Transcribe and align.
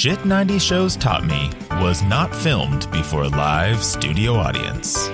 Shit 0.00 0.24
90 0.24 0.58
Shows 0.58 0.96
Taught 0.96 1.26
Me 1.26 1.50
was 1.72 2.02
not 2.02 2.34
filmed 2.34 2.90
before 2.90 3.24
a 3.24 3.28
live 3.28 3.84
studio 3.84 4.32
audience. 4.32 5.08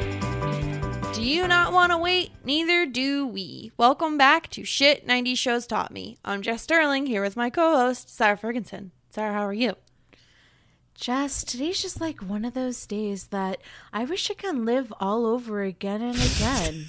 Do 1.12 1.24
you 1.24 1.48
not 1.48 1.72
want 1.72 1.90
to 1.90 1.98
wait? 1.98 2.30
Neither 2.44 2.86
do 2.86 3.26
we. 3.26 3.72
Welcome 3.76 4.16
back 4.16 4.48
to 4.50 4.62
Shit 4.62 5.04
90 5.04 5.34
Shows 5.34 5.66
Taught 5.66 5.90
Me. 5.90 6.18
I'm 6.24 6.40
Jess 6.40 6.62
Sterling 6.62 7.06
here 7.06 7.20
with 7.20 7.36
my 7.36 7.50
co 7.50 7.74
host, 7.76 8.08
Sarah 8.14 8.36
Ferguson. 8.36 8.92
Sarah, 9.10 9.32
how 9.32 9.44
are 9.44 9.52
you? 9.52 9.74
Jess, 10.94 11.42
today's 11.42 11.82
just 11.82 12.00
like 12.00 12.20
one 12.22 12.44
of 12.44 12.54
those 12.54 12.86
days 12.86 13.26
that 13.32 13.60
I 13.92 14.04
wish 14.04 14.30
I 14.30 14.34
could 14.34 14.54
live 14.54 14.94
all 15.00 15.26
over 15.26 15.64
again 15.64 16.00
and 16.00 16.14
again. 16.14 16.84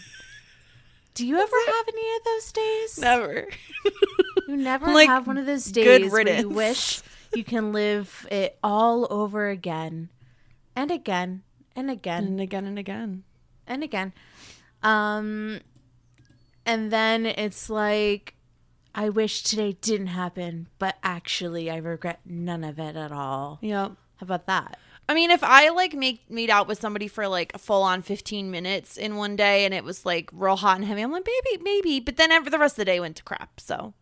Do 1.15 1.25
you 1.25 1.35
ever 1.39 1.55
have 1.65 1.85
any 1.87 2.15
of 2.15 2.23
those 2.25 2.51
days? 2.51 2.99
Never. 2.99 3.47
You 4.47 4.55
never 4.55 4.85
Like, 4.93 5.09
have 5.09 5.25
one 5.25 5.39
of 5.39 5.47
those 5.47 5.71
good 5.71 6.03
days 6.03 6.11
where 6.11 6.19
riddance. 6.19 6.41
you 6.43 6.49
wish 6.49 7.01
you 7.35 7.43
can 7.43 7.71
live 7.71 8.27
it 8.31 8.57
all 8.63 9.07
over 9.09 9.49
again 9.49 10.09
and 10.75 10.91
again 10.91 11.43
and 11.75 11.89
again 11.89 12.25
and 12.25 12.41
again 12.41 12.65
and 12.65 12.79
again. 12.79 13.23
and 13.65 13.83
again. 13.83 14.13
Um 14.83 15.59
and 16.65 16.91
then 16.91 17.25
it's 17.25 17.69
like 17.69 18.35
I 18.93 19.09
wish 19.09 19.43
today 19.43 19.77
didn't 19.79 20.07
happen, 20.07 20.67
but 20.79 20.97
actually 21.03 21.69
I 21.69 21.77
regret 21.77 22.19
none 22.25 22.63
of 22.63 22.79
it 22.79 22.95
at 22.95 23.11
all. 23.11 23.59
Yep. 23.61 23.91
How 24.17 24.23
about 24.23 24.47
that? 24.47 24.79
I 25.09 25.13
mean, 25.13 25.31
if 25.31 25.43
I 25.43 25.69
like 25.69 25.93
make 25.93 26.29
meet 26.29 26.49
out 26.49 26.67
with 26.67 26.81
somebody 26.81 27.07
for 27.07 27.27
like 27.27 27.53
a 27.53 27.59
full 27.59 27.83
on 27.83 28.01
15 28.01 28.51
minutes 28.51 28.97
in 28.97 29.15
one 29.15 29.35
day 29.35 29.63
and 29.63 29.73
it 29.73 29.83
was 29.83 30.05
like 30.05 30.29
real 30.33 30.57
hot 30.57 30.77
and 30.77 30.85
heavy, 30.85 31.01
I'm 31.01 31.11
like, 31.11 31.25
maybe, 31.25 31.63
maybe. 31.63 31.99
But 31.99 32.17
then 32.17 32.31
ever 32.31 32.49
the 32.49 32.59
rest 32.59 32.73
of 32.73 32.77
the 32.77 32.85
day 32.85 32.99
went 32.99 33.15
to 33.17 33.23
crap. 33.23 33.59
So 33.59 33.93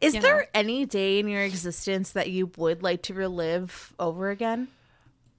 Is 0.00 0.14
You 0.14 0.20
there 0.20 0.38
know. 0.38 0.44
any 0.54 0.86
day 0.86 1.18
in 1.18 1.28
your 1.28 1.42
existence 1.42 2.12
that 2.12 2.30
you 2.30 2.50
would 2.56 2.82
like 2.82 3.02
to 3.02 3.14
relive 3.14 3.92
over 3.98 4.30
again? 4.30 4.68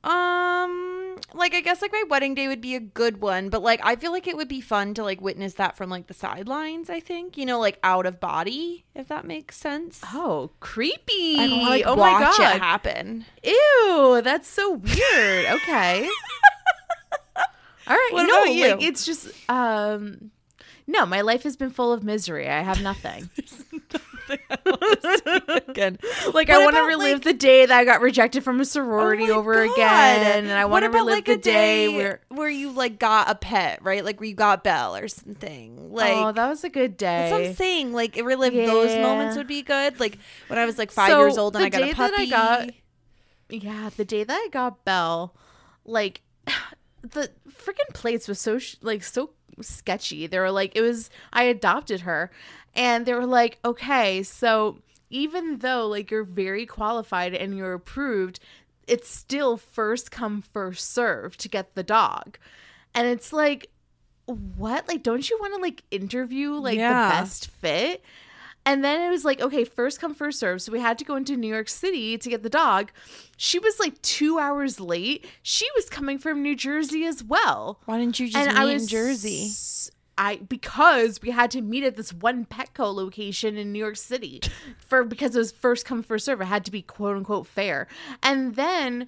Um, 0.03 1.17
like 1.33 1.53
I 1.53 1.61
guess 1.61 1.81
like 1.81 1.91
my 1.91 2.03
wedding 2.09 2.33
day 2.33 2.47
would 2.47 2.61
be 2.61 2.75
a 2.75 2.79
good 2.79 3.21
one, 3.21 3.49
but 3.49 3.61
like 3.61 3.79
I 3.83 3.95
feel 3.95 4.11
like 4.11 4.27
it 4.27 4.35
would 4.35 4.47
be 4.47 4.61
fun 4.61 4.93
to 4.95 5.03
like 5.03 5.21
witness 5.21 5.55
that 5.55 5.77
from 5.77 5.89
like 5.89 6.07
the 6.07 6.13
sidelines. 6.13 6.89
I 6.89 6.99
think 6.99 7.37
you 7.37 7.45
know, 7.45 7.59
like 7.59 7.77
out 7.83 8.05
of 8.05 8.19
body, 8.19 8.83
if 8.95 9.07
that 9.09 9.25
makes 9.25 9.57
sense. 9.57 10.01
Oh, 10.13 10.49
creepy! 10.59 11.37
I 11.37 11.47
don't 11.47 11.59
wanna, 11.59 11.69
like 11.69 11.83
oh 11.85 11.95
my 11.95 12.19
god! 12.19 12.55
it 12.55 12.61
happen. 12.61 13.25
Ew, 13.43 14.21
that's 14.23 14.47
so 14.47 14.73
weird. 14.73 15.45
okay. 15.45 16.09
All 17.87 17.95
right. 17.95 18.09
What 18.11 18.23
no, 18.23 18.41
about 18.41 18.53
you? 18.53 18.67
like 18.75 18.83
it's 18.83 19.05
just 19.05 19.27
um 19.49 20.31
no, 20.87 21.05
my 21.05 21.21
life 21.21 21.43
has 21.43 21.55
been 21.55 21.69
full 21.69 21.93
of 21.93 22.03
misery. 22.03 22.49
I 22.49 22.61
have 22.61 22.81
nothing. 22.81 23.29
Again, 25.67 25.97
Like 26.33 26.47
What 26.47 26.49
I 26.49 26.63
want 26.63 26.75
to 26.75 26.83
relive 26.83 27.13
like- 27.17 27.23
the 27.23 27.33
day 27.33 27.65
that 27.65 27.77
I 27.77 27.85
got 27.85 28.01
rejected 28.01 28.43
from 28.43 28.59
a 28.59 28.65
sorority 28.65 29.29
Oh 29.29 29.39
over 29.39 29.53
God. 29.65 29.73
again, 29.73 30.43
and 30.45 30.51
I 30.53 30.65
want 30.65 30.83
to 30.83 30.89
relive 30.89 31.15
like, 31.15 31.25
the 31.25 31.37
day, 31.37 31.87
day 31.87 31.95
where 31.95 32.21
where 32.29 32.49
you 32.49 32.71
like 32.71 32.99
got 32.99 33.29
a 33.29 33.35
pet, 33.35 33.79
right? 33.83 34.03
Like 34.03 34.19
where 34.19 34.29
you 34.29 34.35
got 34.35 34.63
Belle 34.63 34.95
or 34.95 35.07
something. 35.07 35.91
Like 35.91 36.13
oh, 36.15 36.31
that 36.31 36.47
was 36.47 36.63
a 36.63 36.69
good 36.69 36.97
day. 36.97 37.29
That's 37.29 37.31
what 37.33 37.43
I'm 37.49 37.53
saying. 37.55 37.93
Like 37.93 38.15
relive 38.15 38.53
those 38.53 38.95
moments 38.97 39.37
would 39.37 39.47
be 39.47 39.61
good. 39.61 39.99
Like 39.99 40.17
when 40.47 40.59
I 40.59 40.65
was 40.65 40.77
like 40.77 40.91
five 40.91 41.09
So, 41.09 41.19
years 41.19 41.37
old 41.37 41.55
and 41.55 41.65
I 41.65 41.69
got 41.69 41.81
a 41.83 41.93
puppy. 41.93 42.23
I 42.23 42.25
got- 42.27 42.69
Yeah, 43.49 43.89
the 43.95 44.05
day 44.05 44.23
that 44.23 44.33
I 44.33 44.47
got 44.51 44.83
Belle, 44.85 45.35
like 45.85 46.21
the 47.01 47.29
freaking 47.49 47.93
place 47.93 48.27
was 48.27 48.39
so 48.39 48.57
sh- 48.59 48.75
like 48.81 49.03
so 49.03 49.31
sketchy. 49.61 50.25
They 50.27 50.39
were 50.39 50.51
like 50.51 50.75
it 50.75 50.81
was 50.81 51.09
I 51.33 51.43
adopted 51.43 52.01
her 52.01 52.31
and 52.75 53.05
they 53.05 53.13
were 53.13 53.25
like, 53.25 53.59
"Okay, 53.65 54.23
so 54.23 54.79
even 55.09 55.59
though 55.59 55.87
like 55.87 56.09
you're 56.11 56.23
very 56.23 56.65
qualified 56.65 57.33
and 57.33 57.57
you're 57.57 57.73
approved, 57.73 58.39
it's 58.87 59.09
still 59.09 59.57
first 59.57 60.11
come 60.11 60.41
first 60.41 60.91
serve 60.93 61.37
to 61.37 61.49
get 61.49 61.75
the 61.75 61.83
dog." 61.83 62.37
And 62.93 63.07
it's 63.07 63.31
like 63.33 63.69
what? 64.25 64.87
Like 64.87 65.03
don't 65.03 65.29
you 65.29 65.37
want 65.41 65.55
to 65.55 65.61
like 65.61 65.83
interview 65.91 66.51
like 66.53 66.77
Yeah. 66.77 67.07
the 67.07 67.09
best 67.21 67.47
fit? 67.47 68.03
And 68.63 68.83
then 68.85 69.01
it 69.01 69.09
was 69.09 69.25
like, 69.25 69.41
okay, 69.41 69.63
first 69.63 69.99
come, 69.99 70.13
first 70.13 70.37
serve. 70.39 70.61
So 70.61 70.71
we 70.71 70.79
had 70.79 70.99
to 70.99 71.03
go 71.03 71.15
into 71.15 71.35
New 71.35 71.47
York 71.47 71.67
City 71.67 72.15
to 72.19 72.29
get 72.29 72.43
the 72.43 72.49
dog. 72.49 72.91
She 73.35 73.57
was 73.57 73.79
like 73.79 73.99
two 74.03 74.37
hours 74.37 74.79
late. 74.79 75.25
She 75.41 75.65
was 75.75 75.89
coming 75.89 76.19
from 76.19 76.43
New 76.43 76.55
Jersey 76.55 77.03
as 77.05 77.23
well. 77.23 77.79
Why 77.85 77.97
didn't 77.97 78.19
you 78.19 78.27
just 78.27 78.37
and 78.47 78.55
I 78.55 78.65
in 78.65 78.73
was 78.73 78.85
Jersey? 78.85 79.49
I 80.17 80.37
because 80.37 81.21
we 81.21 81.31
had 81.31 81.51
to 81.51 81.61
meet 81.61 81.83
at 81.83 81.95
this 81.95 82.13
one 82.13 82.45
Petco 82.45 82.93
location 82.93 83.57
in 83.57 83.71
New 83.71 83.79
York 83.79 83.97
City 83.97 84.41
for 84.77 85.03
because 85.03 85.35
it 85.35 85.39
was 85.39 85.51
first 85.51 85.85
come 85.85 86.03
first 86.03 86.25
serve. 86.25 86.41
It 86.41 86.45
had 86.45 86.65
to 86.65 86.71
be 86.71 86.81
quote 86.81 87.17
unquote 87.17 87.47
fair. 87.47 87.87
And 88.21 88.55
then 88.55 89.07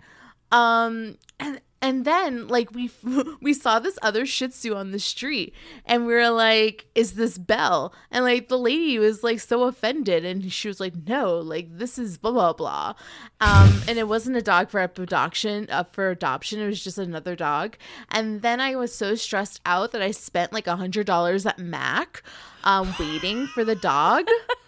um 0.51 1.17
and 1.39 1.59
and 1.83 2.05
then 2.05 2.47
like 2.47 2.73
we 2.73 2.89
we 3.41 3.53
saw 3.53 3.77
this 3.77 3.99
other 4.01 4.25
Shih 4.25 4.47
Tzu 4.47 4.73
on 4.73 4.91
the 4.91 4.99
street, 4.99 5.53
and 5.85 6.07
we 6.07 6.13
were 6.13 6.29
like, 6.29 6.85
"Is 6.95 7.13
this 7.13 7.37
Belle?" 7.37 7.93
And 8.09 8.23
like 8.23 8.47
the 8.47 8.57
lady 8.57 8.97
was 8.97 9.21
like 9.21 9.41
so 9.41 9.63
offended, 9.63 10.23
and 10.23 10.51
she 10.51 10.69
was 10.69 10.79
like, 10.79 10.93
"No, 11.05 11.37
like 11.37 11.77
this 11.77 11.99
is 11.99 12.17
blah 12.17 12.31
blah 12.31 12.53
blah," 12.53 12.93
um, 13.41 13.81
and 13.87 13.99
it 13.99 14.07
wasn't 14.07 14.37
a 14.37 14.41
dog 14.41 14.69
for 14.69 14.79
adoption. 14.79 15.69
Up 15.69 15.93
for 15.93 16.09
adoption, 16.09 16.61
it 16.61 16.67
was 16.67 16.81
just 16.81 16.97
another 16.97 17.35
dog. 17.35 17.75
And 18.09 18.41
then 18.41 18.61
I 18.61 18.77
was 18.77 18.95
so 18.95 19.15
stressed 19.15 19.59
out 19.65 19.91
that 19.91 20.01
I 20.01 20.11
spent 20.11 20.53
like 20.53 20.67
a 20.67 20.77
hundred 20.77 21.05
dollars 21.05 21.45
at 21.45 21.59
Mac, 21.59 22.23
um, 22.63 22.95
waiting 22.97 23.47
for 23.47 23.65
the 23.65 23.75
dog. 23.75 24.25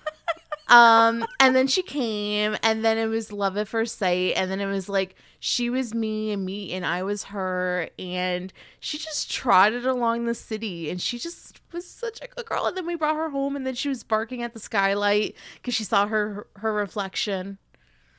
um 0.67 1.25
and 1.39 1.55
then 1.55 1.67
she 1.67 1.83
came 1.83 2.55
and 2.63 2.83
then 2.83 2.97
it 2.97 3.05
was 3.07 3.31
love 3.31 3.55
at 3.57 3.67
first 3.67 3.99
sight 3.99 4.33
and 4.35 4.49
then 4.49 4.59
it 4.59 4.65
was 4.65 4.89
like 4.89 5.15
she 5.39 5.69
was 5.69 5.93
me 5.93 6.31
and 6.31 6.43
me 6.43 6.73
and 6.73 6.83
i 6.85 7.03
was 7.03 7.25
her 7.25 7.87
and 7.99 8.51
she 8.79 8.97
just 8.97 9.31
trotted 9.31 9.85
along 9.85 10.25
the 10.25 10.33
city 10.33 10.89
and 10.89 10.99
she 10.99 11.19
just 11.19 11.61
was 11.71 11.85
such 11.85 12.19
a 12.21 12.27
good 12.27 12.45
girl. 12.45 12.65
And 12.67 12.77
then 12.77 12.85
we 12.87 12.95
brought 12.95 13.15
her 13.17 13.29
home 13.29 13.55
and 13.55 13.67
then 13.67 13.75
she 13.75 13.89
was 13.89 14.01
barking 14.03 14.41
at 14.43 14.53
the 14.53 14.59
skylight 14.59 15.35
because 15.55 15.73
she 15.73 15.83
saw 15.83 16.07
her 16.07 16.47
her 16.57 16.73
reflection. 16.73 17.57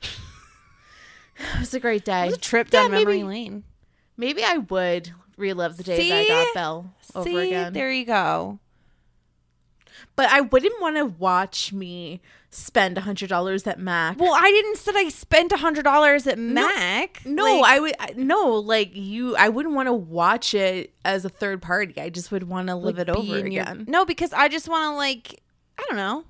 It 1.55 1.59
was 1.59 1.73
a 1.73 1.79
great 1.79 2.03
day. 2.05 2.23
It 2.23 2.27
was 2.27 2.35
a 2.37 2.39
trip 2.39 2.67
Yeah, 2.71 2.81
down 2.83 2.91
memory 2.91 3.17
maybe- 3.17 3.23
lane. 3.23 3.63
maybe 4.15 4.43
i 4.43 4.57
would 4.57 5.11
relive 5.37 5.77
the 5.77 5.83
day 5.83 6.09
that 6.09 6.21
i 6.21 6.27
got 6.27 6.53
belle 6.55 6.93
over 7.15 7.29
See, 7.29 7.47
again. 7.47 7.73
There 7.73 7.91
you 7.91 8.05
go. 8.05 8.59
But 10.17 10.29
i 10.29 10.41
wouldn't 10.41 10.79
want 10.81 10.97
to 10.97 11.05
watch 11.05 11.71
me 11.71 12.19
spend 12.49 12.97
a 12.97 13.01
hundred 13.01 13.29
dollars 13.29 13.65
at 13.65 13.79
mac 13.79 14.19
Well, 14.19 14.33
I 14.35 14.49
didn't 14.51 14.77
said 14.77 14.95
I 14.97 15.07
spent 15.09 15.51
a 15.53 15.57
hundred 15.57 15.83
dollars 15.83 16.27
at 16.27 16.37
Mac. 16.37 17.21
No, 17.25 17.43
Like, 17.43 17.63
I 17.65 17.79
would 17.79 17.95
no 18.17 18.55
like 18.55 18.91
you. 18.93 19.35
I 19.35 19.47
wouldn't 19.49 19.75
want 19.75 19.87
to 19.87 19.93
watch 19.93 20.53
it 20.53 20.93
as 21.05 21.23
a 21.25 21.29
third 21.29 21.61
party. 21.61 21.99
I 22.01 22.09
just 22.09 22.31
would 22.31 22.43
want 22.49 22.67
to 22.67 22.75
live 22.75 22.97
like, 22.97 23.07
it 23.07 23.09
over 23.15 23.37
in 23.37 23.51
your- 23.51 23.63
again. 23.63 23.85
no, 23.87 24.05
because 24.05 24.31
I 24.33 24.47
just 24.47 24.67
want 24.69 24.91
to 24.91 24.95
like 24.95 25.41
I 25.77 25.83
don't 25.89 25.97
know, 25.97 26.23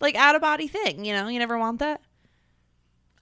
like 0.00 0.14
out 0.14 0.34
of 0.36 0.40
body 0.40 0.66
thing. 0.68 1.04
You 1.04 1.12
know, 1.14 1.28
you 1.28 1.38
never 1.38 1.58
want 1.58 1.78
that. 1.80 2.00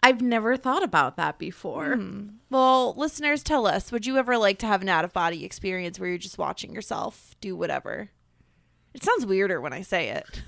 I've 0.02 0.20
never 0.20 0.56
thought 0.56 0.82
about 0.84 1.16
that 1.16 1.38
before. 1.38 1.96
Hmm. 1.96 2.28
Well, 2.50 2.94
listeners, 2.96 3.42
tell 3.42 3.66
us: 3.66 3.90
Would 3.90 4.06
you 4.06 4.16
ever 4.18 4.36
like 4.38 4.58
to 4.58 4.66
have 4.66 4.82
an 4.82 4.88
out 4.88 5.04
of 5.04 5.12
body 5.12 5.44
experience 5.44 5.98
where 5.98 6.08
you're 6.10 6.18
just 6.18 6.38
watching 6.38 6.72
yourself 6.74 7.34
do 7.40 7.56
whatever? 7.56 8.10
It 8.98 9.04
sounds 9.04 9.24
weirder 9.26 9.60
when 9.60 9.72
I 9.72 9.82
say 9.82 10.08
it. 10.08 10.42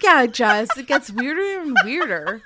Yeah, 0.00 0.26
Jess, 0.26 0.68
it 0.78 0.86
gets 0.86 1.10
weirder 1.10 1.60
and 1.60 1.76
weirder. 1.84 2.40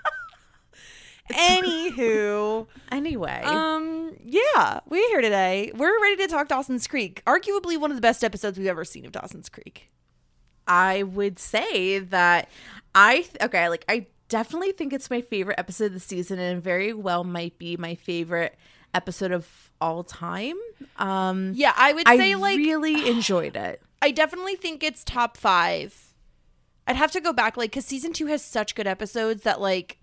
Anywho, 1.31 2.67
Anyway, 2.91 3.43
um, 3.45 4.17
yeah, 4.25 4.81
we're 4.89 5.07
here 5.09 5.21
today. 5.21 5.71
We're 5.77 6.01
ready 6.01 6.17
to 6.23 6.29
talk 6.29 6.49
Dawson's 6.49 6.87
Creek. 6.87 7.23
Arguably 7.27 7.77
one 7.77 7.91
of 7.91 7.99
the 7.99 8.01
best 8.01 8.25
episodes 8.25 8.57
we've 8.57 8.69
ever 8.69 8.87
seen 8.87 9.05
of 9.05 9.13
Dawson's 9.13 9.51
Creek. 9.51 9.91
I 10.67 11.03
would 11.03 11.39
say 11.39 11.99
that 11.99 12.49
I 12.95 13.27
okay, 13.43 13.69
like 13.69 13.85
I 13.87 14.07
definitely 14.31 14.73
think 14.73 14.95
it's 14.95 15.11
my 15.11 15.21
favorite 15.21 15.59
episode 15.59 15.87
of 15.89 15.93
the 15.93 16.01
season, 16.01 16.39
and 16.39 16.63
very 16.63 16.95
well 16.95 17.23
might 17.23 17.59
be 17.59 17.77
my 17.77 17.97
favorite 17.97 18.57
episode 18.95 19.33
of 19.33 19.47
all 19.79 20.05
time. 20.05 20.57
Um, 20.97 21.53
Yeah, 21.55 21.75
I 21.77 21.93
would 21.93 22.09
I 22.09 22.17
say 22.17 22.35
like 22.35 22.57
really 22.57 23.11
enjoyed 23.11 23.57
it. 23.57 23.83
I 24.05 24.11
definitely 24.11 24.55
think 24.57 24.83
it's 24.83 25.03
top 25.03 25.37
five. 25.39 26.13
I'd 26.87 26.97
have 26.97 27.11
to 27.13 27.21
go 27.21 27.33
back, 27.33 27.57
like, 27.57 27.71
because 27.71 27.87
season 27.87 28.13
two 28.13 28.27
has 28.27 28.45
such 28.45 28.75
good 28.75 28.87
episodes 28.87 29.45
that, 29.45 29.63
like, 29.63 29.99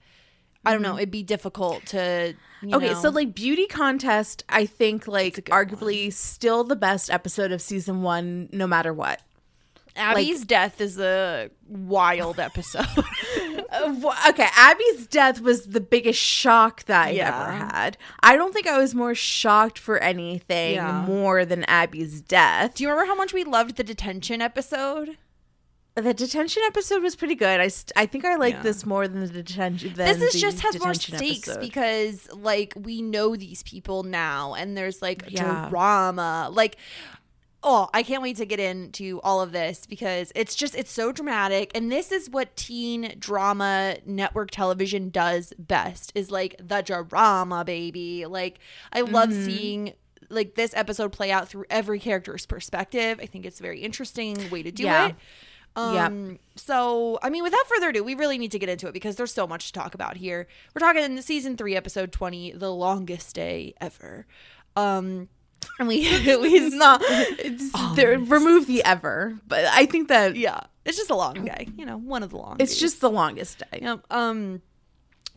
I 0.66 0.72
don't 0.74 0.82
know, 0.82 0.98
it'd 0.98 1.12
be 1.12 1.24
difficult 1.24 1.86
to. 1.88 2.34
You 2.62 2.68
Mm-hmm. 2.68 2.76
Okay, 2.76 2.94
know- 2.94 3.02
so 3.02 3.10
like 3.10 3.34
beauty 3.34 3.66
contest, 3.66 4.44
I 4.48 4.68
think 4.68 5.08
like 5.08 5.36
arguably 5.46 6.14
still 6.14 6.64
the 6.64 6.76
best 6.76 7.10
episode 7.10 7.52
of 7.52 7.60
season 7.62 8.04
one, 8.04 8.50
no 8.52 8.68
matter 8.68 8.94
what. 8.94 9.20
Abby's 9.96 10.46
death 10.46 10.80
is 10.82 10.98
a 11.00 11.50
wild 11.68 12.40
episode. 12.40 12.86
Okay, 13.74 14.48
Abby's 14.58 15.08
death 15.08 15.40
was 15.42 15.68
the 15.68 15.80
biggest 15.80 16.20
shock 16.20 16.84
that 16.86 17.08
I 17.08 17.12
Yeah. 17.12 17.28
ever 17.42 17.52
had. 17.54 17.98
I 18.22 18.36
don't 18.36 18.54
think 18.54 18.68
I 18.68 18.78
was 18.78 18.94
more 18.94 19.16
shocked 19.16 19.80
for 19.80 19.98
anything 20.00 20.76
Yeah. 20.76 21.06
more 21.06 21.46
than 21.46 21.64
Abby's 21.66 22.22
death. 22.22 22.76
Do 22.76 22.84
you 22.84 22.90
remember 22.90 23.08
how 23.08 23.16
much 23.16 23.34
we 23.34 23.44
loved 23.46 23.78
the 23.78 23.84
detention 23.84 24.42
episode? 24.42 25.18
The 25.96 26.14
detention 26.14 26.64
episode 26.68 27.02
was 27.02 27.16
pretty 27.16 27.36
good. 27.36 27.60
I, 27.62 27.68
st- 27.70 27.92
I 27.96 28.06
think 28.06 28.26
I 28.26 28.36
like 28.36 28.56
Yeah. 28.56 28.62
this 28.62 28.86
more 28.86 29.08
than 29.08 29.22
the 29.22 29.28
detention. 29.44 29.94
Than 29.94 30.20
This 30.20 30.36
is 30.36 30.42
just 30.42 30.60
has 30.62 30.80
more 30.80 30.94
stakes 30.94 31.48
episode. 31.50 31.60
because, 31.62 32.30
like, 32.34 32.74
we 32.76 33.02
know 33.02 33.36
these 33.36 33.64
people 33.64 34.04
now, 34.04 34.54
and 34.54 34.76
there's 34.78 35.02
like 35.02 35.28
drama. 35.34 36.50
Like, 36.52 36.78
oh, 37.64 37.90
I 37.94 38.02
can't 38.04 38.22
wait 38.24 38.38
to 38.38 38.46
get 38.46 38.60
into 38.60 39.20
all 39.24 39.40
of 39.42 39.52
this 39.52 39.86
because 39.86 40.32
it's 40.36 40.56
just 40.56 40.74
it's 40.76 40.92
so 40.92 41.12
dramatic, 41.12 41.72
and 41.76 41.92
this 41.92 42.12
is 42.12 42.30
what 42.30 42.56
teen 42.56 43.16
drama 43.20 43.98
network 44.06 44.52
television 44.52 45.10
does 45.10 45.54
best 45.60 46.12
is 46.16 46.32
like 46.32 46.56
the 46.60 46.82
drama, 46.82 47.64
baby. 47.64 48.26
Like, 48.26 48.60
I 48.92 49.02
love 49.02 49.30
Mm-hmm. 49.30 49.46
seeing. 49.46 49.94
Like 50.30 50.56
this 50.56 50.74
episode 50.76 51.12
play 51.12 51.30
out 51.30 51.50
through 51.50 51.66
every 51.70 52.00
character's 52.00 52.46
perspective. 52.46 53.20
I 53.22 53.26
think 53.26 53.46
it's 53.46 53.60
a 53.60 53.64
very 53.64 53.82
interesting 53.82 54.50
way 54.50 54.64
to 54.64 54.72
do 54.72 54.84
Yeah. 54.84 55.08
it. 55.10 55.16
Um, 55.76 56.40
so 56.56 57.20
I 57.22 57.30
mean, 57.30 57.44
without 57.44 57.68
further 57.68 57.90
ado, 57.90 58.02
we 58.02 58.16
really 58.16 58.38
need 58.38 58.52
to 58.52 58.60
get 58.60 58.70
into 58.70 58.88
it 58.88 58.94
because 58.94 59.18
there's 59.18 59.34
so 59.34 59.46
much 59.46 59.68
to 59.68 59.74
talk 59.74 59.94
about 59.94 60.16
here. 60.16 60.48
We're 60.74 60.80
talking 60.80 61.04
in 61.04 61.16
the 61.16 61.22
season 61.22 61.58
three, 61.58 61.76
episode 61.76 62.14
twenty, 62.14 62.54
the 62.54 62.72
longest 62.72 63.36
day 63.36 63.74
ever. 63.82 64.26
Um, 64.78 65.28
and 65.80 65.88
we 65.88 66.00
we 66.38 66.70
not 66.70 67.02
it's, 67.04 67.96
there, 67.96 68.18
remove 68.18 68.68
the 68.68 68.84
ever, 68.84 69.38
but 69.48 69.66
I 69.66 69.86
think 69.86 70.08
that 70.10 70.36
yeah, 70.36 70.62
it's 70.86 70.98
just 70.98 71.10
a 71.10 71.16
long 71.16 71.46
day. 71.46 71.68
You 71.76 71.86
know, 71.86 71.98
one 71.98 72.24
of 72.24 72.32
the 72.32 72.38
long. 72.38 72.58
it's 72.60 72.74
days. 72.74 72.82
just 72.82 73.02
the 73.02 73.10
longest 73.10 73.60
day. 73.72 73.80
Yep. 73.82 74.06
Um, 74.12 74.62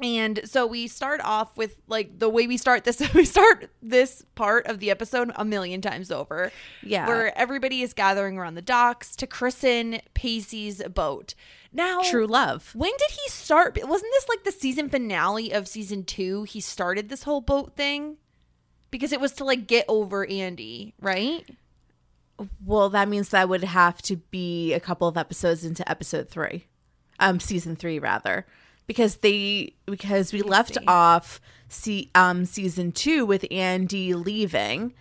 and 0.01 0.41
so 0.45 0.67
we 0.67 0.89
start 0.89 1.21
off 1.23 1.57
with 1.57 1.77
like 1.87 2.19
the 2.19 2.29
way 2.29 2.47
we 2.47 2.57
start 2.57 2.85
this. 2.85 3.03
We 3.15 3.25
start 3.25 3.71
this 3.81 4.25
part 4.35 4.67
of 4.67 4.81
the 4.81 4.91
episode 4.91 5.31
a 5.37 5.45
million 5.45 5.81
times 5.81 6.11
over. 6.11 6.51
Yeah. 6.83 7.07
where 7.07 7.37
everybody 7.39 7.83
is 7.83 7.93
gathering 7.93 8.37
around 8.39 8.55
the 8.55 8.63
docks 8.63 9.15
to 9.17 9.27
christen 9.27 10.01
Pacey's 10.15 10.83
boat. 10.83 11.35
Now, 11.73 12.03
True 12.03 12.27
love. 12.27 12.71
When 12.75 12.93
did 12.93 13.11
he 13.11 13.29
start? 13.31 13.77
Wasn't 13.83 14.13
this 14.13 14.29
like 14.29 14.45
the 14.45 14.53
season 14.53 14.89
finale 14.89 15.53
of 15.53 15.67
season 15.67 16.05
two? 16.05 16.45
He 16.45 16.61
started 16.61 17.09
this 17.09 17.25
whole 17.25 17.41
boat 17.41 17.75
thing 17.75 18.17
because 18.95 19.13
it 19.13 19.21
was 19.21 19.33
to 19.33 19.45
like 19.45 19.67
get 19.67 19.85
over 19.89 20.25
Andy, 20.25 20.95
right? 21.01 21.45
Well, 22.65 22.91
that 22.91 23.09
means 23.09 23.31
that 23.31 23.49
would 23.49 23.65
have 23.65 24.01
to 24.03 24.19
be 24.19 24.73
a 24.73 24.79
couple 24.79 25.09
of 25.09 25.17
episodes 25.17 25.65
into 25.65 25.89
episode 25.91 26.29
three, 26.29 26.67
um, 27.19 27.41
season 27.41 27.75
three 27.75 27.99
rather, 27.99 28.47
because 28.87 29.17
they 29.17 29.75
because 29.85 30.33
we 30.33 30.43
left 30.43 30.75
see. 30.75 30.85
off 30.87 31.41
see 31.67 32.13
um 32.15 32.45
season 32.45 32.93
two 32.93 33.27
with 33.27 33.45
Andy 33.51 34.15
leaving, 34.15 34.95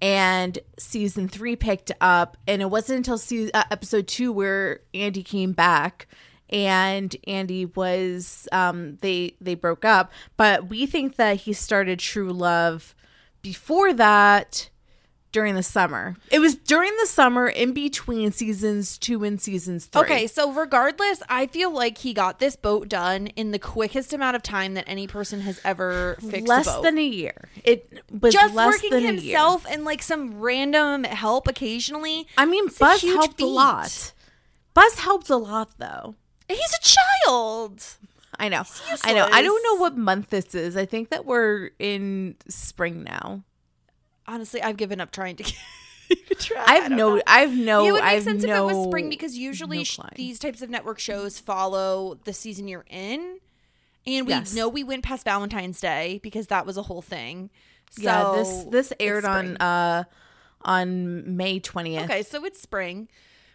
and 0.00 0.60
season 0.78 1.28
three 1.28 1.56
picked 1.56 1.90
up, 2.00 2.36
and 2.46 2.62
it 2.62 2.70
wasn't 2.70 2.98
until 2.98 3.18
se- 3.18 3.50
uh, 3.50 3.64
episode 3.72 4.06
two 4.06 4.30
where 4.30 4.82
Andy 4.94 5.24
came 5.24 5.50
back. 5.50 6.06
And 6.48 7.16
Andy 7.26 7.64
was 7.64 8.46
um 8.52 8.98
they 9.00 9.34
they 9.40 9.56
broke 9.56 9.84
up, 9.84 10.12
but 10.36 10.68
we 10.68 10.86
think 10.86 11.16
that 11.16 11.38
he 11.38 11.52
started 11.52 11.98
true 11.98 12.30
love 12.30 12.94
before 13.42 13.92
that 13.92 14.70
during 15.32 15.54
the 15.54 15.62
summer. 15.62 16.14
It 16.30 16.38
was 16.40 16.54
during 16.54 16.94
the 17.00 17.06
summer 17.06 17.48
in 17.48 17.72
between 17.72 18.32
seasons 18.32 18.98
two 18.98 19.24
and 19.24 19.40
seasons 19.40 19.86
three. 19.86 20.02
Okay, 20.02 20.26
so 20.26 20.52
regardless, 20.52 21.22
I 21.28 21.46
feel 21.46 21.70
like 21.72 21.98
he 21.98 22.12
got 22.12 22.38
this 22.38 22.54
boat 22.54 22.88
done 22.88 23.28
in 23.28 23.50
the 23.50 23.58
quickest 23.58 24.12
amount 24.12 24.36
of 24.36 24.42
time 24.42 24.74
that 24.74 24.84
any 24.86 25.06
person 25.06 25.40
has 25.40 25.58
ever 25.64 26.18
fixed 26.20 26.46
less 26.48 26.66
a 26.66 26.70
boat. 26.72 26.82
than 26.82 26.98
a 26.98 27.04
year. 27.04 27.48
It 27.64 28.02
was 28.20 28.34
just 28.34 28.54
working 28.54 29.00
himself 29.00 29.64
and 29.68 29.84
like 29.84 30.02
some 30.02 30.38
random 30.38 31.04
help 31.04 31.48
occasionally. 31.48 32.26
I 32.36 32.44
mean, 32.44 32.66
It's 32.66 32.78
Buzz 32.78 33.00
huge 33.00 33.14
helped 33.14 33.40
a 33.40 33.46
lot. 33.46 34.12
Buzz 34.74 34.98
helped 34.98 35.30
a 35.30 35.36
lot, 35.36 35.70
though. 35.78 36.14
He's 36.48 36.58
a 36.58 37.26
child. 37.26 37.82
I 38.42 38.48
know. 38.48 38.64
I 39.04 39.12
know. 39.12 39.28
I 39.30 39.40
don't 39.40 39.62
know 39.64 39.80
what 39.80 39.96
month 39.96 40.30
this 40.30 40.54
is. 40.54 40.76
I 40.76 40.84
think 40.84 41.10
that 41.10 41.24
we're 41.24 41.70
in 41.78 42.34
spring 42.48 43.04
now. 43.04 43.44
Honestly, 44.26 44.60
I've 44.60 44.76
given 44.76 45.00
up 45.00 45.12
trying 45.12 45.36
to 45.36 45.42
keep 46.08 46.38
track. 46.38 46.68
I 46.68 46.72
I 46.72 46.74
have 46.80 46.88
don't 46.90 46.98
no. 46.98 47.14
know. 47.16 47.22
I've 47.26 47.54
no. 47.56 47.84
it 47.86 47.92
would 47.92 48.02
make 48.02 48.12
I've 48.12 48.22
sense 48.24 48.42
no, 48.44 48.66
if 48.66 48.72
it 48.72 48.76
was 48.76 48.86
spring 48.88 49.08
because 49.08 49.36
usually 49.38 49.78
no 49.78 49.84
sh- 49.84 49.98
these 50.16 50.38
types 50.38 50.60
of 50.60 50.70
network 50.70 50.98
shows 50.98 51.38
follow 51.38 52.18
the 52.24 52.32
season 52.32 52.66
you're 52.68 52.84
in, 52.90 53.38
and 54.06 54.26
we 54.26 54.32
Yes. 54.32 54.54
know 54.54 54.68
we 54.68 54.82
went 54.84 55.04
past 55.04 55.24
Valentine's 55.24 55.80
Day 55.80 56.18
because 56.22 56.48
that 56.48 56.66
was 56.66 56.76
a 56.76 56.82
whole 56.82 57.02
thing. 57.02 57.48
So 57.90 58.02
yeah. 58.02 58.32
This 58.36 58.64
this 58.64 58.92
aired 58.98 59.24
on 59.24 59.56
uh 59.58 60.04
on 60.62 61.36
May 61.36 61.60
twentieth. 61.60 62.04
Okay, 62.04 62.22
so 62.22 62.44
it's 62.44 62.60
spring. 62.60 63.08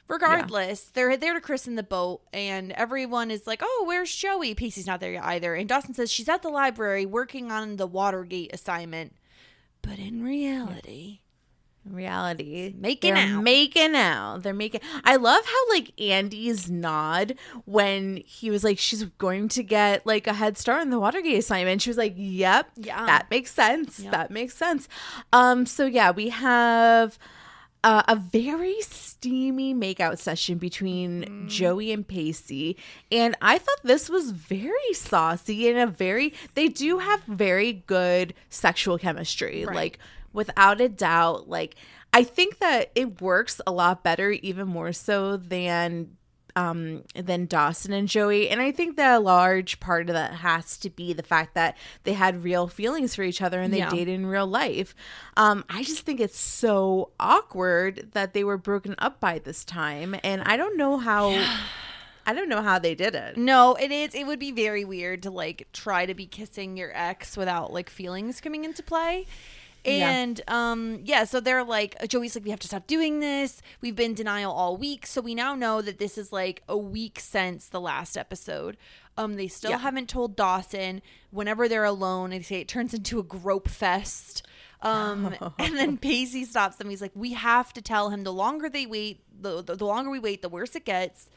Regardless, 0.08 0.82
they're 0.94 1.18
there 1.18 1.34
to 1.34 1.42
christen 1.42 1.76
the 1.76 1.84
boat, 1.84 2.22
and 2.32 2.72
everyone 2.72 3.30
is 3.32 3.46
like, 3.46 3.62
"Oh, 3.64 3.84
where's 3.88 4.14
Joey?" 4.16 4.56
Pacey's 4.56 4.88
not 4.88 5.00
there 5.00 5.12
yet 5.14 5.24
either, 5.26 5.54
and 5.56 5.68
Dawson 5.68 5.94
says 5.94 6.12
she's 6.12 6.30
at 6.30 6.42
the 6.42 6.50
library 6.50 7.06
working 7.06 7.52
on 7.52 7.76
the 7.76 7.88
Watergate 7.88 8.54
assignment. 8.54 9.14
But 9.82 10.00
in 10.00 10.24
reality, 10.24 11.20
reality 11.86 12.74
Making 12.78 13.14
out. 13.14 13.44
making 13.44 13.96
out 13.96 14.44
they're 14.44 14.54
making 14.54 14.82
i 15.06 15.16
love 15.16 15.46
how 15.46 15.70
like 15.70 15.94
andy's 16.02 16.70
nod 16.70 17.36
when 17.64 18.18
he 18.26 18.50
was 18.50 18.62
like 18.64 18.78
she's 18.78 19.06
going 19.06 19.48
to 19.50 19.64
get 19.64 20.06
like 20.06 20.28
a 20.28 20.34
head 20.34 20.58
start 20.58 20.82
on 20.82 20.90
the 20.90 21.00
watergate 21.00 21.38
assignment 21.40 21.82
she 21.82 21.90
was 21.90 21.96
like 21.98 22.14
yep 22.18 22.70
Yeah. 22.76 23.06
that 23.06 23.30
makes 23.32 23.54
sense 23.54 23.98
that 23.98 24.32
makes 24.32 24.54
sense 24.54 24.90
um 25.32 25.66
so 25.66 25.86
yeah 25.86 26.12
we 26.12 26.28
have 26.30 27.18
uh, 27.88 28.04
a 28.10 28.18
very 28.18 28.82
steamy 28.82 29.74
makeout 29.74 30.18
session 30.18 30.58
between 30.58 31.24
Mm. 31.24 31.48
Joey 31.48 31.94
and 31.94 32.06
Pacey, 32.06 32.76
and 33.10 33.34
I 33.42 33.58
thought 33.58 33.80
this 33.82 34.10
was 34.10 34.32
very 34.32 34.94
saucy 34.94 35.70
and 35.70 35.80
a 35.80 35.88
very. 35.88 36.34
They 36.54 36.68
do 36.68 36.98
have 36.98 37.24
very 37.24 37.72
good 37.72 38.34
sexual 38.50 38.98
chemistry, 38.98 39.66
like 39.66 40.00
without 40.34 40.82
a 40.82 40.90
doubt. 40.90 41.48
Like 41.48 41.76
I 42.12 42.24
think 42.24 42.60
that 42.60 42.92
it 42.94 43.22
works 43.22 43.62
a 43.66 43.72
lot 43.72 44.04
better, 44.04 44.32
even 44.32 44.68
more 44.68 44.92
so 44.92 45.38
than 45.38 46.18
um 46.58 47.04
than 47.16 47.46
Dawson 47.46 47.94
and 47.94 48.08
Joey. 48.08 48.50
And 48.50 48.60
I 48.62 48.72
think 48.72 48.98
that 48.98 49.16
a 49.16 49.20
large 49.20 49.80
part 49.80 50.10
of 50.10 50.14
that 50.16 50.34
has 50.36 50.78
to 50.80 50.90
be 50.90 51.14
the 51.14 51.24
fact 51.24 51.54
that 51.54 51.78
they 52.04 52.14
had 52.14 52.44
real 52.44 52.68
feelings 52.68 53.14
for 53.16 53.24
each 53.24 53.42
other 53.42 53.62
and 53.62 53.74
they 53.74 53.78
Yeah. 53.78 53.90
dated 53.90 54.16
in 54.16 54.26
real 54.26 54.48
life. 54.48 54.96
Um 55.38 55.64
I 55.70 55.84
just 55.84 56.02
think 56.06 56.20
it's 56.20 56.40
so 56.40 57.12
awkward 57.20 58.10
that 58.14 58.34
they 58.34 58.44
were 58.44 58.58
broken 58.58 58.96
up 58.98 59.20
by 59.20 59.40
this 59.40 59.64
time 59.64 60.16
and 60.24 60.42
I 60.44 60.58
don't 60.58 60.78
know 60.78 60.98
how 60.98 61.30
I 62.30 62.34
don't 62.34 62.50
know 62.50 62.62
how 62.62 62.78
they 62.78 62.94
did 62.94 63.16
it. 63.16 63.38
no, 63.38 63.76
it 63.76 63.90
is. 63.90 64.14
It 64.14 64.28
would 64.28 64.40
be 64.40 64.52
very 64.52 64.84
weird 64.84 65.24
to 65.24 65.32
like 65.32 65.68
try 65.72 66.06
to 66.06 66.14
be 66.14 66.26
kissing 66.26 66.76
your 66.76 66.92
ex 66.94 67.38
without 67.38 67.72
like 67.72 67.90
feelings 67.90 68.42
coming 68.42 68.66
into 68.66 68.84
play. 68.84 69.26
Yeah. 69.88 70.10
And 70.12 70.42
um 70.48 71.00
yeah, 71.04 71.24
so 71.24 71.40
they're 71.40 71.64
like 71.64 71.96
Joey's 72.10 72.36
like 72.36 72.44
we 72.44 72.50
have 72.52 72.60
to 72.60 72.68
stop 72.68 72.88
doing 72.88 73.20
this. 73.20 73.62
We've 73.82 73.96
been 73.96 74.12
in 74.12 74.16
denial 74.16 74.52
all 74.52 74.78
week, 74.78 75.06
so 75.08 75.22
we 75.22 75.34
now 75.34 75.56
know 75.56 75.82
that 75.82 75.98
this 75.98 76.18
is 76.18 76.32
like 76.32 76.62
a 76.68 76.78
week 76.78 77.20
since 77.20 77.70
the 77.70 77.80
last 77.82 78.18
episode. 78.18 78.78
Um 79.18 79.36
they 79.36 79.48
still 79.48 79.72
Yeah. 79.72 79.78
haven't 79.80 80.10
told 80.10 80.36
Dawson 80.36 81.02
whenever 81.32 81.68
they're 81.68 81.84
alone 81.86 82.30
they 82.32 82.42
say 82.42 82.62
it 82.62 82.68
turns 82.68 82.94
into 82.94 83.18
a 83.20 83.24
grope 83.24 83.70
fest. 83.70 84.46
Um 84.82 85.34
and 85.60 85.76
then 85.78 85.98
Pacey 85.98 86.44
stops 86.46 86.76
them. 86.76 86.90
He's 86.90 87.02
like 87.02 87.14
we 87.16 87.34
have 87.34 87.74
to 87.74 87.82
tell 87.82 88.10
him 88.10 88.24
the 88.24 88.34
longer 88.34 88.70
they 88.70 88.86
wait, 88.86 89.22
the 89.42 89.62
the, 89.64 89.76
the 89.76 89.86
longer 89.86 90.10
we 90.12 90.20
wait, 90.20 90.42
the 90.42 90.50
worse 90.50 90.76
it 90.76 90.86
gets 90.86 91.30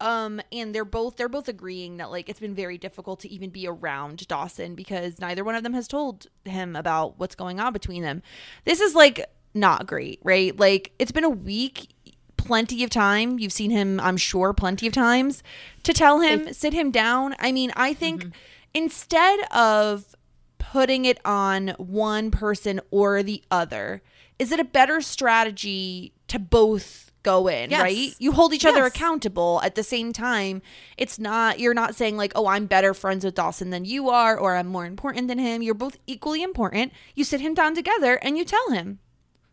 um 0.00 0.40
and 0.50 0.74
they're 0.74 0.84
both 0.84 1.16
they're 1.16 1.28
both 1.28 1.48
agreeing 1.48 1.98
that 1.98 2.10
like 2.10 2.28
it's 2.28 2.40
been 2.40 2.54
very 2.54 2.78
difficult 2.78 3.20
to 3.20 3.28
even 3.28 3.50
be 3.50 3.66
around 3.66 4.26
Dawson 4.28 4.74
because 4.74 5.20
neither 5.20 5.44
one 5.44 5.54
of 5.54 5.62
them 5.62 5.74
has 5.74 5.86
told 5.86 6.26
him 6.44 6.74
about 6.76 7.18
what's 7.18 7.34
going 7.34 7.60
on 7.60 7.72
between 7.72 8.02
them. 8.02 8.22
This 8.64 8.80
is 8.80 8.94
like 8.94 9.26
not 9.54 9.86
great, 9.86 10.20
right? 10.22 10.58
Like 10.58 10.92
it's 10.98 11.12
been 11.12 11.24
a 11.24 11.30
week, 11.30 11.88
plenty 12.36 12.82
of 12.84 12.90
time. 12.90 13.38
You've 13.38 13.52
seen 13.52 13.70
him, 13.70 14.00
I'm 14.00 14.16
sure, 14.16 14.52
plenty 14.52 14.86
of 14.86 14.92
times 14.92 15.42
to 15.82 15.92
tell 15.92 16.20
him, 16.20 16.52
sit 16.52 16.72
him 16.72 16.90
down. 16.90 17.34
I 17.38 17.52
mean, 17.52 17.72
I 17.76 17.92
think 17.94 18.26
instead 18.74 19.40
of 19.52 20.14
putting 20.58 21.04
it 21.04 21.18
on 21.24 21.68
one 21.78 22.30
person 22.30 22.80
or 22.90 23.22
the 23.22 23.42
other, 23.50 24.02
is 24.38 24.52
it 24.52 24.60
a 24.60 24.64
better 24.64 25.00
strategy 25.00 26.12
to 26.28 26.38
both 26.38 27.09
go 27.22 27.48
in, 27.48 27.70
Yes. 27.70 27.82
right? 27.82 28.14
You 28.18 28.32
hold 28.32 28.52
each 28.54 28.64
other 28.64 28.84
accountable 28.84 29.60
at 29.62 29.74
the 29.74 29.82
same 29.82 30.12
time. 30.12 30.62
It's 30.96 31.18
not 31.18 31.58
you're 31.58 31.74
not 31.74 31.94
saying 31.94 32.16
like, 32.16 32.32
"Oh, 32.34 32.46
I'm 32.46 32.66
better 32.66 32.94
friends 32.94 33.24
with 33.24 33.34
Dawson 33.34 33.70
than 33.70 33.84
you 33.84 34.08
are 34.08 34.38
or 34.38 34.56
I'm 34.56 34.66
more 34.68 34.86
important 34.86 35.28
than 35.28 35.38
him." 35.38 35.62
You're 35.62 35.74
both 35.74 35.98
equally 36.06 36.42
important. 36.42 36.92
You 37.14 37.24
sit 37.24 37.40
him 37.40 37.54
down 37.54 37.74
together 37.74 38.14
and 38.22 38.38
you 38.38 38.44
tell 38.44 38.70
him. 38.70 38.98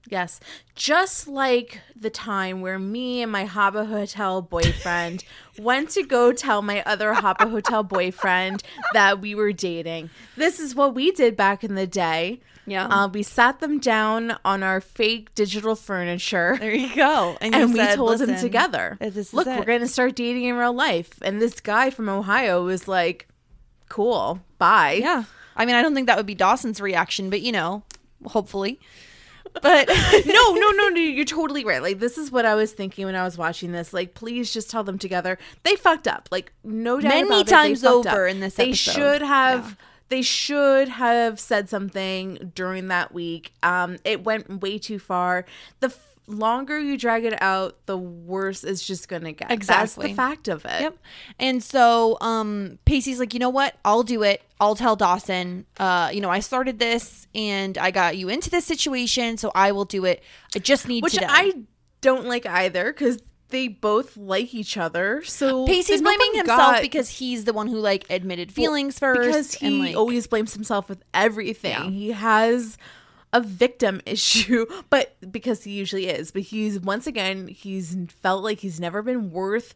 Yes. 0.09 0.39
Just 0.73 1.27
like 1.27 1.81
the 1.93 2.09
time 2.09 2.61
where 2.61 2.79
me 2.79 3.21
and 3.21 3.29
my 3.29 3.45
Habbo 3.45 3.87
Hotel 3.87 4.41
boyfriend 4.41 5.25
went 5.59 5.89
to 5.91 6.03
go 6.03 6.31
tell 6.31 6.61
my 6.61 6.81
other 6.83 7.13
Habbo 7.13 7.49
Hotel 7.51 7.83
boyfriend 7.83 8.63
that 8.93 9.19
we 9.19 9.35
were 9.35 9.51
dating. 9.51 10.09
This 10.37 10.61
is 10.61 10.73
what 10.75 10.95
we 10.95 11.11
did 11.11 11.35
back 11.35 11.61
in 11.63 11.75
the 11.75 11.87
day. 11.87 12.39
Yeah. 12.67 12.85
Uh, 12.87 13.07
we 13.07 13.23
sat 13.23 13.61
them 13.61 13.79
down 13.79 14.37
on 14.43 14.61
our 14.61 14.81
fake 14.81 15.33
digital 15.33 15.73
furniture. 15.75 16.57
There 16.59 16.73
you 16.75 16.93
go. 16.95 17.37
And 17.41 17.55
you 17.55 17.67
we 17.67 17.75
said, 17.75 17.95
told 17.95 18.19
them 18.19 18.35
together, 18.37 18.97
this 18.99 19.33
look, 19.33 19.47
we're 19.47 19.63
going 19.63 19.79
to 19.79 19.87
start 19.87 20.15
dating 20.15 20.43
in 20.43 20.55
real 20.55 20.73
life. 20.73 21.17
And 21.21 21.41
this 21.41 21.59
guy 21.61 21.89
from 21.89 22.09
Ohio 22.09 22.63
was 22.65 22.87
like, 22.87 23.27
cool, 23.89 24.41
bye. 24.57 24.99
Yeah. 25.01 25.23
I 25.55 25.65
mean, 25.65 25.75
I 25.75 25.81
don't 25.81 25.95
think 25.95 26.07
that 26.07 26.17
would 26.17 26.25
be 26.25 26.35
Dawson's 26.35 26.81
reaction, 26.81 27.29
but 27.29 27.41
you 27.41 27.51
know, 27.53 27.83
hopefully. 28.25 28.79
But 29.61 29.87
no, 30.25 30.53
no, 30.53 30.69
no, 30.71 30.89
no. 30.89 30.99
You're 30.99 31.25
totally 31.25 31.63
right. 31.63 31.81
Like 31.81 31.99
this 31.99 32.17
is 32.17 32.31
what 32.31 32.45
I 32.45 32.53
was 32.55 32.73
thinking 32.73 33.05
when 33.05 33.15
I 33.15 33.23
was 33.23 33.37
watching 33.37 33.71
this. 33.71 33.93
Like, 33.93 34.13
please 34.13 34.53
just 34.53 34.69
tell 34.69 34.83
them 34.83 34.99
together. 34.99 35.37
They 35.63 35.75
fucked 35.77 36.07
up. 36.07 36.27
Like, 36.31 36.51
no 36.65 36.99
doubt 36.99 37.09
Many 37.09 37.27
about 37.27 37.47
it, 37.47 37.47
times 37.47 37.83
over 37.85 38.27
up. 38.27 38.31
in 38.31 38.39
this 38.41 38.55
They 38.55 38.69
episode. 38.69 38.91
should 38.91 39.21
have. 39.21 39.65
Yeah. 39.79 39.85
They 40.09 40.21
should 40.21 40.89
have 40.89 41.39
said 41.39 41.69
something 41.69 42.51
during 42.55 42.87
that 42.89 43.13
week. 43.13 43.53
Um, 43.63 43.97
it 44.03 44.23
went 44.23 44.61
way 44.61 44.77
too 44.77 44.99
far. 44.99 45.45
The 45.79 45.87
f- 45.87 46.03
longer 46.27 46.79
you 46.79 46.97
drag 46.97 47.23
it 47.25 47.41
out, 47.41 47.77
the 47.85 47.97
worse 47.97 48.63
it's 48.63 48.85
just 48.85 49.07
gonna 49.09 49.31
get. 49.31 49.47
That's 49.49 49.53
Exactly. 49.57 50.09
the 50.09 50.13
fact 50.15 50.47
of 50.47 50.65
it. 50.65 50.81
Yep. 50.81 50.97
And 51.39 51.63
so 51.63 52.17
um 52.21 52.79
Pacey's 52.85 53.19
like, 53.19 53.33
you 53.33 53.39
know 53.39 53.49
what? 53.49 53.75
I'll 53.85 54.03
do 54.03 54.23
it. 54.23 54.41
I'll 54.59 54.75
tell 54.75 54.95
Dawson. 54.97 55.65
Uh, 55.79 56.09
you 56.13 56.19
know, 56.19 56.29
I 56.29 56.39
started 56.41 56.79
this 56.79 57.27
and 57.35 57.77
I 57.77 57.91
got 57.91 58.17
you 58.17 58.27
into 58.27 58.49
this 58.49 58.65
situation, 58.65 59.37
so 59.37 59.51
I 59.55 59.71
will 59.71 59.85
do 59.85 60.03
it. 60.05 60.21
I 60.55 60.59
just 60.59 60.87
need 60.87 61.03
Which 61.03 61.13
to 61.13 61.21
Which 61.21 61.29
I 61.31 61.53
don't 62.01 62.25
like 62.25 62.45
either 62.45 62.91
because 62.91 63.19
they 63.49 63.67
both 63.67 64.17
like 64.17 64.53
each 64.53 64.77
other. 64.77 65.23
So 65.23 65.65
Pacey's 65.65 66.01
blaming 66.01 66.33
himself 66.35 66.57
got- 66.73 66.81
because 66.81 67.09
he's 67.09 67.45
the 67.45 67.53
one 67.53 67.67
who 67.67 67.79
like 67.79 68.05
admitted 68.09 68.51
feelings 68.51 68.99
first. 68.99 69.21
because 69.27 69.53
he 69.53 69.67
and, 69.67 69.79
like, 69.79 69.95
always 69.95 70.27
blames 70.27 70.53
himself 70.53 70.89
with 70.89 71.01
everything. 71.13 71.71
Yeah. 71.71 71.89
He 71.89 72.11
has 72.11 72.77
a 73.33 73.41
victim 73.41 74.01
issue, 74.05 74.65
but 74.89 75.15
because 75.31 75.63
he 75.63 75.71
usually 75.71 76.07
is, 76.07 76.31
but 76.31 76.41
he's 76.43 76.79
once 76.79 77.07
again 77.07 77.47
he's 77.47 77.95
felt 78.21 78.43
like 78.43 78.59
he's 78.59 78.79
never 78.79 79.01
been 79.01 79.31
worth 79.31 79.75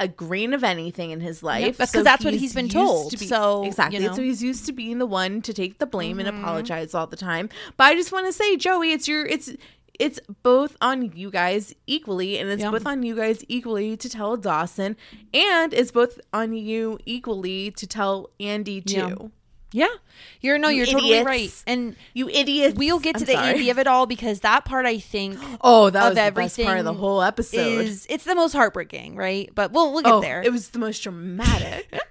a 0.00 0.06
grain 0.06 0.52
of 0.54 0.62
anything 0.62 1.10
in 1.10 1.18
his 1.20 1.42
life. 1.42 1.76
that's 1.76 1.90
'cause 1.90 2.04
that's 2.04 2.24
what 2.24 2.32
he's 2.32 2.54
been 2.54 2.68
told. 2.68 3.10
to 3.10 3.16
be- 3.18 3.26
So, 3.26 3.62
you 3.62 3.68
exactly, 3.68 3.98
know. 3.98 4.06
Mm-hmm. 4.06 4.14
so 4.14 4.22
he's 4.22 4.40
used 4.40 4.66
to 4.66 4.72
being 4.72 4.98
the 4.98 5.06
one 5.06 5.42
to 5.42 5.52
take 5.52 5.78
the 5.78 5.86
blame 5.86 6.20
and 6.20 6.28
apologize 6.28 6.94
all 6.94 7.08
the 7.08 7.16
time. 7.16 7.48
But 7.76 7.84
I 7.84 7.94
just 7.96 8.12
want 8.12 8.26
to 8.26 8.32
say, 8.32 8.56
Joey, 8.56 8.92
it's 8.92 9.08
your 9.08 9.26
it's. 9.26 9.50
It's 9.98 10.20
both 10.44 10.76
on 10.80 11.12
you 11.16 11.30
guys 11.30 11.74
equally, 11.86 12.38
and 12.38 12.48
it's 12.50 12.62
Yeah. 12.62 12.70
both 12.70 12.86
on 12.86 13.02
you 13.02 13.16
guys 13.16 13.44
equally 13.48 13.96
to 13.96 14.08
tell 14.08 14.36
Dawson, 14.36 14.96
and 15.34 15.74
it's 15.74 15.90
both 15.90 16.20
on 16.32 16.52
you 16.54 16.98
equally 17.04 17.70
to 17.72 17.86
tell 17.86 18.30
Andy 18.38 18.80
too. 18.80 19.30
Yeah. 19.72 19.88
yeah. 19.88 19.94
You're 20.40 20.58
no, 20.58 20.68
You 20.68 20.78
you're 20.84 20.86
totally 20.86 21.22
right. 21.24 21.62
And 21.66 21.96
You 22.14 22.28
idiots. 22.28 22.76
we'll 22.78 23.00
get 23.00 23.16
to 23.16 23.22
I'm 23.22 23.26
the 23.26 23.32
sorry. 23.32 23.48
Andy 23.48 23.70
of 23.70 23.78
it 23.78 23.86
all 23.88 24.06
because 24.06 24.40
that 24.40 24.64
part 24.64 24.86
I 24.86 24.98
think 24.98 25.36
Oh, 25.60 25.90
that 25.90 26.00
of 26.12 26.16
was 26.16 26.24
the 26.26 26.30
best 26.32 26.60
part 26.62 26.78
of 26.78 26.84
the 26.84 26.94
whole 26.94 27.20
episode. 27.20 27.80
is 27.84 28.06
it's 28.08 28.24
the 28.24 28.34
most 28.36 28.52
heartbreaking, 28.52 29.16
right? 29.16 29.50
But 29.54 29.72
we'll 29.72 29.92
we'll 29.92 30.02
get 30.02 30.12
oh, 30.12 30.20
there. 30.20 30.42
it 30.42 30.52
was 30.52 30.68
the 30.70 30.78
most 30.78 31.02
dramatic. 31.02 31.92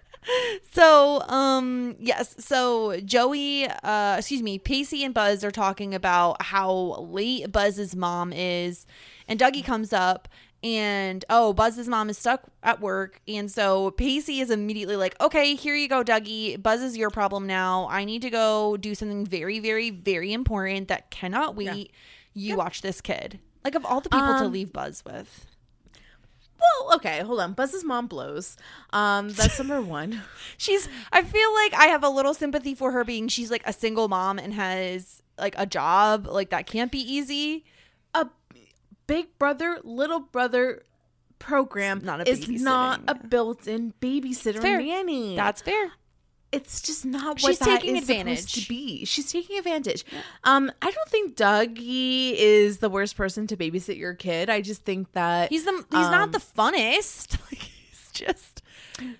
So, 0.71 1.21
um, 1.21 1.95
yes. 1.99 2.35
So 2.39 2.99
Joey, 3.01 3.65
uh, 3.65 4.15
excuse 4.17 4.41
me, 4.41 4.59
Pacey 4.59 5.03
and 5.03 5.13
Buzz 5.13 5.43
are 5.43 5.51
talking 5.51 5.95
about 5.95 6.41
how 6.41 6.71
late 7.09 7.51
Buzz's 7.51 7.95
mom 7.95 8.33
is, 8.33 8.85
and 9.27 9.39
Dougie 9.39 9.63
comes 9.63 9.93
up. 9.93 10.27
And 10.63 11.23
oh, 11.29 11.53
Buzz's 11.53 11.87
mom 11.87 12.09
is 12.09 12.17
stuck 12.17 12.41
at 12.63 12.81
work. 12.81 13.21
And 13.27 13.49
so 13.49 13.91
Pacey 13.91 14.39
is 14.39 14.49
immediately 14.49 14.95
like, 14.95 15.15
okay, 15.21 15.53
here 15.53 15.75
you 15.75 15.87
go, 15.87 16.03
Dougie. 16.03 16.61
Buzz 16.61 16.81
is 16.81 16.97
your 16.97 17.11
problem 17.11 17.45
now. 17.45 17.87
I 17.91 18.05
need 18.05 18.23
to 18.23 18.31
go 18.31 18.75
do 18.75 18.95
something 18.95 19.23
very, 19.23 19.59
very, 19.59 19.91
very 19.91 20.33
important 20.33 20.87
that 20.87 21.11
cannot 21.11 21.55
wait. 21.55 21.91
You 22.33 22.57
watch 22.57 22.81
this 22.81 23.01
kid. 23.01 23.39
Like, 23.63 23.75
of 23.75 23.85
all 23.85 24.01
the 24.01 24.09
people 24.09 24.25
to 24.25 24.45
Um, 24.45 24.51
leave 24.51 24.73
Buzz 24.73 25.03
with. 25.05 25.45
Well, 26.59 26.95
okay, 26.95 27.21
hold 27.21 27.39
on. 27.39 27.53
Buzz's 27.53 27.83
mom 27.83 28.07
blows. 28.07 28.57
Um, 28.91 29.29
that's 29.29 29.57
number 29.59 29.81
one. 29.81 30.21
She's 30.57 30.87
I 31.11 31.23
feel 31.23 31.53
like 31.53 31.73
I 31.73 31.87
have 31.87 32.03
a 32.03 32.09
little 32.09 32.33
sympathy 32.33 32.75
for 32.75 32.91
her 32.91 33.03
being 33.03 33.27
she's 33.27 33.51
like 33.51 33.63
a 33.65 33.73
single 33.73 34.07
mom 34.07 34.39
and 34.39 34.53
has 34.53 35.21
like 35.37 35.55
a 35.57 35.65
job. 35.65 36.27
Like 36.27 36.49
that 36.49 36.65
can't 36.67 36.91
be 36.91 36.99
easy. 36.99 37.65
A 38.13 38.27
big 39.07 39.37
brother, 39.39 39.79
little 39.83 40.19
brother 40.19 40.83
program 41.39 42.01
not 42.03 42.21
a 42.21 42.29
is 42.29 42.49
not 42.49 43.01
a 43.07 43.15
built-in 43.15 43.93
babysitter 44.01 44.61
nanny. 44.61 45.35
That's 45.35 45.61
fair. 45.61 45.91
It's 46.51 46.81
just 46.81 47.05
not 47.05 47.41
what 47.41 47.51
She's 47.51 47.59
that 47.59 47.81
taking 47.81 47.95
is 47.97 48.05
supposed 48.07 48.19
advantage. 48.21 48.53
to 48.63 48.69
be. 48.69 49.05
She's 49.05 49.31
taking 49.31 49.57
advantage. 49.57 50.05
Um, 50.43 50.71
I 50.81 50.91
don't 50.91 51.09
think 51.09 51.35
Dougie 51.35 52.33
is 52.37 52.77
the 52.77 52.89
worst 52.89 53.17
person 53.17 53.47
to 53.47 53.57
babysit 53.57 53.97
your 53.97 54.13
kid. 54.13 54.49
I 54.49 54.61
just 54.61 54.83
think 54.85 55.11
that 55.11 55.49
He's 55.49 55.65
the 55.65 55.71
he's 55.73 55.85
not 55.91 56.21
Um, 56.23 56.31
the 56.31 56.39
funnest. 56.39 57.37
Like, 57.51 57.59
he's 57.59 58.11
just 58.13 58.61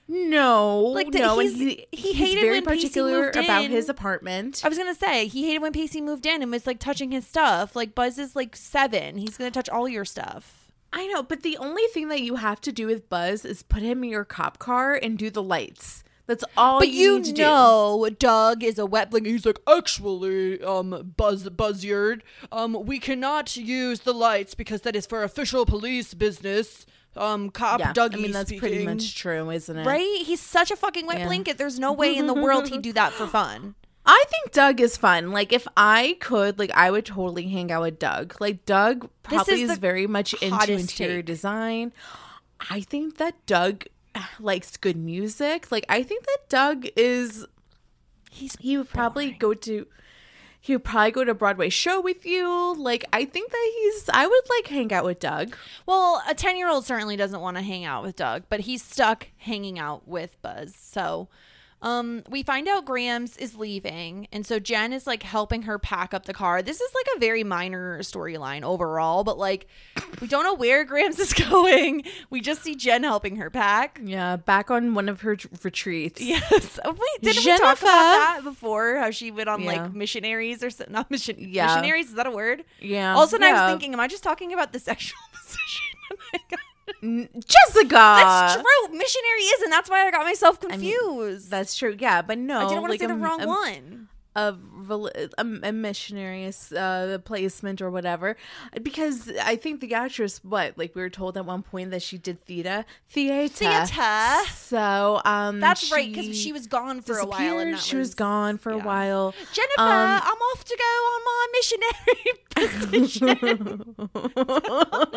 No, 0.08 0.80
Like, 0.80 1.12
the- 1.12 1.20
no, 1.20 1.40
and 1.40 1.56
he, 1.56 1.86
he 1.92 2.14
hated 2.14 2.42
very 2.42 2.60
when 2.62 2.66
Pacey 2.66 2.88
particular 2.88 3.24
moved 3.26 3.36
about 3.36 3.66
in. 3.66 3.72
his 3.72 3.90
apartment. 3.90 4.62
I 4.66 4.70
was 4.70 4.78
gonna 4.78 4.96
say 4.96 5.28
he 5.28 5.46
hated 5.48 5.62
when 5.62 5.74
Pacey 5.74 6.02
moved 6.02 6.26
in 6.26 6.42
and 6.42 6.52
was 6.52 6.66
like 6.66 6.80
touching 6.80 7.12
his 7.12 7.28
stuff. 7.28 7.76
Like 7.76 7.94
Buzz 7.94 8.18
is 8.18 8.36
like 8.36 8.56
seven. 8.56 9.18
He's 9.18 9.38
gonna 9.38 9.52
touch 9.52 9.70
all 9.70 9.88
your 9.88 10.06
stuff. 10.06 10.72
I 10.94 11.06
know, 11.08 11.22
but 11.22 11.44
the 11.44 11.58
only 11.58 11.84
thing 11.88 12.08
that 12.08 12.22
you 12.22 12.38
have 12.38 12.62
to 12.62 12.72
do 12.72 12.88
with 12.88 13.10
Buzz 13.10 13.44
is 13.44 13.62
put 13.62 13.84
him 13.84 14.04
in 14.04 14.10
your 14.10 14.24
cop 14.24 14.58
car 14.58 14.96
and 14.96 15.18
do 15.18 15.30
the 15.30 15.44
lights. 15.44 16.04
That's 16.28 16.44
all 16.58 16.80
But 16.80 16.90
you, 16.90 17.14
you 17.14 17.16
need 17.20 17.26
to 17.26 17.32
do. 17.32 17.42
know, 17.42 18.10
Doug 18.20 18.64
is 18.64 18.78
a 18.78 18.86
wet 18.86 19.10
blanket. 19.10 19.30
He's 19.32 19.46
like, 19.46 19.60
actually, 19.68 20.62
um, 20.62 21.14
Buzz 21.18 21.48
Buzzyard, 21.50 22.22
um, 22.52 22.86
we 22.86 23.00
cannot 23.00 23.56
use 23.58 24.02
the 24.02 24.14
lights 24.14 24.54
because 24.54 24.82
that 24.82 24.96
is 24.96 25.06
for 25.08 25.24
official 25.24 25.66
police 25.66 26.14
business. 26.14 26.86
Um, 27.16 27.50
cop 27.50 27.80
Yeah, 27.80 27.94
Dougie 27.94 28.14
I 28.16 28.18
mean 28.18 28.32
that's 28.32 28.54
pretty 28.54 28.86
much 28.86 29.16
true, 29.16 29.50
isn't 29.50 29.76
it? 29.76 29.86
right. 29.88 30.22
He's 30.24 30.40
such 30.42 30.70
a 30.70 30.76
fucking 30.76 31.08
wet 31.08 31.20
Yeah. 31.20 31.26
blanket. 31.26 31.58
There's 31.58 31.80
no 31.80 31.92
way 31.92 32.16
in 32.16 32.28
the 32.28 32.34
world 32.36 32.68
he'd 32.70 32.84
do 32.84 32.94
that 32.94 33.12
for 33.14 33.26
fun. 33.40 33.74
I 34.06 34.24
think 34.30 34.52
Doug 34.52 34.80
is 34.80 34.96
fun. 34.98 35.32
Like 35.32 35.52
if 35.52 35.68
I 35.76 36.18
could, 36.20 36.60
like 36.60 36.72
I 36.76 36.92
would 36.92 37.06
totally 37.06 37.48
hang 37.48 37.72
out 37.72 37.82
with 37.82 37.98
Doug. 38.00 38.36
Like 38.40 38.66
Doug 38.66 39.10
probably 39.24 39.64
is 39.64 39.72
is, 39.72 39.78
very 39.80 40.06
much 40.08 40.34
into 40.36 40.74
interior 40.74 41.18
take. 41.18 41.26
design. 41.26 41.92
I 42.70 42.82
think 42.82 43.18
that 43.18 43.44
Doug 43.48 43.86
likes 44.40 44.78
good 44.78 44.98
music. 44.98 45.72
Like 45.72 45.86
I 45.90 46.04
think 46.04 46.26
that 46.26 46.50
Doug 46.50 46.88
is 46.96 47.46
He's 48.30 48.56
he 48.58 48.78
would 48.78 48.90
probably 48.90 49.32
go 49.32 49.54
to 49.54 49.88
he 50.60 50.74
would 50.74 50.84
probably 50.84 51.12
go 51.12 51.24
to 51.24 51.32
a 51.32 51.36
Broadway 51.36 51.70
show 51.70 52.02
with 52.02 52.26
you. 52.26 52.76
Like 52.78 53.06
I 53.14 53.26
think 53.26 53.52
that 53.52 53.72
he's 53.76 54.10
I 54.14 54.28
would 54.28 54.42
like 54.50 54.68
hang 54.68 54.94
out 54.94 55.06
with 55.06 55.20
Doug. 55.20 55.56
Well, 55.86 56.22
a 56.30 56.36
10 56.36 56.58
year 56.58 56.70
old 56.70 56.86
certainly 56.86 57.16
doesn't 57.16 57.42
want 57.42 57.58
to 57.58 57.64
hang 57.64 57.86
out 57.86 58.04
with 58.04 58.16
Doug, 58.16 58.44
but 58.50 58.62
he's 58.62 58.84
stuck 58.84 59.28
hanging 59.38 59.80
out 59.80 60.08
with 60.08 60.42
Buzz. 60.42 60.76
So 60.76 61.30
um, 61.82 62.24
we 62.30 62.42
find 62.42 62.68
out 62.68 62.86
Grams 62.86 63.38
is 63.38 63.56
leaving. 63.56 64.28
And 64.32 64.46
so 64.46 64.58
Jen 64.60 64.94
is 64.94 65.06
like 65.06 65.22
helping 65.22 65.62
her 65.64 65.78
pack 65.78 66.14
up 66.14 66.26
the 66.26 66.34
car. 66.34 66.62
This 66.64 66.82
is 66.82 66.92
like 66.96 67.06
a 67.16 67.20
very 67.20 67.44
minor 67.44 68.00
storyline 68.00 68.64
overall, 68.64 69.24
but 69.24 69.38
like 69.38 69.68
we 70.20 70.28
don't 70.28 70.44
know 70.44 70.56
where 70.56 70.84
Grams 70.84 71.20
is 71.20 71.34
going. 71.50 72.04
We 72.32 72.42
just 72.42 72.64
see 72.64 72.74
Jen 72.76 73.04
helping 73.04 73.36
her 73.36 73.50
pack. 73.50 74.00
Yeah, 74.04 74.38
back 74.38 74.72
on 74.72 74.96
one 74.96 75.08
of 75.08 75.22
her 75.22 75.38
retreats. 75.64 76.20
Yes. 76.22 76.80
Oh, 76.84 76.92
Wait, 77.00 77.22
didn't 77.22 77.46
we 77.46 77.58
talk 77.58 77.80
about 77.80 77.84
that 77.84 78.40
before? 78.44 78.98
How 78.98 79.12
she 79.12 79.30
went 79.32 79.48
on 79.50 79.62
Yeah. 79.62 79.84
like 79.84 79.94
missionaries 79.94 80.64
or 80.64 80.70
something? 80.72 80.94
Not 80.94 81.12
mission. 81.12 81.36
Yeah. 81.38 81.68
Missionaries? 81.68 82.08
Is 82.08 82.14
that 82.16 82.26
a 82.26 82.32
word? 82.32 82.64
Yeah. 82.82 83.14
all 83.14 83.24
of 83.24 83.32
a 83.34 83.36
Also, 83.36 83.46
I 83.46 83.52
was 83.52 83.72
thinking, 83.74 83.94
am 83.94 84.00
I 84.00 84.08
just 84.08 84.24
talking 84.24 84.52
about 84.52 84.74
the 84.74 84.80
sexual 84.80 85.20
position? 85.32 85.84
Jessica. 87.02 87.90
That's 87.90 88.56
true. 88.56 88.98
Missionary 88.98 89.42
is, 89.42 89.62
and 89.64 89.72
that's 89.72 89.90
why 89.90 90.08
I 90.08 90.12
got 90.12 90.26
myself 90.26 90.62
mean, 90.64 90.72
confused. 90.72 91.50
That's 91.52 91.76
true. 91.76 91.96
Yeah, 92.00 92.22
but 92.22 92.38
no, 92.38 92.60
I 92.60 92.70
didn't 92.70 92.82
want 92.82 92.92
like 92.92 93.00
to 93.00 93.04
say 93.04 93.08
the 93.08 93.14
a- 93.14 93.18
wrong 93.18 93.42
a- 93.42 93.48
one. 93.48 94.08
A, 94.38 94.56
rel- 94.88 95.10
a, 95.38 95.46
a 95.64 95.72
missionary 95.72 96.52
uh, 96.78 97.18
placement 97.26 97.82
or 97.82 97.90
whatever 97.90 98.36
because 98.84 99.32
i 99.44 99.56
think 99.56 99.82
the 99.82 99.94
actress 99.94 100.34
what 100.44 100.78
like 100.78 100.94
we 100.96 101.02
were 101.02 101.10
told 101.10 101.36
at 101.38 101.46
one 101.46 101.64
point 101.64 101.90
that 101.92 102.02
she 102.02 102.18
did 102.18 102.38
theater 102.46 102.86
theater 103.10 103.48
Theater. 103.54 104.44
so 104.54 105.20
um 105.26 105.60
That's 105.60 105.92
right, 105.92 106.08
because 106.14 106.38
she 106.40 106.52
was 106.54 106.68
gone 106.68 107.02
for 107.02 107.18
a 107.18 107.26
while. 107.26 107.58
And 107.60 107.80
she 107.80 107.96
was 107.96 108.14
gone 108.14 108.58
for 108.58 108.72
yeah. 108.74 108.82
a 108.82 108.86
while 108.86 109.34
Jennifer, 109.54 109.82
Um, 109.82 110.22
I'm 110.30 110.42
off 110.52 110.64
to 110.66 110.78
go 110.86 110.92
on 111.14 111.22
my 111.32 111.44
missionary 111.58 112.32
position. 112.56 113.96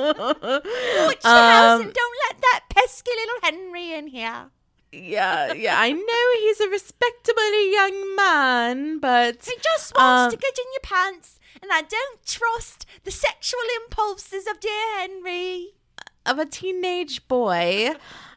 Watch 0.00 1.22
the 1.22 1.28
house 1.28 1.74
Um, 1.74 1.80
and 1.82 1.92
don't 1.92 2.16
let 2.28 2.40
that 2.40 2.60
pesky 2.70 3.10
little 3.20 3.40
Henry 3.42 3.92
in 3.94 4.06
here. 4.08 4.46
Yeah 4.92 5.52
yeah 5.52 5.76
i 5.78 5.92
know 5.92 6.40
he's 6.40 6.60
a 6.60 6.68
respectable 6.68 7.72
young 7.72 8.16
man 8.16 8.98
but 8.98 9.44
He 9.44 9.54
just 9.62 9.94
wants 9.96 10.26
Um, 10.26 10.30
to 10.32 10.36
get 10.36 10.58
in 10.58 10.64
your 10.72 10.80
pants, 10.82 11.38
and 11.62 11.70
I 11.72 11.82
don't 11.82 12.24
trust 12.26 12.86
the 13.04 13.10
sexual 13.10 13.60
impulses 13.84 14.46
of 14.46 14.58
dear 14.60 14.98
Henry. 14.98 15.68
of 16.26 16.38
a 16.38 16.46
teenage 16.46 17.26
boy. 17.28 17.90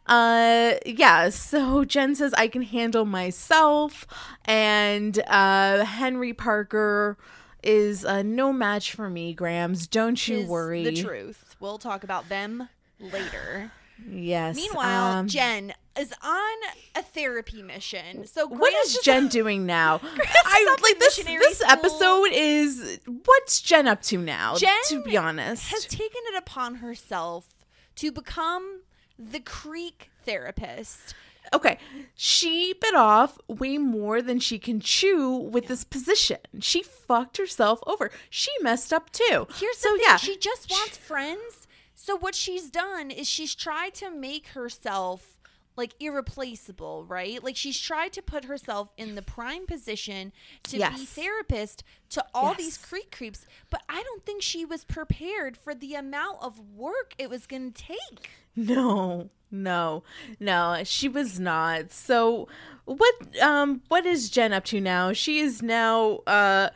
Uh 0.05 0.73
yeah, 0.85 1.29
so 1.29 1.85
Jen 1.85 2.13
says 2.15 2.33
I 2.33 2.47
can 2.49 2.61
handle 2.63 3.05
myself 3.05 4.05
and 4.45 5.17
uh 5.27 5.85
Henry 5.85 6.33
Parker 6.33 7.17
is 7.63 8.03
uh, 8.03 8.21
no 8.23 8.51
match 8.51 8.91
for 8.93 9.09
me, 9.09 9.33
Grams. 9.33 9.87
Don't 9.87 10.27
you 10.27 10.45
worry. 10.45 10.83
The 10.83 11.01
truth. 11.01 11.55
We'll 11.61 11.77
talk 11.77 12.03
about 12.03 12.27
them 12.27 12.67
later. 12.99 13.71
Yes. 14.09 14.57
Meanwhile, 14.57 15.13
um, 15.19 15.27
Jen 15.29 15.73
is 15.99 16.13
on 16.23 16.58
a 16.95 17.01
therapy 17.03 17.62
mission. 17.62 18.25
So 18.25 18.47
what 18.47 18.73
is 18.86 18.93
just- 18.93 19.06
Jen 19.06 19.27
doing 19.29 19.65
now? 19.65 19.99
I 20.03 20.77
like 20.82 20.99
this 20.99 21.17
this 21.17 21.58
school. 21.60 21.71
episode 21.71 22.29
is 22.32 22.99
what's 23.25 23.62
Jen 23.62 23.88
up 23.88 24.01
to 24.03 24.17
now? 24.17 24.56
Jen 24.56 24.71
to 24.88 25.03
be 25.03 25.15
honest. 25.17 25.69
has 25.71 25.86
taken 25.86 26.21
it 26.27 26.38
upon 26.38 26.75
herself 26.75 27.53
to 27.97 28.12
become 28.12 28.82
the 29.19 29.39
Creek 29.39 30.10
therapist. 30.25 31.13
okay, 31.53 31.77
she 32.15 32.73
bit 32.82 32.95
off 32.95 33.38
way 33.47 33.77
more 33.77 34.21
than 34.21 34.39
she 34.39 34.58
can 34.58 34.79
chew 34.79 35.36
with 35.38 35.67
this 35.67 35.84
position. 35.84 36.38
She 36.60 36.82
fucked 36.82 37.38
herself 37.38 37.79
over. 37.86 38.10
She 38.29 38.49
messed 38.62 38.91
up 38.91 39.12
too. 39.12 39.47
Here's 39.56 39.77
so 39.77 39.91
the 39.91 39.97
thing: 39.97 40.06
yeah, 40.08 40.17
she 40.17 40.38
just 40.38 40.71
wants 40.71 40.97
friends. 40.97 41.67
So 41.95 42.17
what 42.17 42.34
she's 42.36 42.69
done 42.69 43.12
is 43.12 43.29
she's 43.29 43.53
tried 43.56 43.93
to 43.95 44.10
make 44.10 44.47
herself 44.47 45.32
like 45.75 45.93
irreplaceable, 45.99 47.05
right? 47.05 47.43
Like 47.43 47.55
she's 47.55 47.79
tried 47.79 48.13
to 48.13 48.21
put 48.21 48.45
herself 48.45 48.89
in 48.97 49.15
the 49.15 49.21
prime 49.21 49.65
position 49.65 50.31
to 50.63 50.77
be 50.77 51.05
therapist 51.05 51.83
to 52.09 52.23
all 52.33 52.53
these 52.53 52.77
Yes. 52.77 52.86
creek 52.89 53.15
creeps, 53.15 53.45
but 53.69 53.81
I 53.89 54.03
don't 54.03 54.25
think 54.25 54.41
she 54.41 54.65
was 54.65 54.83
prepared 54.86 55.57
for 55.57 55.73
the 55.73 55.95
amount 55.95 56.38
of 56.41 56.59
work 56.59 57.13
it 57.17 57.29
was 57.29 57.45
going 57.47 57.71
to 57.71 57.83
take. 57.83 58.29
No, 58.55 59.29
no, 59.49 60.03
no, 60.39 60.81
she 60.83 61.09
was 61.09 61.39
not. 61.39 61.91
So 61.91 62.47
what 62.86 63.15
um 63.41 63.81
what 63.88 64.05
is 64.05 64.29
Jen 64.29 64.53
up 64.53 64.65
to 64.65 64.79
now? 64.79 65.12
She 65.13 65.39
is 65.39 65.62
now 65.63 66.19
uh 66.27 66.69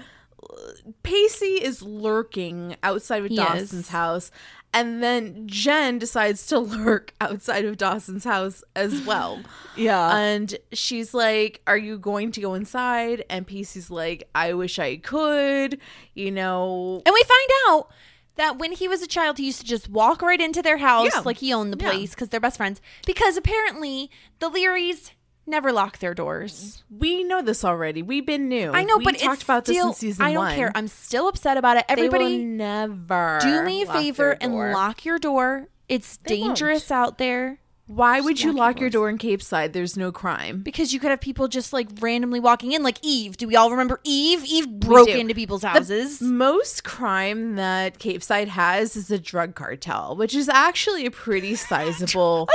Pacey 1.04 1.62
is 1.64 1.82
lurking 1.82 2.76
outside 2.84 3.24
of 3.24 3.30
He 3.30 3.36
Dawson's 3.36 3.74
is. 3.74 3.90
house. 3.90 4.32
And 4.74 5.02
then 5.02 5.44
Jen 5.48 5.98
decides 5.98 6.46
to 6.48 6.60
lurk 6.60 7.14
outside 7.22 7.66
of 7.66 7.78
Dawson's 7.78 8.24
house 8.26 8.64
as 8.76 9.02
well. 9.08 9.40
Yeah. 9.76 10.16
And 10.18 10.56
she's 10.74 11.14
like, 11.14 11.62
Are 11.68 11.78
you 11.78 11.98
going 11.98 12.32
to 12.34 12.42
go 12.42 12.54
inside? 12.54 13.24
And 13.30 13.48
Pacey's 13.48 13.90
like, 13.90 14.30
I 14.36 14.54
wish 14.54 14.78
I 14.80 14.98
could. 14.98 15.80
You 16.14 16.32
know, 16.32 17.02
And 17.06 17.14
we 17.14 17.24
find 17.24 17.50
out 17.70 17.90
that 18.36 18.60
when 18.60 18.72
he 18.72 18.88
was 18.88 19.02
a 19.02 19.08
child, 19.08 19.40
he 19.40 19.46
used 19.48 19.62
to 19.62 19.66
just 19.66 19.90
walk 19.90 20.22
right 20.22 20.40
into 20.40 20.62
their 20.62 20.78
house 20.78 21.10
Yeah. 21.14 21.22
like 21.22 21.38
he 21.38 21.52
owned 21.54 21.74
the 21.74 21.78
place 21.78 22.12
because 22.12 22.30
they're 22.30 22.40
best 22.40 22.58
friends. 22.58 22.80
Because 23.06 23.36
apparently 23.36 24.12
the 24.40 24.50
Learys 24.52 25.10
never 25.48 25.72
lock 25.72 26.00
their 26.00 26.14
doors. 26.14 26.84
we 26.90 27.24
know 27.24 27.42
this 27.42 27.64
already. 27.64 28.02
We've 28.02 28.26
been 28.26 28.48
new. 28.50 28.72
I 28.72 28.84
know, 28.84 28.98
we 28.98 29.06
but 29.06 29.18
talked 29.20 29.44
about 29.44 29.66
still, 29.66 29.88
this 29.88 30.04
in 30.04 30.10
season 30.10 30.26
I 30.26 30.34
don't 30.34 30.46
one. 30.46 30.56
care. 30.56 30.72
I'm 30.76 30.88
still 30.88 31.28
upset 31.28 31.58
about 31.58 31.78
it. 31.78 31.86
Everybody, 31.90 32.44
never 32.44 33.40
do 33.42 33.64
me 33.64 33.84
a 33.84 33.86
favor 33.86 34.32
and 34.40 34.54
lock 34.54 35.06
your 35.06 35.20
door. 35.20 35.68
It's 35.90 36.18
They 36.18 36.38
dangerous 36.38 36.92
out 36.92 37.18
there 37.18 37.60
Why 37.88 38.20
would 38.20 38.42
you 38.42 38.52
lock 38.52 38.56
your 38.56 38.66
lock 38.66 38.80
your 38.82 38.90
doors. 38.90 38.94
door 38.94 39.10
in 39.10 39.18
Capeside? 39.18 39.72
There's 39.74 39.96
no 39.96 40.12
crime. 40.12 40.60
because 40.62 40.94
you 40.94 41.00
could 41.00 41.10
have 41.10 41.22
people 41.22 41.48
just 41.48 41.72
like 41.72 41.88
randomly 42.02 42.40
walking 42.40 42.74
in, 42.74 42.84
like 42.84 42.98
Eve. 43.02 43.38
Do 43.38 43.48
we 43.48 43.56
all 43.56 43.72
remember 43.72 44.02
Eve? 44.04 44.44
Eve 44.46 44.68
broke 44.70 45.08
into 45.08 45.34
people's 45.34 45.62
The 45.62 45.70
houses. 45.70 46.22
most 46.22 46.84
crime 46.84 47.56
that 47.56 47.98
Capeside 47.98 48.50
has 48.50 48.96
is 48.98 49.10
a 49.10 49.18
drug 49.18 49.56
cartel, 49.56 50.18
which 50.18 50.36
is 50.36 50.50
actually 50.50 51.06
a 51.06 51.12
pretty 51.12 51.56
sizable. 51.68 52.50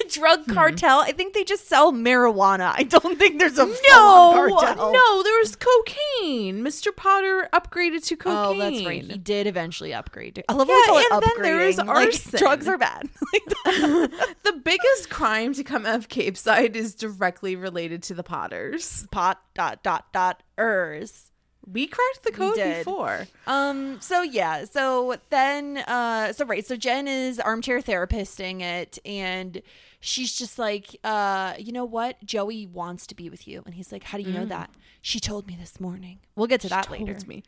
a 0.00 0.08
drug 0.08 0.44
hmm. 0.44 0.52
cartel. 0.52 1.00
I 1.00 1.12
think 1.12 1.32
they 1.32 1.44
just 1.44 1.68
sell 1.68 1.92
marijuana. 1.92 2.72
I 2.76 2.82
don't 2.82 3.18
think 3.18 3.38
there's 3.38 3.58
a 3.58 3.64
no, 3.66 4.50
cartel. 4.50 4.92
no, 4.92 5.22
there 5.22 5.38
was 5.38 5.56
cocaine. 5.56 6.62
Mr. 6.62 6.94
Potter 6.94 7.48
upgraded 7.52 8.04
to 8.06 8.16
cocaine. 8.16 8.60
Oh, 8.60 8.70
that's 8.70 8.84
right. 8.84 9.02
He 9.02 9.16
did 9.18 9.46
eventually 9.46 9.94
upgrade. 9.94 10.34
to- 10.34 10.44
I 10.50 10.54
love 10.54 10.68
Yeah, 10.68 10.74
when 10.74 10.80
we 10.80 10.86
call 10.86 10.98
it 10.98 11.06
and 11.12 11.22
then 11.22 11.42
there 11.42 11.60
is 11.60 11.78
upgrading. 11.78 12.32
Like, 12.32 12.40
drugs 12.40 12.68
are 12.68 12.76
bad. 12.76 13.08
the 13.64 14.62
biggest 14.66 15.10
crime 15.10 15.54
to 15.54 15.64
come 15.64 15.86
out 15.86 15.96
of 15.96 16.08
Capeside 16.08 16.76
is 16.76 16.94
directly 16.94 17.56
related 17.56 18.02
to 18.04 18.14
the 18.14 18.22
Potters. 18.22 19.06
Pot 19.10 19.40
dot 19.54 19.82
dot 19.82 20.12
dot 20.12 20.42
ers. 20.58 21.30
We 21.66 21.86
cracked 21.86 22.22
the 22.22 22.32
code 22.32 22.56
before. 22.56 23.26
Um. 23.46 24.00
So 24.00 24.22
yeah. 24.22 24.64
So 24.64 25.16
then. 25.30 25.78
Uh. 25.78 26.32
So 26.32 26.44
right. 26.44 26.66
So 26.66 26.76
Jen 26.76 27.08
is 27.08 27.40
armchair 27.40 27.80
therapisting 27.80 28.60
it, 28.60 28.98
and 29.04 29.62
she's 30.00 30.36
just 30.36 30.58
like, 30.58 30.96
uh, 31.02 31.54
you 31.58 31.72
know 31.72 31.84
what? 31.84 32.22
Joey 32.24 32.66
wants 32.66 33.06
to 33.08 33.14
be 33.14 33.30
with 33.30 33.48
you, 33.48 33.62
and 33.66 33.74
he's 33.74 33.90
like, 33.90 34.04
how 34.04 34.18
do 34.18 34.24
you 34.24 34.32
know 34.32 34.46
that? 34.46 34.70
She 35.02 35.20
told 35.20 35.46
me 35.46 35.56
this 35.58 35.80
morning. 35.80 36.18
We'll 36.36 36.46
get 36.46 36.60
to 36.62 36.68
that 36.68 36.90
later. 36.90 37.16
Me 37.26 37.42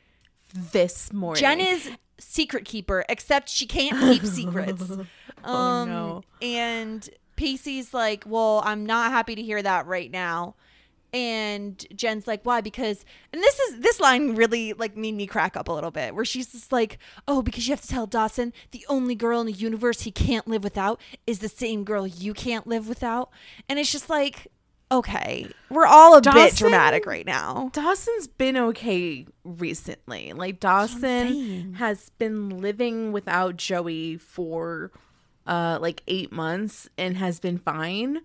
this 0.55 1.13
morning. 1.13 1.41
Jen 1.41 1.61
is 1.61 1.91
secret 2.19 2.65
keeper, 2.65 3.05
except 3.09 3.49
she 3.49 3.67
can't 3.67 3.99
keep 3.99 4.25
secrets. 4.31 4.91
Um, 5.45 5.89
no. 5.89 6.23
And 6.43 7.09
Pacey's 7.37 7.95
like, 7.95 8.25
"Well, 8.27 8.63
I'm 8.65 8.85
not 8.85 9.11
happy 9.13 9.35
to 9.35 9.43
hear 9.43 9.63
that 9.63 9.87
right 9.87 10.11
now." 10.11 10.55
And 11.13 11.87
Jen's 11.95 12.27
like, 12.27 12.45
"Why?" 12.45 12.61
Because 12.61 13.05
and 13.33 13.41
this 13.43 13.59
is 13.59 13.81
this 13.81 14.01
line 14.01 14.35
really 14.35 14.73
like 14.75 14.97
made 14.97 15.15
me 15.15 15.27
crack 15.27 15.57
up 15.57 15.69
a 15.69 15.73
little 15.73 15.91
bit 15.91 16.15
where 16.15 16.25
she's 16.25 16.53
just 16.53 16.73
like, 16.73 16.99
"Oh, 17.27 17.41
because 17.41 17.67
you 17.67 17.73
have 17.73 17.81
to 17.81 17.89
tell 17.89 18.07
Dawson 18.07 18.53
the 18.73 18.85
only 18.89 19.15
girl 19.15 19.41
in 19.41 19.47
the 19.47 19.53
universe 19.53 20.03
he 20.03 20.11
can't 20.11 20.47
live 20.47 20.65
without 20.65 21.01
is 21.27 21.39
the 21.39 21.49
same 21.49 21.85
girl 21.85 22.07
you 22.07 22.35
can't 22.35 22.67
live 22.67 22.89
without." 22.89 23.31
And 23.69 23.79
it's 23.79 23.93
just 23.93 24.11
like, 24.11 24.49
"Okay, 24.91 25.47
we're 25.71 25.87
all 25.87 26.17
a 26.17 26.21
bit 26.23 26.33
dramatic 26.57 27.07
right 27.07 27.27
now." 27.27 27.71
Dawson's 27.73 28.27
been 28.27 28.57
okay 28.57 29.27
recently. 29.45 30.33
Like 30.33 30.61
Dawson 30.61 31.75
has 31.75 32.11
been 32.19 32.61
living 32.61 33.13
without 33.13 33.57
Joey 33.57 34.17
for 34.17 34.91
uh 35.47 35.79
like 35.81 36.03
8 36.07 36.31
months 36.33 36.89
and 36.99 37.17
has 37.17 37.41
been 37.41 37.59
fine. 37.59 38.21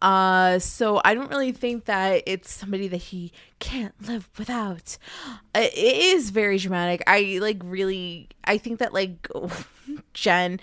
Uh 0.00 0.60
so 0.60 1.00
I 1.04 1.14
don't 1.14 1.28
really 1.28 1.50
think 1.50 1.86
that 1.86 2.22
it's 2.26 2.52
somebody 2.52 2.86
that 2.88 2.98
he 2.98 3.32
can't 3.58 3.94
live 4.06 4.28
without. 4.38 4.96
Uh, 5.54 5.60
It 5.62 5.74
is 5.76 6.30
very 6.30 6.58
dramatic. 6.58 7.02
I 7.08 7.38
like 7.42 7.58
really 7.64 8.28
I 8.44 8.58
think 8.58 8.78
that 8.78 8.92
like 8.94 9.26
Jen 10.14 10.60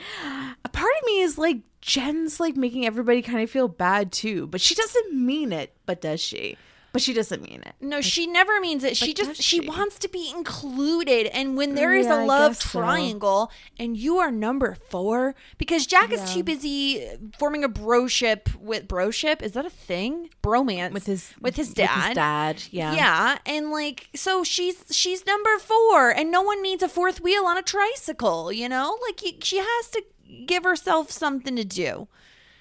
a 0.63 0.70
part 0.70 0.91
of 1.02 1.06
me 1.06 1.22
is 1.22 1.38
like 1.38 1.58
Jen's 1.86 2.39
like 2.39 2.56
making 2.58 2.84
everybody 2.86 3.21
kind 3.21 3.43
of 3.43 3.50
feel 3.52 3.67
bad 3.67 4.12
too, 4.12 4.48
but 4.48 4.60
she 4.60 4.74
doesn't 4.74 5.13
mean 5.13 5.52
it, 5.52 5.76
but 5.86 6.02
does 6.02 6.19
she? 6.19 6.58
But 6.91 7.02
she 7.02 7.13
doesn't 7.13 7.41
mean 7.41 7.62
it. 7.65 7.74
No, 7.82 8.00
she 8.00 8.26
never 8.26 8.60
means 8.62 8.86
it. 8.86 8.95
She 8.95 9.13
just 9.13 9.36
she 9.41 9.60
she? 9.62 9.67
wants 9.67 10.00
to 10.00 10.08
be 10.08 10.32
included. 10.34 11.28
And 11.28 11.58
when 11.58 11.76
there 11.76 11.89
mm, 11.89 12.00
is 12.00 12.08
Yeah, 12.08 12.24
a 12.24 12.26
love 12.26 12.54
guess 12.54 12.71
so. 12.71 12.80
triangle 12.80 13.52
and 13.78 13.98
you 13.98 14.17
are 14.19 14.32
number 14.32 14.78
four, 14.89 15.36
because 15.58 15.86
Jack 15.86 16.12
is 16.13 16.34
too 16.34 16.41
busy 16.41 17.06
forming 17.38 17.65
a 17.65 17.69
broship 17.69 18.56
with 18.56 18.88
broship. 18.88 19.41
Is 19.41 19.52
that 19.52 19.65
a 19.65 19.69
thing? 19.69 20.30
Bromance 20.41 20.93
with 20.93 21.06
his 21.06 21.34
with 21.41 21.58
his 21.58 21.74
dad. 21.74 22.15
dad, 22.15 22.63
yeah. 22.71 22.95
Yeah, 22.95 23.38
and 23.45 23.71
like 23.71 24.08
so 24.15 24.43
she's 24.45 24.86
she's 24.89 25.26
number 25.26 25.60
four, 25.60 26.10
and 26.12 26.32
no 26.32 26.41
one 26.41 26.63
needs 26.63 26.82
a 26.82 26.88
fourth 26.88 27.19
wheel 27.19 27.43
on 27.43 27.58
a 27.58 27.62
tricycle. 27.62 28.54
You 28.54 28.69
know, 28.69 28.98
like 29.06 29.21
she 29.43 29.58
has 29.58 29.89
to 29.89 30.02
give 30.46 30.64
herself 30.64 31.12
something 31.12 31.56
to 31.56 31.66
do. 31.66 32.08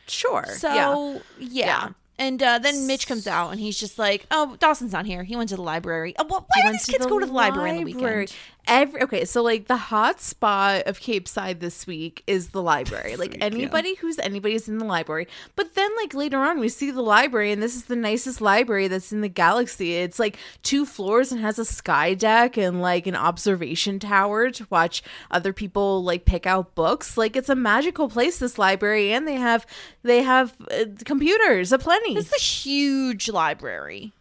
Sure. 0.07 0.45
So 0.57 0.73
yeah. 0.73 1.19
yeah. 1.39 1.67
Yeah. 1.67 1.89
And 2.17 2.41
uh, 2.43 2.59
then 2.61 2.87
Mitch 2.87 3.09
comes 3.09 3.27
out 3.27 3.51
and 3.51 3.59
he's 3.59 3.79
just 3.79 3.99
like, 3.99 4.27
"Oh, 4.31 4.57
Dawson's 4.61 4.93
not 4.93 5.05
here. 5.05 5.25
He 5.25 5.35
went 5.35 5.49
to 5.49 5.57
the 5.57 5.63
library. 5.63 6.15
Oh, 6.19 6.25
well, 6.29 6.47
why 6.49 6.63
He 6.63 6.69
do 6.69 6.73
these 6.73 6.87
to 6.87 6.93
kids 6.93 7.07
go 7.07 7.19
to 7.19 7.27
the 7.27 7.33
library 7.33 7.71
on 7.71 7.77
the 7.79 7.85
weekend? 7.85 8.33
Every 8.67 9.03
okay, 9.03 9.25
so 9.25 9.43
like 9.43 9.67
the 9.67 9.77
hot 9.77 10.21
spot 10.21 10.85
of 10.87 10.99
Cape 10.99 11.29
Side 11.29 11.61
this 11.61 11.87
week 11.87 12.23
is 12.27 12.49
the 12.51 12.63
library. 12.63 13.17
Like 13.17 13.37
anybody 13.41 13.95
who's 13.97 14.19
anybody's 14.19 14.69
in 14.69 14.79
the 14.79 14.85
library. 14.87 15.29
But 15.55 15.75
then 15.75 15.91
like 15.97 16.15
later 16.15 16.39
on 16.39 16.59
we 16.61 16.69
see 16.69 16.91
the 16.91 17.03
library 17.03 17.53
and 17.53 17.63
this 17.63 17.77
is 17.77 17.85
the 17.85 17.97
nicest 17.97 18.41
library 18.41 18.89
that's 18.89 19.13
in 19.13 19.21
the 19.21 19.29
galaxy. 19.29 19.97
It's 19.97 20.19
like 20.19 20.39
two 20.63 20.87
floors 20.87 21.31
and 21.31 21.41
has 21.41 21.59
a 21.59 21.65
sky 21.65 22.15
deck 22.15 22.57
and 22.57 22.81
like 22.81 23.07
an 23.07 23.17
observation 23.17 23.99
tower 23.99 24.51
to 24.51 24.67
watch 24.71 25.03
other 25.31 25.53
people 25.53 26.03
like 26.03 26.25
pick 26.25 26.47
out 26.47 26.75
books. 26.75 27.19
Like 27.19 27.37
it's 27.37 27.51
a 27.51 27.55
magical 27.55 28.09
place 28.09 28.39
this 28.39 28.59
library 28.59 29.13
and 29.13 29.29
they 29.29 29.37
have 29.37 29.67
they 30.03 30.23
have 30.23 30.55
uh, 30.71 30.85
computers 31.05 31.71
aplenty. 31.71 32.17
It's 32.17 32.35
a 32.35 32.41
huge 32.41 33.29
library. 33.29 34.13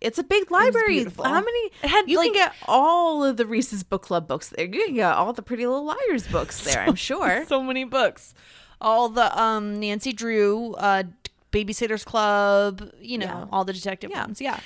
It's 0.00 0.18
a 0.18 0.22
big 0.22 0.50
library. 0.50 1.04
How 1.04 1.40
many? 1.40 1.70
It 1.82 1.88
had, 1.88 2.08
you 2.08 2.18
like- 2.18 2.26
can 2.32 2.34
get 2.34 2.52
all 2.66 3.24
of 3.24 3.36
the 3.36 3.46
Reese's 3.46 3.82
Book 3.82 4.02
Club 4.02 4.28
books 4.28 4.48
there. 4.50 4.66
You 4.66 4.86
can 4.86 4.94
get 4.94 5.12
all 5.12 5.32
the 5.32 5.42
Pretty 5.42 5.66
Little 5.66 5.84
Liars 5.86 6.26
books 6.28 6.62
there. 6.64 6.82
I'm 6.86 6.94
sure. 7.10 7.44
So 7.46 7.62
many 7.62 7.84
books. 7.84 8.34
All 8.80 9.08
the 9.08 9.36
um 9.40 9.80
Nancy 9.80 10.12
Drew, 10.12 10.74
uh 10.74 11.02
Babysitters 11.50 12.04
Club, 12.04 12.90
you 13.00 13.18
know, 13.18 13.26
Yeah. 13.26 13.46
all 13.50 13.64
the 13.64 13.72
detective 13.72 14.10
Yeah. 14.10 14.20
ones. 14.26 14.40
Yeah. 14.40 14.60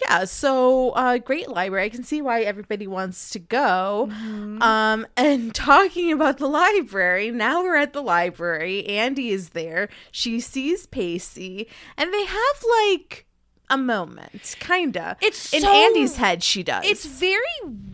yeah. 0.00 0.24
So 0.24 0.90
uh, 0.90 1.18
great 1.18 1.48
library. 1.48 1.84
I 1.86 1.88
can 1.90 2.04
see 2.04 2.22
why 2.22 2.42
everybody 2.42 2.86
wants 2.86 3.30
to 3.30 3.38
go. 3.40 4.08
Mm-hmm. 4.10 4.62
Um, 4.62 5.06
and 5.16 5.52
talking 5.54 6.12
about 6.12 6.38
the 6.38 6.46
library, 6.48 7.30
now 7.32 7.62
we're 7.62 7.76
at 7.76 7.92
the 7.92 8.02
library. 8.02 8.86
Andy 8.86 9.30
is 9.30 9.50
there. 9.50 9.88
She 10.12 10.38
sees 10.40 10.86
Pacey, 10.86 11.68
and 11.96 12.14
they 12.14 12.24
have 12.24 12.64
like 12.86 13.26
a 13.70 13.76
moment, 13.78 14.56
kinda. 14.60 15.16
It's 15.20 15.52
in 15.52 15.62
so- 15.62 15.72
Andy's 15.72 16.16
head. 16.16 16.42
She 16.42 16.62
does. 16.62 16.84
It's 16.86 17.04
very 17.04 17.42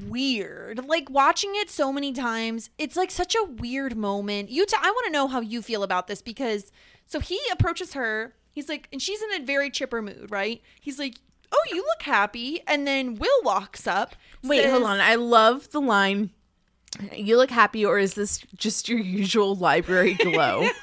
weird. 0.06 0.86
Like 0.86 1.10
watching 1.10 1.52
it 1.56 1.70
so 1.70 1.92
many 1.92 2.12
times, 2.12 2.70
it's 2.78 2.96
like 2.96 3.10
such 3.10 3.34
a 3.34 3.44
weird 3.44 3.96
moment. 3.96 4.50
You 4.50 4.66
t- 4.66 4.76
I 4.80 4.90
want 4.90 5.06
to 5.06 5.12
know 5.12 5.26
how 5.28 5.40
you 5.40 5.62
feel 5.62 5.82
about 5.82 6.06
this 6.06 6.22
because 6.22 6.70
so 7.06 7.20
he 7.20 7.40
approaches 7.52 7.94
her. 7.94 8.34
He's 8.52 8.68
like 8.68 8.88
and 8.92 9.02
she's 9.02 9.20
in 9.22 9.42
a 9.42 9.44
very 9.44 9.70
chipper 9.70 10.00
mood, 10.00 10.30
right? 10.30 10.62
He's 10.80 10.98
like, 10.98 11.16
"Oh, 11.52 11.62
you 11.70 11.78
look 11.82 12.02
happy." 12.02 12.60
And 12.68 12.86
then 12.86 13.16
Will 13.16 13.42
walks 13.42 13.86
up. 13.86 14.14
Wait, 14.42 14.62
says- 14.62 14.70
hold 14.70 14.84
on. 14.84 15.00
I 15.00 15.16
love 15.16 15.70
the 15.70 15.80
line. 15.80 16.30
You 17.12 17.36
look 17.36 17.50
happy, 17.50 17.84
or 17.84 17.98
is 17.98 18.14
this 18.14 18.38
just 18.56 18.88
your 18.88 19.00
usual 19.00 19.56
library 19.56 20.14
glow? 20.14 20.68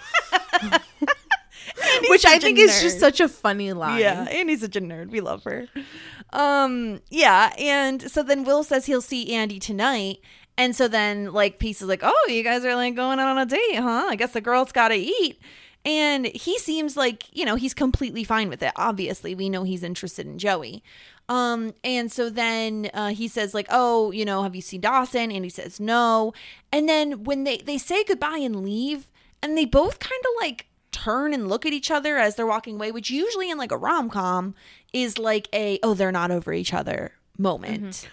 Which 2.10 2.26
I 2.26 2.40
think 2.40 2.60
is 2.60 2.82
just 2.82 3.00
such 3.00 3.20
a 3.20 3.28
funny 3.28 3.74
line. 3.74 4.00
Yeah, 4.00 4.24
Andy's 4.24 4.62
such 4.62 4.76
a 4.76 4.82
nerd. 4.82 5.10
We 5.10 5.22
love 5.22 5.44
her. 5.44 5.68
Um, 6.34 7.02
yeah, 7.10 7.54
and 7.58 8.10
so 8.10 8.24
then 8.24 8.44
Will 8.44 8.64
says 8.64 8.86
he'll 8.86 9.02
see 9.02 9.34
Andy 9.34 9.60
tonight. 9.60 10.20
And 10.58 10.76
so 10.76 10.88
then 10.88 11.32
like 11.34 11.60
Peace 11.60 11.82
is 11.82 11.88
like, 11.88 12.02
Oh, 12.04 12.26
you 12.28 12.44
guys 12.44 12.64
are 12.66 12.76
like 12.76 12.96
going 12.96 13.20
out 13.20 13.30
on 13.30 13.38
a 13.38 13.46
date, 13.46 13.76
huh? 13.76 14.08
I 14.10 14.16
guess 14.16 14.34
the 14.34 14.42
girl's 14.42 14.72
gotta 14.72 14.96
eat. 14.96 15.40
And 15.84 16.28
he 16.28 16.60
seems 16.60 16.96
like, 16.96 17.26
you 17.36 17.44
know, 17.44 17.56
he's 17.56 17.74
completely 17.74 18.24
fine 18.24 18.50
with 18.50 18.62
it. 18.62 18.72
Obviously, 18.76 19.34
we 19.34 19.50
know 19.50 19.64
he's 19.64 19.84
interested 19.84 20.28
in 20.28 20.38
Joey. 20.38 20.84
Um, 21.28 21.74
and 21.84 22.12
so 22.12 22.30
then 22.30 22.90
uh, 22.94 23.10
he 23.10 23.28
says, 23.28 23.54
like, 23.54 23.68
oh, 23.70 24.12
you 24.12 24.26
know, 24.26 24.44
have 24.44 24.56
you 24.56 24.62
seen 24.62 24.82
Dawson? 24.82 25.32
And 25.32 25.44
he 25.44 25.50
says 25.50 25.80
no. 25.80 26.34
And 26.72 26.88
then 26.88 27.24
when 27.24 27.46
they 27.46 27.58
they 27.58 27.78
say 27.78 28.04
goodbye 28.04 28.40
and 28.40 28.64
leave, 28.64 29.10
and 29.42 29.58
they 29.58 29.66
both 29.66 30.00
kind 30.00 30.22
of 30.22 30.32
like 30.42 30.68
turn 30.92 31.34
and 31.34 31.48
look 31.48 31.66
at 31.66 31.74
each 31.74 31.92
other 31.92 32.18
as 32.18 32.36
they're 32.36 32.46
walking 32.46 32.76
away, 32.76 32.92
which 32.92 33.10
usually 33.10 33.50
in 33.50 33.58
like 33.58 33.72
a 33.72 33.78
rom 33.78 34.10
com 34.10 34.56
is 34.94 35.18
like 35.18 35.48
a 35.54 35.80
oh 35.84 35.94
they're 35.94 36.12
not 36.12 36.32
over 36.32 36.54
each 36.54 36.74
other 36.74 37.14
moment. 37.38 37.84
Mm-hmm. 37.94 38.08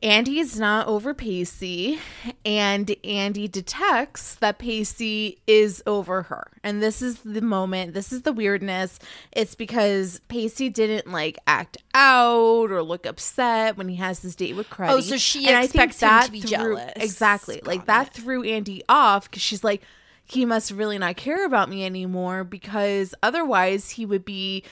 Andy 0.00 0.38
is 0.38 0.56
not 0.56 0.86
over 0.86 1.12
Pacey, 1.12 1.98
and 2.44 2.94
Andy 3.02 3.48
detects 3.48 4.36
that 4.36 4.58
Pacey 4.58 5.38
is 5.48 5.82
over 5.88 6.22
her. 6.22 6.52
And 6.62 6.80
this 6.80 7.02
is 7.02 7.18
the 7.24 7.40
moment, 7.40 7.94
this 7.94 8.12
is 8.12 8.22
the 8.22 8.32
weirdness. 8.32 9.00
It's 9.32 9.56
because 9.56 10.20
Pacey 10.28 10.68
didn't 10.68 11.10
like 11.10 11.36
act 11.48 11.78
out 11.94 12.70
or 12.70 12.80
look 12.84 13.06
upset 13.06 13.76
when 13.76 13.88
he 13.88 13.96
has 13.96 14.20
this 14.20 14.36
date 14.36 14.54
with 14.54 14.70
Creddy. 14.70 14.92
Oh, 14.94 15.00
so 15.00 15.16
she 15.16 15.48
And 15.48 15.56
I 15.56 15.66
think 15.66 15.90
expects 15.90 16.00
him 16.00 16.26
to 16.26 16.32
be 16.32 16.40
threw- 16.42 16.76
jealous. 16.76 16.92
Exactly. 16.94 17.60
Like 17.64 17.80
Got 17.80 17.86
that 17.86 18.14
threw 18.14 18.44
Andy 18.44 18.84
off 18.88 19.28
because 19.28 19.42
she's 19.42 19.64
like, 19.64 19.82
he 20.28 20.44
must 20.44 20.70
really 20.70 20.98
not 20.98 21.16
care 21.16 21.46
about 21.46 21.70
me 21.70 21.84
anymore 21.84 22.44
because 22.44 23.14
otherwise 23.22 23.90
he 23.90 24.04
would 24.04 24.24
be 24.24 24.62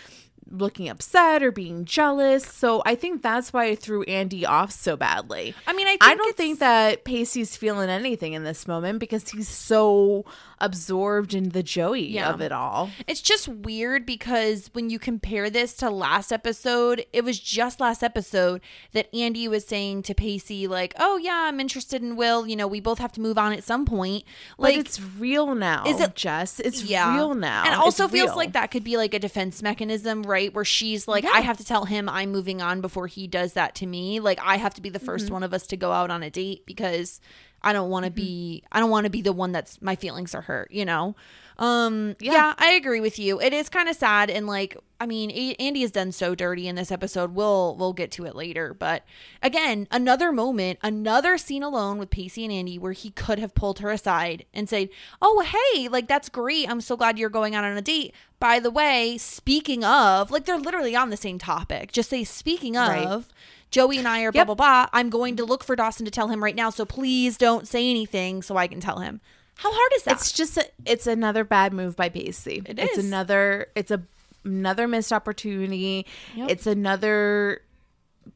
looking 0.50 0.88
upset 0.88 1.42
or 1.42 1.50
being 1.50 1.84
jealous. 1.84 2.44
So 2.46 2.82
I 2.86 2.94
think 2.94 3.22
that's 3.22 3.52
why 3.52 3.66
it 3.66 3.80
threw 3.80 4.02
Andy 4.04 4.46
off 4.46 4.70
so 4.70 4.96
badly. 4.96 5.54
I 5.66 5.72
mean, 5.72 5.86
I 5.88 5.96
I 6.00 6.14
don't 6.14 6.28
it's- 6.28 6.36
think 6.36 6.58
that 6.60 7.04
Pacey's 7.04 7.56
feeling 7.56 7.90
anything 7.90 8.32
in 8.34 8.44
this 8.44 8.68
moment 8.68 8.98
because 9.00 9.28
he's 9.30 9.48
so 9.48 10.24
absorbed 10.60 11.34
in 11.34 11.50
the 11.50 11.62
Joey 11.62 12.06
Yeah. 12.08 12.30
of 12.30 12.40
it 12.40 12.50
all. 12.52 12.90
It's 13.06 13.20
just 13.20 13.46
weird 13.46 14.06
because 14.06 14.70
when 14.72 14.88
you 14.88 14.98
compare 14.98 15.50
this 15.50 15.74
to 15.74 15.90
last 15.90 16.32
episode, 16.32 17.04
it 17.12 17.24
was 17.24 17.38
just 17.38 17.78
last 17.80 18.02
episode 18.02 18.60
that 18.92 19.14
Andy 19.14 19.48
was 19.48 19.66
saying 19.66 20.02
to 20.04 20.14
Pacey, 20.14 20.66
like, 20.66 20.94
oh, 20.98 21.18
yeah, 21.18 21.44
I'm 21.48 21.60
interested 21.60 22.02
in 22.02 22.16
Will. 22.16 22.46
You 22.46 22.56
know, 22.56 22.66
we 22.66 22.80
both 22.80 22.98
have 23.00 23.12
to 23.12 23.20
move 23.20 23.36
on 23.36 23.52
at 23.52 23.64
some 23.64 23.84
point. 23.84 24.24
Like 24.58 24.76
Like, 24.76 24.86
it's 24.86 25.00
real 25.00 25.54
now. 25.54 25.84
Is 25.86 26.00
it- 26.00 26.14
Jess? 26.14 26.58
It's 26.60 26.82
yeah. 26.84 27.14
real 27.14 27.34
now. 27.34 27.64
And 27.66 27.74
also 27.74 28.08
feels 28.08 28.28
real. 28.30 28.36
like 28.36 28.52
that 28.52 28.70
could 28.70 28.84
be 28.84 28.96
like 28.96 29.12
a 29.12 29.18
defense 29.18 29.62
mechanism, 29.62 30.22
right? 30.22 30.35
Where 30.54 30.64
she's 30.64 31.08
like, 31.08 31.24
I 31.24 31.40
have 31.40 31.56
to 31.58 31.64
tell 31.64 31.84
him 31.84 32.08
I'm 32.08 32.30
moving 32.30 32.62
on 32.62 32.80
before 32.80 33.06
he 33.06 33.26
does 33.26 33.54
that 33.54 33.74
to 33.76 33.86
me. 33.86 34.20
Like, 34.20 34.38
I 34.42 34.56
have 34.56 34.74
to 34.74 34.80
be 34.80 34.88
the 34.90 35.00
1st 35.00 35.24
Mm-hmm. 35.24 35.32
one 35.32 35.42
of 35.42 35.54
us 35.54 35.66
to 35.68 35.76
go 35.76 35.92
out 35.92 36.10
on 36.10 36.22
a 36.22 36.30
date 36.30 36.66
because 36.66 37.20
I 37.62 37.72
don't 37.72 37.90
want 37.90 38.04
to 38.04 38.10
be, 38.10 38.62
I 38.70 38.80
don't 38.80 38.90
want 38.90 39.04
to 39.04 39.10
be 39.10 39.22
the 39.22 39.32
one 39.32 39.52
that's 39.52 39.80
my 39.82 39.96
feelings 39.96 40.34
are 40.34 40.42
hurt, 40.42 40.70
you 40.70 40.84
know? 40.84 41.16
Um, 41.58 42.16
yeah. 42.20 42.54
I 42.58 42.72
agree 42.72 43.00
with 43.00 43.18
you. 43.18 43.40
It 43.40 43.52
is 43.52 43.68
kind 43.68 43.88
of 43.88 43.96
sad. 43.96 44.28
And 44.30 44.46
like, 44.46 44.76
I 45.00 45.06
mean, 45.06 45.30
A- 45.30 45.54
Andy 45.58 45.80
has 45.82 45.90
done 45.90 46.12
so 46.12 46.34
dirty 46.34 46.68
in 46.68 46.74
this 46.76 46.92
episode. 46.92 47.34
We'll, 47.34 47.76
we'll 47.76 47.92
get 47.94 48.10
to 48.12 48.24
it 48.26 48.34
later. 48.34 48.74
But 48.74 49.04
again, 49.42 49.88
another 49.90 50.32
moment, 50.32 50.78
another 50.82 51.38
scene 51.38 51.62
alone 51.62 51.98
with 51.98 52.10
Pacey 52.10 52.44
and 52.44 52.52
Andy 52.52 52.78
where 52.78 52.92
he 52.92 53.10
could 53.10 53.38
have 53.38 53.54
pulled 53.54 53.78
her 53.78 53.90
aside 53.90 54.44
and 54.52 54.68
said, 54.68 54.90
Oh, 55.22 55.40
hey, 55.74 55.88
like 55.88 56.08
that's 56.08 56.28
great. 56.28 56.68
I'm 56.68 56.80
so 56.80 56.96
glad 56.96 57.18
you're 57.18 57.30
going 57.30 57.54
out 57.54 57.64
on 57.64 57.76
a 57.76 57.82
date. 57.82 58.14
By 58.38 58.60
the 58.60 58.70
way, 58.70 59.16
speaking 59.18 59.82
of, 59.82 60.30
like 60.30 60.44
they're 60.44 60.58
literally 60.58 60.94
on 60.94 61.08
the 61.10 61.16
same 61.16 61.38
topic. 61.38 61.90
Just 61.92 62.10
say, 62.10 62.22
speaking 62.24 62.76
of, 62.76 62.88
Right. 62.88 63.24
Joey 63.70 63.98
and 63.98 64.06
I 64.06 64.20
are 64.22 64.30
blah, 64.32 64.40
Yep. 64.40 64.46
blah, 64.46 64.54
blah. 64.54 64.86
I'm 64.92 65.10
going 65.10 65.36
to 65.36 65.44
look 65.44 65.64
for 65.64 65.74
Dawson 65.74 66.04
to 66.04 66.10
tell 66.10 66.28
him 66.28 66.42
right 66.44 66.54
now. 66.54 66.70
So 66.70 66.84
please 66.84 67.36
don't 67.36 67.66
say 67.66 67.90
anything 67.90 68.42
so 68.42 68.56
I 68.56 68.66
can 68.68 68.80
tell 68.80 69.00
him. 69.00 69.20
How 69.56 69.72
hard 69.72 69.92
is 69.96 70.02
that? 70.04 70.14
It's 70.14 70.32
just 70.32 70.56
a, 70.58 70.66
it's 70.84 71.06
another 71.06 71.44
bad 71.44 71.72
move 71.72 71.96
by 71.96 72.08
Pacey. 72.08 72.62
It 72.66 72.78
it's 72.78 72.98
is. 72.98 73.06
another 73.06 73.68
it's 73.74 73.90
a 73.90 74.02
another 74.44 74.86
missed 74.86 75.12
opportunity. 75.12 76.06
Yep. 76.34 76.50
It's 76.50 76.66
another 76.66 77.62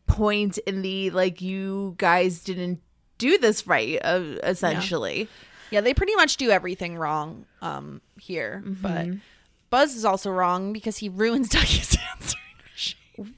point 0.07 0.59
in 0.59 0.83
the 0.83 1.11
like 1.11 1.41
you 1.41 1.95
guys 1.99 2.43
didn't 2.43 2.81
do 3.19 3.39
this 3.39 3.67
right 3.67 3.99
uh, 4.03 4.37
essentially. 4.43 5.29
yeah, 5.71 5.81
they 5.81 5.95
pretty 5.95 6.17
much 6.17 6.37
do 6.37 6.51
everything 6.51 6.97
wrong 6.97 7.45
um 7.61 8.01
here, 8.19 8.63
but 8.65 9.09
Buzz 9.69 9.95
is 9.95 10.05
also 10.05 10.31
wrong 10.31 10.73
because 10.73 10.97
he 10.99 11.09
ruins 11.09 11.49
Dougie's 11.51 11.97
machine. 11.97 12.40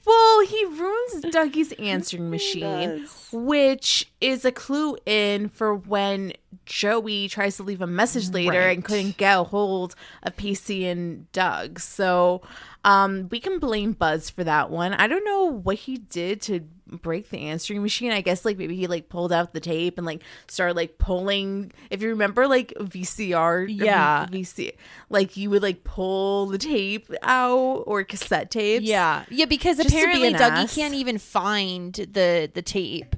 Well, 0.05 0.45
he 0.45 0.65
ruins 0.65 1.25
Dougie's 1.31 1.71
answering 1.79 2.29
machine, 2.29 3.05
which 3.33 4.09
is 4.21 4.45
a 4.45 4.51
clue 4.51 4.97
in 5.05 5.49
for 5.49 5.75
when 5.75 6.33
Joey 6.65 7.27
tries 7.27 7.57
to 7.57 7.63
leave 7.63 7.81
a 7.81 7.87
message 7.87 8.29
later 8.29 8.61
and 8.61 8.83
couldn't 8.85 9.17
get 9.17 9.37
a 9.37 9.43
hold 9.43 9.95
of 10.23 10.37
Pacey 10.37 10.87
and 10.87 11.29
Doug. 11.33 11.79
So 11.79 12.41
um, 12.85 13.27
we 13.29 13.41
can 13.41 13.59
blame 13.59 13.91
Buzz 13.91 14.29
for 14.29 14.45
that 14.45 14.69
one. 14.69 14.93
I 14.93 15.07
don't 15.07 15.25
know 15.25 15.45
what 15.45 15.75
he 15.75 15.97
did 15.97 16.41
to 16.43 16.61
break 17.01 17.29
the 17.29 17.39
answering 17.39 17.81
machine. 17.81 18.11
I 18.11 18.21
guess 18.21 18.45
like 18.45 18.57
maybe 18.57 18.75
he 18.75 18.87
like 18.87 19.09
pulled 19.09 19.31
out 19.33 19.53
the 19.53 19.59
tape 19.59 19.97
and 19.97 20.05
like 20.05 20.21
started 20.47 20.75
like 20.75 20.97
pulling. 20.97 21.71
If 21.89 22.01
you 22.01 22.09
remember 22.09 22.47
like 22.47 22.73
VCR, 22.79 23.65
Yeah. 23.69 24.27
VC, 24.27 24.73
like 25.09 25.35
you 25.37 25.49
would 25.49 25.61
like 25.63 25.83
pull 25.83 26.47
the 26.47 26.57
tape 26.57 27.11
out 27.23 27.83
or 27.85 28.03
cassette 28.03 28.51
tapes. 28.51 28.85
Yeah, 28.85 29.25
yeah, 29.29 29.45
because 29.45 29.77
Just 29.77 29.89
be 29.89 29.95
apparently 29.97 30.27
an 30.29 30.33
Dougie 30.35 30.63
ass. 30.63 30.75
can't 30.75 30.93
even 30.93 31.17
find 31.17 31.93
the 31.93 32.49
the 32.53 32.61
tape. 32.61 33.15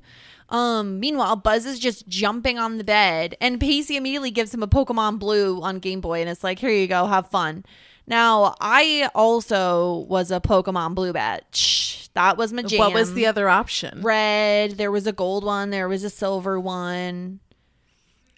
Um, 0.49 0.99
meanwhile, 0.99 1.35
Buzz 1.35 1.65
is 1.65 1.79
just 1.79 2.07
jumping 2.07 2.59
on 2.59 2.77
the 2.77 2.83
bed, 2.83 3.35
and 3.41 3.59
Pacey 3.59 3.97
immediately 3.97 4.29
gives 4.29 4.53
him 4.53 4.61
a 4.61 4.67
Pokemon 4.67 5.17
Blue 5.17 5.59
on 5.63 5.79
Game 5.79 6.01
Boy, 6.01 6.21
and 6.21 6.29
it's 6.29 6.43
like, 6.43 6.59
"Here 6.59 6.69
you 6.69 6.85
go, 6.87 7.07
have 7.07 7.29
fun." 7.31 7.65
Now, 8.07 8.55
I 8.61 9.09
also 9.15 10.05
was 10.07 10.29
a 10.31 10.39
Pokemon 10.39 10.93
Blue 10.95 11.11
batch. 11.13 12.09
That 12.13 12.37
was 12.37 12.53
my 12.53 12.61
jam. 12.61 12.79
What 12.79 12.93
was 12.93 13.13
the 13.13 13.25
other 13.25 13.49
option? 13.49 14.01
red? 14.01 14.71
There 14.71 14.91
was 14.91 15.05
a 15.07 15.11
gold 15.11 15.43
one. 15.43 15.69
There 15.71 15.89
was 15.89 16.03
a 16.03 16.09
silver 16.09 16.59
one. 16.59 17.39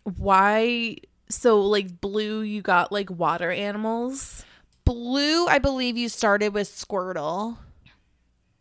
Why? 0.03 0.97
So 1.29 1.61
like 1.61 1.99
blue, 1.99 2.41
you 2.41 2.61
got 2.61 2.91
like 2.91 3.09
water 3.09 3.51
animals. 3.51 4.45
Blue, 4.85 5.47
I 5.47 5.59
believe 5.59 5.97
you 5.97 6.07
started 6.07 6.53
with 6.53 6.69
Squirtle, 6.69 7.57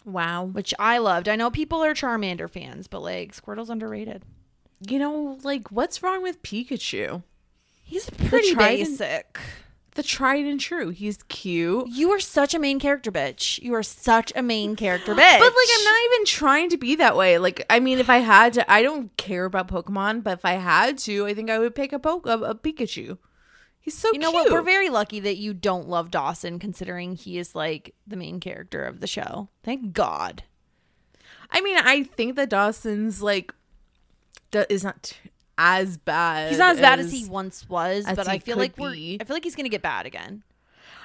Wow. 0.04 0.44
which 0.44 0.74
I 0.78 0.98
loved. 0.98 1.28
I 1.28 1.36
know 1.36 1.50
people 1.50 1.84
are 1.84 1.94
Charmander 1.94 2.50
fans, 2.50 2.88
but 2.88 3.00
like 3.00 3.32
Squirtle's 3.32 3.70
underrated. 3.70 4.24
You 4.88 4.98
know, 4.98 5.38
like 5.44 5.70
what's 5.70 6.02
wrong 6.02 6.22
with 6.22 6.42
Pikachu? 6.42 7.22
He's 7.84 8.10
pretty 8.10 8.52
tried 8.54 8.80
and- 8.80 8.98
basic. 8.98 9.38
The 9.96 10.02
tried 10.02 10.44
and 10.44 10.60
true. 10.60 10.90
He's 10.90 11.22
cute. 11.24 11.88
You 11.88 12.10
are 12.10 12.20
such 12.20 12.52
a 12.54 12.58
main 12.58 12.78
character 12.78 13.10
bitch. 13.10 13.60
You 13.62 13.74
are 13.74 13.82
such 13.82 14.30
a 14.36 14.42
main 14.42 14.76
character 14.76 15.14
bitch. 15.14 15.38
But 15.38 15.40
like 15.40 15.68
I'm 15.74 15.84
not 15.84 16.00
even 16.04 16.26
trying 16.26 16.68
to 16.70 16.76
be 16.76 16.96
that 16.96 17.16
way. 17.16 17.38
Like 17.38 17.64
I 17.70 17.80
mean 17.80 17.98
if 17.98 18.10
I 18.10 18.18
had 18.18 18.52
to 18.54 18.70
I 18.70 18.82
don't 18.82 19.16
care 19.16 19.46
about 19.46 19.68
Pokemon, 19.68 20.22
but 20.22 20.34
if 20.34 20.44
I 20.44 20.52
had 20.52 20.98
to, 20.98 21.26
I 21.26 21.32
think 21.32 21.48
I 21.48 21.58
would 21.58 21.74
pick 21.74 21.94
a 21.94 21.98
poke 21.98 22.26
a, 22.26 22.34
a 22.34 22.54
Pikachu. 22.54 23.16
He's 23.80 23.96
so 23.96 24.10
cute. 24.10 24.16
You 24.16 24.20
know 24.20 24.32
cute. 24.32 24.50
what? 24.50 24.52
We're 24.52 24.62
very 24.62 24.90
lucky 24.90 25.20
that 25.20 25.36
you 25.36 25.54
don't 25.54 25.88
love 25.88 26.10
Dawson, 26.10 26.58
considering 26.58 27.14
he 27.14 27.38
is 27.38 27.54
like 27.54 27.94
the 28.06 28.16
main 28.16 28.38
character 28.38 28.84
of 28.84 29.00
the 29.00 29.06
show. 29.06 29.48
Thank 29.62 29.92
God. 29.94 30.42
I 31.50 31.60
mean, 31.60 31.78
I 31.78 32.02
think 32.02 32.36
that 32.36 32.50
Dawson's 32.50 33.22
like 33.22 33.54
is 34.52 34.84
not 34.84 35.12
as 35.58 35.96
bad. 35.96 36.50
He's 36.50 36.58
not 36.58 36.74
as 36.74 36.80
bad 36.80 37.00
as 37.00 37.10
he 37.10 37.26
once 37.26 37.68
was, 37.68 38.06
as 38.06 38.16
but 38.16 38.28
I 38.28 38.38
feel 38.38 38.56
like 38.56 38.76
we're. 38.78 38.92
be. 38.92 39.18
I 39.20 39.24
feel 39.24 39.36
like 39.36 39.44
he's 39.44 39.56
gonna 39.56 39.68
get 39.68 39.82
bad 39.82 40.06
again. 40.06 40.42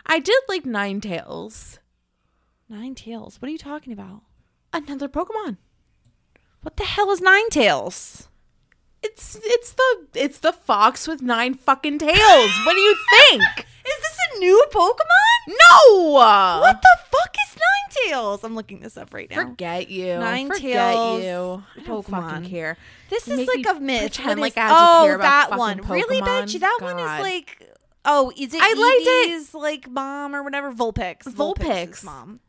I 0.06 0.20
did 0.20 0.40
like 0.48 0.64
Ninetales. 0.64 1.80
Nine 2.70 2.96
Tails. 2.96 3.42
What 3.42 3.50
are 3.50 3.52
you 3.52 3.58
talking 3.58 3.94
about? 3.94 4.22
Another 4.74 5.10
Pokemon. 5.10 5.58
What 6.62 6.78
the 6.78 6.84
hell 6.84 7.12
is 7.12 7.22
Ninetales? 7.22 8.28
It's 9.04 9.38
it's 9.44 9.74
the 9.74 10.08
it's 10.14 10.40
the 10.40 10.54
fox 10.54 11.08
with 11.08 11.22
nine 11.22 11.56
fucking 11.56 12.00
tails. 12.00 12.52
what 12.66 12.74
do 12.74 12.80
you 12.80 12.96
think? 13.30 13.42
Is 13.84 13.98
this 14.00 14.18
a 14.36 14.40
new 14.40 14.64
Pokemon? 14.72 15.48
No. 15.48 16.12
What 16.14 16.82
the 16.84 17.00
fuck 17.10 17.36
is 17.48 17.58
Ninetales? 18.12 18.44
I'm 18.44 18.54
looking 18.56 18.80
this 18.80 18.96
up 18.98 19.12
right 19.12 19.28
now. 19.30 19.38
Forget 19.42 19.90
you. 19.90 20.20
Nine 20.20 20.48
Forget 20.48 20.62
Tails 20.62 21.24
you. 21.24 21.64
I 21.82 21.84
don't 21.88 22.06
Pokemon. 22.06 22.30
fucking 22.30 22.50
care. 22.50 22.78
This 23.10 23.28
You 23.28 23.34
is 23.34 23.48
make 23.48 23.66
like 23.66 23.76
a 23.76 23.80
myth. 23.80 24.14
Pretend 24.14 24.40
like 24.40 24.56
I 24.58 24.70
oh, 24.70 25.06
care 25.06 25.16
about 25.16 25.24
that 25.24 25.46
fucking 25.50 25.58
one. 25.58 25.78
Really, 25.88 26.22
Pokemon. 26.22 26.44
bitch? 26.44 26.60
That 26.60 26.78
one 26.82 26.98
God. 26.98 27.16
is 27.18 27.22
like. 27.24 27.70
Oh, 28.06 28.32
is 28.38 28.54
it? 28.54 28.62
I 28.62 28.68
liked 28.68 28.78
it. 28.80 29.42
Eevee's, 29.42 29.54
like 29.56 29.90
mom 29.90 30.36
or 30.36 30.44
whatever. 30.44 30.72
Vulpix. 30.72 31.24
Vulpix. 31.24 32.04
mom. 32.04 32.40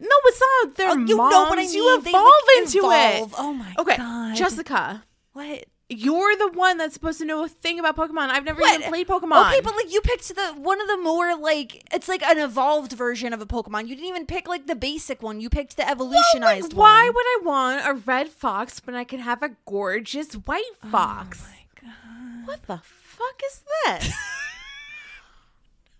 No, 0.00 0.08
it's 0.26 0.40
not. 0.40 0.74
They're 0.76 0.90
Oh, 0.90 0.94
you 0.96 1.16
moms. 1.16 1.32
know 1.32 1.42
what 1.44 1.58
I 1.58 1.62
You 1.62 1.94
mean. 1.96 2.04
They, 2.04 2.10
evolve 2.10 2.24
like, 2.56 2.64
into 2.66 2.78
evolve. 2.78 3.32
it. 3.32 3.36
Oh 3.38 3.52
my 3.52 3.72
god. 3.76 3.78
okay, 3.80 3.96
God. 3.96 4.36
Jessica. 4.36 5.04
What? 5.32 5.64
You're 5.90 6.36
the 6.36 6.48
one 6.48 6.76
that's 6.76 6.92
supposed 6.92 7.18
to 7.20 7.24
know 7.24 7.44
a 7.44 7.48
thing 7.48 7.78
about 7.80 7.96
Pokemon. 7.96 8.28
I've 8.28 8.44
never 8.44 8.60
What? 8.60 8.74
even 8.78 8.88
played 8.90 9.06
oh, 9.08 9.18
Pokemon. 9.18 9.48
Okay, 9.50 9.60
but 9.62 9.74
like 9.74 9.90
you 9.90 10.02
picked 10.02 10.28
the 10.34 10.52
one 10.56 10.80
of 10.82 10.86
the 10.86 10.98
more 10.98 11.34
like 11.34 11.82
it's 11.94 12.08
like 12.08 12.22
an 12.22 12.38
evolved 12.38 12.92
version 12.92 13.32
of 13.32 13.40
a 13.40 13.46
Pokemon. 13.46 13.88
You 13.88 13.94
didn't 13.94 14.08
even 14.08 14.26
pick 14.26 14.46
like 14.48 14.66
the 14.66 14.74
basic 14.76 15.22
one. 15.22 15.40
You 15.40 15.48
picked 15.48 15.76
the 15.78 15.84
Well, 15.84 15.92
evolutionized 15.92 16.72
like, 16.74 16.78
why 16.78 17.04
one. 17.04 17.14
would 17.14 17.24
I 17.26 17.40
want 17.42 17.86
a 17.86 17.94
red 18.06 18.28
fox 18.28 18.82
when 18.84 18.96
I 18.96 19.04
can 19.04 19.20
have 19.20 19.42
a 19.42 19.52
gorgeous 19.66 20.34
white 20.34 20.62
oh 20.84 20.88
fox? 20.90 21.42
Oh 21.46 21.48
my 21.50 21.88
god. 21.88 22.46
What 22.48 22.66
the 22.66 22.80
fuck 22.84 23.40
is 23.46 23.62
this? 23.86 24.14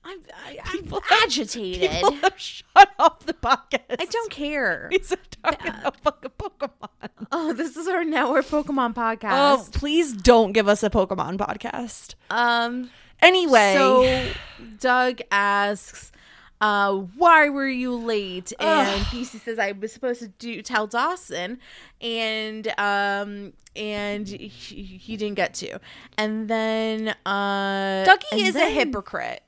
I'm, 0.08 0.20
I, 0.46 0.58
I'm 0.64 0.92
agitated. 1.24 1.90
People 1.90 2.12
have 2.12 2.38
shut 2.38 2.90
off 2.98 3.20
the 3.26 3.34
podcast. 3.34 3.96
I 4.00 4.06
don't 4.06 4.30
care. 4.30 4.88
He's 4.90 5.14
talking 5.42 5.68
about 5.68 5.96
fucking 6.00 6.30
Pokemon. 6.38 7.26
Oh, 7.30 7.52
this 7.52 7.76
is 7.76 7.86
our 7.88 8.04
now 8.04 8.34
our 8.34 8.42
Pokemon 8.42 8.94
Oh, 8.96 9.00
podcast. 9.00 9.72
please 9.74 10.12
don't 10.14 10.52
give 10.52 10.66
us 10.66 10.82
a 10.82 10.90
Pokemon 10.90 11.36
podcast. 11.36 12.14
um. 12.30 12.90
Anyway, 13.20 13.74
So 13.76 14.30
Doug 14.78 15.18
asks, 15.32 16.12
uh, 16.60 16.92
"Why 16.94 17.48
were 17.48 17.66
you 17.68 17.96
late?" 17.96 18.52
And 18.60 19.04
Pacey 19.06 19.38
says, 19.38 19.58
"I 19.58 19.72
was 19.72 19.92
supposed 19.92 20.20
to 20.20 20.28
do 20.28 20.62
tell 20.62 20.86
Dawson, 20.86 21.58
and 22.00 22.68
um, 22.78 23.52
and 23.74 24.28
he, 24.28 24.46
he 24.48 25.16
didn't 25.16 25.34
get 25.34 25.52
to." 25.54 25.80
And 26.16 26.48
then 26.48 27.08
uh, 27.26 28.04
Dougie 28.06 28.22
and 28.32 28.40
is 28.40 28.54
a 28.54 28.70
hypocrite. 28.70 29.42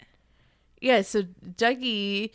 Yeah, 0.80 1.02
so 1.02 1.22
Dougie 1.22 2.30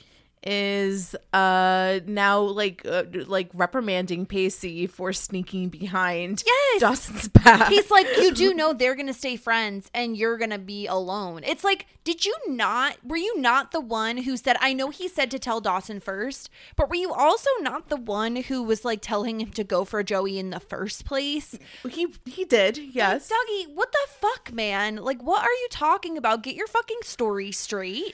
is 0.47 1.15
uh 1.33 1.99
now 2.05 2.39
like 2.39 2.83
uh, 2.85 3.03
like 3.25 3.49
reprimanding 3.55 4.27
Pacey 4.27 4.85
for 4.85 5.11
sneaking 5.11 5.69
behind 5.69 6.43
Yes. 6.45 6.81
Dawson's 6.81 7.27
back. 7.29 7.69
He's 7.69 7.89
like, 7.89 8.05
you 8.17 8.31
do 8.31 8.53
know 8.59 8.71
they're 8.71 8.93
gonna 8.93 9.13
stay 9.13 9.37
friends 9.37 9.89
and 9.93 10.15
you're 10.15 10.37
gonna 10.37 10.59
be 10.59 10.85
alone. 10.85 11.41
It's 11.43 11.63
like, 11.63 11.87
did 12.03 12.25
you 12.25 12.35
not? 12.47 12.97
Were 13.03 13.17
you 13.17 13.39
not 13.41 13.71
the 13.71 13.79
one 13.81 14.17
who 14.17 14.37
said? 14.37 14.57
I 14.61 14.73
know 14.73 14.91
he 14.91 15.07
said 15.07 15.31
to 15.31 15.39
tell 15.39 15.61
Dawson 15.61 15.99
first, 15.99 16.51
but 16.75 16.89
were 16.89 16.95
you 16.95 17.11
also 17.11 17.49
not 17.61 17.89
the 17.89 17.97
one 17.97 18.35
who 18.35 18.61
was 18.61 18.85
like 18.85 19.01
telling 19.01 19.41
him 19.41 19.49
to 19.53 19.63
go 19.63 19.83
for 19.83 20.03
Joey 20.03 20.37
in 20.37 20.51
the 20.51 20.59
first 20.59 21.05
place? 21.05 21.57
he 21.89 22.07
he 22.25 22.45
did 22.45 22.77
yes. 22.77 23.31
Dougie, 23.31 23.73
what 23.73 23.91
the 23.91 24.07
fuck, 24.07 24.53
man? 24.53 24.97
Like, 24.97 25.23
what 25.23 25.41
are 25.41 25.53
you 25.53 25.67
talking 25.71 26.19
about? 26.19 26.43
Get 26.43 26.53
your 26.53 26.67
fucking 26.67 26.99
story 27.01 27.51
straight. 27.51 28.13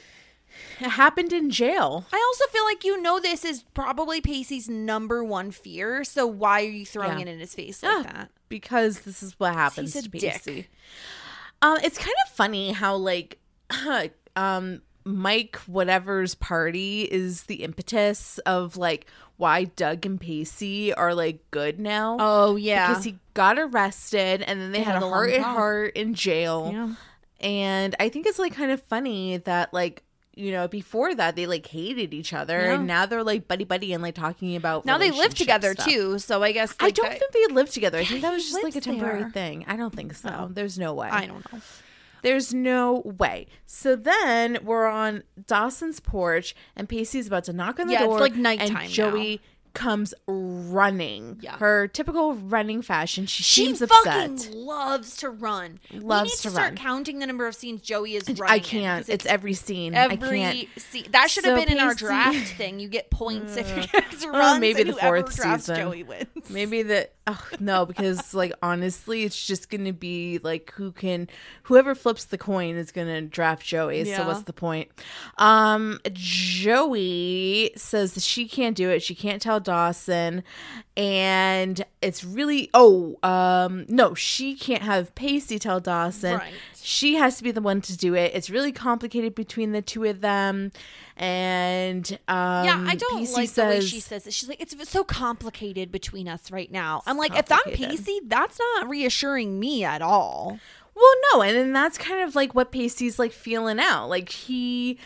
It 0.79 0.89
happened 0.89 1.33
in 1.33 1.49
jail. 1.49 2.05
I 2.11 2.17
also 2.27 2.45
feel 2.51 2.63
like 2.65 2.83
you 2.83 3.01
know 3.01 3.19
this 3.19 3.43
is 3.45 3.63
probably 3.73 4.21
Pacey's 4.21 4.67
number 4.69 5.23
one 5.23 5.51
fear. 5.51 6.03
So 6.03 6.25
why 6.27 6.61
are 6.61 6.69
you 6.69 6.85
throwing 6.85 7.19
Yeah. 7.19 7.25
it 7.25 7.27
in 7.29 7.39
his 7.39 7.53
face 7.55 7.81
like 7.83 8.05
Yeah, 8.05 8.11
that? 8.13 8.31
because 8.49 9.01
this 9.01 9.21
is 9.23 9.39
what 9.39 9.53
happens 9.53 9.93
to 9.93 10.01
dick. 10.07 10.33
Pacey. 10.43 10.67
Um, 11.61 11.77
it's 11.83 11.97
kind 11.97 12.15
of 12.25 12.33
funny 12.33 12.71
how 12.71 12.95
like, 12.95 13.37
um, 14.35 14.81
Mike 15.03 15.55
whatever's 15.65 16.35
party 16.35 17.03
is 17.03 17.43
the 17.43 17.63
impetus 17.63 18.37
of 18.39 18.77
like 18.77 19.07
why 19.37 19.63
Doug 19.63 20.05
and 20.05 20.19
Pacey 20.21 20.93
are 20.93 21.15
like 21.15 21.39
good 21.49 21.79
now. 21.79 22.17
Oh 22.19 22.55
yeah, 22.55 22.89
because 22.89 23.03
he 23.03 23.17
got 23.33 23.57
arrested 23.57 24.43
and 24.43 24.61
then 24.61 24.71
they, 24.71 24.79
They 24.79 24.83
had, 24.83 24.93
had 24.95 25.03
a 25.03 25.05
a 25.07 25.09
heart 25.09 25.31
and 25.31 25.43
heart 25.43 25.93
in 25.95 26.13
jail. 26.13 26.69
Yeah. 26.71 26.93
And 27.39 27.95
I 27.99 28.09
think 28.09 28.27
it's 28.27 28.37
like 28.37 28.53
kind 28.53 28.69
of 28.71 28.83
funny 28.83 29.37
that 29.37 29.73
like 29.73 30.03
you 30.35 30.51
know 30.51 30.67
before 30.67 31.13
that 31.13 31.35
they 31.35 31.45
like 31.45 31.65
hated 31.67 32.13
each 32.13 32.31
other 32.33 32.59
Yeah. 32.61 32.73
and 32.75 32.87
now 32.87 33.05
they're 33.05 33.23
like 33.23 33.47
buddy 33.47 33.65
buddy 33.65 33.91
and 33.93 34.01
like 34.01 34.15
talking 34.15 34.55
about 34.55 34.85
now 34.85 34.97
they 34.97 35.11
live 35.11 35.33
together 35.33 35.73
stuff. 35.73 35.85
too. 35.87 36.19
So 36.19 36.41
I 36.43 36.51
guess 36.53 36.73
I 36.79 36.89
don't 36.91 37.09
that- 37.09 37.19
think 37.19 37.31
they 37.33 37.53
live 37.53 37.69
together. 37.69 37.97
I 37.97 38.05
think 38.05 38.21
that 38.21 38.31
was 38.33 38.49
just 38.49 38.63
like 38.63 38.75
a 38.75 38.81
temporary 38.81 39.21
there. 39.21 39.29
thing. 39.31 39.65
I 39.67 39.75
don't 39.75 39.93
think 39.95 40.13
so. 40.13 40.49
There's 40.51 40.79
no 40.79 40.93
way. 40.93 41.09
I 41.09 41.25
don't 41.25 41.51
know. 41.51 41.59
There's 42.23 42.53
no 42.53 43.01
way. 43.17 43.47
So 43.65 43.95
then 43.95 44.59
we're 44.63 44.85
on 44.85 45.23
Dawson's 45.47 45.99
porch, 45.99 46.53
and 46.75 46.87
Pacey's 46.87 47.25
about 47.25 47.45
to 47.45 47.53
knock 47.53 47.79
on 47.79 47.87
the 47.87 47.93
Yeah, 47.93 48.03
it's 48.05 48.13
like 48.19 48.35
nighttime 48.35 48.77
and 48.77 48.89
Joey 48.89 49.41
comes 49.73 50.13
running. 50.27 51.37
Yeah. 51.41 51.57
Her 51.57 51.87
typical 51.87 52.33
running 52.35 52.81
fashion. 52.81 53.25
She, 53.25 53.43
She 53.43 53.65
seems 53.65 53.79
fucking 53.79 54.33
upset. 54.35 54.53
loves 54.53 55.17
to 55.17 55.29
run. 55.29 55.79
we 55.91 55.99
Loves 55.99 56.29
need 56.31 56.35
to 56.37 56.41
to 56.43 56.49
start 56.51 56.65
run. 56.69 56.75
counting 56.75 57.19
the 57.19 57.27
number 57.27 57.47
of 57.47 57.55
scenes 57.55 57.81
Joey 57.81 58.15
is 58.15 58.27
running. 58.27 58.43
I 58.53 58.55
in, 58.57 58.63
can't. 58.63 59.05
'cause 59.05 59.09
It's, 59.13 59.25
every 59.25 59.53
scene. 59.53 59.95
I 59.95 60.05
every 60.05 60.69
scene. 60.77 61.05
That 61.11 61.29
should 61.29 61.45
have 61.45 61.57
So 61.59 61.65
been 61.65 61.73
in 61.77 61.79
our 61.81 61.93
draft 61.93 62.53
thing. 62.57 62.79
You 62.79 62.89
get 62.89 63.09
points 63.09 63.55
if 63.57 63.75
you 63.75 63.83
Oh, 64.23 64.29
runs, 64.29 64.59
maybe 64.59 64.83
the 64.83 64.93
fourth 64.93 65.33
season. 65.33 65.75
Joey 65.75 66.03
wins. 66.03 66.27
Maybe 66.49 66.83
the 66.83 67.09
oh, 67.27 67.47
no, 67.59 67.85
because 67.85 68.33
like 68.33 68.51
honestly, 68.61 69.23
it's 69.23 69.45
just 69.47 69.69
gonna 69.69 69.93
be 69.93 70.39
like 70.43 70.71
who 70.75 70.91
can 70.91 71.27
whoever 71.63 71.95
flips 71.95 72.25
the 72.25 72.37
coin 72.37 72.75
is 72.75 72.91
gonna 72.91 73.21
draft 73.21 73.65
Joey. 73.65 74.03
So 74.05 74.27
what's 74.27 74.43
the 74.43 74.53
point? 74.53 74.89
Um 75.37 75.99
Joey 76.13 77.71
says 77.75 78.23
she 78.25 78.47
can't 78.47 78.75
do 78.75 78.89
it. 78.89 79.01
She 79.01 79.15
can't 79.15 79.41
tell 79.41 79.59
Dawson. 79.61 80.43
And 80.97 81.85
it's 82.01 82.23
really 82.23 82.69
oh, 82.73 83.17
um 83.23 83.85
no, 83.87 84.13
she 84.13 84.55
can't 84.55 84.83
have 84.83 85.13
Pacey 85.15 85.59
tell 85.59 85.79
Dawson. 85.79 86.37
Right. 86.37 86.53
She 86.83 87.15
has 87.15 87.37
to 87.37 87.43
be 87.43 87.51
the 87.51 87.61
one 87.61 87.81
to 87.81 87.95
do 87.95 88.15
it. 88.15 88.31
It's 88.33 88.49
really 88.49 88.71
complicated 88.71 89.35
between 89.35 89.71
the 89.71 89.81
two 89.81 90.03
of 90.05 90.21
them. 90.21 90.71
And 91.15 92.11
um 92.27 92.65
Yeah, 92.65 92.85
I 92.87 92.95
don't 92.95 93.19
Pacey 93.19 93.33
like 93.33 93.51
the 93.51 93.65
way 93.65 93.81
she 93.81 93.99
says 93.99 94.27
it. 94.27 94.33
She's 94.33 94.49
like, 94.49 94.61
it's 94.61 94.75
so 94.89 95.03
complicated 95.03 95.91
between 95.91 96.27
us 96.27 96.51
right 96.51 96.71
now. 96.71 97.03
I'm 97.05 97.17
like, 97.17 97.37
if 97.37 97.51
I'm. 97.51 97.61
Pacey, 97.73 98.21
that's 98.25 98.59
not 98.59 98.89
reassuring 98.89 99.59
me 99.59 99.83
at 99.83 100.01
all. 100.01 100.59
Well, 100.93 101.13
no, 101.33 101.41
and 101.41 101.55
then 101.55 101.73
that's 101.73 101.97
kind 101.97 102.21
of 102.21 102.35
like 102.35 102.53
what 102.53 102.71
Pacey's 102.71 103.17
like 103.17 103.31
feeling 103.31 103.79
out. 103.79 104.07
Like 104.09 104.29
he 104.29 104.99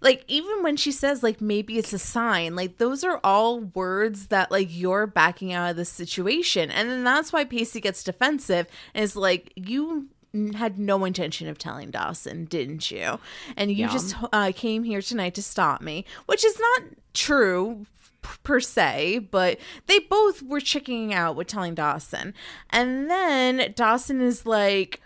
like 0.00 0.24
even 0.28 0.62
when 0.62 0.76
she 0.76 0.92
says 0.92 1.22
like 1.22 1.40
maybe 1.40 1.78
it's 1.78 1.92
a 1.92 1.98
sign, 1.98 2.54
like 2.54 2.78
those 2.78 3.02
are 3.04 3.20
all 3.24 3.60
words 3.60 4.26
that 4.28 4.50
like 4.50 4.68
you're 4.70 5.06
backing 5.06 5.52
out 5.52 5.70
of 5.70 5.76
the 5.76 5.84
situation. 5.84 6.70
And 6.70 6.88
then 6.90 7.04
that's 7.04 7.32
why 7.32 7.44
Pacey 7.44 7.80
gets 7.80 8.04
defensive 8.04 8.66
and 8.94 9.02
is 9.04 9.16
like 9.16 9.52
you 9.56 10.08
had 10.54 10.78
no 10.78 11.04
intention 11.04 11.48
of 11.48 11.56
telling 11.56 11.90
Dawson, 11.90 12.44
didn't 12.44 12.90
you? 12.90 13.18
And 13.56 13.70
you 13.72 13.88
just 13.88 14.14
uh, 14.32 14.52
came 14.54 14.84
here 14.84 15.00
tonight 15.00 15.34
to 15.36 15.42
stop 15.42 15.80
me, 15.80 16.04
which 16.26 16.44
is 16.44 16.58
not 16.58 16.82
true 17.14 17.86
p- 18.22 18.28
per 18.42 18.60
se, 18.60 19.20
but 19.30 19.58
they 19.86 19.98
both 20.00 20.42
were 20.42 20.60
checking 20.60 21.14
out 21.14 21.36
with 21.36 21.46
telling 21.46 21.74
Dawson. 21.74 22.34
And 22.68 23.08
then 23.08 23.72
Dawson 23.74 24.20
is 24.20 24.44
like, 24.44 25.00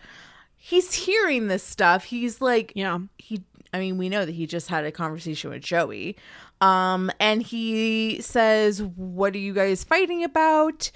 he's 0.57 0.95
hearing 0.95 1.47
this 1.47 1.63
stuff. 1.63 2.05
He's 2.05 2.41
like, 2.41 2.73
Yeah. 2.75 2.99
he, 3.19 3.45
I 3.73 3.79
mean, 3.79 3.99
we 3.99 4.09
know 4.09 4.25
that 4.25 4.33
he 4.33 4.47
just 4.47 4.69
had 4.69 4.85
a 4.85 4.93
conversation 4.93 5.51
with 5.51 5.63
Joey. 5.63 6.17
Um, 6.61 7.11
and 7.21 7.43
he 7.43 8.21
says, 8.21 8.83
What 8.83 9.35
are 9.35 9.39
you 9.39 9.53
guys 9.55 9.85
fighting 9.85 10.25
about? 10.25 10.91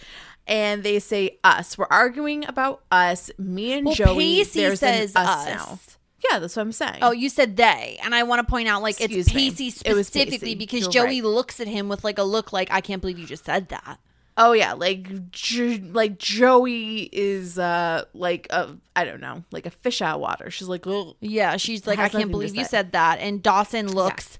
And 0.46 0.82
they 0.82 0.98
say 0.98 1.38
us. 1.42 1.78
We're 1.78 1.86
arguing 1.90 2.44
about 2.46 2.82
us. 2.92 3.30
Me 3.38 3.72
and 3.72 3.86
Well, 3.86 3.94
Joey. 3.94 4.18
Pacey 4.38 4.60
there's 4.60 4.80
says 4.80 5.16
us. 5.16 5.46
Now, 5.46 5.78
Yeah, 6.30 6.38
that's 6.38 6.54
what 6.56 6.62
I'm 6.62 6.72
saying. 6.72 6.98
Oh, 7.00 7.12
you 7.12 7.30
said 7.30 7.56
they, 7.56 7.98
and 8.04 8.14
I 8.14 8.24
want 8.24 8.46
to 8.46 8.50
point 8.50 8.68
out 8.68 8.82
like 8.82 9.00
Excuse 9.00 9.26
it's 9.28 9.34
me. 9.34 9.50
Pacey 9.50 9.88
It 9.88 9.94
was 9.94 10.06
specifically 10.08 10.48
Pacey. 10.50 10.54
because 10.56 10.80
You're 10.82 10.90
Joey 11.06 11.22
right. 11.22 11.24
looks 11.30 11.60
at 11.60 11.66
him 11.68 11.88
with 11.88 12.04
like 12.04 12.18
a 12.18 12.24
look 12.24 12.52
like 12.52 12.68
I 12.70 12.80
can't 12.82 13.00
believe 13.00 13.18
you 13.18 13.26
just 13.26 13.46
said 13.46 13.68
that. 13.70 13.98
Oh 14.36 14.52
yeah, 14.52 14.72
like 14.72 15.30
jo- 15.30 15.78
like 15.92 16.18
Joey 16.18 17.08
is 17.12 17.58
uh 17.58 18.04
like 18.14 18.46
a 18.50 18.76
I 18.96 19.04
don't 19.04 19.20
know, 19.20 19.44
like 19.52 19.66
a 19.66 19.70
fish 19.70 20.02
out 20.02 20.16
of 20.16 20.20
water. 20.20 20.50
She's 20.50 20.68
like, 20.68 20.86
Ugh. 20.86 21.14
Yeah, 21.20 21.56
she's 21.56 21.86
like, 21.86 21.98
I 21.98 22.08
can't 22.08 22.30
believe 22.30 22.54
you 22.56 22.64
said 22.64 22.92
that. 22.92 23.20
And 23.20 23.42
Dawson 23.42 23.92
looks 23.92 24.38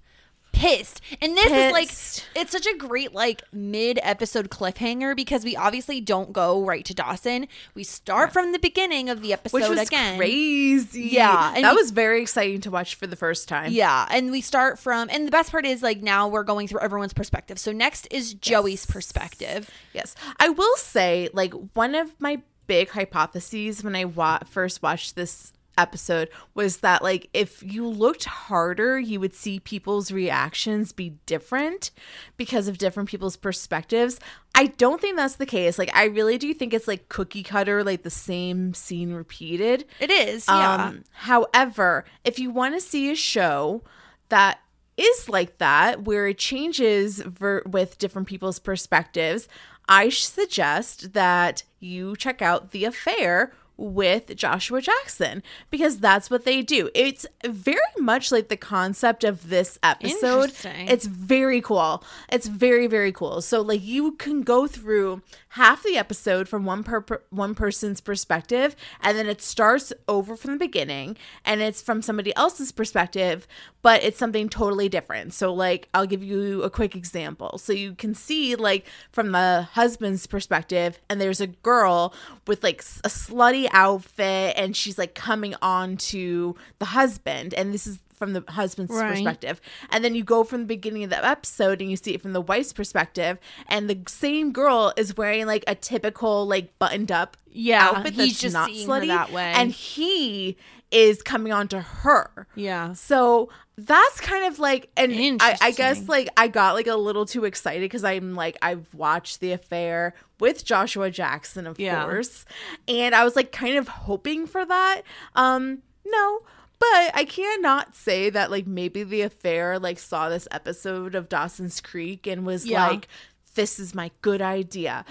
pissed. 0.54 1.00
And 1.20 1.36
this 1.36 1.46
is 1.46 1.72
like 1.72 1.88
it's 2.36 2.52
such 2.52 2.66
a 2.66 2.76
great 2.76 3.12
like 3.14 3.42
mid 3.52 3.98
episode 4.02 4.48
cliffhanger 4.50 5.14
because 5.14 5.44
we 5.44 5.56
obviously 5.56 6.00
don't 6.00 6.32
go 6.32 6.64
right 6.64 6.84
to 6.86 6.94
Dawson. 6.94 7.46
We 7.74 7.84
start 7.84 8.32
from 8.32 8.52
the 8.52 8.58
beginning 8.58 9.10
of 9.10 9.20
the 9.20 9.32
episode 9.32 9.58
which 9.60 9.68
was 9.68 9.80
again. 9.88 10.16
crazy. 10.18 11.02
Yeah, 11.12 11.52
and 11.54 11.64
that 11.64 11.74
we- 11.74 11.82
was 11.82 11.90
very 11.90 12.22
exciting 12.22 12.60
to 12.62 12.70
watch 12.70 12.94
for 12.94 13.06
the 13.06 13.16
first 13.16 13.48
time. 13.48 13.72
Yeah, 13.72 14.06
and 14.10 14.30
we 14.30 14.40
start 14.40 14.78
from, 14.78 15.08
and 15.10 15.26
the 15.26 15.30
best 15.30 15.50
part 15.50 15.66
is 15.66 15.82
like 15.82 16.02
now 16.02 16.28
we're 16.28 16.44
going 16.44 16.68
through 16.68 16.80
everyone's 16.80 17.12
perspective. 17.12 17.58
So 17.58 17.72
next 17.72 18.06
is 18.10 18.34
Joey's 18.34 18.86
perspective. 18.86 19.70
Yes. 19.92 20.14
I 20.38 20.48
will 20.50 20.76
say, 20.76 21.28
like, 21.32 21.52
one 21.74 21.94
of 21.94 22.14
my 22.20 22.40
big 22.66 22.88
hypotheses 22.90 23.82
when 23.84 23.94
I 23.96 24.04
wa- 24.06 24.38
first 24.46 24.82
watched 24.82 25.16
this 25.16 25.52
episode 25.76 26.28
was 26.54 26.78
that, 26.78 27.02
like, 27.02 27.28
if 27.32 27.62
you 27.62 27.86
looked 27.86 28.24
harder, 28.24 28.98
you 28.98 29.20
would 29.20 29.34
see 29.34 29.60
people's 29.60 30.12
reactions 30.12 30.92
be 30.92 31.16
different 31.26 31.90
because 32.36 32.68
of 32.68 32.78
different 32.78 33.08
people's 33.08 33.36
perspectives. 33.36 34.18
I 34.54 34.66
don't 34.66 35.00
think 35.00 35.16
that's 35.16 35.36
the 35.36 35.46
case. 35.46 35.78
Like, 35.78 35.90
I 35.94 36.04
really 36.04 36.38
do 36.38 36.52
think 36.54 36.72
it's 36.72 36.88
like 36.88 37.08
cookie 37.08 37.42
cutter, 37.42 37.82
like 37.82 38.02
the 38.02 38.10
same 38.10 38.74
scene 38.74 39.12
repeated. 39.12 39.84
It 40.00 40.10
is, 40.10 40.46
yeah. 40.48 40.86
Um, 40.86 41.04
however, 41.12 42.04
if 42.24 42.38
you 42.38 42.50
want 42.50 42.74
to 42.74 42.80
see 42.80 43.10
a 43.10 43.16
show 43.16 43.82
that 44.28 44.60
is 44.96 45.28
like 45.28 45.58
that, 45.58 46.04
where 46.04 46.28
it 46.28 46.38
changes 46.38 47.18
ver- 47.18 47.64
with 47.66 47.98
different 47.98 48.28
people's 48.28 48.60
perspectives, 48.60 49.48
I 49.88 50.08
suggest 50.08 51.12
that 51.14 51.62
you 51.80 52.16
check 52.16 52.40
out 52.40 52.70
The 52.70 52.84
Affair 52.84 53.52
with 53.76 54.34
Joshua 54.36 54.80
Jackson 54.80 55.42
because 55.70 55.98
that's 55.98 56.30
what 56.30 56.44
they 56.44 56.62
do. 56.62 56.90
It's 56.94 57.26
very 57.44 57.78
much 57.98 58.30
like 58.30 58.48
the 58.48 58.56
concept 58.56 59.24
of 59.24 59.48
this 59.48 59.78
episode. 59.82 60.50
It's 60.88 61.06
very 61.06 61.60
cool. 61.60 62.04
It's 62.30 62.46
very 62.46 62.86
very 62.86 63.12
cool. 63.12 63.40
So 63.40 63.60
like 63.60 63.82
you 63.82 64.12
can 64.12 64.42
go 64.42 64.66
through 64.66 65.22
half 65.54 65.84
the 65.84 65.96
episode 65.96 66.48
from 66.48 66.64
one 66.64 66.82
per, 66.82 67.04
one 67.30 67.54
person's 67.54 68.00
perspective 68.00 68.74
and 69.00 69.16
then 69.16 69.28
it 69.28 69.40
starts 69.40 69.92
over 70.08 70.34
from 70.36 70.50
the 70.50 70.58
beginning 70.58 71.16
and 71.44 71.60
it's 71.60 71.80
from 71.80 72.02
somebody 72.02 72.34
else's 72.34 72.72
perspective 72.72 73.46
but 73.80 74.02
it's 74.02 74.18
something 74.18 74.48
totally 74.48 74.88
different. 74.88 75.32
So 75.32 75.54
like 75.54 75.88
I'll 75.94 76.06
give 76.06 76.24
you 76.24 76.64
a 76.64 76.70
quick 76.70 76.96
example. 76.96 77.58
So 77.58 77.72
you 77.72 77.94
can 77.94 78.14
see 78.14 78.56
like 78.56 78.86
from 79.12 79.30
the 79.30 79.68
husband's 79.74 80.26
perspective 80.26 80.98
and 81.08 81.20
there's 81.20 81.40
a 81.40 81.46
girl 81.46 82.14
with 82.48 82.64
like 82.64 82.80
a 83.04 83.08
slutty 83.08 83.68
outfit 83.70 84.54
and 84.56 84.76
she's 84.76 84.98
like 84.98 85.14
coming 85.14 85.54
on 85.62 85.98
to 85.98 86.56
the 86.80 86.86
husband 86.86 87.54
and 87.54 87.72
this 87.72 87.86
is 87.86 88.00
from 88.14 88.32
the 88.32 88.44
husband's 88.48 88.92
Right. 88.92 89.10
perspective. 89.12 89.60
And 89.90 90.04
then 90.04 90.14
you 90.14 90.24
go 90.24 90.44
from 90.44 90.60
the 90.62 90.66
beginning 90.66 91.04
of 91.04 91.10
the 91.10 91.24
episode 91.24 91.80
and 91.80 91.90
you 91.90 91.96
see 91.96 92.14
it 92.14 92.22
from 92.22 92.32
the 92.32 92.40
wife's 92.40 92.72
perspective 92.72 93.38
and 93.68 93.88
the 93.90 93.98
same 94.08 94.52
girl 94.52 94.92
is 94.96 95.16
wearing 95.16 95.46
like 95.46 95.64
a 95.66 95.74
typical 95.74 96.46
like 96.46 96.78
buttoned 96.78 97.10
up 97.12 97.36
Yeah, 97.50 97.88
outfit 97.88 98.14
he's 98.14 98.32
that's 98.32 98.40
just 98.40 98.52
not 98.54 98.70
seeing 98.70 98.88
her 98.88 99.00
slutty 99.00 99.06
that 99.08 99.32
way. 99.32 99.52
and 99.54 99.70
he 99.70 100.56
is 100.90 101.22
coming 101.22 101.52
on 101.52 101.66
to 101.68 101.80
her. 101.80 102.46
Yeah. 102.54 102.92
So 102.92 103.48
that's 103.76 104.20
kind 104.20 104.44
of 104.46 104.60
like, 104.60 104.88
and 104.96 105.12
I, 105.42 105.56
I 105.60 105.70
guess 105.72 106.08
like 106.08 106.28
I 106.36 106.46
got 106.46 106.74
like 106.74 106.86
a 106.86 106.94
little 106.94 107.26
too 107.26 107.44
excited 107.44 107.80
because 107.80 108.04
I'm 108.04 108.34
like 108.36 108.56
I've 108.62 108.92
watched 108.94 109.40
The 109.40 109.50
Affair 109.50 110.14
with 110.38 110.64
Joshua 110.64 111.10
Jackson, 111.10 111.66
of 111.66 111.80
Yeah. 111.80 112.04
course, 112.04 112.44
and 112.86 113.12
I 113.14 113.24
was 113.24 113.34
like 113.34 113.50
kind 113.50 113.76
of 113.76 113.88
hoping 113.88 114.46
for 114.46 114.64
that. 114.64 115.02
Um, 115.34 115.82
no. 116.06 116.42
But 116.78 117.12
I 117.14 117.24
cannot 117.28 117.94
say 117.96 118.30
that 118.30 118.50
like 118.50 118.66
maybe 118.66 119.04
the 119.04 119.22
affair 119.22 119.78
like 119.78 119.98
saw 119.98 120.28
this 120.28 120.46
episode 120.50 121.14
of 121.14 121.28
Dawson's 121.28 121.80
Creek 121.80 122.26
and 122.26 122.44
was 122.44 122.66
Yeah. 122.66 122.86
like, 122.88 123.08
this 123.54 123.78
is 123.78 123.94
my 123.94 124.10
good 124.22 124.42
idea. 124.42 125.04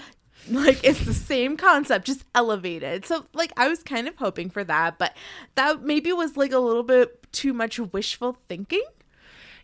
Like 0.50 0.84
it's 0.84 1.04
the 1.06 1.14
same 1.14 1.56
concept, 1.56 2.04
just 2.06 2.24
elevated. 2.34 3.06
So 3.06 3.24
like 3.32 3.52
I 3.56 3.68
was 3.68 3.82
kind 3.82 4.06
of 4.06 4.16
hoping 4.16 4.50
for 4.50 4.62
that, 4.64 4.98
but 4.98 5.16
that 5.54 5.82
maybe 5.82 6.12
was 6.12 6.36
like 6.36 6.52
a 6.52 6.58
little 6.58 6.82
bit 6.82 7.32
too 7.32 7.54
much 7.54 7.78
wishful 7.80 8.36
thinking. 8.48 8.84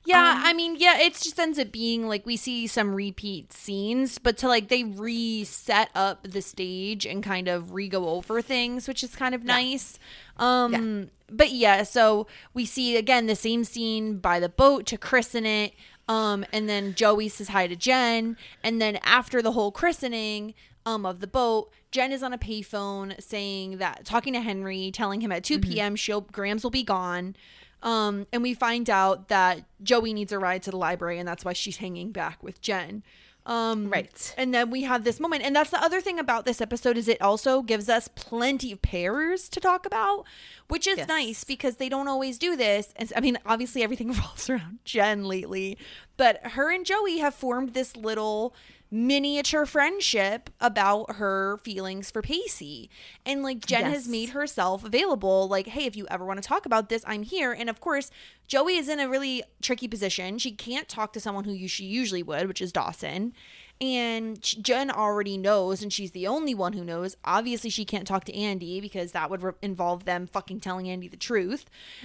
Yeah, 0.06 0.32
Um, 0.36 0.42
I 0.44 0.52
mean, 0.54 0.76
yeah, 0.78 0.98
it 0.98 1.12
just 1.14 1.38
ends 1.38 1.58
up 1.58 1.70
being 1.70 2.08
like 2.08 2.24
we 2.24 2.36
see 2.36 2.66
some 2.66 2.94
repeat 2.94 3.52
scenes, 3.52 4.18
but 4.18 4.36
to 4.38 4.48
like 4.48 4.68
they 4.68 4.82
reset 4.82 5.90
up 5.94 6.22
the 6.22 6.42
stage 6.42 7.04
and 7.06 7.22
kind 7.22 7.48
of 7.48 7.72
re 7.74 7.88
go 7.88 8.08
over 8.08 8.40
things, 8.42 8.88
which 8.88 9.04
is 9.04 9.14
kind 9.14 9.34
of 9.34 9.44
nice. 9.44 9.98
Um 10.38 11.10
but 11.30 11.52
yeah, 11.52 11.82
so 11.84 12.26
we 12.54 12.64
see 12.64 12.96
again 12.96 13.26
the 13.26 13.36
same 13.36 13.62
scene 13.64 14.18
by 14.18 14.40
the 14.40 14.48
boat 14.48 14.86
to 14.86 14.96
christen 14.98 15.44
it. 15.46 15.74
Um 16.08 16.44
and 16.52 16.68
then 16.68 16.94
Joey 16.94 17.28
says 17.28 17.48
hi 17.48 17.66
to 17.66 17.76
Jen, 17.76 18.36
and 18.64 18.80
then 18.80 18.96
after 19.02 19.42
the 19.42 19.52
whole 19.52 19.70
christening 19.70 20.54
um 20.86 21.04
of 21.04 21.20
the 21.20 21.26
boat, 21.26 21.70
Jen 21.92 22.10
is 22.10 22.22
on 22.22 22.32
a 22.32 22.38
payphone 22.38 23.20
saying 23.22 23.76
that 23.78 24.06
talking 24.06 24.32
to 24.32 24.40
Henry, 24.40 24.90
telling 24.92 25.20
him 25.20 25.30
at 25.30 25.44
2 25.44 25.58
p.m. 25.60 25.94
she'll 25.94 26.22
Grams 26.22 26.64
will 26.64 26.70
be 26.70 26.82
gone. 26.84 27.36
Um, 27.82 28.26
and 28.32 28.42
we 28.42 28.54
find 28.54 28.90
out 28.90 29.28
that 29.28 29.64
Joey 29.82 30.12
needs 30.12 30.32
a 30.32 30.38
ride 30.38 30.62
to 30.64 30.70
the 30.70 30.76
library, 30.76 31.18
and 31.18 31.26
that's 31.26 31.44
why 31.44 31.52
she's 31.54 31.78
hanging 31.78 32.12
back 32.12 32.42
with 32.42 32.60
Jen. 32.60 33.02
Um, 33.46 33.88
Right. 33.88 34.34
And 34.36 34.52
then 34.52 34.70
we 34.70 34.82
have 34.82 35.02
this 35.02 35.18
moment, 35.18 35.42
and 35.44 35.56
that's 35.56 35.70
the 35.70 35.82
other 35.82 36.02
thing 36.02 36.18
about 36.18 36.44
this 36.44 36.60
episode 36.60 36.98
is 36.98 37.08
it 37.08 37.20
also 37.22 37.62
gives 37.62 37.88
us 37.88 38.06
plenty 38.06 38.70
of 38.72 38.82
pairs 38.82 39.48
to 39.48 39.60
talk 39.60 39.86
about, 39.86 40.24
which 40.68 40.86
is 40.86 40.98
Yes. 40.98 41.08
nice 41.08 41.42
because 41.44 41.76
they 41.76 41.88
don't 41.88 42.06
always 42.06 42.36
do 42.38 42.54
this. 42.54 42.92
And 42.96 43.10
I 43.16 43.20
mean, 43.20 43.38
obviously 43.46 43.82
everything 43.82 44.08
revolves 44.12 44.50
around 44.50 44.80
Jen 44.84 45.24
lately, 45.24 45.78
but 46.18 46.48
her 46.48 46.70
and 46.70 46.84
Joey 46.84 47.18
have 47.18 47.34
formed 47.34 47.72
this 47.72 47.96
little 47.96 48.54
miniature 48.90 49.66
friendship 49.66 50.50
about 50.60 51.16
her 51.16 51.58
feelings 51.58 52.10
for 52.10 52.22
Pacey. 52.22 52.90
And 53.24 53.42
like 53.42 53.64
Jen 53.64 53.84
has 53.84 54.08
made 54.08 54.30
herself 54.30 54.84
available 54.84 55.48
like, 55.48 55.68
hey, 55.68 55.84
if 55.84 55.96
you 55.96 56.06
ever 56.10 56.24
want 56.24 56.42
to 56.42 56.48
talk 56.48 56.66
about 56.66 56.88
this, 56.88 57.04
I'm 57.06 57.22
here. 57.22 57.52
And 57.52 57.70
of 57.70 57.80
course, 57.80 58.10
Joey 58.48 58.76
is 58.76 58.88
in 58.88 58.98
a 58.98 59.08
really 59.08 59.44
tricky 59.62 59.86
position. 59.86 60.38
She 60.38 60.50
can't 60.50 60.88
talk 60.88 61.12
to 61.12 61.20
someone 61.20 61.44
who 61.44 61.68
she 61.68 61.84
usually 61.84 62.22
would, 62.22 62.48
which 62.48 62.60
is 62.60 62.72
Dawson. 62.72 63.32
And 63.80 64.42
Jen 64.42 64.90
already 64.90 65.38
knows, 65.38 65.82
and 65.82 65.90
she's 65.90 66.10
the 66.10 66.26
only 66.26 66.54
one 66.54 66.74
who 66.74 66.84
knows. 66.84 67.16
Obviously, 67.24 67.70
she 67.70 67.86
can't 67.86 68.06
talk 68.06 68.24
to 68.24 68.36
Andy 68.36 68.78
because 68.78 69.12
that 69.12 69.30
would 69.30 69.42
re- 69.42 69.52
involve 69.62 70.04
them 70.04 70.26
fucking 70.26 70.60
telling 70.60 70.88
Andy 70.90 71.08
the 71.08 71.16
truth. 71.16 71.64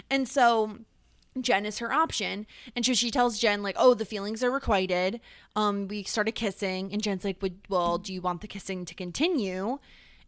And 0.09 0.29
so 0.29 0.77
Jen 1.41 1.65
is 1.65 1.79
her 1.79 1.91
option. 1.91 2.45
And 2.75 2.85
so 2.85 2.93
she 2.93 3.11
tells 3.11 3.39
Jen, 3.39 3.61
like, 3.61 3.75
oh, 3.77 3.93
the 3.93 4.05
feelings 4.05 4.43
are 4.43 4.51
requited. 4.51 5.19
Um, 5.55 5.87
we 5.87 6.03
started 6.03 6.33
kissing. 6.33 6.91
And 6.93 7.01
Jen's 7.01 7.25
like, 7.25 7.43
well, 7.69 7.97
do 7.97 8.13
you 8.13 8.21
want 8.21 8.41
the 8.41 8.47
kissing 8.47 8.85
to 8.85 8.95
continue? 8.95 9.79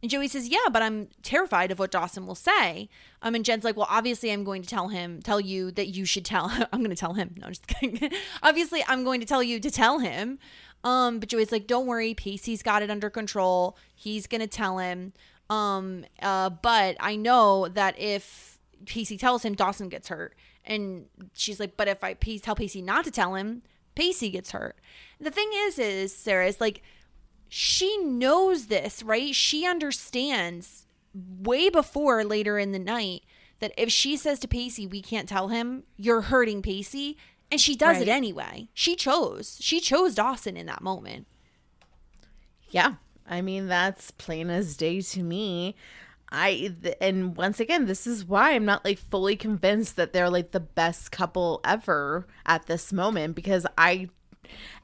And 0.01 0.12
Joey 0.12 0.28
says, 0.28 0.47
yeah, 0.47 0.70
but 0.72 0.82
I'm 0.84 1.08
terrified 1.24 1.72
of 1.72 1.80
what 1.80 1.91
Dawson 1.91 2.28
will 2.28 2.36
say. 2.36 2.89
Um, 3.22 3.34
and 3.34 3.43
Jen's 3.43 3.64
like, 3.64 3.76
well, 3.76 3.88
obviously 3.89 4.32
I'm 4.32 4.43
going 4.43 4.62
to 4.62 4.68
tell 4.68 4.89
him, 4.89 5.22
tell 5.22 5.39
you 5.39 5.72
that 5.72 5.88
you 5.88 6.05
should 6.05 6.26
tell 6.26 6.49
I'm 6.72 6.80
going 6.80 6.91
to 6.91 6.95
tell 6.95 7.14
him. 7.14 7.36
No, 7.38 7.47
just 7.47 7.68
kidding. 7.68 8.12
obviously 8.43 8.84
I'm 8.88 9.03
going 9.03 9.22
to 9.22 9.26
tell 9.26 9.41
you 9.41 9.60
to 9.60 9.72
tell 9.72 9.99
him. 9.99 10.39
Um, 10.84 11.20
but 11.20 11.30
Joey's 11.30 11.51
like, 11.51 11.68
don't 11.68 11.88
worry. 11.88 12.14
Pacey's 12.14 12.62
got 12.62 12.84
it 12.84 12.91
under 12.91 13.10
control. 13.10 13.78
He's 13.95 14.28
going 14.28 14.41
to 14.41 14.47
tell 14.47 14.78
him. 14.78 15.14
Um, 15.49 16.05
uh, 16.22 16.49
but 16.49 16.97
I 16.99 17.16
know 17.16 17.68
that 17.70 17.99
if 17.99 18.60
Pacey 18.86 19.18
tells 19.18 19.43
him, 19.43 19.55
Dawson 19.55 19.89
gets 19.89 20.10
hurt. 20.10 20.36
And 20.68 21.05
she's 21.34 21.59
like, 21.59 21.78
but 21.78 21.88
if 21.88 22.03
I 22.03 22.13
tell 22.13 22.55
Pacey 22.55 22.82
not 22.82 23.05
to 23.05 23.11
tell 23.11 23.36
him, 23.36 23.63
Pacey 23.95 24.30
gets 24.30 24.51
hurt. 24.51 24.76
The 25.20 25.32
thing 25.32 25.49
is, 25.53 25.80
is 25.80 26.15
Sarah 26.15 26.45
is 26.45 26.61
like, 26.61 26.84
she 27.49 27.97
knows 27.97 28.68
this, 28.68 29.01
right? 29.01 29.34
She 29.34 29.65
understands 29.65 30.86
way 31.15 31.70
before 31.70 32.24
later 32.24 32.59
in 32.59 32.74
the 32.74 32.80
night 32.80 33.24
that 33.59 33.74
if 33.78 33.89
she 33.89 34.18
says 34.18 34.39
to 34.39 34.47
Pacey, 34.47 34.86
we 34.86 35.01
can't 35.01 35.30
tell 35.30 35.47
him, 35.47 35.84
you're 35.95 36.22
hurting 36.22 36.61
Pacey. 36.61 37.18
And 37.49 37.61
she 37.61 37.76
does 37.78 38.01
it 38.01 38.09
anyway. 38.09 38.68
She 38.74 38.97
chose. 38.97 39.57
She 39.61 39.80
chose 39.80 40.15
Dawson 40.15 40.57
in 40.57 40.65
that 40.65 40.82
moment. 40.82 41.28
Yeah. 42.70 42.95
I 43.26 43.41
mean, 43.41 43.68
that's 43.68 44.11
plain 44.11 44.49
as 44.49 44.76
day 44.76 44.99
to 44.99 45.24
me. 45.24 45.76
I 46.30 46.75
th- 46.82 46.97
and 46.99 47.38
once 47.38 47.59
again, 47.59 47.86
this 47.86 48.05
is 48.05 48.25
why 48.25 48.53
I'm 48.53 48.65
not 48.65 48.84
like 48.84 48.99
fully 48.99 49.36
convinced 49.36 49.95
that 49.95 50.13
they're 50.13 50.30
like 50.30 50.51
the 50.51 50.59
best 50.59 51.11
couple 51.11 51.61
ever 51.63 52.28
at 52.45 52.65
this 52.65 52.91
moment 52.91 53.36
because 53.36 53.65
I 53.78 54.09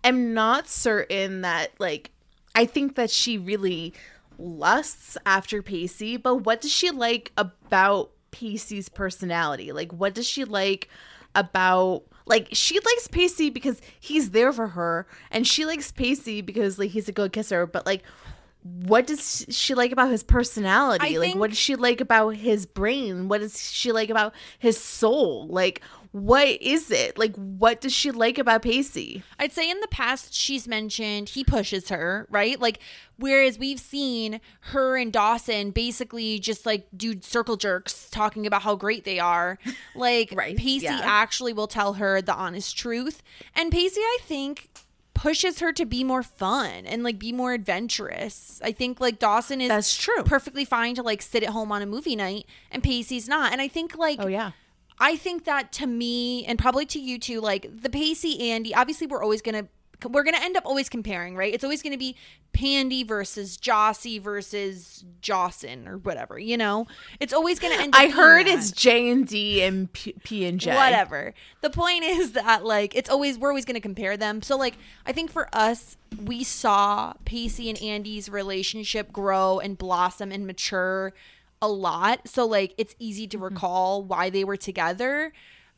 am 0.03 0.33
not 0.33 0.67
certain 0.67 1.41
that 1.41 1.71
like 1.79 2.11
I 2.55 2.65
think 2.65 2.95
that 2.95 3.09
she 3.09 3.37
really 3.37 3.93
lusts 4.37 5.17
after 5.25 5.61
Pacey, 5.61 6.17
but 6.17 6.37
what 6.37 6.61
does 6.61 6.71
she 6.71 6.91
like 6.91 7.31
about 7.37 8.11
Pacey's 8.31 8.89
personality? 8.89 9.71
Like 9.71 9.91
what 9.91 10.13
does 10.13 10.27
she 10.27 10.45
like 10.45 10.89
about 11.35 12.03
like 12.25 12.47
she 12.53 12.75
likes 12.75 13.07
Pacey 13.07 13.49
because 13.49 13.81
he's 13.99 14.31
there 14.31 14.53
for 14.53 14.67
her 14.69 15.07
and 15.31 15.45
she 15.45 15.65
likes 15.65 15.91
Pacey 15.91 16.41
because 16.41 16.79
like 16.79 16.91
he's 16.91 17.09
a 17.09 17.13
good 17.13 17.33
kisser, 17.33 17.65
but 17.65 17.85
like 17.85 18.03
what 18.63 19.07
does 19.07 19.45
she 19.49 19.75
like 19.75 19.91
about 19.91 20.09
his 20.09 20.23
personality? 20.23 21.17
I 21.17 21.19
like 21.19 21.35
what 21.35 21.49
does 21.49 21.59
she 21.59 21.75
like 21.75 21.99
about 21.99 22.35
his 22.35 22.65
brain? 22.65 23.27
What 23.27 23.41
does 23.41 23.61
she 23.61 23.91
like 23.91 24.09
about 24.09 24.33
his 24.57 24.77
soul? 24.77 25.47
Like 25.47 25.81
what 26.11 26.47
is 26.61 26.89
it? 26.91 27.17
Like 27.17 27.35
what 27.35 27.81
does 27.81 27.91
she 27.91 28.11
like 28.11 28.37
about 28.37 28.61
Pacey? 28.61 29.23
I'd 29.37 29.51
say 29.51 29.69
in 29.69 29.79
the 29.81 29.87
past 29.87 30.33
she's 30.33 30.65
mentioned 30.67 31.29
he 31.29 31.43
pushes 31.43 31.89
her, 31.89 32.25
right? 32.29 32.57
Like 32.57 32.79
whereas 33.17 33.59
we've 33.59 33.79
seen 33.79 34.39
her 34.61 34.95
and 34.95 35.11
Dawson 35.11 35.71
basically 35.71 36.39
just 36.39 36.65
like 36.65 36.87
do 36.95 37.19
circle 37.21 37.57
jerks 37.57 38.09
talking 38.11 38.47
about 38.47 38.61
how 38.61 38.75
great 38.75 39.03
they 39.03 39.19
are. 39.19 39.59
Like 39.95 40.33
Right, 40.35 40.57
Pacey 40.57 40.85
yeah. 40.85 41.01
actually 41.03 41.53
will 41.53 41.67
tell 41.67 41.93
her 41.93 42.21
the 42.21 42.33
honest 42.33 42.77
truth. 42.77 43.21
And 43.55 43.71
Pacey 43.71 43.99
I 43.99 44.17
think 44.21 44.69
pushes 45.23 45.59
her 45.59 45.71
to 45.71 45.85
be 45.85 46.03
more 46.03 46.21
fun 46.21 46.85
and 46.85 47.01
like 47.01 47.17
be 47.17 47.31
more 47.31 47.53
adventurous. 47.53 48.59
I 48.61 48.73
think 48.73 48.99
like 48.99 49.19
Dawson 49.19 49.61
is 49.61 49.69
That's 49.69 49.95
true. 49.95 50.21
perfectly 50.23 50.65
fine 50.65 50.95
to 50.95 51.01
like 51.01 51.21
sit 51.21 51.43
at 51.43 51.49
home 51.51 51.71
on 51.71 51.81
a 51.81 51.85
movie 51.85 52.17
night 52.17 52.45
and 52.69 52.83
Pacey's 52.83 53.29
not. 53.29 53.53
And 53.53 53.61
I 53.61 53.69
think 53.69 53.97
like 53.97 54.19
Oh 54.21 54.27
yeah. 54.27 54.51
I 54.99 55.15
think 55.15 55.45
that 55.45 55.71
to 55.73 55.87
me 55.87 56.43
and 56.45 56.59
probably 56.59 56.85
to 56.87 56.99
you 56.99 57.17
too, 57.19 57.39
like 57.39 57.69
the 57.83 57.89
Pacey 57.89 58.51
Andy, 58.51 58.75
obviously 58.75 59.07
we're 59.07 59.23
always 59.23 59.41
gonna 59.41 59.67
we're 60.05 60.23
gonna 60.23 60.37
end 60.41 60.57
up 60.57 60.65
always 60.65 60.89
comparing, 60.89 61.35
right? 61.35 61.53
It's 61.53 61.63
always 61.63 61.81
gonna 61.81 61.97
be 61.97 62.15
Pandy 62.53 63.03
versus 63.03 63.57
Jossie 63.57 64.21
versus 64.21 65.03
Jawson 65.21 65.87
or 65.87 65.97
whatever, 65.97 66.37
you 66.37 66.57
know? 66.57 66.87
It's 67.19 67.33
always 67.33 67.59
gonna 67.59 67.75
end 67.75 67.95
up 67.95 68.01
I 68.01 68.09
heard 68.09 68.45
that. 68.47 68.57
it's 68.57 68.71
J 68.71 69.09
and 69.09 69.27
D 69.27 69.61
and 69.63 69.91
P, 69.91 70.13
P 70.23 70.45
and 70.45 70.59
J. 70.59 70.75
Whatever. 70.75 71.33
The 71.61 71.69
point 71.69 72.03
is 72.03 72.33
that 72.33 72.65
like 72.65 72.95
it's 72.95 73.09
always 73.09 73.37
we're 73.37 73.49
always 73.49 73.65
going 73.65 73.75
to 73.75 73.79
compare 73.81 74.17
them. 74.17 74.41
So 74.41 74.57
like 74.57 74.75
I 75.05 75.11
think 75.13 75.31
for 75.31 75.47
us 75.53 75.97
we 76.23 76.43
saw 76.43 77.13
Pacey 77.25 77.69
and 77.69 77.81
Andy's 77.81 78.29
relationship 78.29 79.11
grow 79.11 79.59
and 79.59 79.77
blossom 79.77 80.31
and 80.31 80.45
mature 80.45 81.13
a 81.61 81.67
lot. 81.67 82.27
So 82.27 82.45
like 82.45 82.73
it's 82.77 82.95
easy 82.99 83.23
Mm-hmm. 83.23 83.29
to 83.31 83.37
recall 83.43 84.03
why 84.03 84.29
they 84.29 84.43
were 84.43 84.57
together. 84.57 85.31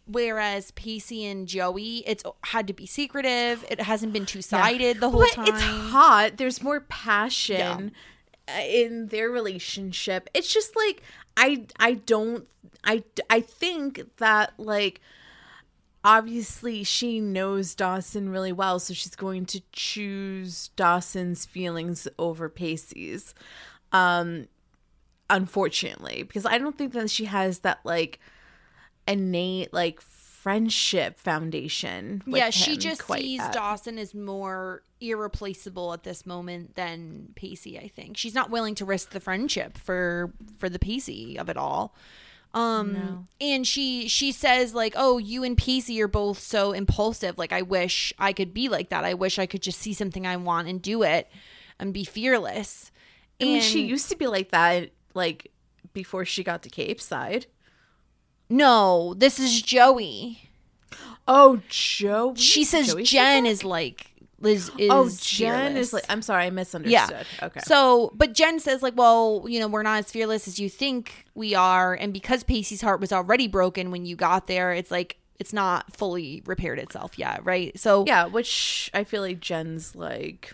Whereas 0.07 0.69
Pacey 0.71 1.25
and 1.25 1.47
Joey, 1.47 2.03
it's 2.05 2.23
had 2.43 2.67
to 2.67 2.73
be 2.73 2.85
secretive. 2.85 3.65
It 3.69 3.81
hasn't 3.81 4.13
been 4.13 4.25
two 4.27 4.41
sided 4.43 4.99
the 4.99 5.09
whole 5.09 5.21
But 5.21 5.31
time. 5.31 5.47
it's 5.47 5.61
hot. 5.61 6.37
There's 6.37 6.61
more 6.61 6.81
passion 6.81 7.91
uh 8.47 8.61
in 8.63 9.07
their 9.07 9.31
relationship. 9.31 10.29
It's 10.35 10.53
just 10.53 10.75
like 10.75 11.01
I 11.35 11.65
I 11.79 11.95
don't 11.95 12.47
I 12.83 13.03
I 13.31 13.39
think 13.41 14.17
that 14.17 14.53
like 14.59 15.01
obviously 16.03 16.83
she 16.83 17.19
knows 17.19 17.73
Dawson 17.73 18.29
really 18.29 18.51
well, 18.51 18.77
so 18.79 18.93
she's 18.93 19.15
going 19.15 19.45
to 19.47 19.61
choose 19.71 20.67
Dawson's 20.75 21.45
feelings 21.45 22.07
over 22.19 22.47
Pacey's. 22.47 23.33
Um 23.91 24.47
unfortunately, 25.31 26.21
because 26.21 26.45
I 26.45 26.59
don't 26.59 26.77
think 26.77 26.93
that 26.93 27.09
she 27.09 27.25
has 27.25 27.59
that 27.59 27.79
like 27.83 28.19
innate 29.07 29.73
like 29.73 30.01
friendship 30.01 31.19
foundation. 31.19 32.21
yeah, 32.27 32.49
she 32.51 32.77
just 32.77 33.05
sees 33.07 33.39
yet. 33.39 33.53
Dawson 33.53 33.97
as 33.97 34.13
more 34.13 34.83
irreplaceable 35.01 35.91
at 35.93 36.03
this 36.03 36.25
moment 36.25 36.75
than 36.75 37.29
Pacey. 37.35 37.79
I 37.79 37.87
think 37.87 38.15
she's 38.17 38.35
not 38.35 38.49
willing 38.49 38.75
to 38.75 38.85
risk 38.85 39.09
the 39.09 39.19
friendship 39.19 39.77
for 39.77 40.33
for 40.57 40.69
the 40.69 40.79
Pacey 40.79 41.37
of 41.39 41.49
it 41.49 41.57
all. 41.57 41.95
Um, 42.53 43.27
and 43.41 43.67
she 43.67 44.07
she 44.07 44.31
says 44.31 44.73
like, 44.73 44.93
"Oh, 44.95 45.17
you 45.17 45.43
and 45.43 45.57
Pacey 45.57 46.01
are 46.01 46.07
both 46.07 46.39
so 46.39 46.71
impulsive. 46.71 47.37
Like, 47.37 47.51
I 47.51 47.63
wish 47.63 48.13
I 48.17 48.31
could 48.31 48.53
be 48.53 48.69
like 48.69 48.89
that. 48.89 49.03
I 49.03 49.13
wish 49.13 49.37
I 49.37 49.45
could 49.45 49.61
just 49.61 49.79
see 49.79 49.93
something 49.93 50.25
I 50.25 50.37
want 50.37 50.67
and 50.69 50.81
do 50.81 51.03
it, 51.03 51.27
and 51.79 51.93
be 51.93 52.05
fearless." 52.05 52.91
I 53.41 53.43
mean, 53.45 53.61
she 53.61 53.83
used 53.85 54.09
to 54.09 54.15
be 54.15 54.27
like 54.27 54.51
that, 54.51 54.91
like 55.13 55.51
before 55.91 56.23
she 56.23 56.43
got 56.45 56.63
to 56.63 56.69
Capeside. 56.69 57.47
No, 58.49 59.13
this 59.15 59.39
is 59.39 59.61
Joey. 59.61 60.49
Oh, 61.27 61.61
Joey. 61.69 62.35
She 62.35 62.63
says 62.63 62.87
Joey 62.87 63.03
Jen 63.03 63.45
is 63.45 63.63
like 63.63 64.11
Liz 64.39 64.69
is. 64.77 64.89
Oh, 64.91 65.09
Jen 65.09 65.73
fearless. 65.73 65.87
is 65.87 65.93
like. 65.93 66.05
I'm 66.09 66.21
sorry, 66.21 66.45
I 66.45 66.49
misunderstood. 66.49 66.91
Yeah. 66.91 67.05
misunderstood. 67.05 67.43
Okay. 67.43 67.59
So, 67.61 68.11
but 68.15 68.33
Jen 68.33 68.59
says, 68.59 68.83
like, 68.83 68.95
well, 68.95 69.45
you 69.47 69.59
know, 69.59 69.67
we're 69.67 69.83
not 69.83 69.99
as 69.99 70.11
fearless 70.11 70.47
as 70.47 70.59
you 70.59 70.69
think 70.69 71.25
we 71.33 71.55
are. 71.55 71.93
And 71.93 72.13
because 72.13 72.43
Pacey's 72.43 72.81
heart 72.81 72.99
was 72.99 73.11
already 73.11 73.47
broken 73.47 73.91
when 73.91 74.05
you 74.05 74.15
got 74.15 74.47
there, 74.47 74.71
it's 74.71 74.91
like, 74.91 75.17
it's 75.39 75.53
not 75.53 75.95
fully 75.95 76.43
repaired 76.45 76.79
itself 76.79 77.17
yet. 77.17 77.43
Right. 77.43 77.77
So, 77.79 78.05
yeah, 78.05 78.25
which 78.25 78.91
I 78.93 79.03
feel 79.03 79.21
like 79.21 79.39
Jen's 79.39 79.95
like. 79.95 80.53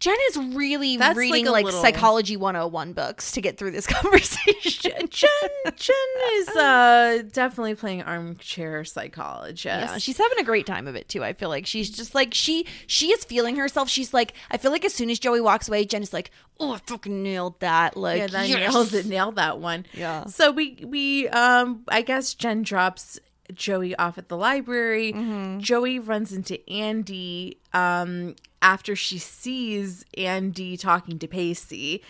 Jen 0.00 0.16
is 0.30 0.36
really 0.54 0.96
That's 0.96 1.16
reading 1.16 1.46
like 1.46 1.52
like, 1.52 1.64
little- 1.66 1.82
psychology 1.82 2.36
101 2.36 2.92
books 2.92 3.32
to 3.32 3.40
get 3.40 3.58
through 3.58 3.72
this 3.72 3.86
conversation. 3.88 4.92
Jen, 5.10 5.30
Jen 5.76 5.96
is 6.34 6.48
uh 6.50 7.22
definitely 7.32 7.74
playing 7.74 8.02
armchair 8.02 8.84
psychologist. 8.84 9.64
Yeah, 9.64 9.98
she's 9.98 10.18
having 10.18 10.38
a 10.38 10.44
great 10.44 10.66
time 10.66 10.86
of 10.86 10.94
it 10.94 11.08
too. 11.08 11.24
I 11.24 11.32
feel 11.32 11.48
like 11.48 11.66
she's 11.66 11.90
just 11.90 12.14
like 12.14 12.32
she 12.32 12.66
she 12.86 13.08
is 13.08 13.24
feeling 13.24 13.56
herself. 13.56 13.88
She's 13.88 14.14
like 14.14 14.34
I 14.50 14.56
feel 14.56 14.70
like 14.70 14.84
as 14.84 14.94
soon 14.94 15.10
as 15.10 15.18
Joey 15.18 15.40
walks 15.40 15.68
away, 15.68 15.84
Jen 15.84 16.02
is 16.02 16.12
like, 16.12 16.30
"Oh, 16.60 16.72
I 16.74 16.78
fucking 16.86 17.22
nailed 17.22 17.58
that!" 17.60 17.96
Like, 17.96 18.18
yeah, 18.18 18.26
that 18.28 18.48
yes. 18.48 18.72
nailed 18.72 18.94
it, 18.94 19.06
nailed 19.06 19.36
that 19.36 19.58
one. 19.58 19.84
Yeah. 19.94 20.26
So 20.26 20.52
we 20.52 20.84
we 20.86 21.28
um 21.28 21.82
I 21.88 22.02
guess 22.02 22.34
Jen 22.34 22.62
drops 22.62 23.18
Joey 23.52 23.96
off 23.96 24.18
at 24.18 24.28
the 24.28 24.36
library. 24.36 25.12
Mm-hmm. 25.12 25.58
Joey 25.60 25.98
runs 25.98 26.32
into 26.32 26.58
Andy 26.70 27.58
um 27.72 28.36
after 28.62 28.96
she 28.96 29.18
sees 29.18 30.04
Andy 30.16 30.76
talking 30.76 31.18
to 31.18 31.28
Pacey, 31.28 32.02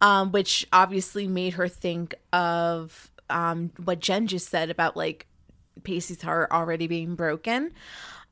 um, 0.00 0.32
which 0.32 0.66
obviously 0.72 1.26
made 1.26 1.54
her 1.54 1.68
think 1.68 2.14
of 2.32 3.10
um 3.30 3.70
what 3.82 4.00
Jen 4.00 4.26
just 4.26 4.48
said 4.50 4.68
about 4.68 4.96
like 4.96 5.26
Pacey's 5.82 6.22
heart 6.22 6.50
already 6.50 6.86
being 6.86 7.14
broken. 7.14 7.72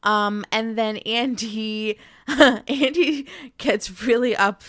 Um, 0.03 0.45
and 0.51 0.77
then 0.77 0.97
Andy, 0.99 1.99
Andy 2.29 3.27
gets 3.59 4.03
really 4.03 4.35
up, 4.35 4.63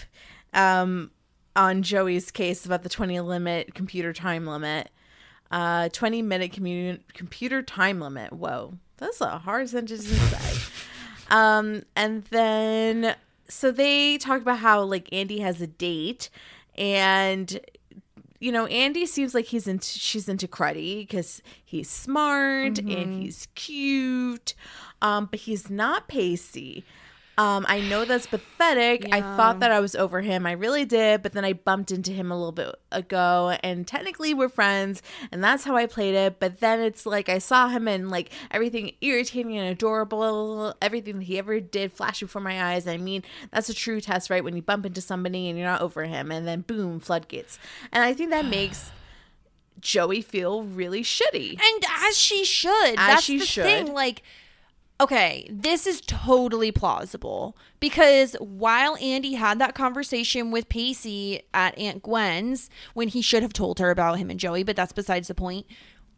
um, 0.54 1.12
on 1.56 1.84
Joey's 1.84 2.32
case 2.32 2.66
about 2.66 2.84
the 2.84 2.90
20 2.90 3.20
limit 3.22 3.74
computer 3.74 4.14
time 4.14 4.46
limit. 4.46 4.90
Uh, 5.52 5.88
20 5.90 6.24
minute 6.24 6.52
commu- 6.52 7.00
computer 7.14 7.62
time 7.62 8.00
limit. 8.00 8.34
Whoa, 8.34 8.74
that's 8.98 9.22
a 9.22 9.38
hard 9.38 9.70
sentence 9.70 10.06
to 10.06 10.16
say. 10.16 10.84
um, 11.34 11.82
and 11.96 12.24
then 12.26 13.16
so 13.50 13.72
they 13.72 14.20
talk 14.20 14.40
about 14.42 14.60
how 14.60 14.84
like 14.84 15.12
Andy 15.12 15.40
has 15.40 15.62
a 15.62 15.68
date, 15.68 16.30
and 16.78 17.60
you 18.40 18.52
know 18.52 18.68
Andy 18.68 19.08
seems 19.08 19.34
like 19.34 19.46
he's 19.46 19.68
into 19.68 19.88
she's 19.88 20.30
into 20.30 20.48
Cruddy 20.48 21.00
because 21.00 21.42
he's 21.66 21.90
smart 21.90 22.78
and 22.78 23.24
he's 23.24 23.48
cute, 23.56 24.54
um, 25.02 25.26
but 25.26 25.40
he's 25.42 25.72
not 25.72 26.08
Pacey. 26.08 26.84
Um, 27.38 27.66
I 27.68 27.82
know 27.82 28.06
that's 28.06 28.28
pathetic. 28.28 29.08
I 29.12 29.22
thought 29.22 29.60
that 29.62 29.72
I 29.72 29.80
was 29.80 29.96
over 29.96 30.22
him. 30.22 30.46
I 30.46 30.52
really 30.52 30.86
did, 30.86 31.24
but 31.24 31.34
then 31.34 31.44
I 31.44 31.54
bumped 31.54 31.92
into 31.92 32.12
him 32.12 32.32
a 32.32 32.36
little 32.36 32.52
bit 32.52 32.76
ago, 32.92 33.58
and 33.64 33.88
technically 33.88 34.36
we're 34.36 34.50
friends, 34.50 35.02
and 35.32 35.44
that's 35.44 35.64
how 35.64 35.76
I 35.76 35.88
played 35.88 36.14
it. 36.14 36.40
But 36.40 36.60
then 36.60 36.80
it's 36.80 37.08
like 37.08 37.30
I 37.30 37.40
saw 37.40 37.70
him 37.70 37.88
and 37.88 38.12
like 38.12 38.32
everything 38.52 38.92
irritating 39.02 39.58
and 39.58 39.68
adorable, 39.68 40.76
everything 40.80 41.18
that 41.20 41.26
he 41.26 41.40
ever 41.40 41.60
did 41.60 41.92
flash 41.92 42.20
before 42.20 42.42
my 42.42 42.74
eyes. 42.74 42.88
I 42.88 42.98
mean, 42.98 43.24
that's 43.52 43.70
a 43.70 43.74
true 43.74 44.00
test, 44.00 44.30
right? 44.30 44.44
When 44.44 44.56
you 44.56 44.62
bump 44.62 44.86
into 44.86 45.02
somebody 45.02 45.50
and 45.50 45.58
you're 45.58 45.68
not 45.68 45.82
over 45.82 46.04
him, 46.04 46.32
and 46.32 46.48
then 46.48 46.62
boom, 46.62 47.00
floodgates. 47.00 47.58
And 47.92 48.04
I 48.04 48.14
think 48.14 48.30
that 48.30 48.46
makes 48.46 48.92
Joey 49.80 50.22
feel 50.22 50.64
really 50.64 51.02
shitty. 51.04 51.60
And 51.60 51.84
as 52.08 52.18
she 52.18 52.46
should. 52.46 52.96
That's 52.96 53.24
she 53.24 53.40
the 53.40 53.46
should. 53.46 53.64
thing. 53.64 53.94
Like, 53.94 54.24
okay, 55.00 55.48
this 55.52 55.86
is 55.88 56.02
totally 56.02 56.72
plausible 56.72 57.58
because 57.80 58.36
while 58.40 58.96
Andy 58.98 59.34
had 59.34 59.60
that 59.60 59.76
conversation 59.76 60.52
with 60.52 60.70
Pacey 60.70 61.44
at 61.54 61.78
Aunt 61.78 62.04
Gwen's 62.04 62.70
when 62.94 63.08
he 63.08 63.22
should 63.22 63.44
have 63.44 63.54
told 63.54 63.80
her 63.80 63.92
about 63.92 64.20
him 64.20 64.30
and 64.30 64.40
Joey, 64.40 64.64
but 64.64 64.76
that's 64.76 64.94
besides 64.94 65.28
the 65.28 65.36
point. 65.36 65.66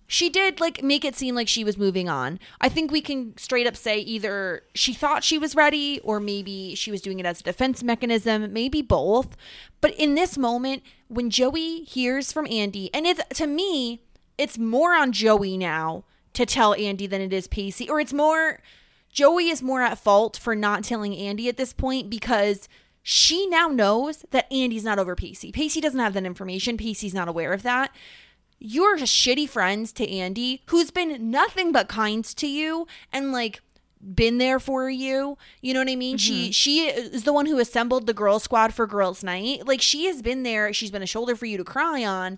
She 0.08 0.30
did 0.30 0.60
like 0.60 0.84
make 0.84 1.04
it 1.04 1.16
seem 1.16 1.34
like 1.34 1.48
she 1.48 1.64
was 1.64 1.80
moving 1.80 2.08
on. 2.08 2.40
I 2.62 2.70
think 2.70 2.92
we 2.92 3.02
can 3.02 3.36
straight 3.38 3.66
up 3.66 3.76
say 3.76 3.98
either 3.98 4.62
she 4.76 4.94
thought 4.94 5.24
she 5.24 5.40
was 5.40 5.56
ready 5.56 6.00
or 6.04 6.20
maybe 6.20 6.76
she 6.76 6.92
was 6.92 7.02
doing 7.02 7.20
it 7.20 7.26
as 7.26 7.40
a 7.40 7.44
defense 7.44 7.82
mechanism, 7.82 8.54
maybe 8.54 8.84
both. 8.84 9.36
But 9.82 9.96
in 9.96 10.14
this 10.14 10.38
moment, 10.38 10.84
when 11.08 11.32
Joey 11.32 11.84
hears 11.86 12.32
from 12.32 12.46
Andy, 12.48 12.92
and 12.94 13.08
it's 13.08 13.22
to 13.40 13.48
me, 13.48 14.04
it's 14.38 14.60
more 14.60 14.94
on 14.94 15.12
Joey 15.12 15.58
now 15.58 16.04
to 16.36 16.46
tell 16.46 16.74
Andy 16.76 17.08
than 17.08 17.22
it 17.22 17.34
is 17.34 17.48
Pacey, 17.48 17.90
or 17.90 18.00
it's 18.00 18.14
more 18.14 18.60
Joey 19.12 19.50
is 19.50 19.62
more 19.62 19.82
at 19.82 19.98
fault 19.98 20.38
for 20.38 20.56
not 20.56 20.84
telling 20.84 21.16
Andy 21.16 21.48
at 21.48 21.58
this 21.58 21.72
point 21.74 22.10
because 22.10 22.68
she 23.02 23.48
now 23.48 23.68
knows 23.68 24.26
that 24.32 24.52
Andy's 24.52 24.84
not 24.84 25.00
over 25.00 25.16
Pacey. 25.16 25.52
Pacey 25.52 25.80
doesn't 25.80 26.00
have 26.00 26.14
that 26.16 26.26
information. 26.26 26.76
Pacey's 26.76 27.14
not 27.14 27.28
aware 27.28 27.54
of 27.54 27.64
that. 27.64 27.96
You're 28.60 28.98
just 28.98 29.16
shitty 29.16 29.48
friends 29.48 29.94
to 29.94 30.10
Andy, 30.10 30.64
who's 30.68 30.92
been 30.92 31.30
nothing 31.32 31.72
but 31.72 31.88
kind 31.88 32.26
to 32.26 32.48
you 32.48 32.88
and 33.14 33.32
like 33.32 33.62
been 34.14 34.38
there 34.38 34.60
for 34.60 34.90
you. 34.90 35.38
You 35.62 35.74
know 35.74 35.80
what 35.80 35.90
I 35.90 35.96
mean? 35.96 36.18
She 36.18 36.46
mm-hmm. 36.46 36.52
she 36.52 36.88
is 36.88 37.24
the 37.24 37.34
one 37.34 37.46
who 37.46 37.60
assembled 37.60 38.08
the 38.08 38.14
girl 38.14 38.40
squad 38.40 38.74
for 38.74 38.86
girls' 38.86 39.24
night. 39.24 39.66
Like 39.66 39.82
she 39.82 40.06
has 40.08 40.22
been 40.22 40.44
there. 40.44 40.74
She's 40.74 40.92
been 40.92 41.04
a 41.04 41.08
shoulder 41.08 41.36
for 41.36 41.46
you 41.46 41.58
to 41.58 41.64
cry 41.64 42.04
on. 42.04 42.38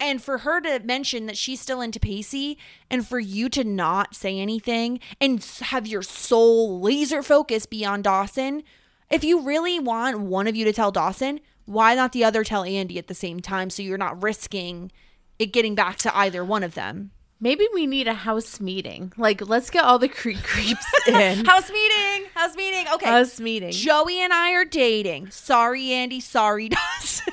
And 0.00 0.22
for 0.22 0.38
her 0.38 0.60
to 0.62 0.80
mention 0.80 1.26
that 1.26 1.36
she's 1.36 1.60
still 1.60 1.82
into 1.82 2.00
Pacey 2.00 2.56
and 2.90 3.06
for 3.06 3.20
you 3.20 3.50
to 3.50 3.62
not 3.62 4.14
say 4.14 4.38
anything 4.38 4.98
and 5.20 5.44
have 5.60 5.86
your 5.86 6.02
soul 6.02 6.80
laser 6.80 7.22
focus 7.22 7.66
be 7.66 7.84
on 7.84 8.00
Dawson, 8.00 8.62
if 9.10 9.22
you 9.22 9.42
really 9.42 9.78
want 9.78 10.20
one 10.20 10.46
of 10.46 10.56
you 10.56 10.64
to 10.64 10.72
tell 10.72 10.90
Dawson, 10.90 11.40
why 11.66 11.94
not 11.94 12.12
the 12.12 12.24
other 12.24 12.42
tell 12.44 12.64
Andy 12.64 12.98
at 12.98 13.08
the 13.08 13.14
same 13.14 13.40
time 13.40 13.68
so 13.68 13.82
you're 13.82 13.98
not 13.98 14.22
risking 14.22 14.90
it 15.38 15.52
getting 15.52 15.74
back 15.74 15.98
to 15.98 16.16
either 16.16 16.44
one 16.44 16.62
of 16.62 16.74
them? 16.74 17.10
Maybe 17.42 17.66
we 17.72 17.86
need 17.86 18.06
a 18.06 18.12
house 18.14 18.60
meeting. 18.60 19.12
Like, 19.16 19.46
let's 19.48 19.70
get 19.70 19.84
all 19.84 19.98
the 19.98 20.08
cre- 20.08 20.32
creeps 20.42 20.86
in. 21.08 21.44
House 21.46 21.70
meeting, 21.70 22.28
house 22.34 22.54
meeting. 22.54 22.86
Okay. 22.94 23.06
house 23.06 23.40
meeting. 23.40 23.72
Joey 23.72 24.20
and 24.20 24.32
I 24.32 24.52
are 24.52 24.64
dating. 24.66 25.30
Sorry, 25.30 25.90
Andy. 25.92 26.20
Sorry, 26.20 26.68
Dawson. 26.70 27.32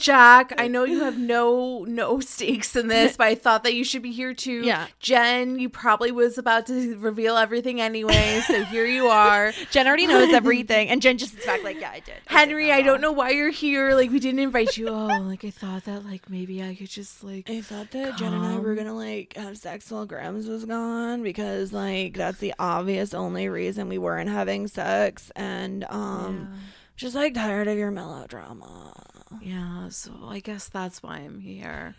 Jack, 0.00 0.52
I 0.58 0.68
know 0.68 0.84
you 0.84 1.00
have 1.00 1.18
no 1.18 1.84
no 1.84 2.20
stakes 2.20 2.74
in 2.76 2.88
this, 2.88 3.16
but 3.16 3.26
I 3.26 3.34
thought 3.34 3.64
that 3.64 3.74
you 3.74 3.84
should 3.84 4.02
be 4.02 4.12
here 4.12 4.34
too. 4.34 4.62
Yeah. 4.62 4.86
Jen, 5.00 5.58
you 5.58 5.68
probably 5.68 6.12
was 6.12 6.38
about 6.38 6.66
to 6.66 6.96
reveal 6.98 7.36
everything 7.36 7.80
anyway, 7.80 8.42
so 8.46 8.64
here 8.64 8.86
you 8.86 9.06
are. 9.06 9.52
Jen 9.70 9.86
already 9.86 10.06
knows 10.06 10.32
everything, 10.32 10.88
and 10.88 11.02
Jen 11.02 11.18
just 11.18 11.32
sits 11.34 11.46
back 11.46 11.62
like, 11.62 11.80
"Yeah, 11.80 11.90
I 11.90 12.00
did." 12.00 12.14
I 12.14 12.44
did 12.44 12.48
Henry, 12.48 12.66
that 12.68 12.78
I 12.78 12.82
don't 12.82 13.00
know 13.00 13.12
why 13.12 13.30
you're 13.30 13.50
here. 13.50 13.94
Like 13.94 14.10
we 14.10 14.20
didn't 14.20 14.40
invite 14.40 14.76
you. 14.76 14.88
Oh, 14.88 15.06
like 15.22 15.44
I 15.44 15.50
thought 15.50 15.84
that 15.84 16.04
like 16.04 16.28
maybe 16.30 16.62
I 16.62 16.74
could 16.74 16.90
just 16.90 17.24
like 17.24 17.48
I 17.50 17.60
thought 17.60 17.90
that 17.92 18.16
Jen 18.16 18.32
and 18.32 18.44
I 18.44 18.58
were 18.58 18.74
gonna 18.74 18.94
like 18.94 19.36
have 19.36 19.56
sex 19.58 19.90
while 19.90 20.06
Grams 20.06 20.46
was 20.46 20.64
gone 20.64 21.22
because 21.22 21.72
like 21.72 22.14
that's 22.16 22.38
the 22.38 22.54
obvious 22.58 23.14
only 23.14 23.48
reason 23.48 23.88
we 23.88 23.98
weren't 23.98 24.30
having 24.30 24.66
sex, 24.66 25.30
and 25.36 25.84
um, 25.90 26.52
just 26.96 27.14
like 27.14 27.34
tired 27.34 27.68
of 27.68 27.76
your 27.76 27.90
melodrama. 27.90 28.92
Yeah, 29.40 29.88
so 29.88 30.12
I 30.28 30.40
guess 30.40 30.68
that's 30.68 31.02
why 31.02 31.16
I'm 31.18 31.40
here. 31.40 31.94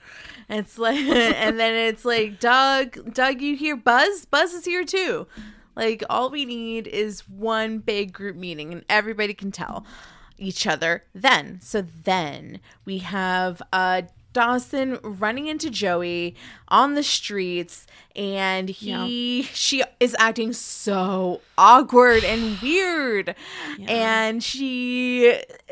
It's 0.49 0.77
like, 0.77 0.97
and 0.99 1.59
then 1.59 1.75
it's 1.75 2.05
like, 2.05 2.39
Doug, 2.39 3.13
Doug, 3.13 3.41
you 3.41 3.55
hear 3.55 3.75
Buzz? 3.75 4.25
Buzz 4.25 4.53
is 4.53 4.65
here 4.65 4.85
too. 4.85 5.27
Like, 5.75 6.03
all 6.09 6.29
we 6.29 6.45
need 6.45 6.87
is 6.87 7.27
one 7.27 7.79
big 7.79 8.13
group 8.13 8.35
meeting, 8.35 8.71
and 8.73 8.83
everybody 8.89 9.33
can 9.33 9.51
tell 9.51 9.85
each 10.37 10.65
other. 10.65 11.03
Then, 11.13 11.59
so 11.61 11.81
then 12.03 12.59
we 12.85 12.99
have 12.99 13.61
uh 13.73 14.03
Dawson 14.37 14.99
running 15.01 15.47
into 15.47 15.71
Joey 15.71 16.35
on 16.67 16.93
the 16.93 17.01
streets, 17.01 17.87
and 18.15 18.69
he 18.69 19.49
she 19.51 19.81
is 19.99 20.15
acting 20.19 20.53
so 20.53 21.41
awkward 21.57 22.23
and 22.23 22.59
weird, 22.61 23.33
and 23.87 24.43
she 24.43 25.23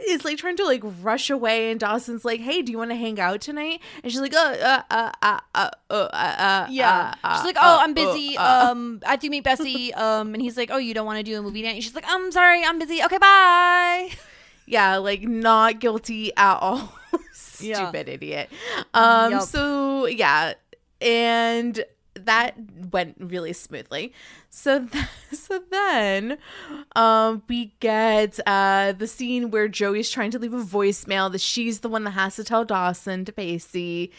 is 0.07 0.25
like 0.25 0.39
trying 0.39 0.57
to 0.57 0.65
like 0.65 0.81
rush 1.03 1.29
away, 1.29 1.69
and 1.69 1.79
Dawson's 1.79 2.25
like, 2.25 2.39
"Hey, 2.39 2.63
do 2.63 2.71
you 2.71 2.79
want 2.79 2.89
to 2.89 2.95
hang 2.95 3.19
out 3.19 3.39
tonight?" 3.39 3.81
And 4.01 4.11
she's 4.11 4.19
like, 4.19 4.33
"Uh, 4.33 4.57
uh, 4.59 4.81
uh, 4.89 5.11
uh, 5.21 5.39
uh, 5.53 5.69
uh, 5.91 5.93
uh 5.93 6.67
Yeah, 6.71 7.13
uh, 7.23 7.35
she's 7.35 7.45
like, 7.45 7.57
uh, 7.57 7.61
"Oh, 7.61 7.79
I'm 7.83 7.91
uh, 7.91 7.93
busy. 7.93 8.35
uh." 8.35 8.71
Um, 8.71 8.99
I 9.05 9.11
have 9.11 9.19
to 9.19 9.29
meet 9.29 9.43
Bessie." 9.43 9.93
Um, 10.05 10.33
and 10.33 10.41
he's 10.41 10.57
like, 10.57 10.71
"Oh, 10.71 10.77
you 10.77 10.95
don't 10.95 11.05
want 11.05 11.17
to 11.17 11.23
do 11.23 11.37
a 11.37 11.41
movie 11.43 11.61
night?" 11.61 11.75
And 11.75 11.83
she's 11.83 11.93
like, 11.93 12.05
"I'm 12.07 12.31
sorry, 12.31 12.63
I'm 12.63 12.79
busy. 12.79 13.03
Okay, 13.03 13.19
bye." 13.19 14.09
yeah, 14.65 14.97
like 14.97 15.21
not 15.21 15.79
guilty 15.79 16.35
at 16.35 16.55
all. 16.55 16.97
Yeah. 17.61 17.75
Stupid 17.75 18.09
idiot. 18.09 18.49
Um 18.93 19.33
Yup. 19.33 19.41
so 19.43 20.05
yeah, 20.05 20.53
and 21.01 21.83
that 22.15 22.55
went 22.91 23.17
really 23.19 23.53
smoothly. 23.53 24.13
So 24.49 24.85
th- 24.91 25.05
so 25.33 25.61
then 25.69 26.37
um 26.95 27.43
we 27.47 27.73
get 27.79 28.39
uh 28.47 28.93
the 28.93 29.07
scene 29.07 29.51
where 29.51 29.67
Joey's 29.67 30.09
trying 30.09 30.31
to 30.31 30.39
leave 30.39 30.53
a 30.53 30.63
voicemail 30.63 31.31
that 31.31 31.41
she's 31.41 31.81
the 31.81 31.89
one 31.89 32.03
that 32.05 32.11
has 32.11 32.35
to 32.37 32.43
tell 32.43 32.65
Dawson 32.65 33.25
to 33.25 33.31
Pacey. 33.33 34.11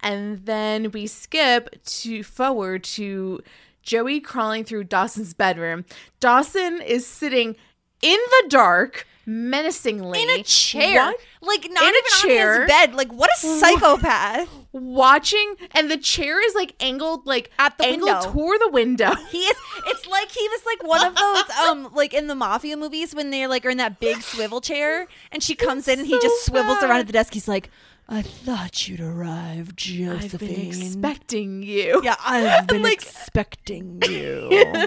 And 0.00 0.46
then 0.46 0.90
we 0.90 1.06
skip 1.06 1.82
to 1.84 2.22
forward 2.24 2.82
to 2.84 3.40
Joey 3.82 4.20
crawling 4.20 4.64
through 4.64 4.84
Dawson's 4.84 5.34
bedroom. 5.34 5.84
Dawson 6.20 6.80
is 6.80 7.06
sitting 7.06 7.56
in 8.00 8.18
the 8.30 8.48
dark 8.48 9.06
menacingly 9.26 10.22
In 10.22 10.30
a 10.30 10.42
chair, 10.42 11.04
What? 11.06 11.16
like 11.42 11.66
not 11.70 11.82
In 11.82 11.88
a 11.88 11.98
even 11.98 12.02
chair. 12.36 12.54
on 12.54 12.60
his 12.62 12.68
bed. 12.68 12.94
Like, 12.94 13.12
what 13.12 13.30
a 13.30 13.36
psychopath! 13.46 14.48
watching 14.72 15.54
and 15.72 15.90
the 15.90 15.98
chair 15.98 16.40
is 16.46 16.54
like 16.54 16.74
angled 16.80 17.26
like 17.26 17.50
At 17.58 17.76
the 17.76 17.84
angled 17.84 18.10
window. 18.10 18.32
toward 18.32 18.58
the 18.62 18.70
window 18.70 19.14
He 19.30 19.38
is. 19.40 19.56
It's 19.86 20.06
like 20.06 20.30
he 20.30 20.48
was 20.48 20.62
like 20.64 20.82
one 20.88 21.06
of 21.06 21.14
those, 21.14 21.50
um, 21.68 21.90
like 21.94 22.14
in 22.14 22.26
the 22.26 22.34
mafia 22.34 22.76
movies 22.78 23.14
when 23.14 23.30
they're 23.30 23.48
like 23.48 23.66
are 23.66 23.70
in 23.70 23.76
that 23.78 24.00
big 24.00 24.22
swivel 24.22 24.60
chair, 24.62 25.06
and 25.30 25.42
she 25.42 25.54
comes 25.54 25.88
in 25.88 25.98
and 25.98 26.08
he 26.08 26.14
so 26.14 26.20
just 26.22 26.46
swivels 26.46 26.78
bad. 26.80 26.88
around 26.90 27.00
at 27.00 27.06
the 27.06 27.12
desk. 27.12 27.34
He's 27.34 27.48
like, 27.48 27.70
"I 28.08 28.22
thought 28.22 28.88
you'd 28.88 29.00
arrive, 29.00 29.76
Josephine." 29.76 30.18
i've 30.22 30.38
been 30.38 30.66
expecting 30.86 31.62
you 31.62 32.00
Yeah, 32.02 32.16
I've 32.24 32.66
been 32.72 32.82
Like- 32.82 32.94
expecting 32.94 34.00
you. 34.08 34.48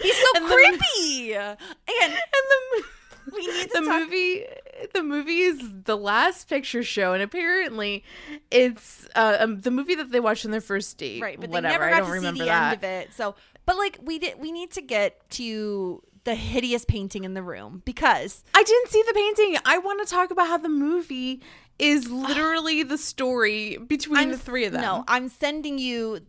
He's 0.00 0.16
so 0.16 0.26
And 0.36 0.46
the- 0.46 0.54
creepy. 0.54 1.34
and 1.34 1.58
and 1.86 2.12
the 2.14 2.84
we 3.34 3.46
need 3.46 3.62
to 3.70 3.80
the 3.80 3.86
talk- 3.86 4.00
movie 4.00 4.44
the 4.94 5.02
movie 5.02 5.38
is 5.40 5.60
the 5.84 5.96
last 5.96 6.48
picture 6.48 6.82
show 6.82 7.12
and 7.12 7.22
apparently 7.22 8.04
it's 8.50 9.08
uh, 9.16 9.36
um, 9.40 9.60
the 9.60 9.70
movie 9.70 9.94
that 9.96 10.10
they 10.12 10.20
watched 10.20 10.44
on 10.44 10.50
their 10.52 10.60
first 10.60 10.96
date 10.98 11.20
right, 11.22 11.40
but 11.40 11.50
whatever. 11.50 11.68
they 11.68 11.72
never 11.72 11.84
i 11.86 11.90
got 11.90 12.06
don't 12.06 12.22
to 12.22 12.32
see 12.32 12.38
the 12.38 12.44
that. 12.46 12.72
end 12.72 12.76
of 12.76 12.84
it. 12.84 13.12
So, 13.14 13.34
but 13.66 13.76
like 13.76 13.98
we 14.02 14.18
did, 14.18 14.38
we 14.38 14.52
need 14.52 14.70
to 14.72 14.80
get 14.82 15.28
to 15.30 16.02
the 16.24 16.34
hideous 16.34 16.84
painting 16.84 17.24
in 17.24 17.34
the 17.34 17.42
room 17.42 17.82
because 17.84 18.44
i 18.54 18.62
didn't 18.62 18.88
see 18.88 19.02
the 19.06 19.14
painting. 19.14 19.56
I 19.64 19.78
want 19.78 20.06
to 20.06 20.12
talk 20.12 20.30
about 20.30 20.46
how 20.48 20.58
the 20.58 20.68
movie 20.68 21.40
is 21.78 22.10
literally 22.10 22.82
the 22.82 22.98
story 22.98 23.76
between 23.78 24.30
the 24.30 24.38
three 24.38 24.64
of 24.64 24.72
them 24.72 24.82
No, 24.82 25.04
I'm 25.08 25.28
sending 25.28 25.78
you 25.78 26.20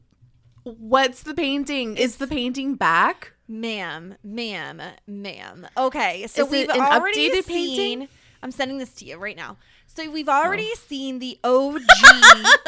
What's 0.78 1.24
the 1.24 1.34
painting? 1.34 1.98
Is 1.98 2.18
the 2.18 2.28
painting 2.28 2.76
back? 2.76 3.34
Ma'am, 3.48 4.16
ma'am, 4.24 4.82
ma'am. 5.08 5.68
Okay, 5.76 6.28
so 6.28 6.46
Is 6.46 6.52
we've 6.52 6.70
already 6.70 7.42
seen. 7.42 7.44
painting? 7.44 8.08
I'm 8.44 8.52
sending 8.52 8.78
this 8.78 8.94
to 8.96 9.06
you 9.06 9.18
right 9.18 9.36
now. 9.36 9.58
So 9.88 10.10
we've 10.10 10.30
already 10.30 10.70
oh. 10.72 10.80
seen 10.88 11.20
the 11.20 11.40
OG 11.44 11.82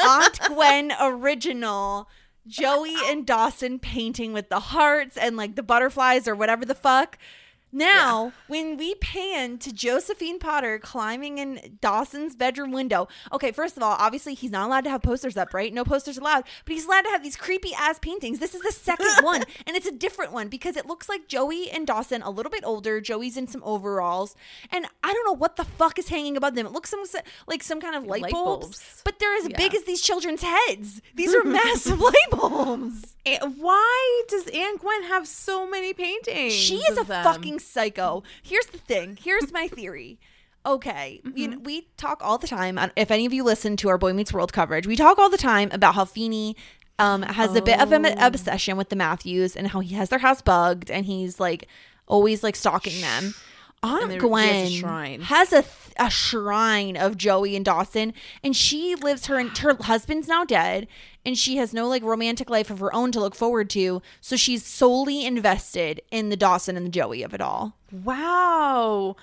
Aunt 0.04 0.40
Gwen 0.48 0.92
original 1.00 2.08
Joey 2.46 2.96
and 3.06 3.24
Dawson 3.24 3.78
painting 3.78 4.32
with 4.32 4.48
the 4.48 4.58
hearts 4.58 5.16
and 5.16 5.36
like 5.36 5.54
the 5.54 5.62
butterflies 5.62 6.26
or 6.26 6.34
whatever 6.34 6.64
the 6.64 6.74
fuck. 6.74 7.16
Now, 7.74 8.32
when 8.48 8.76
we 8.76 8.94
pan 8.96 9.56
to 9.58 9.72
Josephine 9.72 10.38
Potter 10.38 10.78
climbing 10.78 11.38
in 11.38 11.78
Dawson's 11.80 12.36
bedroom 12.36 12.70
window, 12.70 13.08
okay, 13.32 13.50
first 13.50 13.76
of 13.78 13.82
all, 13.82 13.96
obviously 13.98 14.34
he's 14.34 14.50
not 14.50 14.66
allowed 14.66 14.84
to 14.84 14.90
have 14.90 15.00
posters 15.02 15.36
up, 15.38 15.54
right? 15.54 15.72
No 15.72 15.82
posters 15.84 16.18
allowed, 16.18 16.44
but 16.66 16.74
he's 16.74 16.84
allowed 16.84 17.02
to 17.02 17.08
have 17.10 17.22
these 17.22 17.34
creepy 17.36 17.72
ass 17.74 17.98
paintings. 17.98 18.40
This 18.40 18.54
is 18.54 18.60
the 18.60 18.72
second 18.72 19.08
one, 19.24 19.42
and 19.66 19.74
it's 19.74 19.86
a 19.86 19.92
different 19.92 20.32
one 20.32 20.48
because 20.48 20.76
it 20.76 20.84
looks 20.86 21.08
like 21.08 21.28
Joey 21.28 21.70
and 21.70 21.86
Dawson 21.86 22.20
a 22.20 22.30
little 22.30 22.50
bit 22.50 22.62
older. 22.64 23.00
Joey's 23.00 23.38
in 23.38 23.46
some 23.46 23.62
overalls, 23.64 24.36
and 24.70 24.84
I 25.02 25.12
don't 25.14 25.24
know 25.26 25.32
what 25.32 25.56
the 25.56 25.64
fuck 25.64 25.98
is 25.98 26.08
hanging 26.08 26.36
above 26.36 26.54
them. 26.54 26.66
It 26.66 26.72
looks 26.72 26.90
some, 26.90 27.02
like 27.46 27.62
some 27.62 27.80
kind 27.80 27.94
of 27.96 28.04
light, 28.04 28.22
Light 28.22 28.32
bulbs, 28.32 28.66
bulbs. 28.66 29.00
but 29.04 29.18
they're 29.18 29.34
as 29.36 29.48
Yeah. 29.48 29.56
big 29.56 29.74
as 29.74 29.84
these 29.84 30.02
children's 30.02 30.42
heads. 30.42 31.00
These 31.14 31.34
are 31.34 31.42
massive 31.44 31.98
light 32.00 32.30
bulbs. 32.30 33.16
Why 33.56 34.22
does 34.28 34.46
Aunt 34.48 34.80
Gwen 34.80 35.04
have 35.04 35.26
so 35.26 35.68
many 35.68 35.92
paintings? 35.94 36.52
She 36.52 36.76
is 36.76 36.98
a 36.98 37.04
them? 37.04 37.22
fucking 37.24 37.60
psycho. 37.66 38.22
Here's 38.42 38.66
the 38.66 38.78
thing. 38.78 39.18
Here's 39.20 39.52
my 39.52 39.68
theory. 39.68 40.18
Okay, 40.64 41.20
you 41.34 41.48
know, 41.48 41.58
we 41.58 41.88
talk 41.96 42.20
all 42.22 42.38
the 42.38 42.46
time. 42.46 42.78
If 42.94 43.10
any 43.10 43.26
of 43.26 43.32
you 43.32 43.42
listen 43.42 43.76
to 43.78 43.88
our 43.88 43.98
Boy 43.98 44.12
Meets 44.12 44.32
World 44.32 44.52
coverage, 44.52 44.86
we 44.86 44.94
talk 44.94 45.18
all 45.18 45.28
the 45.28 45.36
time 45.36 45.68
about 45.72 45.96
how 45.96 46.04
Feeney 46.04 46.56
um, 47.00 47.22
has 47.22 47.56
a 47.56 47.62
bit 47.62 47.80
of 47.80 47.90
an 47.90 48.04
obsession 48.06 48.76
with 48.76 48.88
the 48.88 48.94
Matthews 48.94 49.56
and 49.56 49.66
how 49.66 49.80
he 49.80 49.94
has 49.96 50.10
their 50.10 50.20
house 50.20 50.40
bugged 50.40 50.88
and 50.88 51.04
he's 51.04 51.40
like 51.40 51.66
always 52.06 52.44
like 52.44 52.54
stalking 52.54 53.00
them. 53.00 53.34
Aunt 53.82 54.08
there- 54.08 54.08
he 54.08 54.14
has 54.14 54.22
a 54.22 54.28
Gwen 54.28 54.70
shrine. 54.70 55.20
has 55.22 55.52
a, 55.52 55.62
th- 55.62 55.66
a 55.98 56.08
shrine 56.08 56.96
of 56.96 57.16
Joey 57.16 57.56
and 57.56 57.64
Dawson, 57.64 58.14
and 58.44 58.54
she 58.56 58.94
lives 58.94 59.26
her 59.26 59.38
and 59.38 59.56
her 59.58 59.76
husband's 59.80 60.28
now 60.28 60.44
dead, 60.44 60.86
and 61.26 61.36
she 61.36 61.56
has 61.56 61.74
no 61.74 61.88
like 61.88 62.02
romantic 62.02 62.48
life 62.48 62.70
of 62.70 62.78
her 62.78 62.94
own 62.94 63.10
to 63.12 63.20
look 63.20 63.34
forward 63.34 63.68
to. 63.70 64.00
So 64.20 64.36
she's 64.36 64.64
solely 64.64 65.24
invested 65.26 66.00
in 66.10 66.28
the 66.28 66.36
Dawson 66.36 66.76
and 66.76 66.86
the 66.86 66.90
Joey 66.90 67.22
of 67.22 67.34
it 67.34 67.40
all. 67.40 67.76
Wow. 67.90 69.16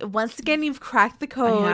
Once 0.00 0.38
again, 0.38 0.62
you've 0.62 0.80
cracked 0.80 1.20
the 1.20 1.26
code. 1.26 1.64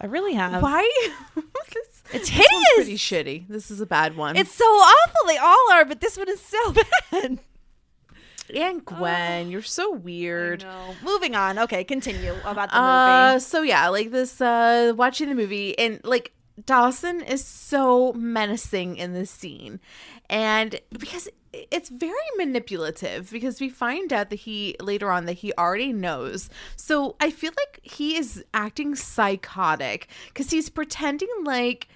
I 0.00 0.06
really 0.06 0.34
have. 0.34 0.62
Why? 0.62 0.88
this, 1.34 2.02
It's 2.12 2.28
this 2.30 2.30
one's 2.30 2.30
hideous. 2.30 2.74
pretty 2.74 2.94
shitty. 2.96 3.48
This 3.48 3.70
is 3.70 3.80
a 3.80 3.86
bad 3.86 4.16
one. 4.16 4.36
It's 4.36 4.52
so 4.52 4.64
awful. 4.64 5.28
They 5.28 5.36
all 5.38 5.72
are, 5.72 5.84
but 5.84 6.00
this 6.00 6.16
one 6.16 6.28
is 6.28 6.40
so 6.40 6.72
bad. 7.12 7.38
Aunt 8.54 8.84
Gwen. 8.86 9.50
You're 9.50 9.62
so 9.62 9.92
weird. 9.92 10.64
Moving 11.02 11.34
on. 11.34 11.58
Okay, 11.58 11.84
continue 11.84 12.34
about 12.44 12.70
the 12.70 12.78
Uh, 12.78 13.30
movie. 13.32 13.40
so 13.40 13.62
yeah, 13.62 13.88
like 13.88 14.10
this, 14.10 14.40
uh, 14.40 14.92
watching 14.96 15.28
the 15.28 15.34
movie 15.34 15.78
and 15.78 16.00
like 16.04 16.32
Dawson 16.66 17.22
is 17.22 17.44
so 17.44 18.12
menacing 18.12 18.96
in 18.96 19.14
this 19.14 19.30
scene, 19.30 19.80
and 20.28 20.78
because 20.90 21.28
it's 21.52 21.88
very 21.90 22.14
manipulative 22.38 23.30
because 23.30 23.60
we 23.60 23.68
find 23.68 24.12
out 24.12 24.30
that 24.30 24.36
he 24.40 24.74
later 24.80 25.10
on 25.10 25.24
that 25.26 25.34
he 25.34 25.52
already 25.58 25.92
knows. 25.92 26.48
So 26.76 27.16
I 27.20 27.30
feel 27.30 27.52
like 27.56 27.80
he 27.82 28.16
is 28.16 28.44
acting 28.54 28.94
psychotic 28.94 30.08
because 30.28 30.50
he's 30.50 30.68
pretending 30.68 31.28
like 31.44 31.88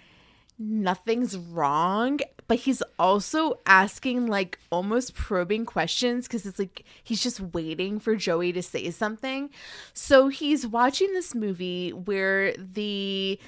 nothing's 0.58 1.36
wrong 1.36 2.18
but 2.48 2.58
he's 2.58 2.82
also 2.98 3.58
asking 3.66 4.26
like 4.26 4.58
almost 4.70 5.14
probing 5.14 5.64
questions 5.64 6.26
because 6.26 6.46
it's 6.46 6.58
like 6.58 6.84
he's 7.02 7.22
just 7.22 7.40
waiting 7.40 7.98
for 7.98 8.14
joey 8.16 8.52
to 8.52 8.62
say 8.62 8.90
something. 8.90 9.50
So 9.92 10.28
he's 10.28 10.66
watching 10.66 11.12
this 11.12 11.34
movie 11.34 11.90
where 11.90 12.54
the 12.56 13.38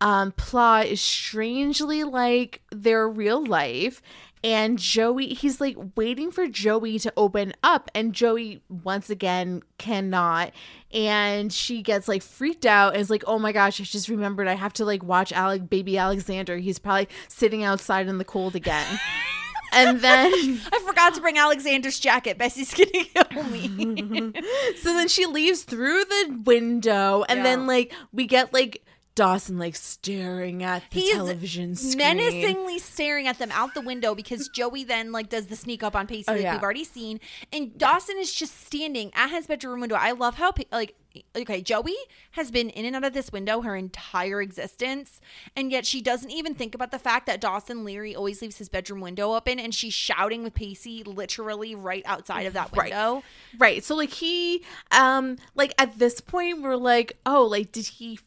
um, 0.00 0.32
plot 0.32 0.86
is 0.86 1.00
strangely 1.00 2.02
like 2.02 2.60
their 2.72 3.08
real 3.08 3.44
life 3.44 4.02
and 4.44 4.78
joey 4.78 5.28
he's 5.28 5.60
like 5.60 5.76
waiting 5.96 6.30
for 6.30 6.48
joey 6.48 6.98
to 6.98 7.12
open 7.16 7.52
up 7.62 7.90
and 7.94 8.12
joey 8.12 8.60
once 8.68 9.08
again 9.10 9.62
cannot 9.78 10.50
and 10.92 11.52
she 11.52 11.82
gets 11.82 12.08
like 12.08 12.22
freaked 12.22 12.66
out 12.66 12.92
and 12.92 13.00
is 13.00 13.10
like 13.10 13.22
oh 13.26 13.38
my 13.38 13.52
gosh 13.52 13.80
i 13.80 13.84
just 13.84 14.08
remembered 14.08 14.48
i 14.48 14.54
have 14.54 14.72
to 14.72 14.84
like 14.84 15.02
watch 15.02 15.32
alec 15.32 15.68
baby 15.70 15.96
alexander 15.96 16.56
he's 16.58 16.78
probably 16.78 17.08
sitting 17.28 17.62
outside 17.62 18.08
in 18.08 18.18
the 18.18 18.24
cold 18.24 18.56
again 18.56 18.86
and 19.74 20.00
then 20.00 20.30
I 20.70 20.80
forgot 20.84 21.14
to 21.14 21.22
bring 21.22 21.38
Alexander's 21.38 21.98
jacket. 21.98 22.36
Bessie's 22.36 22.74
gonna 22.74 23.24
kill 23.24 23.44
me. 23.44 23.66
so 24.82 24.92
then 24.92 25.08
she 25.08 25.24
leaves 25.24 25.62
through 25.62 26.04
the 26.04 26.42
window 26.44 27.24
and 27.26 27.38
Yeah. 27.38 27.42
then 27.42 27.66
like 27.66 27.90
we 28.12 28.26
get 28.26 28.52
like 28.52 28.84
Dawson 29.14 29.58
like 29.58 29.76
staring 29.76 30.62
at 30.62 30.82
the 30.90 31.00
He's 31.00 31.14
television 31.14 31.74
screen. 31.74 31.98
menacingly 31.98 32.78
staring 32.78 33.26
at 33.26 33.38
them 33.38 33.50
out 33.52 33.74
the 33.74 33.80
window 33.82 34.14
because 34.14 34.48
Joey 34.48 34.84
then 34.84 35.12
like 35.12 35.28
does 35.28 35.46
the 35.48 35.56
sneak 35.56 35.82
up 35.82 35.94
on 35.94 36.06
Pacey 36.06 36.24
Oh, 36.28 36.32
like 36.32 36.42
yeah. 36.42 36.54
we've 36.54 36.62
already 36.62 36.84
seen, 36.84 37.20
and 37.52 37.76
Dawson 37.76 38.16
is 38.18 38.32
just 38.32 38.64
standing 38.66 39.10
at 39.14 39.28
his 39.30 39.46
bedroom 39.46 39.80
window. 39.80 39.96
I 39.96 40.12
love 40.12 40.36
how 40.36 40.52
like 40.70 40.94
okay 41.36 41.60
Joey 41.60 41.94
has 42.30 42.50
been 42.50 42.70
in 42.70 42.86
and 42.86 42.96
out 42.96 43.04
of 43.04 43.12
this 43.12 43.30
window 43.30 43.60
her 43.60 43.76
entire 43.76 44.40
existence, 44.40 45.20
and 45.54 45.70
yet 45.70 45.84
she 45.84 46.00
doesn't 46.00 46.30
even 46.30 46.54
think 46.54 46.74
about 46.74 46.90
the 46.90 46.98
fact 46.98 47.26
that 47.26 47.38
Dawson 47.40 47.84
Leary 47.84 48.16
always 48.16 48.40
leaves 48.40 48.56
his 48.56 48.70
bedroom 48.70 49.00
window 49.02 49.34
open, 49.34 49.58
and 49.60 49.74
she's 49.74 49.92
shouting 49.92 50.42
with 50.42 50.54
Pacey 50.54 51.02
literally 51.04 51.74
right 51.74 52.02
outside 52.06 52.46
of 52.46 52.54
that 52.54 52.70
Right. 52.74 52.84
window. 52.90 53.22
Right. 53.58 53.84
So 53.84 53.94
like 53.94 54.10
he 54.10 54.62
um 54.90 55.36
like 55.54 55.74
at 55.76 55.98
this 55.98 56.20
point 56.22 56.62
we're 56.62 56.76
like, 56.76 57.18
"Oh, 57.26 57.44
like 57.44 57.72
did 57.72 57.86
he 57.86 58.18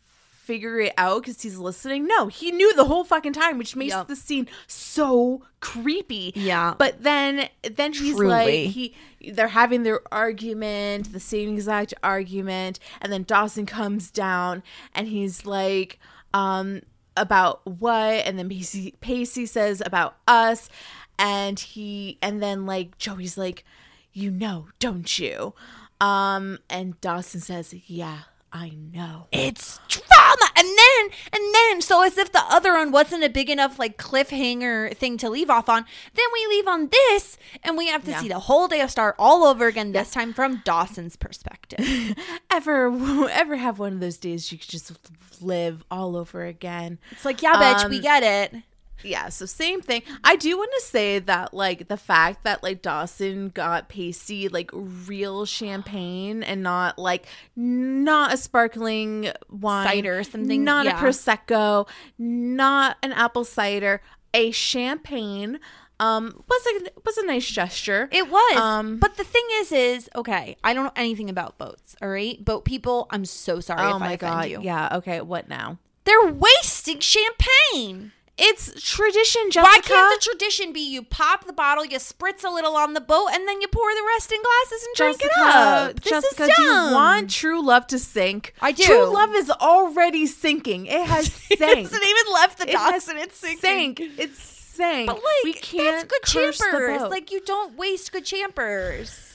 figure 0.46 0.80
it 0.80 0.94
out 0.98 1.24
cuz 1.26 1.42
he's 1.42 1.58
listening?" 1.58 2.06
No, 2.08 2.28
he 2.28 2.52
knew 2.52 2.74
the 2.76 2.86
whole 2.86 3.04
fucking 3.04 3.34
time, 3.34 3.58
which 3.58 3.76
makes 3.76 3.94
Yep. 3.94 4.08
the 4.08 4.16
scene 4.16 4.48
so 4.68 5.42
creepy. 5.60 6.32
Yeah. 6.36 6.76
But 6.78 7.04
then 7.04 7.50
then 7.64 7.94
he's 7.94 8.16
Truly. 8.16 8.28
like 8.28 8.70
he 8.72 8.94
they're 9.34 9.48
having 9.48 9.84
their 9.84 10.02
argument, 10.14 11.12
the 11.12 11.20
same 11.20 11.54
exact 11.54 11.94
argument, 12.04 12.80
and 13.02 13.12
then 13.12 13.24
Dawson 13.24 13.66
comes 13.66 14.12
down 14.12 14.62
and 14.94 15.08
he's 15.08 15.46
like 15.46 16.00
um 16.34 16.82
about 17.18 17.66
what 17.66 18.26
and 18.26 18.38
then 18.38 18.50
Pacey, 18.50 18.94
Pacey 19.00 19.46
says 19.46 19.82
about 19.86 20.18
us 20.28 20.70
and 21.18 21.58
he 21.60 22.18
and 22.22 22.44
then 22.44 22.66
like 22.66 22.98
Joey's 22.98 23.38
like 23.38 23.64
you 24.12 24.30
know 24.32 24.68
don't 24.80 25.18
you 25.18 25.54
um 26.02 26.60
and 26.70 27.00
Dawson 27.00 27.40
says 27.40 27.74
yeah 27.88 28.24
I 28.58 28.70
know. 28.70 29.28
It's 29.34 29.80
drama 29.90 30.52
and 30.56 30.66
then 30.66 31.10
and 31.34 31.54
then 31.54 31.82
so 31.82 32.02
as 32.04 32.18
if 32.18 32.32
the 32.32 32.40
other 32.50 32.74
one 32.74 32.92
wasn't 32.94 33.26
a 33.26 33.30
big 33.30 33.50
enough 33.50 33.78
like 33.78 33.98
cliffhanger 33.98 34.96
thing 34.96 35.18
to 35.18 35.30
leave 35.30 35.50
off 35.50 35.68
on 35.68 35.84
then 36.14 36.26
we 36.34 36.48
leave 36.56 36.66
on 36.66 36.88
this 36.90 37.38
and 37.64 37.78
we 37.78 37.88
have 37.88 38.06
to 38.06 38.12
Yeah. 38.12 38.22
see 38.22 38.30
the 38.30 38.40
whole 38.40 38.70
day 38.70 38.80
of 38.80 38.90
Star 38.90 39.14
all 39.20 39.44
over 39.44 39.68
again 39.68 39.92
this 39.92 40.12
time 40.12 40.34
from 40.34 40.62
dawson's 40.64 41.18
perspective. 41.18 42.16
Ever 42.50 42.88
ever 43.30 43.58
have 43.58 43.78
one 43.78 43.92
of 43.94 44.00
those 44.00 44.18
days 44.18 44.50
you 44.54 44.58
could 44.58 44.70
just 44.70 44.94
live 45.42 45.84
all 45.92 46.16
over 46.16 46.46
again? 46.46 46.98
It's 47.12 47.26
like 47.26 47.42
yeah 47.42 47.56
bitch 47.56 47.90
we 47.90 47.98
Um, 47.98 48.02
get 48.04 48.24
it 48.24 48.64
yeah 49.04 49.30
so 49.30 49.46
same 49.46 49.82
thing. 49.82 50.02
I 50.24 50.36
do 50.36 50.58
want 50.58 50.72
to 50.80 50.82
say 50.86 51.20
that 51.20 51.54
like 51.54 51.88
the 51.88 51.98
fact 51.98 52.44
that 52.44 52.64
like 52.64 52.82
dawson 52.82 53.50
got 53.50 53.90
Pacey 53.90 54.48
like 54.50 54.70
real 54.74 55.46
champagne 55.46 56.44
and 56.44 56.64
not 56.64 56.98
like 56.98 57.26
not 57.56 58.34
a 58.34 58.38
sparkling 58.38 59.32
wine 59.50 59.88
Cider 59.88 60.20
or 60.20 60.24
something, 60.24 60.64
not 60.64 60.86
yeah. 60.86 60.98
a 60.98 61.02
prosecco 61.02 61.88
not 62.18 62.98
an 63.04 63.12
apple 63.12 63.44
cider 63.44 64.02
a 64.34 64.52
champagne 64.52 65.60
um 66.00 66.44
was 66.50 66.66
a 66.66 66.90
was 67.06 67.18
a 67.18 67.26
nice 67.26 67.48
gesture. 67.50 68.10
It 68.12 68.30
was. 68.30 68.58
Um, 68.58 68.98
but 68.98 69.16
the 69.16 69.24
thing 69.24 69.44
is 69.54 69.72
is 69.72 70.10
okay 70.16 70.58
i 70.64 70.74
don't 70.74 70.84
know 70.84 70.92
anything 70.96 71.30
about 71.30 71.58
boats 71.58 71.96
all 72.02 72.10
right? 72.10 72.44
Boat 72.44 72.66
people 72.66 73.08
i'm 73.12 73.26
so 73.26 73.60
sorry 73.60 73.82
oh 73.82 73.96
if 73.96 74.00
my 74.00 74.12
i 74.12 74.16
god. 74.18 74.50
you. 74.50 74.62
Yeah 74.62 74.98
okay 74.98 75.22
what 75.22 75.48
now? 75.48 75.78
They're 76.04 76.32
wasting 76.32 77.00
champagne 77.00 78.12
it's 78.38 78.66
tradition 78.82 79.44
jessica 79.50 79.64
Why 79.64 79.80
can't 79.82 80.22
the 80.22 80.26
tradition 80.30 80.74
be 80.74 80.82
you 80.82 81.04
pop 81.04 81.46
the 81.46 81.54
bottle, 81.54 81.86
you 81.86 81.98
spritz 82.00 82.44
a 82.44 82.50
little 82.50 82.76
on 82.76 82.94
the 82.94 83.02
boat, 83.02 83.30
and 83.32 83.48
then 83.48 83.62
you 83.62 83.68
pour 83.68 83.90
the 83.94 84.04
rest 84.16 84.32
in 84.32 84.40
glasses 84.42 84.84
and 84.88 84.96
drink 84.96 85.18
Jessica, 85.20 85.40
it 85.40 85.56
up? 85.56 86.00
This 86.02 86.12
Jessica, 86.12 86.44
is 86.44 86.50
do 86.58 86.62
you 86.64 86.70
want 86.94 87.30
true 87.32 87.66
love 87.66 87.88
to 87.88 88.00
sink? 88.00 88.54
I 88.62 88.72
do. 88.74 88.84
True 88.84 89.14
love 89.14 89.34
is 89.36 89.50
already 89.50 90.26
sinking. 90.26 90.88
It 90.88 91.06
has 91.06 91.32
sank. 91.34 91.62
It 91.62 91.62
hasn't 91.84 92.04
even 92.04 92.34
left 92.34 92.58
the 92.58 92.70
It 92.70 92.74
docks 92.74 92.92
has 92.92 93.08
and 93.08 93.20
it's 93.20 93.38
sinking. 93.38 93.60
sank. 93.60 94.00
It's 94.18 94.40
sank. 94.40 95.08
But 95.08 95.16
like, 95.16 95.44
we 95.46 95.54
can't 95.54 96.10
that's 96.10 96.32
good 96.34 96.54
champers. 96.58 97.02
Like 97.10 97.32
you 97.32 97.40
don't 97.42 97.78
waste 97.78 98.12
good 98.12 98.26
champers. 98.26 99.32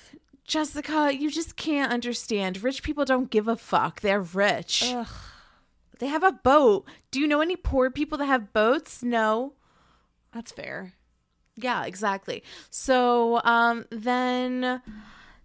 Jessica, 0.46 1.14
you 1.16 1.30
just 1.30 1.57
can't 1.57 1.92
understand. 1.92 2.62
Rich 2.62 2.82
people 2.82 3.05
don't 3.05 3.30
give 3.30 3.46
a 3.48 3.57
fuck. 3.57 4.01
They're 4.01 4.20
rich. 4.20 4.82
Ugh. 4.84 5.07
They 6.01 6.09
have 6.09 6.24
a 6.24 6.32
boat. 6.32 6.86
Do 7.11 7.20
you 7.20 7.28
know 7.28 7.40
any 7.40 7.57
poor 7.57 7.90
people 7.90 8.18
that 8.18 8.26
have 8.26 8.53
boats? 8.53 9.03
No. 9.03 9.53
That's 10.32 10.51
fair. 10.51 10.94
Yeah, 11.57 11.84
exactly. 11.84 12.42
So 12.70 13.40
um 13.44 13.84
then 13.90 14.82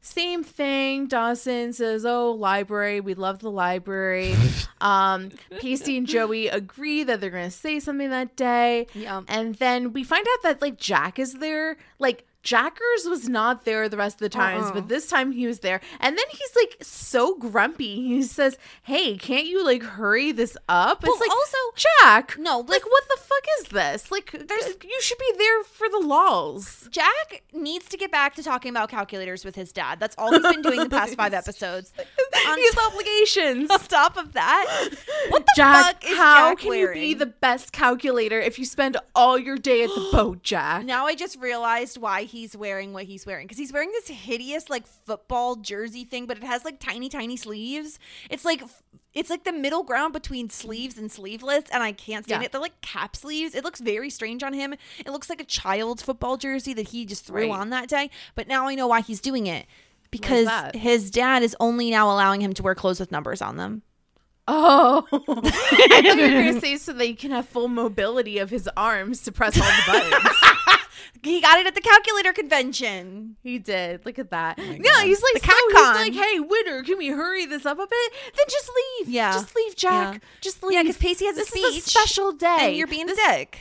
same 0.05 0.43
thing. 0.43 1.07
Dawson 1.07 1.73
says, 1.73 2.05
"Oh, 2.05 2.31
library. 2.31 3.01
We 3.01 3.15
love 3.15 3.39
the 3.39 3.49
library." 3.49 4.35
um, 4.81 5.31
Pacey 5.59 5.97
and 5.97 6.05
Joey 6.05 6.47
agree 6.47 7.03
that 7.03 7.19
they're 7.19 7.31
going 7.31 7.49
to 7.49 7.49
say 7.49 7.79
something 7.79 8.11
that 8.11 8.35
day. 8.35 8.85
Yeah. 8.93 9.23
And 9.27 9.55
then 9.55 9.93
we 9.93 10.03
find 10.03 10.25
out 10.33 10.43
that 10.43 10.61
like 10.61 10.77
Jack 10.77 11.17
is 11.17 11.33
there. 11.33 11.77
Like 11.97 12.24
Jackers 12.45 13.05
was 13.07 13.27
not 13.27 13.65
there 13.65 13.89
the 13.89 13.97
rest 13.97 14.15
of 14.15 14.19
the 14.19 14.29
times, 14.29 14.65
Uh-uh. 14.67 14.73
but 14.75 14.87
this 14.87 15.07
time 15.07 15.31
he 15.33 15.47
was 15.47 15.59
there. 15.59 15.81
And 15.99 16.17
then 16.17 16.25
he's 16.29 16.55
like 16.55 16.77
so 16.81 17.35
grumpy. 17.35 17.95
He 18.07 18.21
says, 18.23 18.57
"Hey, 18.83 19.17
can't 19.17 19.47
you 19.47 19.65
like 19.65 19.83
hurry 19.83 20.31
this 20.31 20.55
up?" 20.69 21.03
Well, 21.03 21.11
it's 21.13 21.21
oh, 21.21 21.25
like 21.25 21.31
also- 21.31 21.85
Jack. 22.01 22.37
No, 22.39 22.59
like 22.59 22.67
listen- 22.69 22.89
what 22.91 23.03
the 23.09 23.17
fuck 23.21 23.43
is 23.59 23.65
this? 23.69 24.11
Like, 24.11 24.31
there's 24.31 24.65
uh, 24.65 24.71
you 24.83 25.01
should 25.01 25.17
be 25.17 25.31
there 25.37 25.63
for 25.63 25.89
the 25.89 25.99
laws. 25.99 26.87
Jack 26.91 27.43
needs 27.51 27.89
to 27.89 27.97
get 27.97 28.11
back 28.11 28.35
to 28.35 28.43
talking 28.43 28.69
about 28.69 28.89
calculators 28.89 29.43
with 29.43 29.55
his 29.55 29.71
dad. 29.73 29.99
That's 29.99 30.15
all 30.17 30.31
he's 30.31 30.41
been 30.41 30.61
doing 30.61 30.79
the 30.81 30.89
past 30.89 31.15
five 31.15 31.33
episodes. 31.41 31.91
On 32.47 32.57
he 32.57 32.63
has 32.65 32.77
obligations. 32.91 33.71
on 33.71 33.79
top 33.87 34.17
of 34.17 34.33
that, 34.33 34.89
what 35.29 35.45
the 35.45 35.51
Jack, 35.55 35.85
fuck 36.03 36.11
is 36.11 36.17
how 36.17 36.49
Jack 36.51 36.59
can 36.59 36.69
wearing? 36.69 37.01
you 37.01 37.07
be 37.07 37.13
the 37.15 37.25
best 37.25 37.71
calculator 37.71 38.39
if 38.39 38.59
you 38.59 38.65
spend 38.65 38.97
all 39.15 39.37
your 39.39 39.57
day 39.57 39.83
at 39.83 39.89
the 39.89 40.09
boat, 40.11 40.43
Jack? 40.43 40.85
Now 40.85 41.07
I 41.07 41.15
just 41.15 41.39
realized 41.39 41.97
why 41.97 42.23
he's 42.35 42.55
wearing 42.55 42.93
what 42.93 43.05
he's 43.05 43.25
wearing 43.25 43.45
because 43.47 43.57
he's 43.57 43.71
wearing 43.73 43.91
this 43.91 44.07
hideous 44.07 44.69
like 44.69 44.85
football 44.87 45.55
jersey 45.55 46.03
thing, 46.03 46.25
but 46.25 46.37
it 46.37 46.43
has 46.43 46.63
like 46.65 46.79
tiny, 46.79 47.09
tiny 47.09 47.37
sleeves. 47.37 47.99
It's 48.29 48.45
like 48.45 48.61
it's 49.13 49.29
like 49.29 49.43
the 49.45 49.53
middle 49.53 49.83
ground 49.83 50.13
between 50.13 50.49
sleeves 50.49 50.97
and 50.97 51.11
sleeveless, 51.11 51.63
and 51.71 51.81
I 51.81 51.93
can't 51.93 52.25
stand 52.25 52.41
Yeah. 52.41 52.45
it. 52.47 52.51
They're 52.51 52.61
like 52.61 52.81
cap 52.81 53.15
sleeves. 53.15 53.55
It 53.55 53.63
looks 53.63 53.79
very 53.79 54.09
strange 54.09 54.43
on 54.43 54.53
him. 54.53 54.73
It 54.99 55.07
looks 55.09 55.29
like 55.29 55.39
a 55.39 55.45
child's 55.45 56.01
football 56.03 56.37
jersey 56.37 56.73
that 56.73 56.89
he 56.89 57.05
just 57.05 57.25
threw 57.25 57.49
Right. 57.49 57.59
on 57.59 57.69
that 57.69 57.87
day. 57.87 58.09
But 58.35 58.47
now 58.47 58.67
I 58.67 58.75
know 58.75 58.87
why 58.87 59.01
he's 59.01 59.21
doing 59.21 59.47
it 59.47 59.65
because 60.11 60.49
his 60.75 61.09
dad 61.11 61.43
is 61.43 61.55
only 61.59 61.89
now 61.91 62.07
allowing 62.11 62.41
him 62.41 62.53
to 62.53 62.63
wear 62.63 62.75
clothes 62.75 62.99
with 62.99 63.11
numbers 63.11 63.41
on 63.41 63.57
them. 63.57 63.81
Oh, 64.47 65.07
I 65.11 65.17
thought 65.17 66.03
you 66.03 66.21
were 66.21 66.43
gonna 66.43 66.61
say 66.61 66.77
so 66.77 66.93
that 66.93 67.03
he 67.03 67.15
can 67.15 67.31
have 67.31 67.47
full 67.47 67.67
mobility 67.67 68.37
of 68.37 68.49
his 68.51 68.69
arms 68.77 69.21
to 69.23 69.31
press 69.31 69.59
all 69.59 69.65
the 69.65 69.91
buttons. 69.91 70.35
He 71.23 71.41
got 71.41 71.59
it 71.59 71.67
at 71.67 71.75
the 71.75 71.81
calculator 71.81 72.33
convention. 72.33 73.35
he 73.43 73.59
did. 73.59 74.05
Look 74.05 74.19
at 74.19 74.31
that. 74.31 74.57
Oh 74.59 74.63
yeah, 74.63 75.03
he's 75.03 75.21
like, 75.21 75.41
The 75.41 75.49
so 75.49 75.53
he's 75.67 75.75
like, 75.75 76.13
hey, 76.13 76.39
winner, 76.39 76.83
can 76.83 76.97
we 76.97 77.07
hurry 77.09 77.45
this 77.45 77.65
up 77.65 77.77
a 77.79 77.87
bit? 77.87 78.13
Then 78.35 78.45
just 78.49 78.69
leave. 78.99 79.09
Yeah. 79.09 79.31
just 79.33 79.55
leave, 79.55 79.75
Jack. 79.75 80.13
Yeah. 80.15 80.19
Just 80.41 80.63
leave. 80.63 80.73
Yeah, 80.73 80.83
because 80.83 80.97
Pacey 80.97 81.25
has 81.25 81.35
a 81.35 81.39
this 81.39 81.47
speech. 81.49 81.65
is 81.65 81.87
a 81.87 81.89
special 81.89 82.31
day. 82.31 82.57
And 82.67 82.75
you're 82.75 82.87
being 82.87 83.07
This- 83.07 83.19
a 83.19 83.31
dick. 83.37 83.59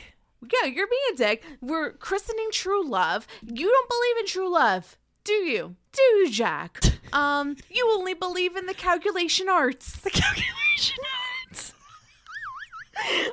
Yeah, 0.53 0.67
you're 0.69 0.87
being 0.87 1.01
a 1.13 1.15
dick. 1.17 1.43
We're 1.61 1.91
christening 1.93 2.49
true 2.51 2.87
love. 2.87 3.25
You 3.41 3.67
don't 3.71 3.89
believe 3.89 4.17
in 4.19 4.25
true 4.27 4.51
love, 4.53 4.95
do 5.23 5.33
you? 5.33 5.75
Do 5.91 6.01
you, 6.03 6.29
Jack? 6.29 6.81
um, 7.13 7.55
you 7.69 7.89
only 7.91 8.13
believe 8.13 8.55
in 8.55 8.67
the 8.67 8.73
calculation 8.75 9.49
arts. 9.49 9.93
The 10.01 10.11
calculation 10.11 10.97
arts. 10.99 11.14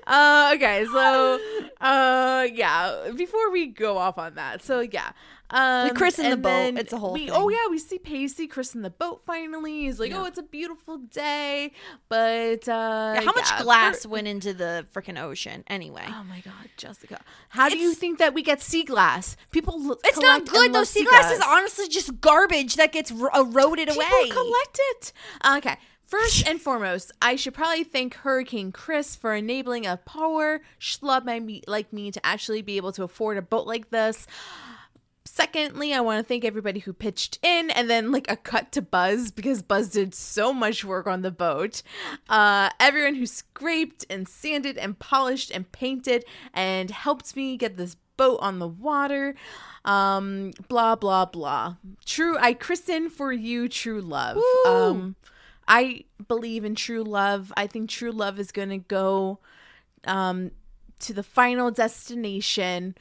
Uh, 0.07 0.53
okay, 0.55 0.85
so, 0.93 1.41
uh, 1.81 2.47
yeah. 2.53 3.11
Before 3.17 3.51
we 3.51 3.67
go 3.67 3.99
off 3.99 4.19
on 4.19 4.35
that, 4.35 4.63
so 4.63 4.81
yeah. 4.81 5.13
Um, 5.55 5.89
We 5.89 5.95
christen 5.95 6.31
the 6.31 6.37
boat. 6.39 6.79
It's 6.79 6.95
a 6.95 6.99
whole 6.99 7.13
we, 7.13 7.27
thing. 7.27 7.31
Oh 7.35 7.51
yeah, 7.51 7.59
we 7.71 7.79
see 7.79 7.99
Pacey 7.99 8.47
christen 8.47 8.81
the 8.81 8.89
boat 8.89 9.21
finally. 9.27 9.83
He's 9.83 10.01
like, 10.01 10.11
Yeah. 10.11 10.23
"Oh, 10.23 10.25
it's 10.25 10.39
a 10.39 10.43
beautiful 10.43 10.97
day," 10.97 11.73
but 12.09 12.67
uh, 12.67 13.13
Yeah, 13.17 13.21
how 13.21 13.33
much 13.33 13.51
yeah, 13.51 13.63
glass 13.63 14.05
for- 14.05 14.09
went 14.09 14.29
into 14.29 14.55
the 14.55 14.87
freaking 14.95 15.21
ocean 15.23 15.63
anyway? 15.67 16.07
Oh 16.09 16.25
my 16.25 16.41
god, 16.41 16.71
Jessica. 16.79 17.21
How 17.51 17.69
do 17.69 17.77
you 17.77 17.93
think 17.93 18.19
that 18.19 18.33
we 18.33 18.43
get 18.43 18.63
sea 18.63 18.83
glass? 18.83 19.37
People 19.51 19.99
it's 20.05 20.19
not 20.19 20.47
good. 20.47 20.73
Those 20.73 20.89
sea 20.89 21.05
glass 21.05 21.31
is 21.31 21.43
honestly 21.47 21.87
just 21.89 22.19
garbage 22.23 22.77
that 22.77 22.93
gets 22.93 23.13
ro- 23.13 23.29
eroded 23.35 23.89
People 23.89 24.03
away. 24.03 24.31
collect 24.31 24.81
it. 24.93 25.13
Okay. 25.59 25.77
First 26.13 26.47
and 26.47 26.61
foremost, 26.61 27.11
I 27.23 27.37
should 27.37 27.55
probably 27.55 27.85
thank 27.85 28.17
Hurricane 28.17 28.71
Chris 28.71 29.17
for 29.17 29.35
enabling 29.35 29.87
a 29.87 29.99
poor 30.05 30.61
schlub 30.79 31.25
like 31.67 31.91
me 31.91 32.11
to 32.11 32.27
actually 32.27 32.61
be 32.61 32.77
able 32.77 32.93
to 32.93 33.05
afford 33.05 33.39
a 33.39 33.43
boat 33.43 33.67
like 33.67 33.89
this. 33.89 34.27
Secondly, 35.25 35.95
I 35.95 36.03
want 36.03 36.23
to 36.23 36.29
thank 36.29 36.45
everybody 36.45 36.81
who 36.81 36.93
pitched 36.93 37.39
in, 37.43 37.71
and 37.71 37.89
then 37.89 38.13
like 38.13 38.31
a 38.31 38.37
cut 38.37 38.73
to 38.73 38.83
Buzz 38.83 39.31
because 39.31 39.63
Buzz 39.63 39.89
did 39.89 40.15
so 40.15 40.53
much 40.53 40.85
work 40.85 41.07
on 41.07 41.23
the 41.23 41.31
boat. 41.31 41.83
Uh, 42.29 42.69
everyone 42.79 43.15
who 43.15 43.25
scraped 43.25 44.05
and 44.11 44.29
sanded 44.29 44.77
and 44.77 44.99
polished 44.99 45.51
and 45.51 45.73
painted 45.73 46.27
and 46.53 46.91
helped 46.91 47.35
me 47.35 47.57
get 47.57 47.79
this 47.79 47.97
boat 48.19 48.39
on 48.43 48.59
the 48.59 48.69
water. 48.69 49.35
Um, 49.87 50.53
blah 50.69 50.95
blah 50.95 51.25
blah. 51.25 51.77
True, 52.05 52.37
I 52.39 52.53
christen 52.53 53.09
for 53.09 53.33
you, 53.33 53.67
true 53.67 54.03
love. 54.03 54.37
Um, 54.67 55.17
I 55.69 56.05
believe 56.29 56.65
in 56.65 56.75
true 56.75 57.03
love. 57.03 57.53
I 57.57 57.67
think 57.67 57.89
true 57.91 58.13
love 58.13 58.39
is 58.39 58.53
gonna 58.53 58.79
go 58.79 59.39
um 60.05 60.51
to 61.01 61.13
the 61.13 61.23
final 61.23 61.71
destination 61.71 62.95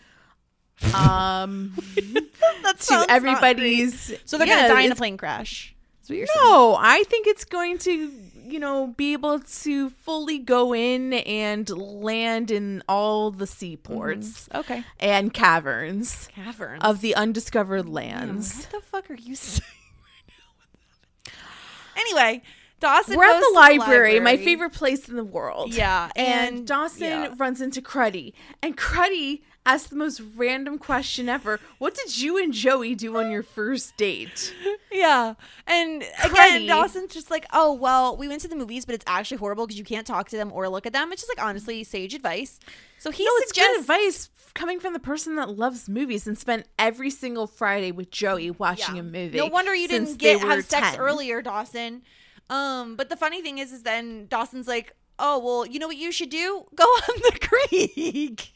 um 0.93 1.74
That 2.64 2.80
to 2.80 3.05
everybody's. 3.09 4.14
So 4.26 4.38
they're 4.38 4.47
Yeah, 4.47 4.68
gonna 4.68 4.68
die 4.70 4.82
in 4.82 4.91
a 4.91 4.95
plane 4.95 5.18
crash. 5.18 5.76
That's 5.99 6.09
what 6.09 6.18
you're 6.18 6.28
saying. 6.28 6.45
no 6.45 6.76
i 6.80 7.03
think 7.03 7.28
it's 7.28 7.45
going 7.45 7.78
to 7.78 8.12
you 8.47 8.59
know 8.59 8.88
be 8.97 9.14
able 9.14 9.39
to 9.39 9.91
fully 9.91 10.39
go 10.39 10.74
in 10.74 11.14
and 11.14 11.70
land 11.70 12.49
in 12.49 12.82
all 12.89 13.30
the 13.30 13.45
seaports 13.45 14.49
Okay. 14.53 14.84
and 14.99 15.32
caverns 15.32 16.28
Caverns 16.34 16.82
of 16.84 17.01
the 17.01 17.14
undiscovered 17.16 17.88
lands 17.88 18.57
What 18.57 18.70
the 18.72 18.80
fuck 18.82 19.12
are 19.12 19.14
you 19.16 19.36
saying 19.47 19.62
right 20.01 20.28
now? 20.28 20.49
with 20.57 21.26
that? 21.26 21.91
Anyway, 22.02 22.41
Dawson. 22.80 23.16
we're 23.16 23.26
at 23.26 23.39
the 23.39 23.52
library, 23.54 24.20
my 24.20 24.32
library. 24.32 24.38
favorite 24.45 24.74
place 24.74 25.08
in 25.08 25.16
the 25.16 25.24
world. 25.24 25.74
Yeah, 25.74 26.10
And, 26.16 26.58
and- 26.58 26.68
Dawson 26.68 27.04
yeah. 27.04 27.34
runs 27.38 27.62
into 27.62 27.82
Cruddy. 27.82 28.34
And 28.62 28.76
Cruddy 28.78 29.41
asks 29.66 29.89
the 29.89 29.95
most 29.95 30.22
random 30.36 30.78
question 30.78 31.30
ever. 31.30 31.59
What 31.78 31.93
did 31.95 32.18
you 32.20 32.38
and 32.41 32.51
Joey 32.53 32.95
do 32.95 33.18
on 33.18 33.30
your 33.32 33.43
first 33.43 33.95
date? 33.97 34.53
Yeah. 34.91 35.36
And 35.68 36.03
again, 36.24 36.32
Cruddy. 36.62 36.68
Dawson's 36.68 37.14
just 37.14 37.30
like, 37.32 37.45
oh, 37.53 37.74
well, 37.74 38.18
we 38.18 38.28
went 38.28 38.41
to 38.41 38.47
the 38.47 38.55
movies, 38.55 38.86
but 38.86 38.95
it's 38.95 39.05
actually 39.07 39.38
horrible 39.38 39.66
because 39.68 39.78
you 39.80 39.86
can't 39.86 40.05
talk 40.07 40.30
to 40.30 40.36
them 40.38 40.51
or 40.51 40.68
look 40.68 40.86
at 40.86 40.93
them. 40.93 41.12
It's 41.12 41.22
just 41.22 41.32
like, 41.38 41.45
honestly, 41.45 41.84
sage 41.84 42.14
advice. 42.14 42.59
So 42.99 43.12
he 43.12 43.24
No, 43.24 43.32
it's 43.36 43.49
suggests. 43.49 43.72
good 43.72 43.80
advice 43.82 44.30
coming 44.53 44.80
from 44.80 44.93
the 44.93 44.99
person 44.99 45.36
that 45.38 45.57
loves 45.57 45.88
movies 45.88 46.28
and 46.28 46.38
spent 46.38 46.66
every 46.78 47.09
single 47.09 47.47
Friday 47.47 47.91
with 47.91 48.12
Joey 48.12 48.51
watching 48.51 48.95
Yeah. 48.95 49.01
a 49.01 49.03
movie. 49.05 49.38
No 49.38 49.45
wonder 49.45 49.74
you 49.74 49.88
since 49.88 50.09
didn't 50.09 50.22
they 50.22 50.34
get 50.39 50.43
were 50.43 50.55
have 50.55 50.66
sex 50.66 50.91
10. 50.91 50.99
earlier, 50.99 51.41
Dawson. 51.41 52.01
Um, 52.49 52.95
but 52.97 53.09
the 53.09 53.16
funny 53.16 53.41
thing 53.41 53.59
is, 53.59 53.72
is 53.72 53.84
then 53.84 54.28
Dawson's 54.28 54.68
like, 54.68 54.93
oh, 55.20 55.39
well, 55.39 55.66
you 55.66 55.80
know 55.80 55.88
what 55.88 55.95
you 55.97 56.12
should 56.12 56.30
do? 56.30 56.66
Go 56.76 56.84
on 57.09 57.16
the 57.32 57.39
creek. 57.39 58.51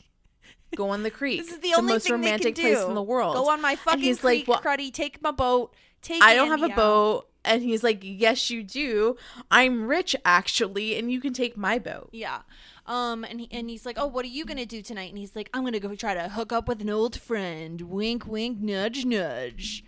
Go 0.75 0.89
on 0.89 1.03
the 1.03 1.11
creek. 1.11 1.41
This 1.41 1.51
is 1.51 1.59
the, 1.59 1.73
only 1.75 1.93
most 1.93 2.09
romantic 2.09 2.55
they 2.55 2.61
can 2.61 2.71
do. 2.71 2.75
place 2.77 2.87
in 2.89 2.95
the 2.95 3.03
world. 3.03 3.35
Go 3.35 3.49
on 3.49 3.61
my 3.61 3.71
And 3.71 3.79
fucking 3.79 3.99
he's 4.01 4.19
creek, 4.19 4.47
like, 4.47 4.63
well, 4.65 4.77
cruddy. 4.77 4.91
Take 4.93 5.21
my 5.21 5.31
boat. 5.31 5.73
Take. 6.01 6.21
I 6.23 6.35
don't 6.35 6.49
have 6.49 6.61
a 6.63 6.71
out." 6.71 6.75
boat. 6.75 7.27
And 7.43 7.61
he's 7.61 7.83
like, 7.83 7.99
Yes, 8.01 8.49
you 8.49 8.63
do. 8.63 9.17
I'm 9.51 9.85
rich, 9.87 10.15
actually, 10.25 10.97
and 10.97 11.11
you 11.11 11.21
can 11.21 11.31
take 11.33 11.55
my 11.55 11.77
boat. 11.77 12.09
Yeah. 12.11 12.39
Um, 12.87 13.23
and 13.23 13.39
he, 13.39 13.47
and 13.51 13.67
he's 13.69 13.85
like, 13.85 13.97
"Oh, 13.99 14.05
what 14.05 14.25
are 14.25 14.29
you 14.29 14.45
gonna 14.45 14.65
do 14.65 14.83
tonight?" 14.83 15.09
And 15.09 15.17
he's 15.17 15.35
like, 15.35 15.49
"I'm 15.55 15.63
gonna 15.63 15.79
go 15.79 15.95
try 15.95 16.13
to 16.13 16.29
hook 16.29 16.51
up 16.53 16.67
with 16.67 16.81
an 16.81 16.89
old 16.91 17.19
friend. 17.19 17.81
Wink, 17.81 18.27
wink, 18.27 18.59
nudge, 18.59 19.05
nudge." 19.05 19.83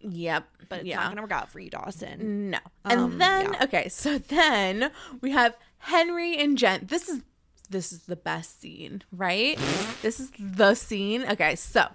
Yep. 0.00 0.44
But 0.68 0.78
it's 0.80 0.88
yeah. 0.88 0.96
not 0.96 1.08
gonna 1.08 1.22
work 1.22 1.32
out 1.32 1.50
for 1.50 1.58
you, 1.58 1.70
Dawson. 1.70 2.50
No. 2.50 2.58
And 2.84 3.00
Um, 3.00 3.18
then 3.18 3.52
yeah. 3.52 3.64
okay, 3.64 3.88
so 3.88 4.18
then 4.18 4.90
we 5.20 5.32
have 5.32 5.56
Henry 5.78 6.36
and 6.36 6.56
Jen. 6.56 6.86
This 6.86 7.08
is 7.08 7.22
this 7.66 7.92
is 7.92 8.00
the 8.00 8.16
best 8.16 8.60
scene, 8.60 9.02
right? 9.12 9.58
this 10.02 10.20
is 10.20 10.30
the 10.38 10.74
scene. 10.74 11.24
Okay, 11.28 11.56
so 11.56 11.86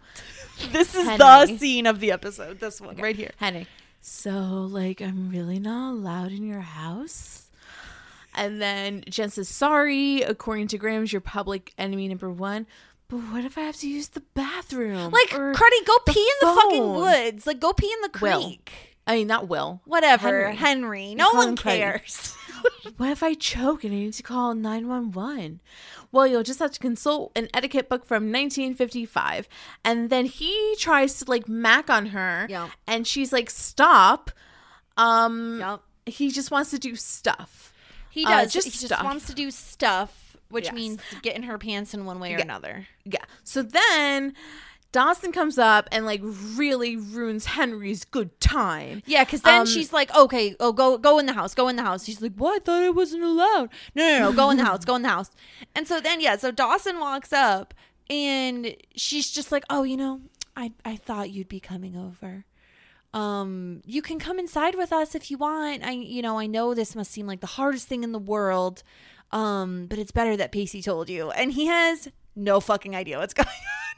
This 0.72 0.94
is 0.96 1.08
Henry. 1.08 1.58
scene 1.58 1.86
of 1.88 2.00
the 2.00 2.12
episode. 2.12 2.60
This 2.60 2.80
one 2.82 2.98
right 2.98 3.16
here. 3.16 3.32
Henry. 3.38 3.68
So 4.02 4.32
like 4.32 5.02
I'm 5.02 5.30
really 5.30 5.60
not 5.60 5.92
allowed 5.92 6.32
in 6.32 6.46
your 6.46 6.62
house. 6.62 7.50
And 8.34 8.62
then 8.62 9.04
Jen 9.10 9.30
says, 9.30 9.50
"Sorry, 9.50 10.22
according 10.22 10.68
to 10.70 10.78
Grams, 10.78 11.12
you're 11.12 11.20
public 11.22 11.74
enemy 11.78 12.08
number 12.08 12.30
one." 12.32 12.66
But 13.10 13.18
what 13.18 13.44
if 13.44 13.58
I 13.58 13.62
have 13.62 13.76
to 13.78 13.90
use 13.90 14.08
the 14.08 14.22
bathroom? 14.34 15.12
Like, 15.12 15.28
Cruddy, 15.32 15.86
go 15.86 15.94
the 16.06 16.14
pee 16.14 16.32
in 16.42 16.48
the 16.48 16.56
fucking 16.56 16.94
woods. 16.94 17.46
Like, 17.46 17.60
go 17.60 17.74
pee 17.74 17.92
in 17.92 18.10
the 18.10 18.20
Will. 18.22 18.42
creek. 18.42 18.72
I 19.06 19.16
mean, 19.16 19.28
not 19.28 19.50
Will. 19.50 19.82
Whatever, 19.84 20.46
Henry. 20.52 20.56
Henry. 20.56 21.16
No 21.16 21.32
one 21.32 21.58
cares. 21.58 22.34
What 22.98 23.10
if 23.12 23.22
I 23.22 23.34
choke 23.36 23.84
and 23.84 23.94
I 23.94 23.98
need 23.98 24.14
to 24.14 24.24
call 24.24 24.56
911? 24.56 25.60
Well, 26.12 26.26
you'll 26.26 26.44
just 26.44 26.60
have 26.60 26.72
to 26.72 26.80
consult 26.80 27.32
an 27.36 27.48
etiquette 27.54 27.90
book 27.90 28.06
from 28.06 28.24
1955. 28.32 29.48
And 29.86 30.10
then 30.10 30.26
he 30.26 30.76
tries 30.80 31.20
to 31.20 31.30
like 31.30 31.48
mac 31.48 31.90
on 31.90 32.08
her. 32.08 32.48
Yeah. 32.50 32.70
And 32.88 33.06
she's 33.06 33.32
like, 33.32 33.50
stop. 33.50 34.32
Um, 34.98 35.60
Yup. 35.60 35.84
He 36.06 36.32
just 36.32 36.50
wants 36.52 36.72
to 36.72 36.80
do 36.80 36.96
stuff. 36.96 37.74
He 38.10 38.26
Uh, 38.26 38.42
does. 38.42 38.54
just 38.54 38.68
he 38.68 38.88
just 38.88 39.04
wants 39.04 39.28
to 39.28 39.34
do 39.34 39.52
stuff, 39.52 40.36
which 40.50 40.66
Yes. 40.66 40.74
means 40.74 41.00
get 41.22 41.36
in 41.36 41.44
her 41.44 41.58
pants 41.58 41.94
in 41.94 42.06
one 42.06 42.20
way 42.20 42.34
or 42.34 42.38
Yeah. 42.38 42.44
another. 42.44 42.88
Yeah. 43.06 43.24
So 43.44 43.62
then 43.62 44.36
Dawson 44.92 45.32
comes 45.32 45.58
up 45.58 45.88
and 45.92 46.06
like 46.06 46.22
really 46.24 46.98
ruins 46.98 47.46
Henry's 47.46 48.04
good 48.04 48.38
time. 48.42 49.02
Yeah, 49.06 49.24
because 49.24 49.42
then 49.42 49.62
Um, 49.62 49.66
she's 49.66 49.94
like, 49.94 50.14
"Okay, 50.16 50.56
oh, 50.60 50.74
go 50.74 50.98
go 50.98 51.18
in 51.20 51.26
the 51.28 51.34
house, 51.34 51.54
go 51.56 51.68
in 51.70 51.76
the 51.78 51.84
house." 51.84 52.04
She's 52.06 52.22
like, 52.22 52.34
"What? 52.36 52.62
I 52.62 52.64
thought 52.66 52.84
I 52.84 52.90
wasn't 52.90 53.24
allowed." 53.24 53.70
No, 53.96 54.06
no, 54.06 54.20
no, 54.20 54.34
go 54.34 54.50
in 54.50 54.58
the 54.58 54.66
house, 54.66 54.84
go 54.84 54.96
in 54.96 55.02
the 55.04 55.10
house. 55.10 55.32
And 55.76 55.88
so 55.88 56.00
then, 56.02 56.20
yeah, 56.20 56.36
so 56.36 56.52
Dawson 56.52 57.00
walks 57.00 57.32
up, 57.32 57.74
and 58.10 58.76
she's 58.96 59.32
just 59.32 59.52
like, 59.52 59.64
"Oh, 59.70 59.84
you 59.84 59.96
know, 59.96 60.22
I 60.58 60.74
I 60.84 60.98
thought 60.98 61.32
you'd 61.32 61.48
be 61.48 61.60
coming 61.62 61.96
over. 61.96 62.46
Um, 63.14 63.82
you 63.86 64.02
can 64.02 64.20
come 64.20 64.40
inside 64.40 64.76
with 64.76 64.94
us 64.94 65.16
if 65.16 65.30
you 65.32 65.38
want. 65.38 65.84
I, 65.86 65.92
you 65.92 66.22
know, 66.22 66.40
I 66.40 66.48
know 66.48 66.74
this 66.74 66.96
must 66.96 67.12
seem 67.12 67.28
like 67.28 67.42
the 67.42 67.48
hardest 67.48 67.88
thing 67.88 68.04
in 68.04 68.12
the 68.14 68.20
world, 68.20 68.84
um, 69.32 69.88
but 69.88 70.00
it's 70.00 70.12
better 70.12 70.36
that 70.38 70.52
Pacey 70.52 70.82
told 70.82 71.10
you." 71.10 71.32
And 71.32 71.54
he 71.54 71.66
has 71.68 72.10
no 72.36 72.60
fucking 72.60 72.96
idea 72.96 73.18
what's 73.20 73.34
going 73.42 73.48
on. 73.48 73.91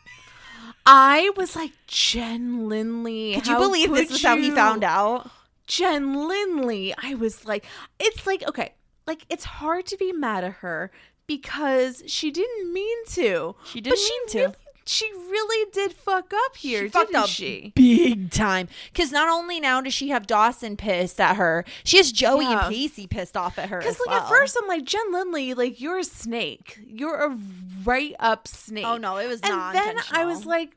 I 0.85 1.31
was 1.35 1.55
like, 1.55 1.71
Jen 1.87 2.67
Lindley. 2.67 3.35
Could 3.35 3.47
you 3.47 3.57
believe 3.57 3.91
this 3.91 4.07
is 4.07 4.11
was 4.11 4.23
how 4.23 4.37
he 4.37 4.51
found 4.51 4.83
out? 4.83 5.29
Jen 5.65 6.27
Lindley. 6.27 6.93
I 7.01 7.15
was 7.15 7.45
like, 7.45 7.65
it's 7.99 8.27
like, 8.27 8.43
okay, 8.47 8.73
like 9.07 9.25
it's 9.29 9.45
hard 9.45 9.85
to 9.87 9.97
be 9.97 10.11
mad 10.11 10.43
at 10.43 10.53
her 10.55 10.91
because 11.27 12.03
she 12.07 12.31
didn't 12.31 12.73
mean 12.73 13.05
to. 13.09 13.55
She 13.65 13.81
didn't 13.81 13.99
she 13.99 14.11
mean 14.11 14.27
to. 14.29 14.39
Really, 14.39 14.55
she 14.85 15.11
really 15.13 15.69
did 15.71 15.93
fuck 15.93 16.33
up 16.33 16.55
here, 16.55 16.83
She 16.83 16.89
fucked 16.89 17.11
didn't 17.11 17.23
up 17.23 17.29
she? 17.29 17.71
big 17.75 18.31
time. 18.31 18.67
Because 18.91 19.11
not 19.11 19.29
only 19.29 19.59
now 19.59 19.81
does 19.81 19.93
she 19.93 20.09
have 20.09 20.27
Dawson 20.27 20.77
pissed 20.77 21.19
at 21.21 21.35
her, 21.37 21.65
she 21.83 21.97
has 21.97 22.11
Joey 22.11 22.45
Yeah. 22.45 22.65
and 22.65 22.73
Pacey 22.73 23.07
pissed 23.07 23.37
off 23.37 23.57
at 23.57 23.69
her. 23.69 23.79
Because 23.79 23.99
like 24.07 24.21
at 24.21 24.29
first 24.29 24.57
I'm 24.61 24.67
like 24.67 24.83
Jen 24.85 25.11
Lindley, 25.11 25.53
like 25.53 25.79
you're 25.81 25.99
a 25.99 26.03
snake. 26.03 26.79
You're 26.85 27.23
a 27.31 27.37
right 27.83 28.15
up 28.19 28.47
snake. 28.47 28.85
Oh, 28.85 28.97
no, 28.97 29.17
it 29.17 29.27
was 29.27 29.41
And 29.41 29.75
then 29.75 29.97
I 30.11 30.25
was 30.25 30.45
like, 30.45 30.75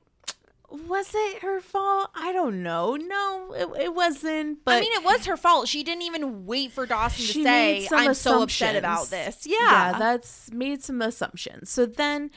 was 0.68 1.12
it 1.14 1.42
her 1.42 1.60
fault? 1.60 2.10
I 2.14 2.32
don't 2.32 2.62
know. 2.62 2.96
No, 2.96 3.52
it, 3.52 3.84
it 3.84 3.94
wasn't. 3.94 4.64
But 4.64 4.74
I 4.78 4.80
mean, 4.80 4.92
it 4.94 5.04
was 5.04 5.26
her 5.26 5.36
fault. 5.36 5.68
She 5.68 5.84
didn't 5.84 6.02
even 6.02 6.44
wait 6.44 6.72
for 6.72 6.86
Dawson 6.86 7.24
to 7.24 7.42
say, 7.44 7.88
"I'm 7.92 8.14
so 8.14 8.42
upset 8.42 8.74
about 8.74 9.08
this." 9.08 9.46
Yeah. 9.46 9.56
yeah, 9.60 9.98
that's 9.98 10.50
made 10.52 10.82
some 10.82 11.00
assumptions. 11.02 11.70
So 11.70 11.86
then 11.86 12.32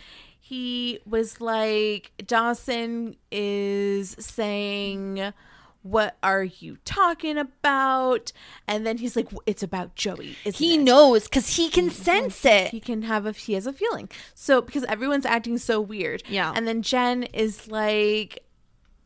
he 0.49 0.99
was 1.05 1.39
like, 1.39 2.11
Dawson 2.25 3.15
is 3.31 4.15
saying, 4.19 5.31
What 5.83 6.17
are 6.23 6.43
you 6.43 6.77
talking 6.85 7.37
about? 7.37 8.31
And 8.67 8.83
then 8.83 8.97
he's 8.97 9.15
like, 9.15 9.27
It's 9.45 9.61
about 9.61 9.93
Joey. 9.93 10.37
He 10.43 10.73
it?" 10.73 10.79
knows 10.79 11.25
because 11.25 11.55
he 11.55 11.69
can 11.69 11.91
sense 11.91 12.43
it. 12.45 12.71
He 12.71 12.79
can 12.79 13.03
have 13.03 13.27
a 13.27 13.31
he 13.33 13.53
has 13.53 13.67
a 13.67 13.73
feeling. 13.73 14.09
So 14.33 14.59
because 14.59 14.83
everyone's 14.85 15.27
acting 15.27 15.59
so 15.59 15.79
weird. 15.79 16.23
Yeah. 16.27 16.51
And 16.55 16.67
then 16.67 16.81
Jen 16.81 17.23
is 17.25 17.67
like 17.67 18.43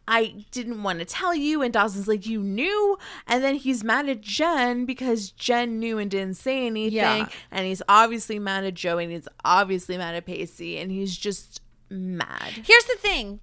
I 0.07 0.45
didn't 0.51 0.83
want 0.83 0.99
to 0.99 1.05
tell 1.05 1.33
you 1.33 1.61
and 1.61 1.73
Dawson's 1.73 2.07
like 2.09 2.25
you 2.25 2.41
knew 2.41 2.97
and 3.25 3.43
then 3.43 3.55
he's 3.55 3.83
mad 3.83 4.09
at 4.09 4.19
Jen 4.21 4.85
because 4.85 5.31
Jen 5.31 5.79
knew 5.79 5.97
and 5.97 6.11
didn't 6.11 6.35
say 6.35 6.65
anything 6.67 6.93
Yeah. 6.97 7.29
and 7.51 7.65
he's 7.65 7.81
obviously 7.87 8.37
mad 8.37 8.65
at 8.65 8.73
Joey 8.73 9.05
and 9.05 9.13
he's 9.13 9.27
obviously 9.45 9.97
mad 9.97 10.15
at 10.15 10.25
Pacey 10.25 10.77
and 10.77 10.91
he's 10.91 11.15
just 11.15 11.61
mad. 11.89 12.51
Here's 12.65 12.83
the 12.85 12.97
thing. 12.97 13.39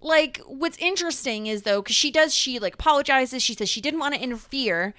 Like, 0.00 0.40
what's 0.46 0.78
interesting 0.78 1.46
is 1.46 1.62
though, 1.62 1.82
because 1.82 1.94
she 1.96 2.10
does, 2.10 2.34
she 2.34 2.58
like 2.58 2.74
apologizes. 2.74 3.42
She 3.42 3.54
says 3.54 3.68
she 3.68 3.80
didn't 3.80 4.00
want 4.00 4.14
to 4.14 4.20
interfere. 4.22 4.94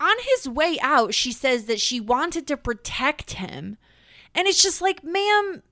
On 0.00 0.16
his 0.36 0.48
way 0.48 0.78
out, 0.80 1.12
she 1.12 1.32
says 1.32 1.64
that 1.64 1.80
she 1.80 1.98
wanted 2.00 2.46
to 2.46 2.56
protect 2.56 3.32
him. 3.32 3.76
And 4.34 4.46
it's 4.46 4.62
just 4.62 4.80
like, 4.80 5.02
ma'am, 5.02 5.62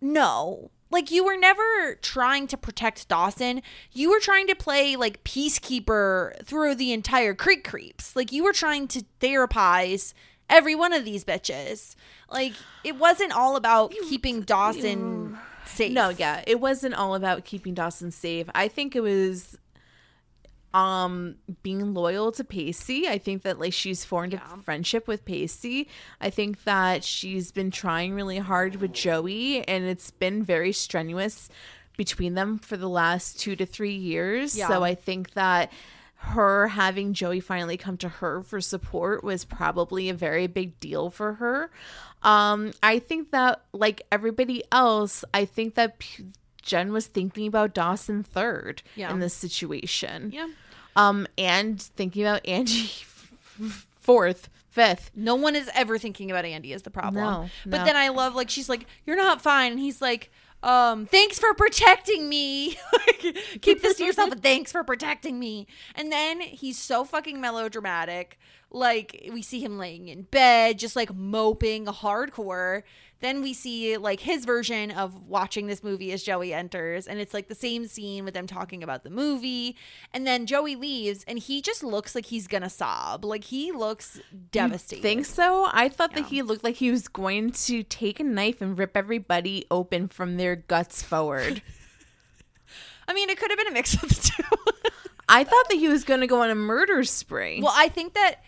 no. 0.00 0.70
Like, 0.90 1.10
you 1.10 1.24
were 1.24 1.36
never 1.36 1.96
trying 2.00 2.46
to 2.48 2.56
protect 2.56 3.08
Dawson. 3.08 3.62
You 3.92 4.10
were 4.10 4.20
trying 4.20 4.46
to 4.46 4.54
play 4.54 4.96
like 4.96 5.24
peacekeeper 5.24 6.44
through 6.44 6.76
the 6.76 6.92
entire 6.92 7.34
Creek 7.34 7.64
Creeps. 7.66 8.14
Like, 8.14 8.32
you 8.32 8.44
were 8.44 8.52
trying 8.52 8.88
to 8.88 9.04
therapize 9.20 10.12
every 10.48 10.74
one 10.74 10.92
of 10.92 11.04
these 11.04 11.24
bitches. 11.24 11.96
Like, 12.30 12.54
it 12.84 12.96
wasn't 12.96 13.32
all 13.32 13.56
about 13.56 13.92
keeping 14.08 14.42
Dawson 14.42 15.38
safe. 15.64 15.92
No, 15.92 16.10
yeah, 16.10 16.42
it 16.46 16.60
wasn't 16.60 16.94
all 16.94 17.14
about 17.14 17.44
keeping 17.44 17.74
Dawson 17.74 18.10
safe. 18.10 18.48
I 18.54 18.68
think 18.68 18.94
it 18.96 19.00
was 19.00 19.58
um 20.76 21.36
being 21.62 21.94
loyal 21.94 22.30
to 22.32 22.44
Pacey. 22.44 23.08
I 23.08 23.18
think 23.18 23.42
that 23.42 23.58
like 23.58 23.72
she's 23.72 24.04
formed 24.04 24.34
a 24.34 24.42
friendship 24.62 25.08
with 25.08 25.24
Pacey. 25.24 25.88
I 26.20 26.28
think 26.30 26.64
that 26.64 27.02
she's 27.02 27.50
been 27.50 27.70
trying 27.70 28.12
really 28.14 28.38
hard 28.38 28.76
with 28.76 28.92
Joey 28.92 29.66
and 29.66 29.84
it's 29.84 30.10
been 30.10 30.42
very 30.42 30.72
strenuous 30.72 31.48
between 31.96 32.34
them 32.34 32.58
for 32.58 32.76
the 32.76 32.88
last 32.90 33.40
2 33.40 33.56
to 33.56 33.64
3 33.64 33.90
years. 33.94 34.56
Yeah. 34.56 34.68
So 34.68 34.82
I 34.84 34.94
think 34.94 35.32
that 35.32 35.72
her 36.16 36.68
having 36.68 37.14
Joey 37.14 37.40
finally 37.40 37.76
come 37.78 37.96
to 37.98 38.08
her 38.08 38.42
for 38.42 38.60
support 38.60 39.24
was 39.24 39.44
probably 39.46 40.08
a 40.10 40.14
very 40.14 40.46
big 40.46 40.78
deal 40.80 41.08
for 41.08 41.34
her. 41.34 41.70
Um, 42.22 42.72
I 42.82 42.98
think 42.98 43.30
that, 43.30 43.62
like 43.72 44.02
everybody 44.10 44.62
else, 44.72 45.24
I 45.32 45.44
think 45.44 45.74
that 45.76 45.98
P- 46.00 46.24
Jen 46.62 46.92
was 46.92 47.06
thinking 47.06 47.46
about 47.46 47.74
Dawson 47.74 48.22
third 48.24 48.82
Yeah. 48.96 49.10
in 49.12 49.20
this 49.20 49.34
situation. 49.34 50.32
Yeah. 50.34 50.48
Um, 50.96 51.26
and 51.38 51.80
thinking 51.80 52.22
about 52.22 52.46
Angie 52.46 52.86
fourth, 54.00 54.48
fifth. 54.70 55.10
No 55.14 55.34
one 55.34 55.54
is 55.56 55.70
ever 55.74 55.98
thinking 55.98 56.30
about 56.30 56.44
Andy 56.44 56.72
as 56.72 56.82
the 56.82 56.90
problem. 56.90 57.22
No, 57.24 57.50
But 57.64 57.78
no. 57.78 57.84
then 57.84 57.96
I 57.96 58.08
love 58.08 58.34
like 58.34 58.50
she's 58.50 58.68
like, 58.68 58.86
You're 59.04 59.16
not 59.16 59.40
fine. 59.42 59.72
And 59.72 59.80
he's 59.80 60.00
like, 60.00 60.30
um, 60.62 61.06
thanks 61.06 61.38
for 61.38 61.52
protecting 61.54 62.28
me. 62.28 62.78
Keep 63.60 63.82
this 63.82 63.98
to 63.98 64.04
yourself, 64.04 64.30
but 64.30 64.42
thanks 64.42 64.72
for 64.72 64.82
protecting 64.82 65.38
me. 65.38 65.66
And 65.94 66.10
then 66.10 66.40
he's 66.40 66.78
so 66.78 67.04
fucking 67.04 67.40
melodramatic. 67.40 68.38
Like 68.70 69.28
we 69.32 69.42
see 69.42 69.60
him 69.64 69.78
laying 69.78 70.08
in 70.08 70.22
bed, 70.22 70.78
just 70.78 70.96
like 70.96 71.14
moping 71.14 71.86
hardcore. 71.86 72.82
Then 73.20 73.40
we 73.40 73.54
see 73.54 73.96
like 73.96 74.20
his 74.20 74.44
version 74.44 74.90
of 74.90 75.26
watching 75.26 75.66
this 75.68 75.82
movie 75.82 76.12
as 76.12 76.22
Joey 76.22 76.52
enters, 76.52 77.06
and 77.06 77.18
it's 77.18 77.32
like 77.32 77.48
the 77.48 77.54
same 77.54 77.86
scene 77.86 78.26
with 78.26 78.34
them 78.34 78.46
talking 78.46 78.82
about 78.82 79.04
the 79.04 79.08
movie. 79.10 79.74
And 80.12 80.26
then 80.26 80.44
Joey 80.44 80.76
leaves, 80.76 81.24
and 81.26 81.38
he 81.38 81.62
just 81.62 81.82
looks 81.82 82.14
like 82.14 82.26
he's 82.26 82.46
gonna 82.46 82.68
sob. 82.68 83.24
Like 83.24 83.44
he 83.44 83.72
looks 83.72 84.20
devastated. 84.50 85.00
Think 85.00 85.24
so? 85.24 85.68
I 85.72 85.88
thought 85.88 86.10
Yeah. 86.14 86.22
that 86.22 86.28
he 86.28 86.42
looked 86.42 86.62
like 86.64 86.74
he 86.76 86.90
was 86.90 87.08
going 87.08 87.52
to 87.52 87.82
take 87.84 88.20
a 88.20 88.24
knife 88.24 88.60
and 88.60 88.78
rip 88.78 88.94
everybody 88.96 89.64
open 89.70 90.08
from 90.08 90.36
their 90.36 90.56
guts 90.56 91.02
forward. 91.02 91.62
I 93.08 93.14
mean, 93.14 93.30
it 93.30 93.38
could 93.38 93.50
have 93.50 93.58
been 93.58 93.68
a 93.68 93.72
mix 93.72 93.94
of 93.94 94.00
the 94.08 94.14
two. 94.36 94.90
I 95.28 95.44
thought 95.44 95.68
that 95.70 95.76
he 95.78 95.88
was 95.88 96.04
going 96.04 96.20
to 96.20 96.26
go 96.26 96.42
on 96.42 96.50
a 96.50 96.54
murder 96.54 97.02
spree. 97.04 97.60
well, 97.62 97.72
I 97.74 97.88
think 97.88 98.14
that 98.14 98.42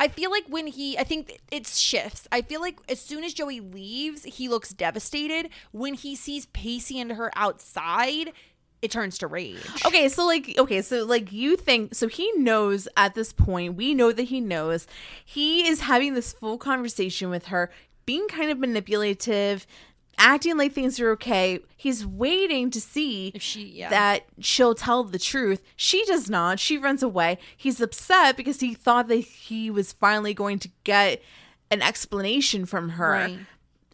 I 0.00 0.08
feel 0.08 0.30
like 0.30 0.44
when 0.48 0.66
he, 0.66 0.98
I 0.98 1.04
think 1.04 1.40
it 1.50 1.66
shifts. 1.66 2.26
I 2.32 2.42
feel 2.42 2.60
like 2.60 2.78
as 2.88 3.00
soon 3.00 3.22
as 3.22 3.34
Joey 3.34 3.60
leaves, 3.60 4.24
he 4.24 4.48
looks 4.48 4.70
devastated. 4.70 5.48
When 5.70 5.94
he 5.94 6.16
sees 6.16 6.46
Pacey 6.46 7.00
and 7.00 7.12
her 7.12 7.30
outside, 7.36 8.32
it 8.82 8.90
turns 8.90 9.16
to 9.18 9.28
rage. 9.28 9.64
Okay, 9.86 10.08
so 10.08 10.26
like 10.26 10.56
okay, 10.58 10.82
so 10.82 11.04
like 11.04 11.32
you 11.32 11.56
think 11.56 11.94
so 11.94 12.08
he 12.08 12.30
knows 12.36 12.88
at 12.96 13.14
this 13.14 13.32
point, 13.32 13.76
we 13.76 13.94
know 13.94 14.10
that 14.10 14.24
he 14.24 14.40
knows. 14.40 14.88
He 15.24 15.68
is 15.68 15.82
having 15.82 16.14
this 16.14 16.32
full 16.32 16.58
conversation 16.58 17.30
with 17.30 17.46
her, 17.46 17.70
being 18.04 18.26
kind 18.26 18.50
of 18.50 18.58
manipulative, 18.58 19.66
acting 20.18 20.56
like 20.56 20.72
things 20.72 21.00
are 21.00 21.10
okay. 21.12 21.58
He's 21.76 22.06
waiting 22.06 22.70
to 22.70 22.80
see 22.80 23.32
If 23.34 23.42
she- 23.42 23.62
yeah. 23.64 23.90
that 23.90 24.24
she'll 24.40 24.74
tell 24.74 25.04
the 25.04 25.18
truth. 25.18 25.62
She 25.76 26.04
does 26.04 26.30
not. 26.30 26.60
She 26.60 26.78
runs 26.78 27.02
away. 27.02 27.38
He's 27.56 27.80
upset 27.80 28.36
because 28.36 28.60
he 28.60 28.74
thought 28.74 29.08
that 29.08 29.16
he 29.16 29.70
was 29.70 29.92
finally 29.92 30.34
going 30.34 30.58
to 30.60 30.70
get 30.84 31.22
an 31.70 31.82
explanation 31.82 32.66
from 32.66 32.90
her. 32.90 33.10
Right. 33.12 33.38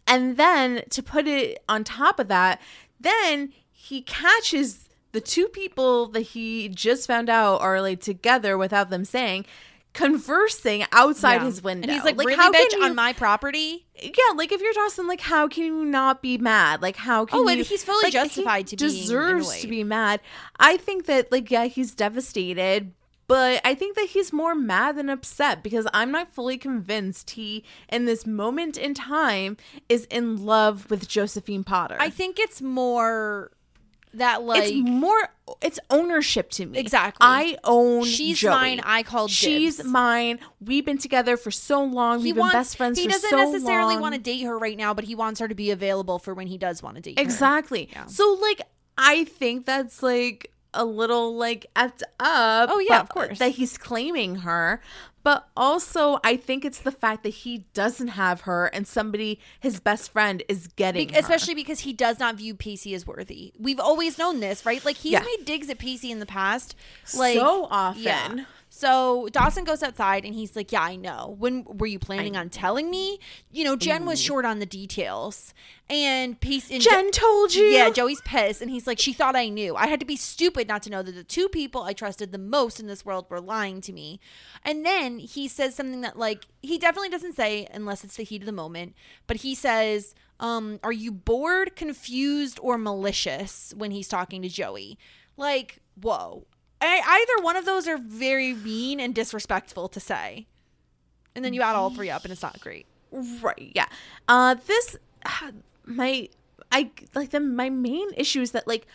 And 0.05 0.37
then 0.37 0.83
to 0.89 1.01
put 1.03 1.27
it 1.27 1.63
on 1.69 1.83
top 1.83 2.19
of 2.19 2.27
that, 2.27 2.59
then 2.99 3.53
he 3.71 4.01
catches 4.01 4.89
the 5.11 5.21
two 5.21 5.47
people 5.47 6.07
that 6.09 6.21
he 6.21 6.69
just 6.69 7.07
found 7.07 7.29
out 7.29 7.61
are 7.61 7.81
like 7.81 8.01
together 8.01 8.57
without 8.57 8.89
them 8.89 9.05
saying, 9.05 9.45
conversing 9.93 10.85
outside 10.91 11.35
Yeah. 11.35 11.45
his 11.45 11.63
window. 11.63 11.83
And 11.87 11.91
he's 11.91 12.03
like, 12.03 12.17
really, 12.17 12.35
how 12.35 12.51
bitch, 12.51 12.69
can 12.69 12.79
you- 12.79 12.85
on 12.85 12.95
my 12.95 13.13
property? 13.13 13.85
yeah, 14.01 14.11
like 14.35 14.51
if 14.51 14.61
you're 14.61 14.73
Dawson, 14.73 15.07
like 15.07 15.21
how 15.21 15.47
can 15.47 15.63
you 15.65 15.85
not 15.85 16.21
be 16.21 16.37
mad? 16.37 16.81
Like 16.81 16.95
how 16.95 17.25
can 17.25 17.39
Oh, 17.39 17.47
and 17.47 17.57
you? 17.57 17.63
he's 17.63 17.83
fully 17.83 17.97
like, 18.03 18.13
he 18.13 18.19
justified 18.19 18.67
to 18.67 18.75
being 18.77 18.91
deserves 18.91 19.59
to 19.59 19.67
be 19.67 19.83
mad. 19.83 20.21
I 20.59 20.77
think 20.77 21.05
that 21.07 21.31
like 21.31 21.51
yeah, 21.51 21.65
he's 21.65 21.93
devastated, 21.93 22.93
but 23.27 23.61
I 23.65 23.75
think 23.75 23.95
that 23.97 24.07
he's 24.07 24.31
more 24.31 24.55
mad 24.55 24.95
than 24.97 25.09
upset 25.09 25.61
because 25.63 25.85
I'm 25.93 26.11
not 26.11 26.33
fully 26.33 26.57
convinced 26.57 27.31
he, 27.31 27.63
in 27.89 28.05
this 28.05 28.25
moment 28.25 28.77
in 28.77 28.93
time, 28.93 29.57
is 29.89 30.05
in 30.05 30.45
love 30.45 30.89
with 30.89 31.07
Josephine 31.07 31.63
Potter. 31.63 31.97
I 31.99 32.09
think 32.09 32.39
it's 32.39 32.61
more 32.61 33.51
that 34.15 34.43
like 34.43 34.63
it's 34.63 34.75
more 34.89 35.29
it's 35.61 35.79
ownership 35.89 36.49
to 36.51 36.65
me. 36.65 36.77
Exactly. 36.79 37.17
I 37.21 37.57
own 37.63 38.03
She's 38.05 38.39
Joey. 38.39 38.51
mine, 38.51 38.81
I 38.83 39.03
called 39.03 39.31
She's 39.31 39.77
dibs. 39.77 39.89
mine. 39.89 40.39
We've 40.61 40.85
been 40.85 40.97
together 40.97 41.37
for 41.37 41.51
so 41.51 41.83
long. 41.83 42.21
We've 42.23 42.35
been 42.35 42.49
best 42.51 42.77
friends 42.77 42.99
He 42.99 43.07
doesn't 43.07 43.29
so 43.29 43.35
necessarily 43.51 43.95
long. 43.95 44.01
want 44.01 44.15
to 44.15 44.21
date 44.21 44.43
her 44.43 44.57
right 44.57 44.77
now, 44.77 44.93
but 44.93 45.03
he 45.05 45.15
wants 45.15 45.39
her 45.39 45.47
to 45.47 45.55
be 45.55 45.71
available 45.71 46.19
for 46.19 46.33
when 46.33 46.47
he 46.47 46.57
does 46.57 46.81
want 46.83 46.95
to 46.97 47.01
date 47.01 47.17
her. 47.17 47.23
Exactly. 47.23 47.89
Yeah. 47.91 48.05
So 48.07 48.37
like 48.41 48.61
I 48.97 49.23
think 49.25 49.65
that's 49.65 50.03
like 50.03 50.51
a 50.73 50.85
little 50.85 51.35
like 51.35 51.65
effed 51.75 52.03
up. 52.19 52.69
Oh, 52.71 52.79
yeah, 52.79 52.99
of 52.99 53.09
course. 53.09 53.39
That 53.39 53.51
he's 53.51 53.77
claiming 53.77 54.35
her. 54.35 54.81
But 55.21 55.47
also, 55.57 56.19
I 56.23 56.37
think 56.37 56.63
it's 56.63 56.79
the 56.79 56.91
fact 56.91 57.23
that 57.23 57.29
he 57.29 57.65
doesn't 57.73 58.09
have 58.09 58.41
her 58.41 58.67
and 58.67 58.87
somebody, 58.87 59.39
his 59.59 59.79
best 59.79 60.11
friend, 60.11 60.41
is 60.47 60.67
getting 60.67 61.07
Be- 61.07 61.13
her. 61.13 61.19
especially 61.19 61.55
because 61.55 61.81
he 61.81 61.91
does 61.93 62.19
not 62.19 62.35
view 62.35 62.55
Pacey 62.55 62.93
as 62.95 63.05
worthy. 63.05 63.51
We've 63.59 63.79
always 63.79 64.17
known 64.17 64.39
this, 64.39 64.65
right? 64.65 64.83
Like 64.83 64.97
he's 64.97 65.11
Yeah. 65.13 65.19
made 65.23 65.45
digs 65.45 65.69
at 65.69 65.77
Pacey 65.77 66.09
in 66.11 66.19
the 66.19 66.25
past, 66.25 66.75
like 67.17 67.35
So 67.37 67.67
often. 67.69 68.01
Yeah. 68.03 68.45
So 68.79 69.27
Dawson 69.33 69.65
goes 69.65 69.83
outside 69.83 70.23
and 70.23 70.33
he's 70.33 70.55
like, 70.55 70.71
"Yeah, 70.71 70.81
I 70.83 70.95
know. 70.95 71.35
When 71.37 71.65
were 71.65 71.85
you 71.85 71.99
planning 71.99 72.37
on 72.37 72.49
telling 72.49 72.89
me? 72.89 73.19
You 73.51 73.65
know, 73.65 73.75
Jen 73.75 74.05
was 74.05 74.21
short 74.21 74.45
on 74.45 74.59
the 74.59 74.65
details, 74.65 75.53
and 75.89 76.37
and 76.71 76.81
Jen 76.81 77.11
told 77.11 77.53
you? 77.53 77.65
Yeah, 77.65 77.89
Joey's 77.89 78.21
pissed, 78.21 78.61
and 78.61 78.71
he's 78.71 78.87
like, 78.87 78.97
"She 78.97 79.11
thought 79.11 79.35
I 79.35 79.49
knew. 79.49 79.75
I 79.75 79.87
had 79.87 79.99
to 79.99 80.05
be 80.05 80.15
stupid 80.15 80.69
not 80.69 80.81
to 80.83 80.89
know 80.89 81.03
that 81.03 81.11
the 81.11 81.25
two 81.25 81.49
people 81.49 81.81
I 81.81 81.91
trusted 81.91 82.31
the 82.31 82.37
most 82.37 82.79
in 82.79 82.87
this 82.87 83.03
world 83.03 83.25
were 83.27 83.41
lying 83.41 83.81
to 83.81 83.91
me." 83.91 84.21
And 84.63 84.85
then 84.85 85.19
he 85.19 85.49
says 85.49 85.75
something 85.75 85.99
that, 85.99 86.17
like, 86.17 86.45
he 86.61 86.77
definitely 86.77 87.09
doesn't 87.09 87.35
say 87.35 87.67
unless 87.73 88.05
it's 88.05 88.15
the 88.15 88.23
heat 88.23 88.43
of 88.43 88.45
the 88.45 88.53
moment, 88.53 88.95
but 89.27 89.37
he 89.37 89.55
says, 89.55 90.15
um, 90.39 90.79
"Are 90.83 90.93
you 90.93 91.11
bored, 91.11 91.75
confused, 91.75 92.57
or 92.61 92.77
malicious?" 92.77 93.73
When 93.75 93.91
he's 93.91 94.07
talking 94.07 94.41
to 94.41 94.47
Joey, 94.47 94.97
like, 95.35 95.79
whoa. 96.01 96.45
I, 96.81 97.01
either 97.05 97.43
one 97.43 97.55
of 97.55 97.65
those 97.65 97.87
are 97.87 97.97
very 97.97 98.53
mean 98.53 98.99
and 98.99 99.13
disrespectful 99.13 99.89
to 99.89 99.99
say, 99.99 100.47
and 101.35 101.43
then 101.43 101.53
you 101.53 101.61
add 101.61 101.75
all 101.75 101.89
three 101.89 102.09
up, 102.09 102.23
and 102.23 102.31
it's 102.31 102.41
not 102.41 102.59
great. 102.59 102.85
Right. 103.11 103.71
Yeah. 103.75 103.87
Uh 104.27 104.55
this 104.65 104.97
my 105.85 106.29
I 106.71 106.91
like 107.15 107.31
the 107.31 107.39
my 107.39 107.69
main 107.69 108.09
issue 108.15 108.41
is 108.41 108.51
that 108.51 108.67
like 108.67 108.87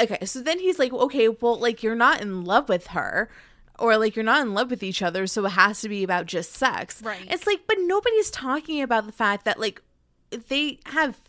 okay, 0.00 0.24
so 0.24 0.40
then 0.40 0.58
he's 0.58 0.78
like, 0.78 0.92
okay, 0.92 1.28
well 1.28 1.58
like 1.58 1.82
you're 1.82 1.94
not 1.94 2.20
in 2.20 2.44
love 2.44 2.68
with 2.68 2.88
her 2.88 3.28
or 3.78 3.96
like 3.96 4.14
you're 4.14 4.24
not 4.24 4.42
in 4.42 4.54
love 4.54 4.70
with 4.70 4.82
each 4.82 5.02
other, 5.02 5.26
so 5.26 5.44
it 5.46 5.50
has 5.50 5.80
to 5.80 5.88
be 5.88 6.04
about 6.04 6.26
just 6.26 6.52
sex. 6.52 7.02
Right. 7.02 7.26
It's 7.28 7.46
like 7.46 7.60
but 7.66 7.76
nobody's 7.80 8.30
talking 8.30 8.82
about 8.82 9.06
the 9.06 9.12
fact 9.12 9.44
that 9.44 9.58
like 9.58 9.82
they 10.48 10.78
have 10.86 11.20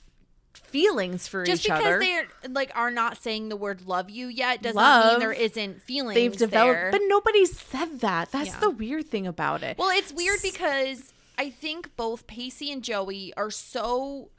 feelings 0.54 1.28
for 1.28 1.44
just 1.44 1.66
each 1.66 1.72
other. 1.72 1.82
Just 1.82 2.00
because 2.00 2.00
they 2.00 2.14
are 2.50 2.54
like 2.54 2.72
are 2.76 2.92
not 2.92 3.18
saying 3.22 3.50
the 3.50 3.56
word 3.56 3.88
love 3.88 4.10
you 4.10 4.28
yet 4.28 4.62
does 4.62 4.76
not 4.76 5.06
Love. 5.06 5.12
mean 5.14 5.20
there 5.20 5.34
isn't 5.34 5.82
feelings 5.84 6.16
They've 6.16 6.36
developed 6.36 6.74
there. 6.80 6.92
but 6.92 7.02
nobody 7.08 7.46
said 7.46 8.00
that. 8.02 8.32
That's 8.32 8.50
Yeah. 8.50 8.60
the 8.60 8.70
weird 8.70 9.10
thing 9.10 9.28
about 9.28 9.64
it. 9.64 9.78
well 9.78 9.90
it's 9.90 10.14
weird 10.14 10.40
because 10.42 11.14
i 11.38 11.50
think 11.50 11.96
both 11.96 12.28
pacey 12.28 12.72
and 12.72 12.84
joey 12.84 13.34
are 13.38 13.50
so 13.52 14.30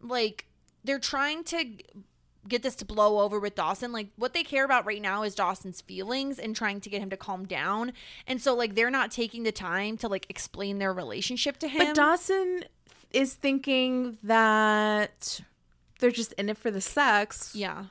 like 0.00 0.46
they're 0.84 0.98
trying 0.98 1.42
to 1.44 1.64
get 2.48 2.62
this 2.62 2.76
to 2.76 2.84
blow 2.84 3.20
over 3.20 3.40
with 3.40 3.54
dawson 3.56 3.90
like 3.92 4.08
what 4.16 4.32
they 4.34 4.44
care 4.44 4.64
about 4.64 4.86
right 4.86 5.02
now 5.02 5.22
is 5.24 5.34
dawson's 5.34 5.80
feelings 5.80 6.38
and 6.38 6.54
trying 6.54 6.80
to 6.80 6.88
get 6.88 7.02
him 7.02 7.10
to 7.10 7.16
calm 7.16 7.44
down 7.46 7.92
and 8.26 8.40
so 8.40 8.54
like 8.54 8.74
they're 8.76 8.90
not 8.90 9.10
taking 9.10 9.42
the 9.42 9.50
time 9.52 9.96
to 9.96 10.06
like 10.08 10.26
explain 10.28 10.78
their 10.78 10.92
relationship 10.92 11.56
to 11.58 11.66
him 11.68 11.86
But 11.88 11.96
Dawson 11.96 12.64
is 13.12 13.34
thinking 13.34 14.18
that 14.22 15.40
they're 15.98 16.10
just 16.10 16.32
in 16.34 16.48
it 16.48 16.58
for 16.58 16.70
the 16.70 16.80
sex. 16.80 17.52
yeah 17.54 17.86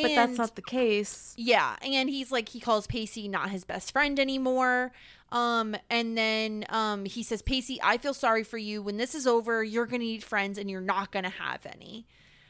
But 0.00 0.14
that's 0.14 0.38
not 0.38 0.56
the 0.56 0.62
case. 0.62 1.34
Yeah, 1.36 1.76
and 1.82 2.08
he's 2.10 2.30
like 2.30 2.50
he 2.50 2.60
calls 2.60 2.86
Pacey 2.86 3.28
not 3.28 3.50
his 3.50 3.64
best 3.64 3.92
friend 3.92 4.20
anymore. 4.20 4.92
Um 5.32 5.74
and 5.90 6.16
then 6.16 6.64
um 6.68 7.04
he 7.04 7.22
says 7.22 7.42
Pacey, 7.42 7.78
I 7.82 7.98
feel 7.98 8.14
sorry 8.14 8.44
for 8.44 8.58
you. 8.58 8.82
When 8.82 8.96
this 8.98 9.14
is 9.14 9.26
over, 9.26 9.64
you're 9.64 9.86
going 9.86 10.00
to 10.00 10.06
need 10.06 10.22
friends 10.22 10.58
and 10.58 10.70
you're 10.70 10.80
not 10.80 11.10
going 11.12 11.24
to 11.24 11.30
have 11.30 11.66
any. 11.66 12.06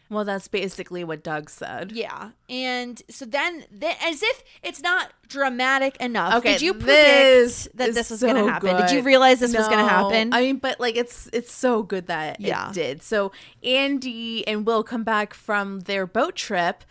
Well, 0.08 0.24
that's 0.24 0.46
basically 0.46 1.02
what 1.02 1.24
Doug 1.24 1.50
said. 1.50 1.90
Yeah. 1.92 2.30
And 2.48 3.02
so 3.10 3.24
then 3.24 3.64
th- 3.80 3.96
as 4.04 4.22
if 4.22 4.44
it's 4.62 4.80
not 4.80 5.12
dramatic 5.26 5.96
enough. 5.96 6.34
Okay, 6.36 6.52
Did 6.52 6.62
you 6.62 6.74
predict 6.74 6.88
this 6.94 7.68
that 7.74 7.88
is 7.88 7.94
this 7.96 8.10
was 8.10 8.20
going 8.20 8.36
to 8.36 8.42
so 8.42 8.48
happen? 8.48 8.76
Did 8.76 8.90
you 8.92 9.02
realize 9.02 9.40
this 9.40 9.54
was 9.56 9.66
going 9.66 9.84
to 9.84 9.90
happen? 9.90 10.32
I 10.32 10.40
mean, 10.42 10.58
but 10.58 10.78
like 10.78 10.96
it's 10.96 11.28
it's 11.32 11.52
so 11.52 11.82
good 11.82 12.06
that 12.06 12.40
Yeah. 12.40 12.70
it 12.70 12.74
did. 12.74 13.02
So 13.02 13.32
Andy 13.64 14.46
and 14.46 14.64
Will 14.64 14.84
come 14.84 15.02
back 15.02 15.34
from 15.34 15.80
their 15.80 16.06
boat 16.06 16.36
trip 16.36 16.84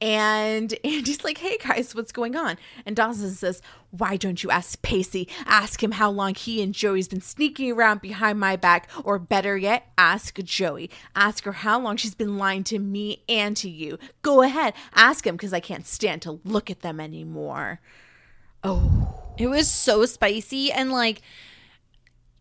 and 0.00 0.72
Andy's 0.84 1.24
like, 1.24 1.38
"Hey 1.38 1.58
guys, 1.58 1.94
what's 1.94 2.12
going 2.12 2.36
on?" 2.36 2.56
And 2.86 2.96
Dawson 2.96 3.30
says, 3.30 3.62
"Why 3.90 4.16
don't 4.16 4.42
you 4.42 4.50
ask 4.50 4.80
Pacey? 4.82 5.28
Ask 5.46 5.82
him 5.82 5.92
how 5.92 6.10
long 6.10 6.34
he 6.34 6.62
and 6.62 6.74
Joey's 6.74 7.08
been 7.08 7.20
sneaking 7.20 7.72
around 7.72 8.00
behind 8.00 8.40
my 8.40 8.56
back, 8.56 8.88
or 9.04 9.18
better 9.18 9.56
yet, 9.56 9.86
ask 9.98 10.36
Joey. 10.38 10.90
Ask 11.14 11.44
her 11.44 11.52
how 11.52 11.80
long 11.80 11.96
she's 11.96 12.14
been 12.14 12.38
lying 12.38 12.64
to 12.64 12.78
me 12.78 13.22
and 13.28 13.56
to 13.58 13.68
you. 13.68 13.98
Go 14.22 14.42
ahead, 14.42 14.74
ask 14.94 15.26
him 15.26 15.36
because 15.36 15.52
I 15.52 15.60
can't 15.60 15.86
stand 15.86 16.22
to 16.22 16.40
look 16.44 16.70
at 16.70 16.80
them 16.80 17.00
anymore." 17.00 17.80
Oh. 18.62 19.16
It 19.40 19.48
was 19.48 19.70
so 19.70 20.04
spicy 20.04 20.70
and 20.70 20.92
like 20.92 21.22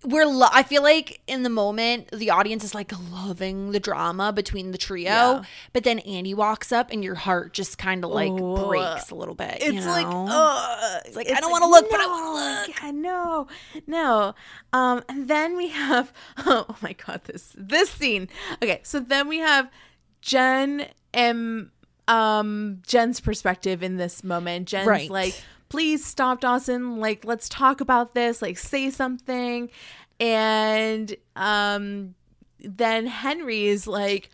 we're 0.06 0.26
lo- 0.26 0.48
I 0.52 0.64
feel 0.64 0.82
like 0.82 1.20
in 1.28 1.44
the 1.44 1.50
moment 1.50 2.10
the 2.12 2.30
audience 2.30 2.64
is 2.64 2.74
like 2.74 2.92
loving 3.12 3.72
the 3.74 3.80
drama 3.82 4.32
between 4.32 4.72
the 4.72 4.78
trio, 4.78 5.10
Yeah. 5.10 5.44
but 5.74 5.84
then 5.84 6.00
Andy 6.00 6.34
walks 6.34 6.72
up 6.72 6.90
and 6.92 7.04
your 7.04 7.16
heart 7.16 7.52
just 7.54 7.78
kind 7.78 8.06
of 8.06 8.12
like 8.12 8.32
Oh. 8.32 8.68
breaks 8.70 9.10
a 9.10 9.16
little 9.16 9.36
bit. 9.36 9.58
It's 9.60 9.74
you 9.74 9.82
like, 9.82 10.06
uh, 10.10 11.00
It's 11.06 11.16
like, 11.18 11.30
I 11.30 11.42
don't 11.42 11.52
wanna 11.52 11.68
look, 11.68 11.90
but 11.92 12.00
I 12.00 12.08
wanna 12.08 12.32
look. 12.68 12.82
Yeah, 12.82 12.92
no, 12.92 13.48
no. 13.88 14.36
Um, 14.72 15.04
and 15.10 15.28
then 15.28 15.58
we 15.58 15.68
have, 15.70 16.14
oh 16.46 16.78
my 16.82 16.94
god, 16.94 17.22
this 17.26 17.54
this 17.58 17.90
scene. 17.90 18.30
Okay, 18.64 18.80
so 18.84 19.00
then 19.02 19.28
we 19.28 19.40
have 19.40 19.70
Jen 20.22 20.86
and 21.14 21.72
um 22.08 22.82
Jen's 22.88 23.20
perspective 23.20 23.84
in 23.84 23.98
this 23.98 24.24
moment. 24.24 24.68
Jen's 24.70 24.88
Right. 24.88 25.10
like, 25.10 25.42
please 25.70 26.04
stop, 26.04 26.42
Dawson. 26.42 26.98
Like, 26.98 27.26
let's 27.26 27.48
talk 27.48 27.82
about 27.82 28.16
this. 28.16 28.42
Like, 28.42 28.58
say 28.58 28.90
something. 28.90 29.70
And 30.20 31.16
um, 31.36 32.16
then 32.60 33.08
Henry 33.08 33.68
is 33.68 33.88
like. 33.88 34.30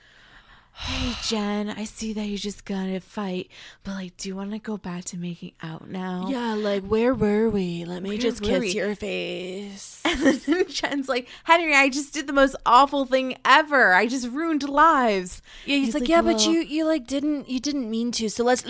Hey 0.77 1.13
Jen, 1.23 1.69
I 1.69 1.85
see 1.85 2.11
that 2.11 2.25
you 2.25 2.37
just 2.37 2.65
got 2.65 2.87
to 2.87 2.99
fight, 2.99 3.49
but 3.85 3.93
like, 3.93 4.17
do 4.17 4.27
you 4.27 4.35
want 4.35 4.51
to 4.51 4.59
go 4.59 4.75
back 4.75 5.05
to 5.05 5.17
making 5.17 5.53
out 5.63 5.89
now? 5.89 6.27
yeah, 6.29 6.53
like 6.53 6.83
where 6.83 7.13
were 7.13 7.49
we? 7.49 7.85
Let 7.85 8.03
me 8.03 8.09
Where 8.09 8.17
just 8.17 8.43
kiss 8.43 8.59
we? 8.59 8.71
your 8.71 8.93
face. 8.95 10.01
And 10.03 10.19
then 10.19 10.67
Jen's 10.67 11.07
like, 11.07 11.29
Henry, 11.45 11.73
I 11.73 11.87
just 11.87 12.13
did 12.13 12.27
the 12.27 12.33
most 12.33 12.57
awful 12.65 13.05
thing 13.05 13.37
ever. 13.45 13.93
I 13.93 14.07
just 14.07 14.27
ruined 14.27 14.67
lives. 14.67 15.41
Yeah, 15.65 15.77
he's, 15.77 15.85
He's 15.85 15.93
like, 15.93 16.01
like, 16.01 16.09
yeah, 16.09 16.21
but 16.21 16.45
you 16.45 16.59
you 16.59 16.83
like 16.83 17.07
didn't 17.07 17.47
you 17.47 17.61
didn't 17.61 17.89
mean 17.89 18.11
to. 18.11 18.29
So 18.29 18.43
let's. 18.43 18.65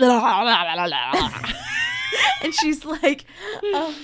and 2.42 2.54
she's 2.54 2.84
like, 2.84 3.24
um, 3.74 3.94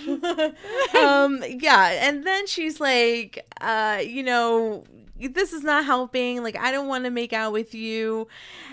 um, 0.97 1.45
yeah. 1.49 2.07
And 2.09 2.25
then 2.27 2.47
she's 2.47 2.81
like, 2.81 3.45
uh, 3.61 4.01
you 4.05 4.23
know, 4.23 4.85
this 5.19 5.53
is 5.53 5.63
not 5.63 5.85
helping. 5.85 6.43
Like, 6.43 6.57
I 6.59 6.73
don't 6.73 6.89
want 6.89 7.05
to 7.05 7.11
make 7.11 7.33
out 7.33 7.53
with 7.53 7.75
you. 7.75 8.29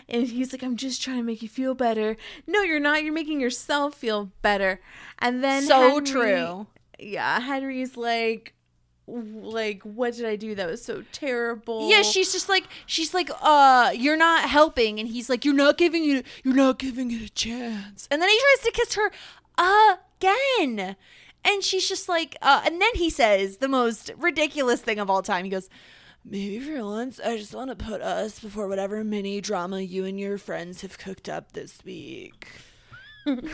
And 0.07 0.25
he's 0.27 0.51
like, 0.51 0.63
I'm 0.63 0.75
just 0.75 1.01
trying 1.01 1.17
to 1.17 1.23
make 1.23 1.41
you 1.41 1.49
feel 1.49 1.75
better. 1.75 2.17
No, 2.47 2.61
you're 2.61 2.80
not. 2.80 3.03
You're 3.03 3.13
making 3.13 3.39
yourself 3.39 3.93
feel 3.93 4.32
better. 4.41 4.82
And 5.19 5.43
then 5.43 5.63
So 5.63 5.80
Henry- 5.89 6.05
true. 6.05 6.67
Yeah, 6.97 7.39
Henry's 7.39 7.95
like, 7.95 8.53
like, 9.10 9.82
what 9.84 10.14
did 10.16 10.26
I 10.26 10.36
do 10.36 10.55
that 10.55 10.70
was 10.70 10.84
so 10.84 11.03
terrible? 11.12 11.89
Yeah, 11.89 12.01
she's 12.01 12.32
just 12.32 12.49
like 12.49 12.66
she's 12.86 13.14
like, 13.14 13.30
uh, 13.41 13.91
you're 13.95 14.18
not 14.18 14.49
helping, 14.49 14.99
and 14.99 15.07
he's 15.07 15.30
like, 15.30 15.45
you're 15.45 15.53
not 15.53 15.78
giving 15.78 16.10
it, 16.10 16.26
you're 16.43 16.55
not 16.55 16.80
giving 16.80 17.12
it 17.12 17.22
a 17.22 17.30
chance. 17.30 18.07
And 18.12 18.22
then 18.22 18.30
he 18.30 18.39
tries 18.39 18.66
to 18.66 18.72
kiss 18.72 18.93
her 18.95 19.12
again, 19.57 20.95
and 21.43 21.64
she's 21.64 21.88
just 21.88 22.07
like, 22.07 22.38
uh, 22.41 22.62
and 22.66 22.82
then 22.82 22.91
he 22.95 23.10
says 23.10 23.57
the 23.57 23.68
most 23.68 24.12
ridiculous 24.18 24.82
thing 24.82 24.99
of 24.99 25.10
all 25.10 25.22
time. 25.22 25.45
He 25.45 25.51
goes, 25.51 25.70
maybe 26.24 26.60
for 26.60 26.84
once, 26.84 27.20
I 27.20 27.38
just 27.38 27.55
want 27.55 27.70
to 27.70 27.76
put 27.76 28.01
us 28.01 28.39
before 28.39 28.68
whatever 28.68 29.03
mini 29.03 29.41
drama 29.41 29.82
you 29.82 30.05
and 30.05 30.20
your 30.20 30.38
friends 30.38 30.82
have 30.82 30.97
cooked 30.97 31.30
up 31.30 31.53
this 31.53 31.80
week. 31.84 32.47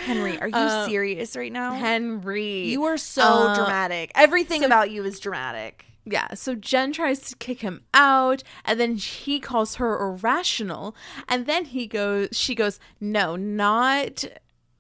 Henry, 0.05 0.39
are 0.39 0.47
you 0.47 0.86
serious 0.89 1.36
right 1.36 1.51
now? 1.51 1.73
Henry. 1.73 2.67
you 2.67 2.84
are 2.86 2.97
so 2.97 3.23
Uh, 3.23 3.55
dramatic. 3.55 4.11
Everything 4.15 4.63
about 4.63 4.91
you 4.91 5.03
is 5.03 5.19
dramatic. 5.19 5.86
Yeah, 6.07 6.36
so 6.36 6.53
Jen 6.53 6.93
tries 6.93 7.19
to 7.30 7.36
kick 7.38 7.61
him 7.61 7.82
out, 7.93 8.43
and 8.63 8.80
then 8.80 8.95
he 8.97 9.39
calls 9.39 9.76
her 9.76 9.99
irrational, 9.99 10.95
and 11.28 11.47
then 11.47 11.65
he 11.65 11.88
goes, 11.88 12.30
she 12.32 12.53
goes, 12.53 12.80
no, 13.01 13.36
not 13.36 14.23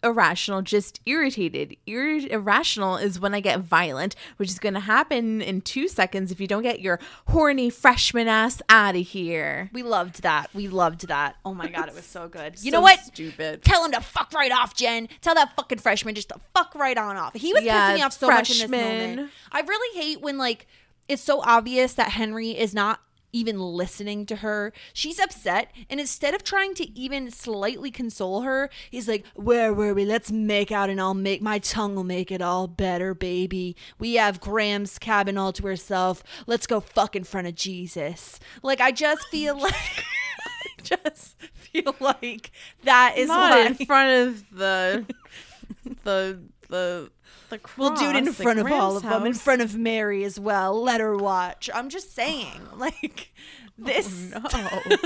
irrational, 0.05 0.61
just 0.61 1.01
irritated. 1.05 1.75
Ir- 1.85 2.27
irrational 2.29 2.95
is 2.97 3.19
when 3.19 3.33
I 3.33 3.39
get 3.41 3.59
violent, 3.59 4.15
which 4.37 4.49
is 4.49 4.59
going 4.59 4.75
to 4.75 4.79
happen 4.79 5.41
in 5.41 5.61
two 5.61 5.87
seconds 5.87 6.31
if 6.31 6.39
you 6.39 6.47
don't 6.47 6.63
get 6.63 6.79
your 6.79 6.99
horny 7.27 7.69
freshman 7.69 8.27
ass 8.27 8.61
out 8.69 8.95
of 8.95 9.05
here. 9.07 9.69
We 9.73 9.83
loved 9.83 10.21
that. 10.21 10.49
We 10.53 10.67
loved 10.67 11.07
that. 11.07 11.35
Oh 11.43 11.53
my 11.53 11.67
god, 11.67 11.89
it 11.89 11.95
was 11.95 12.05
so 12.05 12.27
good. 12.27 12.55
You 12.63 12.71
So 12.71 12.77
know 12.77 12.81
what? 12.81 12.99
Stupid. 12.99 13.63
Tell 13.63 13.83
him 13.83 13.91
to 13.91 14.01
fuck 14.01 14.31
right 14.33 14.51
off, 14.51 14.75
Jen. 14.75 15.09
Tell 15.21 15.35
that 15.35 15.55
fucking 15.55 15.79
freshman 15.79 16.15
just 16.15 16.29
to 16.29 16.39
fuck 16.53 16.73
right 16.75 16.97
on 16.97 17.17
off. 17.17 17.33
He 17.33 17.53
was 17.53 17.63
Yeah, 17.63 17.91
pissing 17.91 17.95
me 17.95 18.01
off 18.03 18.13
so 18.13 18.27
much 18.27 18.49
in 18.51 18.57
this 18.59 18.69
freshman. 18.69 19.15
moment. 19.15 19.31
I 19.51 19.61
really 19.61 19.99
hate 19.99 20.21
when 20.21 20.37
like 20.37 20.67
it's 21.07 21.21
so 21.21 21.41
obvious 21.41 21.93
that 21.95 22.09
Henry 22.09 22.51
is 22.51 22.73
not 22.73 22.99
even 23.35 23.59
listening 23.59 24.25
to 24.27 24.37
her. 24.37 24.71
She's 24.93 25.19
upset. 25.19 25.71
And 25.89 25.99
instead 25.99 26.33
of 26.33 26.43
trying 26.43 26.73
to 26.75 26.97
even 26.97 27.29
slightly 27.31 27.91
console 27.91 28.41
her, 28.41 28.69
he's 28.89 29.07
like, 29.07 29.25
Where 29.35 29.73
were 29.73 29.93
we? 29.93 30.05
Let's 30.05 30.31
make 30.31 30.71
out 30.71 30.89
and 30.89 30.99
I'll 31.01 31.13
make 31.13 31.41
my 31.41 31.59
tongue 31.59 31.95
will 31.95 32.03
make 32.03 32.31
it 32.31 32.41
all 32.41 32.67
better, 32.67 33.13
baby. 33.13 33.75
We 33.99 34.15
have 34.15 34.39
Grams' 34.39 34.97
cabin 34.97 35.37
all 35.37 35.51
to 35.53 35.63
herself. 35.67 36.23
Let's 36.47 36.65
go 36.65 36.79
fuck 36.79 37.15
in 37.15 37.23
front 37.25 37.47
of 37.47 37.55
Jesus. 37.55 38.39
Like, 38.63 38.79
I 38.79 38.91
just 38.91 39.23
oh 39.27 39.31
feel 39.31 39.59
like. 39.59 39.73
I 39.75 40.81
just 40.81 41.35
feel 41.55 41.95
like 41.99 42.51
that 42.83 43.17
is 43.17 43.27
Not 43.27 43.51
why. 43.51 43.65
in 43.65 43.73
front 43.85 44.27
of 44.29 44.49
the 44.51 45.05
the 46.03 46.39
the 46.67 47.11
the 47.49 47.59
We'll 47.77 47.95
do 47.95 48.09
it 48.09 48.15
in 48.15 48.31
front 48.33 48.59
of 48.59 48.71
all 48.71 48.97
of 48.97 49.03
them, 49.03 49.25
in 49.25 49.33
front 49.33 49.61
of 49.61 49.75
Mary 49.75 50.23
as 50.23 50.39
well. 50.39 50.81
Let 50.81 51.01
her 51.01 51.15
watch. 51.15 51.69
I'm 51.73 51.89
just 51.89 52.13
saying, 52.15 52.61
like 52.77 53.33
this. 53.77 54.31
No. 54.31 54.39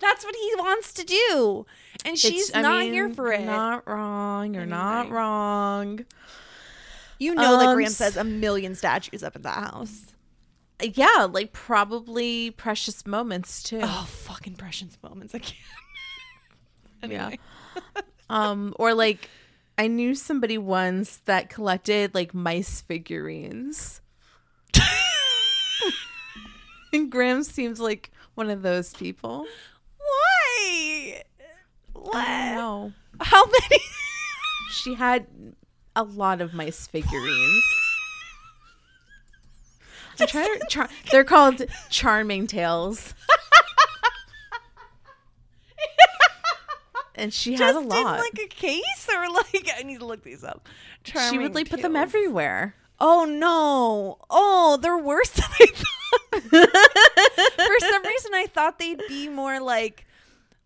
That's 0.00 0.24
what 0.24 0.34
he 0.36 0.52
wants 0.58 0.92
to 0.92 1.04
do, 1.04 1.66
and 2.04 2.16
she's 2.16 2.54
not 2.54 2.84
mean, 2.84 2.92
here 2.92 3.10
for 3.10 3.32
it. 3.32 3.44
Not 3.44 3.86
wrong. 3.88 4.54
You're 4.54 4.64
not 4.64 5.10
wrong. 5.10 6.04
you 7.18 7.34
know 7.34 7.58
that 7.58 7.66
Um, 7.66 7.74
Grams 7.74 7.96
says 7.96 8.16
a 8.16 8.22
million 8.22 8.76
statues 8.76 9.24
up 9.24 9.34
at 9.34 9.42
that 9.42 9.70
house. 9.72 10.14
Yeah, 10.80 11.26
like 11.28 11.52
probably 11.52 12.52
precious 12.52 13.04
moments 13.04 13.60
too. 13.64 13.80
Oh, 13.82 14.06
fucking 14.08 14.54
precious 14.54 14.96
moments. 15.02 15.34
I 15.34 15.38
can't. 15.38 15.56
Anyway. 17.02 17.38
Um, 18.30 18.74
or 18.78 18.92
like 18.92 19.30
I 19.78 19.86
knew 19.86 20.16
somebody 20.16 20.58
once 20.58 21.18
that 21.26 21.48
collected 21.48 22.12
like 22.12 22.34
mice 22.34 22.80
figurines. 22.80 24.00
and 26.92 27.10
Grams 27.10 27.48
seems 27.48 27.78
like 27.78 28.10
one 28.34 28.50
of 28.50 28.62
those 28.62 28.92
people. 28.94 29.46
Why? 29.96 31.22
What? 31.92 32.16
I 32.16 32.46
don't 32.46 32.56
know. 32.56 32.92
How 33.20 33.44
many? 33.46 33.80
She 34.70 34.94
had 34.94 35.26
a 35.94 36.02
lot 36.02 36.40
of 36.40 36.52
mice 36.54 36.88
figurines. 36.88 37.64
Char- 40.68 40.88
they're 41.12 41.22
called 41.22 41.62
charming 41.88 42.48
tales. 42.48 43.14
and 47.18 47.32
she 47.32 47.54
had 47.54 47.74
a 47.74 47.80
lot. 47.80 48.18
like 48.18 48.38
a 48.42 48.46
case, 48.48 49.08
or 49.14 49.28
like 49.30 49.68
I 49.78 49.82
need 49.82 50.00
to 50.00 50.06
look 50.06 50.22
these 50.22 50.44
up. 50.44 50.68
she 51.04 51.38
would 51.38 51.54
like 51.54 51.68
put 51.70 51.82
them 51.82 51.96
everywhere. 51.96 52.74
Oh 53.00 53.24
no! 53.24 54.18
Oh, 54.28 54.78
they're 54.80 54.98
worse 54.98 55.30
than 55.34 55.44
I 55.60 55.66
thought. 55.66 56.42
For 57.56 57.78
some 57.80 58.02
reason, 58.06 58.34
I 58.34 58.46
thought 58.52 58.78
they'd 58.78 59.00
be 59.08 59.28
more 59.28 59.60
like, 59.60 60.06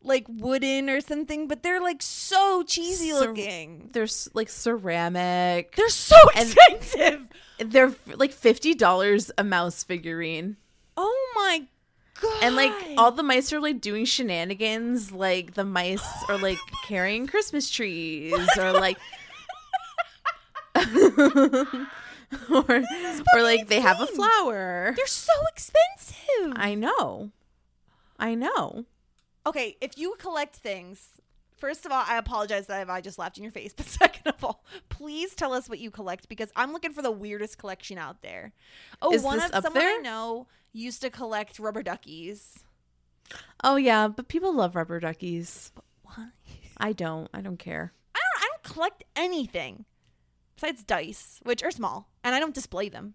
like 0.03 0.24
wooden 0.28 0.88
or 0.88 1.00
something, 1.00 1.46
but 1.46 1.62
they're 1.62 1.80
like 1.80 2.00
so 2.03 2.62
cheesy 2.66 3.11
Cer- 3.11 3.20
looking. 3.28 3.90
There's 3.92 4.28
like 4.34 4.48
ceramic. 4.48 5.76
They're 5.76 5.88
so 5.90 6.16
And- 6.34 6.48
expensive. 6.50 7.26
They're 7.59 7.94
like 8.14 8.32
fifty 8.32 8.74
dollars 8.74 9.30
a 9.38 9.44
mouse 9.44 9.84
figurine, 9.84 10.57
oh 10.96 11.32
my 11.36 11.66
god! 12.23 12.43
and 12.43 12.57
like 12.57 12.73
all 12.97 13.11
the 13.11 13.23
mice 13.23 13.53
are 13.53 13.61
like 13.61 13.81
doing 13.81 14.05
shenanigans. 14.05 15.12
Like 15.12 15.55
the 15.55 15.64
mice 15.64 16.07
are 16.29 16.39
like 16.39 16.59
carrying 16.85 17.27
Christmas 17.27 17.68
trees, 17.70 18.35
or 18.57 18.73
like, 18.73 18.97
or, 22.51 22.83
or 23.35 23.43
like 23.43 23.68
they 23.68 23.81
have 23.81 24.01
a 24.01 24.07
flower. 24.07 24.95
they're 24.97 25.07
so 25.07 25.33
expensive. 25.53 26.53
I 26.57 26.75
know, 26.75 27.31
I 28.18 28.35
know. 28.35 28.85
okay, 29.47 29.77
if 29.81 29.99
you 29.99 30.14
collect 30.18 30.57
things, 30.57 31.09
first 31.57 31.85
of 31.87 31.93
all, 31.93 32.05
I 32.07 32.16
apologize 32.16 32.66
that 32.68 32.89
I 32.89 33.01
just 33.01 33.18
laughed 33.18 33.37
in 33.39 33.45
your 33.45 33.53
face. 33.53 33.73
But 33.77 33.87
second 33.87 34.27
of 34.33 34.43
all, 34.45 34.64
please 34.89 35.35
tell 35.35 35.53
us 35.53 35.68
what 35.68 35.79
you 35.79 35.91
collect 35.91 36.29
because 36.29 36.51
I'm 36.57 36.73
looking 36.73 36.93
for 36.93 37.03
the 37.03 37.11
weirdest 37.12 37.59
collection 37.59 37.99
out 37.99 38.23
there. 38.23 38.53
Oh, 39.01 39.12
Is 39.12 39.23
one 39.23 39.41
of 39.41 39.51
someone 39.62 39.83
I 39.83 40.01
know 40.03 40.47
used 40.73 41.01
to 41.03 41.11
collect 41.11 41.59
rubber 41.59 41.83
duckies. 41.83 42.61
Oh 43.64 43.77
yeah, 43.77 44.09
but 44.09 44.29
people 44.29 44.55
love 44.55 44.75
rubber 44.77 45.01
duckies. 45.01 45.70
Why? 46.03 46.29
I 46.79 46.93
don't. 46.93 47.29
I 47.33 47.41
don't 47.41 47.59
care. 47.59 47.93
I 48.14 48.18
don't. 48.18 48.45
I 48.45 48.49
don't 48.49 48.62
collect 48.75 49.05
anything 49.16 49.85
besides 50.57 50.83
dice, 50.83 51.41
which 51.43 51.62
are 51.62 51.70
small, 51.70 52.09
and 52.25 52.35
I 52.35 52.41
don't 52.41 52.55
display 52.55 52.89
them. 52.89 53.14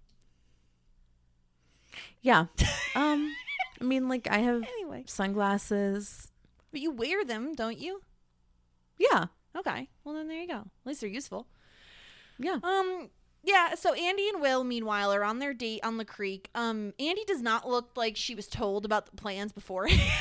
Yeah. 2.22 2.46
Um. 2.96 3.32
I 3.80 3.84
mean, 3.84 4.10
like 4.10 4.28
I 4.32 4.40
have 4.40 4.64
Anyway, 4.64 5.04
sunglasses. 5.06 6.32
but 6.72 6.80
you 6.82 6.90
wear 6.90 7.24
them, 7.24 7.54
don't 7.54 7.78
you? 7.78 8.02
Yeah. 8.98 9.26
Okay. 9.56 9.88
Well, 10.04 10.16
then 10.16 10.28
there 10.28 10.42
you 10.42 10.48
go. 10.48 10.56
At 10.56 10.66
least 10.86 11.02
they're 11.02 11.10
useful. 11.12 11.46
Yeah. 12.40 12.58
Um. 12.64 13.10
Yeah. 13.48 13.76
So 13.76 13.94
Andy 13.94 14.28
and 14.30 14.42
Will, 14.42 14.64
meanwhile, 14.64 15.12
are 15.14 15.24
on 15.24 15.40
their 15.40 15.54
date 15.54 15.80
on 15.84 15.98
the 15.98 16.06
creek. 16.06 16.50
Um. 16.54 16.94
Andy 17.00 17.24
does 17.26 17.42
not 17.42 17.68
look 17.68 17.92
like 17.96 18.16
she 18.18 18.36
was 18.36 18.48
told 18.48 18.84
about 18.86 19.06
the 19.08 19.16
plans 19.16 19.52
beforehand. 19.54 20.02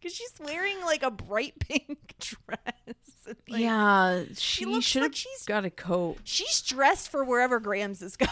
Because 0.00 0.16
she's 0.16 0.32
wearing 0.44 0.80
like 0.80 1.04
a 1.04 1.12
bright 1.12 1.54
pink 1.60 2.14
dress. 2.18 2.58
and, 3.24 3.36
like, 3.48 3.60
yeah. 3.60 4.24
She 4.36 4.64
looks 4.64 4.84
should 4.84 5.02
like 5.02 5.14
she's- 5.14 5.44
got 5.46 5.64
a 5.64 5.70
coat. 5.70 6.16
She's 6.24 6.60
dressed 6.60 7.08
for 7.08 7.22
wherever 7.22 7.60
Grams 7.60 8.02
is 8.02 8.16
going. 8.16 8.28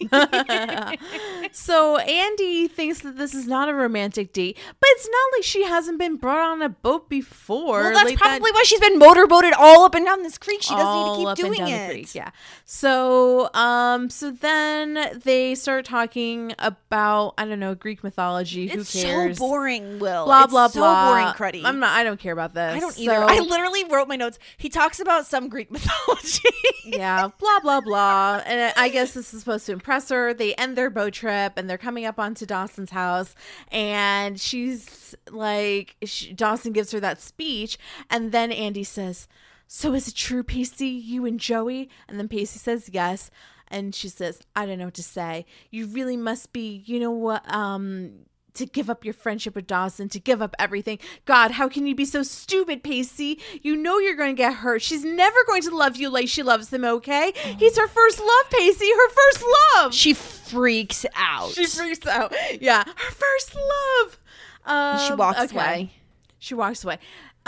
so 1.52 1.96
Andy 1.98 2.68
thinks 2.68 3.00
that 3.00 3.16
this 3.16 3.34
is 3.34 3.46
not 3.46 3.68
a 3.68 3.74
romantic 3.74 4.32
date, 4.32 4.56
but 4.68 4.88
it's 4.92 5.06
not 5.08 5.36
like 5.38 5.42
she 5.44 5.64
hasn't 5.64 5.98
been 5.98 6.16
brought 6.16 6.40
on 6.50 6.62
a 6.62 6.68
boat 6.68 7.08
before. 7.08 7.80
well, 7.82 7.92
that's 7.92 8.04
like 8.04 8.18
that- 8.18 8.24
probably 8.24 8.50
why 8.52 8.62
she's 8.64 8.80
been 8.80 8.98
motorboated 8.98 9.52
all 9.54 9.84
up 9.84 9.94
and 9.94 10.04
down 10.04 10.22
this 10.22 10.38
creek. 10.38 10.62
She 10.62 10.74
doesn't 10.74 11.18
need 11.18 11.24
to 11.24 11.34
keep 11.42 11.44
doing 11.56 11.68
it. 11.68 11.90
creek, 11.90 12.14
Yeah. 12.14 12.30
So, 12.64 13.52
um, 13.54 14.10
so 14.10 14.30
then 14.30 15.20
they 15.24 15.54
start 15.54 15.84
talking 15.84 16.54
about 16.58 17.34
I 17.38 17.44
don't 17.44 17.60
know 17.60 17.74
Greek 17.74 18.02
mythology. 18.02 18.66
Who 18.68 18.84
cares? 18.84 19.38
so 19.38 19.46
boring, 19.46 19.98
Will. 19.98 20.24
Blah 20.24 20.44
It's 20.44 20.50
blah 20.52 20.66
so 20.68 20.80
blah. 20.80 21.08
boring, 21.10 21.26
Cruddy. 21.34 21.62
I'm 21.64 21.78
not. 21.80 21.90
I 21.96 22.04
don't 22.04 22.18
care 22.20 22.32
about 22.32 22.54
this. 22.54 22.74
I 22.76 22.80
don't 22.80 22.98
either. 22.98 23.14
So- 23.14 23.26
I 23.28 23.38
literally 23.40 23.84
wrote 23.84 24.08
my 24.08 24.16
notes. 24.16 24.38
He 24.56 24.68
talks 24.68 25.00
about 25.00 25.26
some 25.26 25.48
Greek 25.48 25.70
mythology. 25.76 26.48
yeah, 26.84 27.28
blah 27.38 27.60
blah 27.60 27.80
blah. 27.80 28.42
And 28.44 28.72
I 28.76 28.88
guess 28.88 29.12
this 29.14 29.32
is 29.32 29.40
supposed 29.40 29.66
to 29.66 29.72
impress 29.86 30.08
her. 30.08 30.34
They 30.34 30.52
end 30.56 30.76
their 30.76 30.90
boat 30.90 31.12
trip 31.12 31.52
and 31.56 31.70
they're 31.70 31.78
coming 31.78 32.04
up 32.04 32.18
onto 32.18 32.44
Dawson's 32.44 32.90
house, 32.90 33.36
and 33.70 34.40
she's 34.40 35.14
like, 35.30 35.94
she, 36.04 36.32
Dawson 36.32 36.72
gives 36.72 36.90
her 36.90 36.98
that 36.98 37.20
speech, 37.20 37.78
and 38.10 38.32
then 38.32 38.50
Andy 38.50 38.82
says, 38.82 39.28
"So 39.68 39.94
is 39.94 40.08
it 40.08 40.14
true, 40.16 40.42
Pacey? 40.42 40.88
You 40.88 41.24
and 41.24 41.38
Joey?" 41.38 41.88
And 42.08 42.18
then 42.18 42.26
Pacey 42.26 42.58
says, 42.58 42.90
"Yes." 42.92 43.30
And 43.68 43.94
she 43.94 44.08
says, 44.08 44.42
"I 44.56 44.66
don't 44.66 44.78
know 44.78 44.86
what 44.86 44.94
to 44.94 45.02
say. 45.04 45.46
You 45.70 45.86
really 45.86 46.16
must 46.16 46.52
be, 46.52 46.82
you 46.84 46.98
know 46.98 47.12
what, 47.12 47.48
um." 47.52 48.26
To 48.56 48.66
give 48.66 48.88
up 48.90 49.04
your 49.04 49.14
friendship 49.14 49.54
with 49.54 49.66
Dawson, 49.66 50.08
to 50.10 50.18
give 50.18 50.40
up 50.40 50.54
everything. 50.58 50.98
God, 51.24 51.52
how 51.52 51.68
can 51.68 51.86
you 51.86 51.94
be 51.94 52.04
so 52.04 52.22
stupid, 52.22 52.82
Pacey? 52.82 53.38
You 53.62 53.76
know 53.76 53.98
you're 53.98 54.16
going 54.16 54.34
to 54.34 54.40
get 54.40 54.54
hurt. 54.54 54.82
She's 54.82 55.04
never 55.04 55.36
going 55.46 55.62
to 55.62 55.76
love 55.76 55.96
you 55.96 56.08
like 56.08 56.28
she 56.28 56.42
loves 56.42 56.72
him, 56.72 56.84
okay? 56.84 57.32
He's 57.58 57.76
her 57.76 57.86
first 57.88 58.18
love, 58.18 58.50
Pacey. 58.50 58.90
Her 58.90 59.08
first 59.10 59.44
love. 59.76 59.94
she 59.94 60.14
freaks 60.14 61.04
out. 61.14 61.52
She 61.52 61.66
freaks 61.66 62.06
out. 62.06 62.34
Yeah, 62.60 62.84
her 62.84 63.12
first 63.12 63.54
love. 63.54 64.18
Um, 64.64 64.98
she 65.06 65.14
walks 65.14 65.52
away. 65.52 65.92
She 66.38 66.54
walks 66.54 66.84
away. 66.84 66.98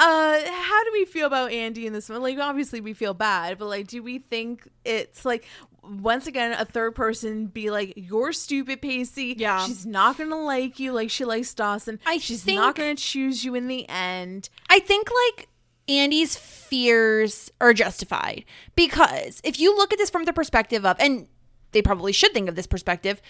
Uh, 0.01 0.40
how 0.44 0.85
do 0.85 0.90
we 0.93 1.05
feel 1.05 1.26
about 1.26 1.51
Andy 1.51 1.85
in 1.86 1.93
this 1.93 2.09
one? 2.09 2.22
Like, 2.22 2.39
obviously 2.39 2.80
we 2.80 2.93
feel 2.93 3.14
bad, 3.14 3.59
but 3.59 3.66
like, 3.66 3.89
do 3.89 4.01
we 4.01 4.20
think 4.20 4.68
it's 4.85 5.24
like 5.24 5.44
once 5.90 6.27
again 6.27 6.52
a 6.52 6.65
third 6.65 6.94
person 6.94 7.47
be 7.47 7.70
like, 7.70 7.94
"You're 7.97 8.32
stupid, 8.32 8.81
Pacey. 8.82 9.35
Yeah. 9.39 9.65
she's 9.66 9.85
not 9.86 10.19
gonna 10.19 10.40
like 10.43 10.78
you 10.78 10.93
like 10.93 11.10
she 11.10 11.24
likes 11.24 11.52
Dawson. 11.55 11.98
I 12.06 12.19
she's 12.19 12.43
think- 12.44 12.59
not 12.60 12.74
gonna 12.74 12.94
choose 12.94 13.44
you 13.44 13.55
in 13.55 13.66
the 13.69 13.89
end." 13.89 14.48
I 14.69 14.78
think 14.78 15.09
like 15.27 15.48
Andy's 15.89 16.36
fears 16.36 17.51
are 17.60 17.73
justified 17.73 18.44
because 18.74 19.40
if 19.43 19.59
you 19.59 19.74
look 19.77 19.93
at 19.93 19.98
this 19.98 20.10
from 20.10 20.24
the 20.24 20.32
perspective 20.32 20.85
of, 20.85 20.97
and 21.01 21.27
they 21.73 21.81
probably 21.82 22.12
should 22.12 22.32
think 22.32 22.48
of 22.48 22.56
this 22.56 22.66
perspective, 22.66 23.23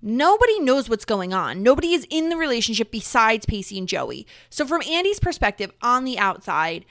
nobody 0.00 0.60
knows 0.60 0.88
what's 0.88 1.04
going 1.04 1.32
on. 1.32 1.62
Nobody 1.62 1.92
is 1.94 2.06
in 2.10 2.28
the 2.28 2.36
relationship 2.36 2.90
besides 2.90 3.46
Pacey 3.46 3.78
and 3.78 3.88
Joey. 3.88 4.26
So, 4.50 4.64
from 4.66 4.82
Andy's 4.82 5.18
perspective 5.20 5.72
on 5.82 6.04
the 6.04 6.18
outside, 6.18 6.84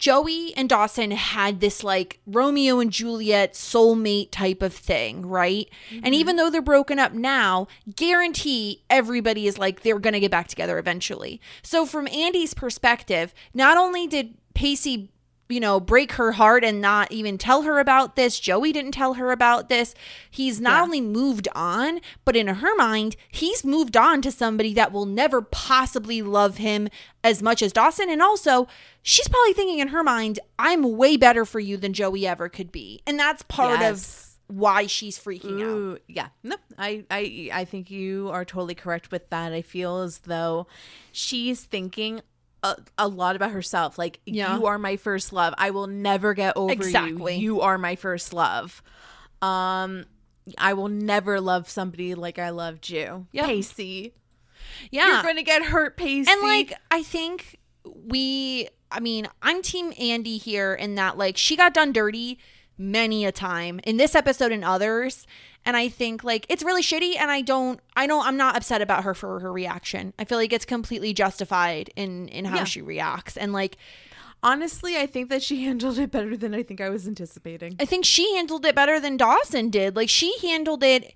Joey 0.00 0.54
and 0.56 0.66
Dawson 0.66 1.10
had 1.10 1.60
this 1.60 1.84
like 1.84 2.20
Romeo 2.26 2.80
and 2.80 2.90
Juliet 2.90 3.52
soulmate 3.52 4.30
type 4.30 4.62
of 4.62 4.72
thing, 4.72 5.26
right? 5.26 5.68
And 5.90 6.06
mm-hmm. 6.06 6.14
even 6.14 6.36
though 6.36 6.48
they're 6.48 6.62
broken 6.62 6.98
up 6.98 7.12
now, 7.12 7.68
guarantee 7.94 8.82
everybody 8.88 9.46
is 9.46 9.58
like 9.58 9.82
they're 9.82 9.98
going 9.98 10.14
to 10.14 10.20
get 10.20 10.30
back 10.30 10.48
together 10.48 10.78
eventually. 10.78 11.38
So 11.62 11.84
from 11.84 12.08
Andy's 12.08 12.54
perspective, 12.54 13.34
not 13.52 13.76
only 13.76 14.06
did 14.06 14.38
Pacey 14.54 15.10
you 15.50 15.60
know, 15.60 15.80
break 15.80 16.12
her 16.12 16.32
heart 16.32 16.64
and 16.64 16.80
not 16.80 17.10
even 17.12 17.36
tell 17.38 17.62
her 17.62 17.78
about 17.78 18.16
this. 18.16 18.38
Joey 18.40 18.72
didn't 18.72 18.92
tell 18.92 19.14
her 19.14 19.30
about 19.32 19.68
this. 19.68 19.94
He's 20.30 20.60
not 20.60 20.76
Yeah. 20.78 20.82
only 20.82 21.00
moved 21.00 21.48
on, 21.54 22.00
but 22.24 22.36
in 22.36 22.46
her 22.46 22.74
mind, 22.76 23.16
he's 23.30 23.64
moved 23.64 23.96
on 23.96 24.22
to 24.22 24.30
somebody 24.30 24.72
that 24.74 24.92
will 24.92 25.06
never 25.06 25.42
possibly 25.42 26.22
love 26.22 26.56
him 26.58 26.88
as 27.24 27.42
much 27.42 27.62
as 27.62 27.72
Dawson. 27.72 28.08
And 28.08 28.22
also, 28.22 28.68
she's 29.02 29.28
probably 29.28 29.52
thinking 29.52 29.78
in 29.80 29.88
her 29.88 30.02
mind, 30.02 30.38
I'm 30.58 30.96
way 30.96 31.16
better 31.16 31.44
for 31.44 31.60
you 31.60 31.76
than 31.76 31.92
Joey 31.92 32.26
ever 32.26 32.48
could 32.48 32.70
be. 32.72 33.02
And 33.06 33.18
that's 33.18 33.42
part 33.42 33.80
Yes. 33.80 34.36
of 34.48 34.56
why 34.56 34.86
she's 34.86 35.16
freaking 35.18 35.62
out. 35.92 36.00
Yeah. 36.08 36.28
No, 36.42 36.56
I, 36.76 37.04
I, 37.08 37.50
I 37.52 37.64
think 37.64 37.88
you 37.90 38.30
are 38.32 38.44
totally 38.44 38.74
correct 38.74 39.12
with 39.12 39.30
that. 39.30 39.52
I 39.52 39.62
feel 39.62 39.98
as 39.98 40.18
though 40.18 40.66
she's 41.12 41.62
thinking 41.64 42.20
a, 42.62 42.76
a 42.98 43.08
lot 43.08 43.36
about 43.36 43.50
herself. 43.52 43.98
Like, 43.98 44.20
Yeah. 44.26 44.56
you 44.56 44.66
are 44.66 44.78
my 44.78 44.96
first 44.96 45.32
love. 45.32 45.54
I 45.58 45.70
will 45.70 45.86
never 45.86 46.34
get 46.34 46.56
over 46.56 46.72
Exactly. 46.72 47.36
you. 47.36 47.54
You 47.56 47.60
are 47.62 47.78
my 47.78 47.96
first 47.96 48.32
love. 48.32 48.82
Um, 49.42 50.04
I 50.58 50.74
will 50.74 50.88
never 50.88 51.40
love 51.40 51.68
somebody 51.70 52.14
like 52.14 52.38
I 52.38 52.50
loved 52.50 52.88
you. 52.88 53.26
Yep. 53.32 53.46
Pacey. 53.46 54.14
Yeah. 54.90 55.06
You're 55.06 55.22
gonna 55.22 55.42
get 55.42 55.62
hurt, 55.64 55.96
Pacey. 55.96 56.30
And 56.30 56.42
like, 56.42 56.72
I 56.90 57.02
think 57.02 57.58
we, 57.84 58.68
I 58.90 59.00
mean, 59.00 59.26
I'm 59.42 59.62
Team 59.62 59.92
Andy 59.98 60.36
here 60.38 60.74
in 60.74 60.96
that, 60.96 61.16
like, 61.16 61.36
she 61.36 61.56
got 61.56 61.72
done 61.74 61.92
dirty 61.92 62.38
many 62.80 63.24
a 63.26 63.30
time 63.32 63.78
in 63.84 63.96
this 63.98 64.14
episode 64.14 64.50
and 64.52 64.64
others. 64.64 65.26
And 65.66 65.76
I 65.76 65.88
think 65.88 66.24
like 66.24 66.46
it's 66.48 66.62
really 66.62 66.82
shitty 66.82 67.16
and 67.18 67.30
I 67.30 67.42
don't 67.42 67.78
I 67.94 68.06
don't 68.06 68.26
I'm 68.26 68.36
not 68.38 68.56
upset 68.56 68.80
about 68.80 69.04
her 69.04 69.12
for 69.14 69.40
her 69.40 69.52
reaction. 69.52 70.14
I 70.18 70.24
feel 70.24 70.38
like 70.38 70.52
it's 70.52 70.64
completely 70.64 71.12
justified 71.12 71.90
in 71.94 72.28
in 72.28 72.46
how 72.46 72.56
Yeah. 72.56 72.64
she 72.64 72.80
reacts. 72.80 73.36
And 73.36 73.52
like 73.52 73.76
honestly, 74.42 74.96
I 74.96 75.06
think 75.06 75.28
that 75.28 75.42
she 75.42 75.64
handled 75.64 75.98
it 75.98 76.10
better 76.10 76.36
than 76.36 76.54
I 76.54 76.62
think 76.62 76.80
I 76.80 76.88
was 76.88 77.06
anticipating. 77.06 77.76
I 77.78 77.84
think 77.84 78.04
she 78.06 78.34
handled 78.36 78.64
it 78.64 78.74
better 78.74 78.98
than 78.98 79.18
Dawson 79.18 79.68
did. 79.68 79.96
Like 79.96 80.08
she 80.08 80.34
handled 80.40 80.82
it 80.82 81.12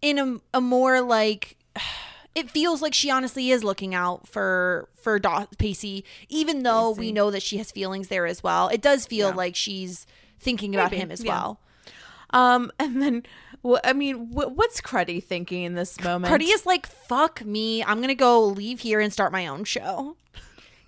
in 0.00 0.18
a, 0.18 0.38
a 0.56 0.60
more 0.62 1.00
like 1.02 1.56
it 2.34 2.50
feels 2.50 2.80
like 2.80 2.94
she 2.94 3.10
honestly 3.10 3.50
is 3.50 3.62
looking 3.62 3.94
out 3.94 4.26
for 4.26 4.88
for 4.94 5.18
Daw- 5.18 5.46
Pacey, 5.58 6.02
even 6.30 6.62
though 6.62 6.92
we 6.92 7.12
know 7.12 7.30
that 7.30 7.42
she 7.42 7.58
has 7.58 7.70
feelings 7.70 8.08
there 8.08 8.24
as 8.24 8.42
well. 8.42 8.68
It 8.68 8.80
does 8.80 9.04
feel 9.04 9.28
Yeah. 9.28 9.34
like 9.34 9.54
she's 9.54 10.06
thinking 10.42 10.74
about 10.74 10.90
Maybe, 10.90 11.02
him 11.02 11.10
as 11.10 11.24
yeah. 11.24 11.32
well. 11.32 11.60
Um, 12.30 12.70
and 12.78 13.00
then, 13.00 13.22
wh- 13.64 13.80
I 13.84 13.92
mean, 13.92 14.32
wh- 14.32 14.56
what's 14.56 14.80
Cruddy 14.80 15.22
thinking 15.22 15.62
in 15.62 15.74
this 15.74 16.00
moment? 16.00 16.32
Cruddy 16.32 16.52
is 16.52 16.66
like, 16.66 16.86
"Fuck 16.86 17.44
me, 17.44 17.82
I'm 17.84 18.00
gonna 18.00 18.14
go 18.14 18.44
leave 18.44 18.80
here 18.80 19.00
and 19.00 19.12
start 19.12 19.32
my 19.32 19.46
own 19.46 19.64
show." 19.64 20.16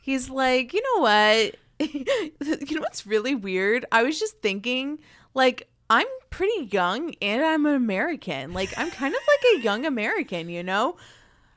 He's 0.05 0.29
like, 0.29 0.75
you 0.75 0.83
know 0.83 1.01
what? 1.01 1.57
you 1.81 2.77
know 2.77 2.83
what's 2.83 3.07
really 3.07 3.35
weird? 3.35 3.87
I 3.91 4.03
was 4.03 4.21
just 4.21 4.39
thinking, 4.43 4.99
like, 5.33 5.67
I'm 5.89 6.07
pretty 6.29 6.69
young 6.71 7.15
and 7.23 7.43
I'm 7.43 7.65
an 7.65 7.75
American. 7.75 8.53
Like, 8.53 8.77
I'm 8.77 8.91
kind 8.91 9.15
of 9.15 9.21
like 9.27 9.61
a 9.61 9.65
young 9.65 9.87
American, 9.87 10.51
you 10.51 10.63
know? 10.63 10.97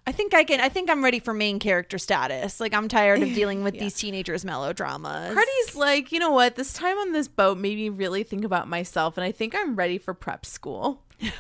I 0.08 0.14
think 0.14 0.34
I 0.34 0.46
can. 0.46 0.62
I 0.62 0.70
think 0.70 0.90
I'm 0.90 1.04
ready 1.04 1.20
for 1.20 1.34
main 1.34 1.60
character 1.60 1.98
status. 1.98 2.62
Like 2.62 2.74
I'm 2.74 2.88
tired 2.88 3.22
of 3.22 3.28
dealing 3.36 3.62
with 3.64 3.78
these 3.78 3.94
teenagers' 3.94 4.46
melodramas. 4.46 5.34
Cruddy's 5.34 5.76
like, 5.76 6.14
you 6.14 6.20
know 6.20 6.32
what? 6.32 6.56
This 6.56 6.72
time 6.72 6.98
on 6.98 7.12
this 7.12 7.28
boat 7.28 7.58
made 7.58 7.76
me 7.76 7.90
really 7.90 8.24
think 8.24 8.46
about 8.46 8.70
myself, 8.70 9.18
and 9.18 9.26
I 9.26 9.34
think 9.34 9.54
I'm 9.54 9.76
ready 9.76 9.98
for 9.98 10.14
prep 10.14 10.46
school. 10.46 11.04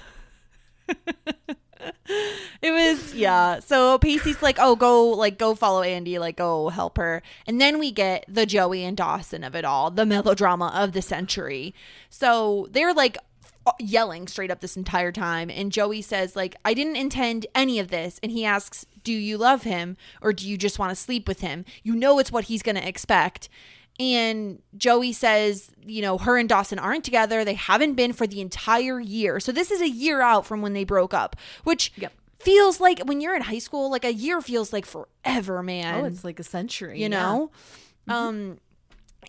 It 2.61 2.71
was 2.71 3.13
yeah. 3.13 3.59
So 3.59 3.97
Pacey's 3.99 4.41
like, 4.41 4.57
"Oh, 4.59 4.75
go 4.75 5.09
like 5.09 5.37
go 5.37 5.53
follow 5.55 5.83
Andy, 5.83 6.17
like 6.17 6.37
go 6.37 6.69
help 6.69 6.97
her." 6.97 7.21
And 7.45 7.61
then 7.61 7.79
we 7.79 7.91
get 7.91 8.25
the 8.27 8.45
Joey 8.45 8.83
and 8.83 8.97
Dawson 8.97 9.43
of 9.43 9.55
it 9.55 9.63
all, 9.63 9.91
the 9.91 10.05
melodrama 10.05 10.71
of 10.73 10.93
the 10.93 11.01
century. 11.01 11.75
So 12.09 12.67
they're 12.71 12.93
like 12.93 13.17
yelling 13.79 14.27
straight 14.27 14.51
up 14.51 14.59
this 14.61 14.77
entire 14.77 15.11
time 15.11 15.49
and 15.49 15.71
Joey 15.71 16.01
says 16.01 16.35
like, 16.35 16.55
"I 16.65 16.73
didn't 16.73 16.95
intend 16.95 17.45
any 17.55 17.79
of 17.79 17.89
this." 17.89 18.19
And 18.23 18.31
he 18.31 18.45
asks, 18.45 18.85
"Do 19.03 19.13
you 19.13 19.37
love 19.37 19.63
him 19.63 19.97
or 20.21 20.33
do 20.33 20.47
you 20.47 20.57
just 20.57 20.79
want 20.79 20.91
to 20.91 20.95
sleep 20.95 21.27
with 21.27 21.41
him?" 21.41 21.65
You 21.83 21.95
know 21.95 22.19
it's 22.19 22.31
what 22.31 22.45
he's 22.45 22.63
going 22.63 22.75
to 22.77 22.87
expect. 22.87 23.49
And 23.99 24.61
Joey 24.77 25.11
says, 25.11 25.71
you 25.83 26.03
know, 26.03 26.19
her 26.19 26.37
and 26.37 26.47
Dawson 26.47 26.77
aren't 26.77 27.03
together. 27.03 27.43
They 27.43 27.55
haven't 27.55 27.93
been 27.95 28.13
for 28.13 28.27
the 28.27 28.41
entire 28.41 28.99
year. 28.99 29.39
So 29.39 29.51
this 29.51 29.71
is 29.71 29.81
a 29.81 29.89
year 29.89 30.21
out 30.21 30.45
from 30.45 30.61
when 30.61 30.73
they 30.73 30.83
broke 30.83 31.15
up, 31.15 31.35
which 31.63 31.91
Yep. 31.97 32.13
feels 32.39 32.79
like 32.79 32.99
when 33.05 33.21
you're 33.21 33.35
in 33.35 33.41
high 33.41 33.57
school, 33.57 33.89
like 33.89 34.05
a 34.05 34.13
year 34.13 34.39
feels 34.39 34.71
like 34.71 34.85
forever, 34.85 35.63
man. 35.63 36.01
Oh, 36.03 36.05
it's 36.05 36.23
like 36.23 36.39
a 36.39 36.43
century. 36.43 36.97
you 36.97 37.03
yeah. 37.03 37.07
know? 37.09 37.51
Um 38.07 38.59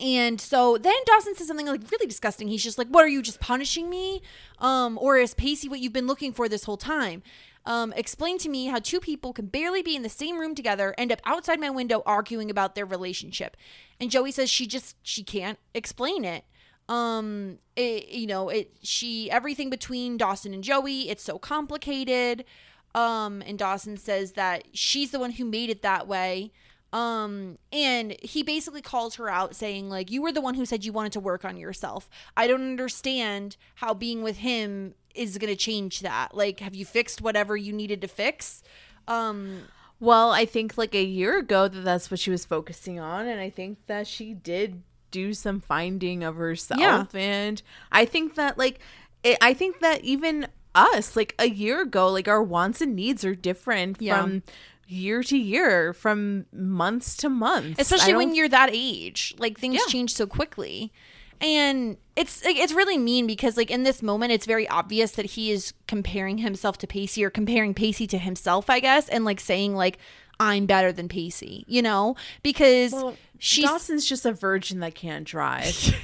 and 0.00 0.40
so 0.40 0.78
then 0.78 0.94
Dawson 1.06 1.34
says 1.34 1.46
something 1.46 1.66
like 1.66 1.90
really 1.90 2.06
disgusting. 2.06 2.48
He's 2.48 2.62
just 2.62 2.78
like, 2.78 2.88
"What 2.88 3.04
are 3.04 3.08
you 3.08 3.22
just 3.22 3.40
punishing 3.40 3.90
me? 3.90 4.22
Um 4.58 4.98
or 5.00 5.16
is 5.16 5.34
Pacey 5.34 5.68
what 5.68 5.80
you've 5.80 5.92
been 5.92 6.06
looking 6.06 6.32
for 6.32 6.48
this 6.48 6.64
whole 6.64 6.76
time?" 6.76 7.22
Um, 7.68 7.92
explain 7.96 8.38
to 8.38 8.48
me 8.48 8.66
how 8.66 8.78
two 8.78 8.98
people 8.98 9.34
can 9.34 9.44
barely 9.44 9.82
be 9.82 9.94
in 9.94 10.02
the 10.02 10.08
same 10.08 10.38
room 10.38 10.54
together, 10.54 10.94
end 10.96 11.12
up 11.12 11.20
outside 11.26 11.60
my 11.60 11.68
window 11.68 12.02
arguing 12.06 12.50
about 12.50 12.74
their 12.74 12.86
relationship. 12.86 13.58
And 14.00 14.10
Joey 14.10 14.32
says 14.32 14.48
she 14.48 14.66
just 14.66 14.96
she 15.02 15.22
can't 15.22 15.58
explain 15.74 16.24
it. 16.24 16.44
Um, 16.88 17.58
it, 17.76 18.08
you 18.08 18.26
know, 18.26 18.48
it 18.48 18.72
she 18.82 19.30
everything 19.30 19.68
between 19.68 20.16
Dawson 20.16 20.54
and 20.54 20.64
Joey, 20.64 21.10
it's 21.10 21.22
so 21.22 21.38
complicated. 21.38 22.46
Um, 22.94 23.42
and 23.46 23.58
Dawson 23.58 23.98
says 23.98 24.32
that 24.32 24.64
she's 24.72 25.10
the 25.10 25.20
one 25.20 25.32
who 25.32 25.44
made 25.44 25.68
it 25.68 25.82
that 25.82 26.08
way. 26.08 26.52
Um, 26.92 27.58
and 27.72 28.16
he 28.22 28.42
basically 28.42 28.80
calls 28.80 29.16
her 29.16 29.28
out 29.28 29.54
saying, 29.54 29.90
like, 29.90 30.10
you 30.10 30.22
were 30.22 30.32
the 30.32 30.40
one 30.40 30.54
who 30.54 30.64
said 30.64 30.84
you 30.84 30.92
wanted 30.92 31.12
to 31.12 31.20
work 31.20 31.44
on 31.44 31.56
yourself. 31.56 32.08
I 32.36 32.46
don't 32.46 32.62
understand 32.62 33.56
how 33.76 33.92
being 33.92 34.22
with 34.22 34.38
him 34.38 34.94
is 35.14 35.36
going 35.36 35.52
to 35.52 35.56
change 35.56 36.00
that. 36.00 36.34
Like, 36.34 36.60
have 36.60 36.74
you 36.74 36.84
fixed 36.86 37.20
whatever 37.20 37.56
you 37.56 37.72
needed 37.72 38.00
to 38.00 38.08
fix? 38.08 38.62
Um, 39.06 39.64
Well, 40.00 40.30
I 40.30 40.46
think 40.46 40.78
like 40.78 40.94
a 40.94 41.02
year 41.02 41.38
ago 41.38 41.66
that 41.68 41.80
that's 41.80 42.10
what 42.10 42.20
she 42.20 42.30
was 42.30 42.44
focusing 42.44 43.00
on, 43.00 43.26
and 43.26 43.40
I 43.40 43.50
think 43.50 43.78
that 43.86 44.06
she 44.06 44.32
did 44.32 44.82
do 45.10 45.34
some 45.34 45.60
finding 45.60 46.22
of 46.22 46.36
herself. 46.36 46.80
Yeah. 46.80 47.04
And 47.14 47.60
I 47.90 48.04
think 48.04 48.34
that 48.36 48.56
like, 48.58 48.78
it, 49.24 49.38
I 49.40 49.54
think 49.54 49.80
that 49.80 50.04
even 50.04 50.46
us, 50.74 51.16
like 51.16 51.34
a 51.38 51.48
year 51.48 51.82
ago, 51.82 52.08
like 52.10 52.28
our 52.28 52.42
wants 52.42 52.80
and 52.80 52.94
needs 52.94 53.24
are 53.24 53.34
different 53.34 54.00
Yeah. 54.00 54.22
from 54.22 54.42
year 54.88 55.22
to 55.22 55.36
year, 55.38 55.92
from 55.92 56.46
months 56.52 57.16
to 57.18 57.28
months. 57.28 57.78
especially 57.80 58.14
when 58.14 58.34
you're 58.34 58.48
that 58.48 58.70
age 58.72 59.34
like 59.38 59.58
things 59.58 59.74
Yeah. 59.76 59.80
change 59.92 60.14
so 60.14 60.26
quickly 60.26 60.92
and 61.40 61.96
it's 62.16 62.44
like, 62.44 62.56
it's 62.56 62.72
really 62.72 62.98
mean 62.98 63.26
because 63.28 63.56
like 63.56 63.70
in 63.70 63.84
this 63.84 64.02
moment 64.02 64.32
it's 64.32 64.44
very 64.46 64.66
obvious 64.68 65.12
that 65.12 65.26
he 65.26 65.52
is 65.52 65.72
comparing 65.86 66.38
himself 66.38 66.78
to 66.78 66.86
Pacey 66.86 67.24
or 67.24 67.30
comparing 67.30 67.74
Pacey 67.74 68.06
to 68.08 68.18
himself 68.18 68.68
I 68.68 68.80
guess 68.80 69.08
and 69.08 69.24
like 69.24 69.38
saying 69.40 69.76
like 69.76 69.98
I'm 70.40 70.66
better 70.66 70.90
than 70.90 71.08
Pacey 71.08 71.64
you 71.68 71.82
know 71.82 72.16
because 72.42 72.92
Well, 72.92 73.14
she's 73.38 73.66
Dawson's 73.66 74.04
just 74.06 74.24
a 74.26 74.32
virgin 74.32 74.80
that 74.80 74.94
can't 74.96 75.24
drive. 75.24 75.94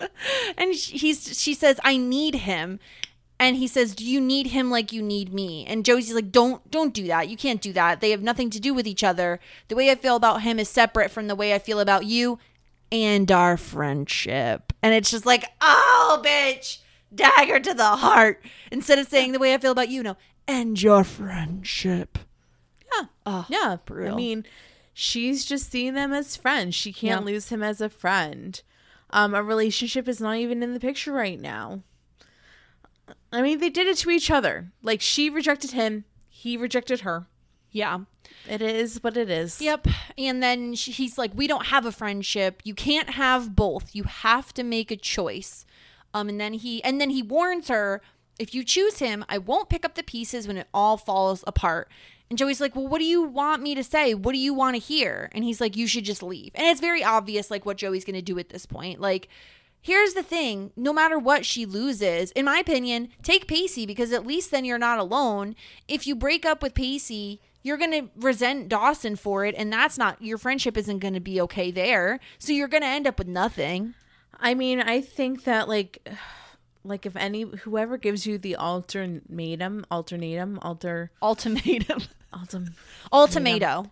and 0.58 0.72
he's 0.74 1.38
she 1.40 1.54
says 1.54 1.80
I 1.82 1.96
need 1.96 2.34
him 2.36 2.78
and 3.38 3.56
he 3.56 3.66
says 3.66 3.94
do 3.94 4.04
you 4.04 4.20
need 4.20 4.48
him 4.48 4.70
like 4.70 4.92
you 4.92 5.02
need 5.02 5.32
me 5.32 5.64
and 5.66 5.84
Joey's 5.84 6.12
like 6.12 6.32
don't 6.32 6.70
don't 6.70 6.94
do 6.94 7.06
that 7.08 7.28
you 7.28 7.36
can't 7.36 7.60
do 7.60 7.72
that 7.74 8.00
they 8.00 8.10
have 8.10 8.22
nothing 8.22 8.50
to 8.50 8.60
do 8.60 8.72
with 8.74 8.86
each 8.86 9.04
other 9.04 9.40
the 9.68 9.76
way 9.76 9.90
I 9.90 9.94
feel 9.94 10.16
about 10.16 10.42
him 10.42 10.58
is 10.58 10.68
separate 10.68 11.10
from 11.10 11.26
the 11.28 11.34
way 11.34 11.54
I 11.54 11.58
feel 11.58 11.80
about 11.80 12.06
you 12.06 12.38
and 12.92 13.30
our 13.32 13.56
friendship 13.56 14.72
and 14.82 14.94
it's 14.94 15.10
just 15.10 15.26
like 15.26 15.44
oh 15.60 16.22
bitch 16.24 16.78
dagger 17.14 17.60
to 17.60 17.74
the 17.74 17.84
heart 17.96 18.42
instead 18.70 18.98
of 18.98 19.08
saying 19.08 19.32
the 19.32 19.38
way 19.38 19.54
I 19.54 19.58
feel 19.58 19.72
about 19.72 19.88
you 19.88 20.02
no 20.02 20.16
and 20.48 20.80
your 20.80 21.02
friendship 21.04 22.18
Yeah. 22.94 23.06
oh 23.26 23.46
yeah. 23.48 23.76
brutal. 23.84 24.14
I 24.14 24.16
mean, 24.16 24.44
she's 24.94 25.44
just 25.44 25.70
seeing 25.72 25.94
them 25.94 26.12
as 26.12 26.36
friends. 26.36 26.74
She 26.76 26.92
can't 26.92 27.22
Yeah. 27.22 27.32
lose 27.32 27.48
him 27.48 27.62
as 27.62 27.80
a 27.80 27.88
friend. 27.88 28.62
Um, 29.10 29.34
a 29.34 29.42
relationship 29.42 30.06
is 30.08 30.20
not 30.20 30.36
even 30.36 30.62
in 30.62 30.72
the 30.72 30.78
picture 30.80 31.12
right 31.12 31.40
now. 31.40 31.82
I 33.36 33.42
mean, 33.42 33.58
they 33.60 33.70
did 33.70 33.86
it 33.86 33.98
to 33.98 34.10
each 34.10 34.30
other. 34.30 34.72
Like 34.82 35.00
she 35.00 35.28
rejected 35.30 35.72
him, 35.72 36.04
he 36.28 36.56
rejected 36.56 37.00
her. 37.00 37.26
yeah 37.70 38.00
It 38.48 38.62
is 38.62 39.02
what 39.02 39.16
it 39.16 39.28
is. 39.30 39.60
Yep. 39.60 39.88
And 40.16 40.42
then 40.42 40.74
she, 40.74 40.92
he's 40.92 41.18
like, 41.18 41.32
"We 41.34 41.46
don't 41.46 41.66
have 41.66 41.84
a 41.86 41.92
friendship. 41.92 42.62
You 42.64 42.74
can't 42.74 43.10
have 43.10 43.54
both. 43.54 43.94
You 43.94 44.04
have 44.04 44.54
to 44.54 44.62
make 44.62 44.90
a 44.90 44.96
choice." 44.96 45.64
Um, 46.14 46.28
and 46.28 46.40
then 46.40 46.54
he 46.54 46.82
and 46.84 47.00
then 47.00 47.10
he 47.10 47.22
warns 47.22 47.68
her, 47.68 48.00
"If 48.38 48.54
you 48.54 48.64
choose 48.64 48.98
him, 49.00 49.24
I 49.28 49.38
won't 49.38 49.68
pick 49.68 49.84
up 49.84 49.94
the 49.96 50.02
pieces 50.02 50.46
when 50.48 50.56
it 50.56 50.68
all 50.72 50.96
falls 50.96 51.44
apart." 51.46 51.88
And 52.28 52.38
Joey's 52.38 52.60
like, 52.60 52.74
"Well, 52.74 52.88
what 52.88 52.98
do 52.98 53.04
you 53.04 53.22
want 53.22 53.62
me 53.62 53.74
to 53.74 53.84
say? 53.84 54.14
What 54.14 54.32
do 54.32 54.38
you 54.38 54.54
want 54.54 54.74
to 54.76 54.80
hear?" 54.80 55.28
And 55.32 55.44
he's 55.44 55.60
like, 55.60 55.76
"You 55.76 55.86
should 55.86 56.04
just 56.04 56.22
leave." 56.22 56.52
And 56.54 56.66
it's 56.66 56.80
very 56.80 57.04
obvious, 57.04 57.50
like 57.50 57.66
what 57.66 57.76
Joey's 57.76 58.04
going 58.04 58.16
to 58.16 58.22
do 58.22 58.38
at 58.38 58.48
this 58.48 58.66
point. 58.66 59.00
Like, 59.00 59.28
here's 59.86 60.14
the 60.14 60.22
thing: 60.22 60.72
no 60.76 60.92
matter 60.92 61.18
what 61.18 61.46
she 61.46 61.64
loses, 61.64 62.32
in 62.32 62.44
my 62.44 62.58
opinion, 62.58 63.08
take 63.22 63.46
Pacey 63.46 63.86
because 63.86 64.12
at 64.12 64.26
least 64.26 64.50
then 64.50 64.64
you're 64.64 64.78
not 64.78 64.98
alone. 64.98 65.54
If 65.86 66.06
you 66.06 66.16
break 66.16 66.44
up 66.44 66.60
with 66.60 66.74
Pacey, 66.74 67.40
you're 67.62 67.76
going 67.76 67.92
to 67.92 68.10
resent 68.16 68.68
Dawson 68.68 69.16
for 69.16 69.44
it 69.44 69.54
and 69.58 69.72
that's 69.72 69.98
not 69.98 70.22
your 70.22 70.38
friendship 70.38 70.76
isn't 70.76 70.98
going 70.98 71.14
to 71.14 71.20
be 71.20 71.40
okay 71.42 71.70
there. 71.70 72.20
So 72.38 72.52
you're 72.52 72.68
going 72.68 72.82
to 72.82 72.88
end 72.88 73.06
up 73.06 73.18
with 73.18 73.28
nothing. 73.28 73.94
I 74.38 74.54
mean, 74.54 74.80
I 74.80 75.00
think 75.00 75.44
that 75.44 75.68
like 75.68 76.06
like 76.84 77.06
if 77.06 77.16
any 77.16 77.42
whoever 77.42 77.96
gives 77.96 78.26
you 78.26 78.38
the 78.38 78.56
alternatum, 78.58 79.84
alternatum, 79.90 80.58
alter 80.62 81.10
Ultimatum. 81.22 82.02
ultim 82.34 82.72
Ultimato. 83.12 83.90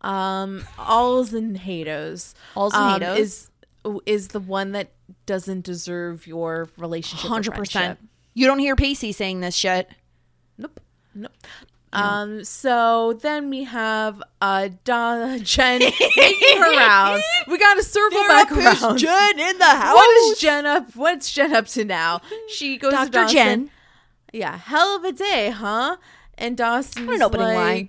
um 0.00 0.64
alls 0.78 1.32
and 1.34 1.58
hatos. 1.58 2.34
Alls 2.56 2.74
and 2.74 2.82
um, 2.82 3.00
hatos. 3.00 3.18
is 3.18 3.49
is 4.06 4.28
the 4.28 4.40
one 4.40 4.72
that 4.72 4.90
doesn't 5.26 5.64
deserve 5.64 6.26
your 6.26 6.68
relationship. 6.76 7.30
100%. 7.30 7.96
You 8.34 8.46
don't 8.46 8.58
hear 8.58 8.76
Pacey 8.76 9.12
saying 9.12 9.40
this 9.40 9.54
shit. 9.54 9.88
Nope. 10.58 10.80
Nope. 11.14 11.32
Um. 11.92 12.44
So 12.44 13.14
then 13.20 13.50
we 13.50 13.64
have 13.64 14.22
uh 14.40 14.68
Donna 14.84 15.40
Jen 15.40 15.80
making 16.16 16.58
her 16.58 16.76
rounds. 16.76 17.24
We 17.48 17.58
got 17.58 17.78
a 17.78 17.82
circle 17.82 18.22
back 18.28 18.52
around. 18.52 18.98
Jen 18.98 19.40
in 19.40 19.58
the 19.58 19.64
house. 19.64 19.94
What 19.96 20.16
is 20.30 20.38
Jen 20.38 20.66
up? 20.66 20.94
What's 20.94 21.32
Jen 21.32 21.52
up 21.52 21.66
to 21.68 21.84
now? 21.84 22.20
She 22.48 22.76
goes 22.78 22.92
to 22.92 22.96
Dr. 22.96 23.10
Dawson. 23.10 23.34
Jen. 23.34 23.70
Yeah, 24.32 24.56
hell 24.56 24.94
of 24.96 25.04
a 25.04 25.10
day, 25.10 25.50
huh? 25.50 25.96
And 26.38 26.56
Dawson 26.56 27.06
What 27.06 27.16
an 27.16 27.22
opening 27.22 27.46
line. 27.46 27.88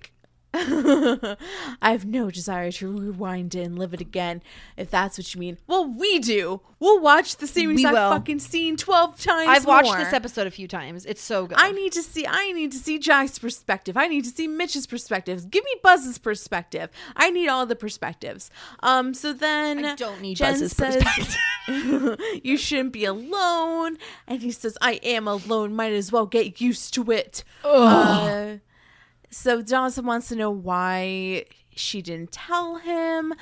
I 0.53 1.37
have 1.81 2.05
no 2.05 2.29
desire 2.29 2.73
to 2.73 2.91
rewind 2.91 3.55
it 3.55 3.61
and 3.61 3.79
live 3.79 3.93
it 3.93 4.01
again, 4.01 4.43
if 4.75 4.91
that's 4.91 5.17
what 5.17 5.33
you 5.33 5.39
mean. 5.39 5.57
Well, 5.65 5.87
we 5.87 6.19
do. 6.19 6.59
We'll 6.77 6.99
watch 6.99 7.37
the 7.37 7.47
same 7.47 7.71
exact 7.71 7.93
will. 7.93 8.11
fucking 8.11 8.39
scene 8.39 8.75
twelve 8.75 9.21
times. 9.21 9.47
I've 9.47 9.65
watched 9.65 9.95
this 9.95 10.11
episode 10.11 10.47
a 10.47 10.51
few 10.51 10.67
times. 10.67 11.05
It's 11.05 11.21
so 11.21 11.45
good. 11.45 11.57
I 11.57 11.71
need 11.71 11.93
to 11.93 12.01
see. 12.01 12.27
I 12.27 12.51
need 12.51 12.73
to 12.73 12.79
see 12.79 12.99
Jack's 12.99 13.39
perspective. 13.39 13.95
I 13.95 14.07
need 14.07 14.25
to 14.25 14.29
see 14.29 14.47
Mitch's 14.47 14.87
perspectives. 14.87 15.45
Give 15.45 15.63
me 15.63 15.75
Buzz's 15.81 16.17
perspective. 16.17 16.89
I 17.15 17.29
need 17.29 17.47
all 17.47 17.65
the 17.65 17.77
perspectives. 17.77 18.49
Um. 18.81 19.13
So 19.13 19.31
then 19.31 19.85
I 19.85 19.95
don't 19.95 20.19
need 20.19 20.35
Jen 20.35 20.53
Buzz's 20.53 20.75
says, 20.75 20.97
perspective. 20.97 22.19
you 22.43 22.57
shouldn't 22.57 22.91
be 22.91 23.05
alone, 23.05 23.97
and 24.27 24.41
he 24.41 24.51
says, 24.51 24.77
"I 24.81 24.93
am 25.03 25.29
alone. 25.29 25.75
Might 25.75 25.93
as 25.93 26.11
well 26.11 26.25
get 26.25 26.59
used 26.59 26.93
to 26.95 27.09
it." 27.11 27.45
Uh, 27.63 28.57
so 29.31 29.61
Dawson 29.61 30.05
wants 30.05 30.27
to 30.29 30.35
know 30.35 30.51
why 30.51 31.45
she 31.75 32.01
didn't 32.01 32.31
tell 32.31 32.75
him, 32.75 33.33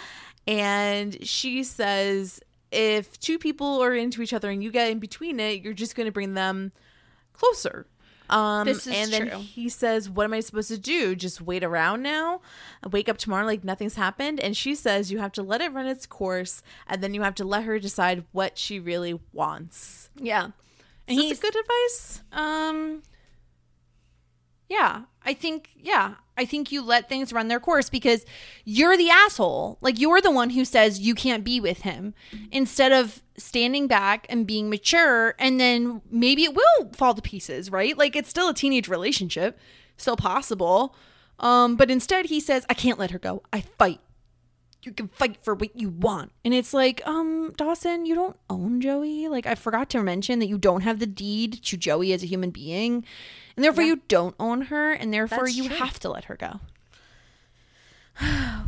and 0.47 1.27
she 1.27 1.63
says, 1.63 2.39
"If 2.71 3.19
two 3.19 3.37
people 3.39 3.81
are 3.83 3.93
into 3.93 4.21
each 4.21 4.33
other 4.33 4.49
and 4.49 4.63
you 4.63 4.71
get 4.71 4.89
in 4.91 4.99
between 4.99 5.39
it, 5.39 5.61
you're 5.61 5.73
just 5.73 5.95
going 5.95 6.05
to 6.05 6.11
bring 6.11 6.35
them 6.35 6.71
closer." 7.33 7.87
Um, 8.29 8.67
This 8.67 8.85
is 8.85 8.93
and 8.93 9.11
then 9.11 9.29
true. 9.29 9.39
he 9.39 9.69
says, 9.69 10.07
"What 10.07 10.25
am 10.25 10.33
I 10.33 10.39
supposed 10.41 10.67
to 10.69 10.77
do? 10.77 11.15
Just 11.15 11.41
wait 11.41 11.63
around 11.63 12.03
now? 12.03 12.41
Wake 12.91 13.09
up 13.09 13.17
tomorrow 13.17 13.43
like 13.43 13.63
nothing's 13.63 13.95
happened?" 13.95 14.39
And 14.39 14.55
she 14.55 14.75
says, 14.75 15.11
"You 15.11 15.17
have 15.17 15.31
to 15.31 15.41
let 15.41 15.61
it 15.61 15.73
run 15.73 15.87
its 15.87 16.05
course, 16.05 16.61
and 16.85 17.01
then 17.01 17.15
you 17.15 17.23
have 17.23 17.33
to 17.35 17.43
let 17.43 17.63
her 17.63 17.79
decide 17.79 18.25
what 18.31 18.57
she 18.57 18.79
really 18.79 19.19
wants." 19.33 20.09
yeah. 20.15 20.49
And 21.07 21.17
Is 21.17 21.23
he's 21.23 21.39
this 21.39 21.51
good 21.51 21.55
advice? 21.59 22.21
Um 22.31 23.01
Yeah, 24.69 25.01
I 25.23 25.33
think 25.33 25.71
yeah, 25.75 26.15
I 26.37 26.45
think 26.45 26.71
you 26.71 26.81
let 26.83 27.09
things 27.09 27.33
run 27.33 27.47
their 27.47 27.59
course 27.59 27.89
because 27.89 28.23
you're 28.65 28.95
the 28.95 29.09
asshole. 29.09 29.79
Like 29.81 29.99
you're 29.99 30.21
the 30.21 30.31
one 30.31 30.51
who 30.51 30.63
says 30.63 30.99
you 30.99 31.15
can't 31.15 31.43
be 31.43 31.59
with 31.59 31.81
him 31.81 32.13
instead 32.51 32.91
of 32.91 33.21
standing 33.35 33.87
back 33.87 34.27
and 34.29 34.45
being 34.45 34.69
mature 34.69 35.33
and 35.39 35.59
then 35.59 36.01
maybe 36.11 36.43
it 36.43 36.53
will 36.53 36.91
fall 36.93 37.15
to 37.15 37.21
pieces, 37.21 37.71
right? 37.71 37.97
Like 37.97 38.15
it's 38.15 38.29
still 38.29 38.49
a 38.49 38.53
teenage 38.53 38.87
relationship, 38.87 39.57
still 39.97 40.15
possible. 40.15 40.95
Um 41.39 41.75
but 41.75 41.89
instead 41.89 42.27
he 42.27 42.39
says 42.39 42.65
I 42.69 42.75
can't 42.75 42.99
let 42.99 43.11
her 43.11 43.19
go. 43.19 43.41
I 43.51 43.61
fight. 43.61 43.99
You 44.83 44.93
can 44.93 45.09
fight 45.09 45.37
for 45.43 45.53
what 45.53 45.77
you 45.77 45.89
want. 45.89 46.31
And 46.45 46.53
it's 46.53 46.73
like, 46.73 47.01
um, 47.05 47.53
Dawson, 47.57 48.05
you 48.05 48.15
don't 48.15 48.37
own 48.49 48.79
Joey. 48.79 49.27
Like, 49.27 49.45
I 49.45 49.55
forgot 49.55 49.89
to 49.91 50.01
mention 50.01 50.39
that 50.39 50.47
you 50.47 50.57
don't 50.57 50.81
have 50.81 50.99
the 50.99 51.05
deed 51.05 51.61
to 51.63 51.75
Joey 51.77 52.13
as 52.13 52.23
a 52.23 52.27
human 52.27 52.49
being. 52.51 53.03
And 53.55 53.63
therefore, 53.63 53.83
you 53.83 53.97
don't 54.07 54.35
own 54.39 54.63
her. 54.63 54.93
And 54.93 55.13
therefore, 55.13 55.45
That's 55.45 55.57
you 55.57 55.67
true. 55.67 55.75
have 55.77 55.99
to 55.99 56.09
let 56.09 56.25
her 56.25 56.37
go. 56.37 56.61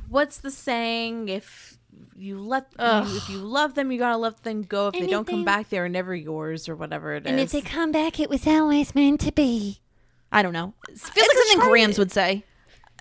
What's 0.09 0.37
the 0.37 0.51
saying? 0.51 1.29
If 1.29 1.77
you 2.15 2.39
let 2.39 2.67
you, 2.77 3.17
if 3.17 3.29
you 3.29 3.37
love 3.37 3.75
them, 3.75 3.91
you 3.91 3.99
gotta 3.99 4.17
let 4.17 4.43
them 4.43 4.63
go. 4.63 4.87
If 4.87 4.93
they 4.93 5.07
don't 5.07 5.27
come 5.27 5.45
back, 5.45 5.69
they're 5.69 5.89
never 5.89 6.15
yours, 6.15 6.69
or 6.69 6.75
whatever 6.75 7.13
it 7.15 7.25
is. 7.25 7.31
And 7.31 7.39
if 7.39 7.51
they 7.51 7.61
come 7.61 7.91
back, 7.91 8.19
it 8.19 8.29
was 8.29 8.45
always 8.47 8.93
meant 8.95 9.21
to 9.21 9.31
be. 9.31 9.79
I 10.31 10.41
don't 10.41 10.53
know. 10.53 10.73
It 10.87 10.97
feels 10.99 11.09
like 11.09 11.17
It's 11.17 11.33
a 11.33 11.51
something 11.53 11.69
Grams 11.69 11.97
would 11.97 12.11
say. 12.11 12.45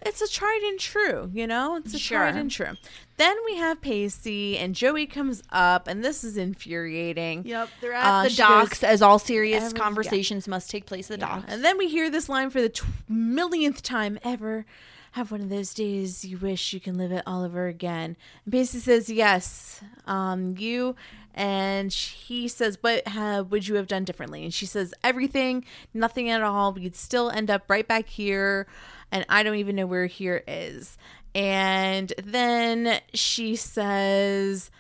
It's 0.02 0.20
a 0.22 0.28
tried 0.28 0.60
and 0.64 0.78
true, 0.78 1.31
you 1.32 1.47
know? 1.47 1.77
It's 1.77 1.94
a 1.94 1.98
tried 1.98 2.36
and 2.36 2.51
true. 2.51 2.74
Then 3.16 3.36
we 3.44 3.56
have 3.56 3.81
Pacey 3.82 4.56
and 4.56 4.74
Joey 4.74 5.06
comes 5.06 5.43
up 5.51 5.86
and 5.89 6.02
this 6.05 6.24
is 6.24 6.36
infuriating. 6.36 7.44
Yep, 7.47 7.68
they're 7.81 7.93
at 7.93 8.22
the 8.24 8.28
the 8.31 8.36
docks, 8.36 8.68
docks, 8.81 8.85
as 8.85 9.02
all 9.02 9.18
serious 9.18 9.64
every- 9.64 9.78
conversations 9.78 10.48
must 10.48 10.70
take 10.70 10.86
place 10.86 11.10
at 11.10 11.20
the 11.20 11.27
docks. 11.27 11.44
And 11.52 11.64
then 11.64 11.77
we 11.78 11.89
hear 11.89 12.10
this 12.10 12.28
line 12.28 12.51
for 12.51 12.60
the 12.62 12.70
tw- 12.70 12.85
millionth 13.09 13.82
time 13.82 14.18
ever. 14.24 14.64
Have 15.14 15.32
one 15.32 15.40
of 15.40 15.48
those 15.48 15.74
days 15.74 16.24
you 16.24 16.39
wish 16.39 16.72
you 16.72 16.78
can 16.78 16.97
live 16.97 17.10
it 17.10 17.24
all 17.27 17.43
over 17.43 17.66
again. 17.66 18.16
And 18.44 18.52
Pacey 18.52 18.78
says, 18.78 19.09
Yes, 19.10 19.81
um, 20.06 20.55
you. 20.56 20.94
And 21.35 21.93
he 21.93 22.47
says, 22.47 22.78
What 22.81 23.06
ha- 23.09 23.40
would 23.43 23.66
you 23.66 23.74
have 23.74 23.89
done 23.89 24.05
differently? 24.05 24.44
And 24.44 24.55
she 24.55 24.66
says, 24.66 24.94
Everything, 25.02 25.64
nothing 25.93 26.31
at 26.31 26.43
all. 26.43 26.72
We'd 26.72 26.94
still 26.94 27.28
end 27.28 27.51
up 27.51 27.64
right 27.68 27.86
back 27.89 28.09
here. 28.09 28.68
And 29.12 29.24
I 29.28 29.43
don't 29.43 29.57
even 29.57 29.77
know 29.77 29.87
where 29.87 30.07
here 30.07 30.43
is. 30.47 30.97
And 31.35 32.12
then 32.24 33.01
she 33.15 33.57
says, 33.57 34.70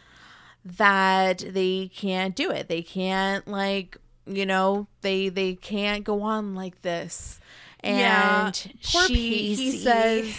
that 0.64 1.38
they 1.38 1.90
can't 1.94 2.34
do 2.34 2.50
it. 2.50 2.68
They 2.68 2.82
can't 2.82 3.46
like, 3.48 3.96
you 4.26 4.46
know, 4.46 4.86
they 5.00 5.28
they 5.28 5.54
can't 5.54 6.04
go 6.04 6.22
on 6.22 6.54
like 6.54 6.82
this. 6.82 7.40
Yeah, 7.82 8.46
And 8.46 8.72
poor 8.92 9.06
she 9.06 9.54
he 9.54 9.78
says 9.78 10.36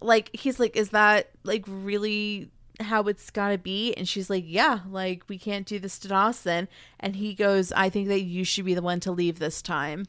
like 0.00 0.30
he's 0.34 0.60
like 0.60 0.76
is 0.76 0.90
that 0.90 1.30
like 1.42 1.64
really 1.66 2.50
how 2.80 3.02
it's 3.04 3.30
got 3.30 3.50
to 3.50 3.58
be 3.58 3.94
and 3.94 4.08
she's 4.08 4.28
like 4.28 4.44
yeah 4.46 4.80
like 4.90 5.22
we 5.28 5.38
can't 5.38 5.64
do 5.66 5.78
this 5.78 5.98
to 6.00 6.08
Dawson 6.08 6.68
and 6.98 7.16
he 7.16 7.34
goes 7.34 7.72
I 7.72 7.88
think 7.88 8.08
that 8.08 8.22
you 8.22 8.44
should 8.44 8.64
be 8.64 8.74
the 8.74 8.82
one 8.82 9.00
to 9.00 9.12
leave 9.12 9.38
this 9.38 9.62
time. 9.62 10.06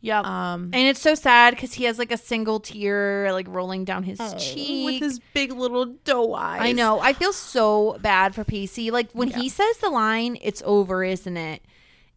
Yep. 0.00 0.24
Um 0.24 0.70
and 0.72 0.86
it's 0.88 1.00
so 1.00 1.14
sad 1.14 1.54
because 1.54 1.74
he 1.74 1.84
has 1.84 1.98
like 1.98 2.12
a 2.12 2.16
single 2.16 2.60
tear 2.60 3.32
like 3.32 3.46
rolling 3.48 3.84
down 3.84 4.04
his 4.04 4.20
cheek. 4.38 4.86
with 4.86 5.00
his 5.00 5.20
big 5.34 5.52
little 5.52 5.86
doe 6.04 6.34
eyes. 6.34 6.60
I 6.62 6.72
know. 6.72 7.00
I 7.00 7.12
feel 7.12 7.32
so 7.32 7.98
bad 8.00 8.34
for 8.34 8.44
Pacey. 8.44 8.90
Like 8.90 9.10
when 9.12 9.28
he 9.30 9.48
says 9.48 9.78
the 9.78 9.90
line, 9.90 10.38
"It's 10.40 10.62
over, 10.64 11.02
isn't 11.02 11.36
it?" 11.36 11.62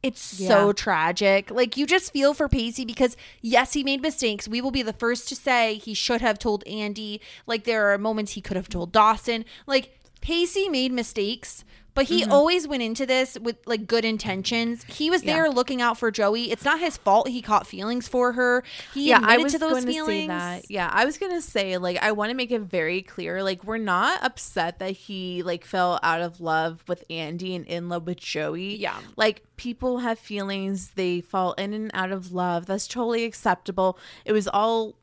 It's 0.04 0.20
so 0.20 0.74
tragic. 0.74 1.52
Like 1.52 1.78
you 1.78 1.86
just 1.86 2.12
feel 2.12 2.34
for 2.34 2.48
Pacey 2.50 2.86
because 2.86 3.16
yes, 3.42 3.74
he 3.74 3.84
made 3.84 4.02
mistakes. 4.02 4.48
We 4.48 4.60
will 4.60 4.72
be 4.72 4.82
the 4.82 4.94
first 4.94 5.30
to 5.30 5.36
say 5.36 5.76
he 5.76 5.94
should 5.94 6.22
have 6.22 6.40
told 6.40 6.64
Andy. 6.68 7.22
Like 7.46 7.66
there 7.66 7.92
are 7.92 7.98
moments 8.00 8.32
he 8.34 8.42
could 8.42 8.58
have 8.58 8.70
told 8.70 8.92
Dawson. 8.92 9.46
Like 9.68 10.00
Pacey 10.22 10.70
made 10.70 10.92
mistakes, 10.92 11.64
but 11.94 12.06
he 12.06 12.22
Mm-hmm. 12.22 12.32
always 12.32 12.68
went 12.68 12.84
into 12.84 13.06
this 13.06 13.38
with 13.42 13.58
like 13.66 13.88
good 13.88 14.06
intentions. 14.06 14.84
He 14.86 15.10
was 15.10 15.24
there 15.24 15.50
looking 15.50 15.82
out 15.82 15.98
for 15.98 16.12
Joey. 16.12 16.52
It's 16.52 16.64
not 16.64 16.80
his 16.80 16.98
fault 16.98 17.28
he 17.28 17.42
caught 17.42 17.66
feelings 17.68 18.08
for 18.08 18.34
her. 18.34 18.64
He 18.94 19.10
yeah, 19.10 19.20
I 19.24 19.38
was 19.38 19.54
to 19.54 19.58
those 19.60 19.72
going 19.72 19.86
to 19.86 19.92
feelings. 19.92 20.24
say 20.24 20.28
that. 20.28 20.70
Yeah, 20.72 20.90
I 20.92 21.06
was 21.06 21.18
gonna 21.18 21.42
say 21.42 21.78
like 21.78 21.98
I 22.02 22.12
want 22.12 22.30
to 22.30 22.36
make 22.36 22.52
it 22.52 22.62
very 22.62 23.02
clear. 23.02 23.44
Like 23.44 23.64
we're 23.64 23.78
not 23.78 24.24
upset 24.24 24.80
that 24.80 24.92
he 24.92 25.44
like 25.44 25.66
fell 25.66 26.00
out 26.04 26.22
of 26.22 26.40
love 26.40 26.84
with 26.88 27.04
Andy 27.10 27.56
and 27.56 27.66
in 27.66 27.90
love 27.90 28.06
with 28.06 28.18
Joey. 28.18 28.76
Yeah. 28.76 28.98
like 29.18 29.44
people 29.58 30.00
have 30.00 30.18
feelings. 30.18 30.92
They 30.96 31.22
fall 31.22 31.54
in 31.54 31.74
and 31.74 31.92
out 31.94 32.12
of 32.12 32.32
love. 32.32 32.66
That's 32.66 32.88
totally 32.88 33.26
acceptable. 33.26 33.98
It 34.26 34.32
was 34.32 34.48
all 34.48 34.96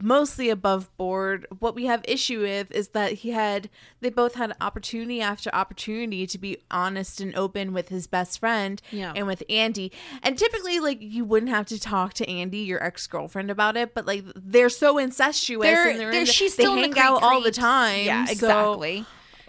mostly 0.00 0.48
above 0.50 0.94
board. 0.96 1.46
What 1.58 1.74
we 1.74 1.86
have 1.86 2.02
issue 2.06 2.40
with 2.42 2.70
is 2.70 2.88
that 2.88 3.12
he 3.12 3.30
had 3.30 3.68
they 4.00 4.10
both 4.10 4.34
had 4.36 4.54
opportunity 4.60 5.20
after 5.20 5.50
opportunity 5.54 6.26
to 6.26 6.38
be 6.38 6.58
honest 6.70 7.20
and 7.20 7.34
open 7.36 7.72
with 7.72 7.88
his 7.88 8.06
best 8.06 8.38
friend 8.38 8.80
Yeah. 8.90 9.12
and 9.16 9.26
with 9.26 9.42
Andy. 9.50 9.90
And 10.22 10.38
typically 10.38 10.78
like 10.80 10.98
you 11.00 11.24
wouldn't 11.24 11.50
have 11.50 11.66
to 11.66 11.80
talk 11.80 12.14
to 12.14 12.28
Andy, 12.28 12.58
your 12.58 12.82
ex-girlfriend 12.82 13.50
about 13.50 13.76
it, 13.76 13.94
but 13.94 14.06
like 14.06 14.24
they're 14.36 14.68
so 14.68 14.98
incestuous 14.98 15.64
They're, 15.66 15.88
and 15.88 15.98
they're, 15.98 16.10
they're 16.12 16.20
in 16.20 16.26
the- 16.26 16.32
she's 16.32 16.56
they 16.56 16.62
still 16.62 16.74
in 16.74 16.80
hang 16.80 16.90
the 16.92 17.00
out 17.00 17.20
creep 17.20 17.30
all 17.32 17.40
the 17.40 17.50
time. 17.50 18.04
Yeah, 18.04 18.24
so- 18.26 18.32
exactly. 18.32 18.96
like- 18.98 19.06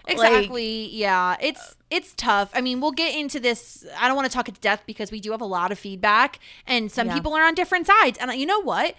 exactly. 0.08 0.88
yeah, 0.92 1.36
it's 1.40 1.76
it's 1.90 2.14
tough. 2.16 2.50
I 2.54 2.60
mean, 2.60 2.80
we'll 2.80 2.92
get 2.92 3.14
into 3.16 3.40
this. 3.40 3.84
I 3.98 4.06
don't 4.06 4.16
want 4.16 4.30
to 4.30 4.32
talk 4.34 4.48
it 4.48 4.54
to 4.54 4.60
death 4.60 4.82
because 4.86 5.10
we 5.10 5.20
do 5.20 5.32
have 5.32 5.40
a 5.40 5.44
lot 5.46 5.72
of 5.72 5.78
feedback, 5.78 6.38
and 6.66 6.90
some 6.90 7.08
Yeah. 7.08 7.14
people 7.14 7.34
are 7.34 7.42
on 7.44 7.54
different 7.54 7.86
sides. 7.86 8.16
And 8.18 8.32
you 8.34 8.46
know 8.46 8.60
what? 8.60 8.94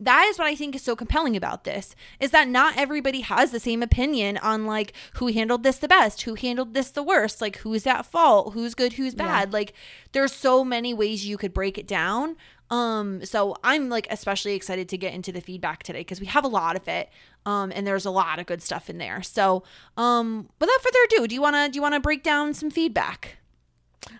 That 0.00 0.26
is 0.30 0.38
what 0.38 0.46
I 0.46 0.54
think 0.54 0.74
is 0.74 0.82
so 0.82 0.96
compelling 0.96 1.36
about 1.36 1.64
this 1.64 1.94
is 2.18 2.30
that 2.30 2.48
not 2.48 2.76
everybody 2.78 3.20
has 3.20 3.50
the 3.50 3.60
same 3.60 3.82
opinion 3.82 4.38
on 4.38 4.64
like 4.64 4.94
who 5.14 5.26
handled 5.28 5.62
this 5.62 5.76
the 5.76 5.88
best, 5.88 6.22
who 6.22 6.34
handled 6.34 6.72
this 6.72 6.90
the 6.90 7.02
worst, 7.02 7.40
like 7.40 7.58
who's 7.58 7.86
at 7.86 8.06
fault, 8.06 8.54
who's 8.54 8.74
good, 8.74 8.94
who's 8.94 9.14
bad. 9.14 9.52
Like 9.52 9.74
there's 10.12 10.32
so 10.32 10.64
many 10.64 10.94
ways 10.94 11.26
you 11.26 11.36
could 11.36 11.52
break 11.52 11.76
it 11.76 11.86
down. 11.86 12.36
Um, 12.70 13.24
so 13.24 13.56
I'm 13.64 13.88
like 13.88 14.06
especially 14.10 14.54
excited 14.54 14.88
to 14.90 14.96
get 14.96 15.12
into 15.12 15.32
the 15.32 15.40
feedback 15.40 15.82
today 15.82 16.00
because 16.00 16.20
we 16.20 16.26
have 16.26 16.44
a 16.44 16.48
lot 16.48 16.76
of 16.76 16.86
it. 16.88 17.10
Um, 17.44 17.72
and 17.74 17.86
there's 17.86 18.06
a 18.06 18.10
lot 18.10 18.38
of 18.38 18.46
good 18.46 18.62
stuff 18.62 18.88
in 18.88 18.98
there. 18.98 19.22
So, 19.22 19.64
um, 19.96 20.48
without 20.60 20.80
further 20.80 20.98
ado, 21.06 21.26
do 21.26 21.34
you 21.34 21.42
wanna 21.42 21.68
do 21.68 21.76
you 21.76 21.82
wanna 21.82 22.00
break 22.00 22.22
down 22.22 22.54
some 22.54 22.70
feedback? 22.70 23.39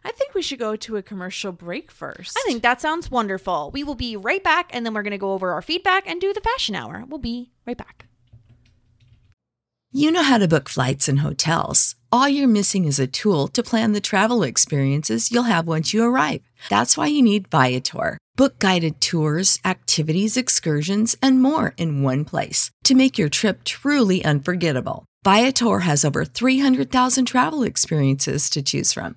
I 0.05 0.13
think 0.13 0.35
we 0.35 0.43
should 0.43 0.59
go 0.59 0.77
to 0.77 0.97
a 0.97 1.03
commercial 1.03 1.53
break 1.53 1.91
first. 1.91 2.37
I 2.37 2.43
think 2.47 2.63
that 2.63 2.81
sounds 2.81 3.11
wonderful. 3.11 3.71
We 3.73 3.83
will 3.83 3.95
be 3.95 4.17
right 4.17 4.43
back, 4.43 4.71
and 4.73 4.85
then 4.85 4.95
we're 4.95 5.03
gonna 5.03 5.19
go 5.19 5.33
over 5.33 5.53
our 5.53 5.63
feedback 5.63 6.09
and 6.09 6.21
do 6.21 6.33
the 6.33 6.41
fashion 6.41 6.75
hour. 6.75 7.05
We'll 7.09 7.19
be 7.19 7.51
right 7.67 7.79
back. 7.79 8.07
You 9.93 10.13
know 10.13 10.23
how 10.23 10.39
to 10.39 10.47
book 10.47 10.69
flights 10.69 11.09
and 11.09 11.19
hotels. 11.19 11.97
All 12.13 12.29
you're 12.29 12.47
missing 12.47 12.85
is 12.85 13.01
a 13.01 13.09
tool 13.09 13.49
to 13.49 13.63
plan 13.63 13.93
the 13.93 14.01
travel 14.01 14.45
experiences 14.45 15.33
you'll 15.33 15.45
have 15.45 15.67
once 15.67 15.93
you 15.93 16.05
arrive. 16.05 16.43
That's 16.69 16.97
why 16.97 17.07
you 17.07 17.23
need 17.23 17.49
Viator. 17.49 18.17
Book 18.37 18.61
guided 18.61 19.01
tours, 19.01 19.59
activities, 19.65 20.37
excursions, 20.37 21.17
and 21.21 21.43
more 21.43 21.75
in 21.77 22.03
one 22.03 22.25
place 22.25 22.71
to 22.85 22.95
make 22.95 23.19
your 23.19 23.29
trip 23.29 23.65
truly 23.65 24.25
unforgettable. 24.25 25.07
Viator 25.25 25.81
has 25.81 26.05
over 26.05 26.25
300,000 26.25 27.27
travel 27.27 27.65
experiences 27.65 28.49
to 28.51 28.63
choose 28.63 28.93
from. 28.93 29.17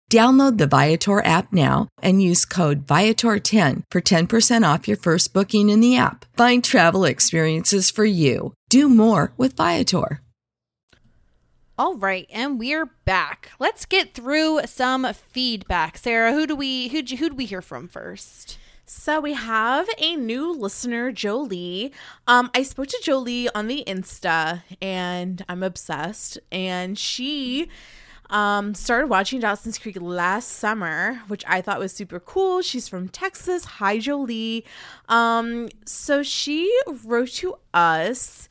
Download 0.11 0.57
the 0.57 0.67
Viator 0.67 1.23
app 1.23 1.53
now 1.53 1.87
and 2.01 2.21
use 2.21 2.43
code 2.43 2.85
Viator10 2.85 3.83
for 3.89 4.01
10% 4.01 4.73
off 4.73 4.85
your 4.85 4.97
first 4.97 5.33
booking 5.33 5.69
in 5.69 5.79
the 5.79 5.95
app. 5.95 6.25
Find 6.35 6.61
travel 6.61 7.05
experiences 7.05 7.89
for 7.89 8.03
you. 8.03 8.53
Do 8.67 8.89
more 8.89 9.31
with 9.37 9.55
Viator. 9.55 10.19
All 11.79 11.95
right, 11.95 12.27
and 12.29 12.59
we're 12.59 12.87
back. 13.05 13.51
Let's 13.57 13.85
get 13.85 14.13
through 14.13 14.63
some 14.65 15.07
feedback. 15.13 15.97
Sarah, 15.97 16.33
who 16.33 16.45
do 16.45 16.57
we 16.57 16.89
who 16.89 16.97
who 16.97 17.29
do 17.29 17.35
we 17.35 17.45
hear 17.45 17.61
from 17.61 17.87
first? 17.87 18.57
So 18.85 19.21
we 19.21 19.31
have 19.31 19.87
a 19.97 20.17
new 20.17 20.51
listener, 20.51 21.13
Jolie. 21.13 21.93
Um, 22.27 22.51
I 22.53 22.63
spoke 22.63 22.87
to 22.87 22.99
Jolie 23.01 23.47
on 23.55 23.67
the 23.67 23.85
Insta, 23.87 24.63
and 24.81 25.45
I'm 25.47 25.63
obsessed. 25.63 26.37
And 26.51 26.99
she 26.99 27.69
um, 28.31 28.73
started 28.73 29.07
watching 29.07 29.39
Dawson's 29.41 29.77
Creek 29.77 29.97
last 30.01 30.47
summer, 30.53 31.21
which 31.27 31.43
I 31.47 31.61
thought 31.61 31.79
was 31.79 31.91
super 31.93 32.19
cool. 32.19 32.61
She's 32.61 32.87
from 32.87 33.09
Texas. 33.09 33.65
Hi, 33.65 33.99
Jolie. 33.99 34.65
Um, 35.09 35.69
so 35.85 36.23
she 36.23 36.73
wrote 37.05 37.29
to 37.33 37.57
us, 37.73 38.49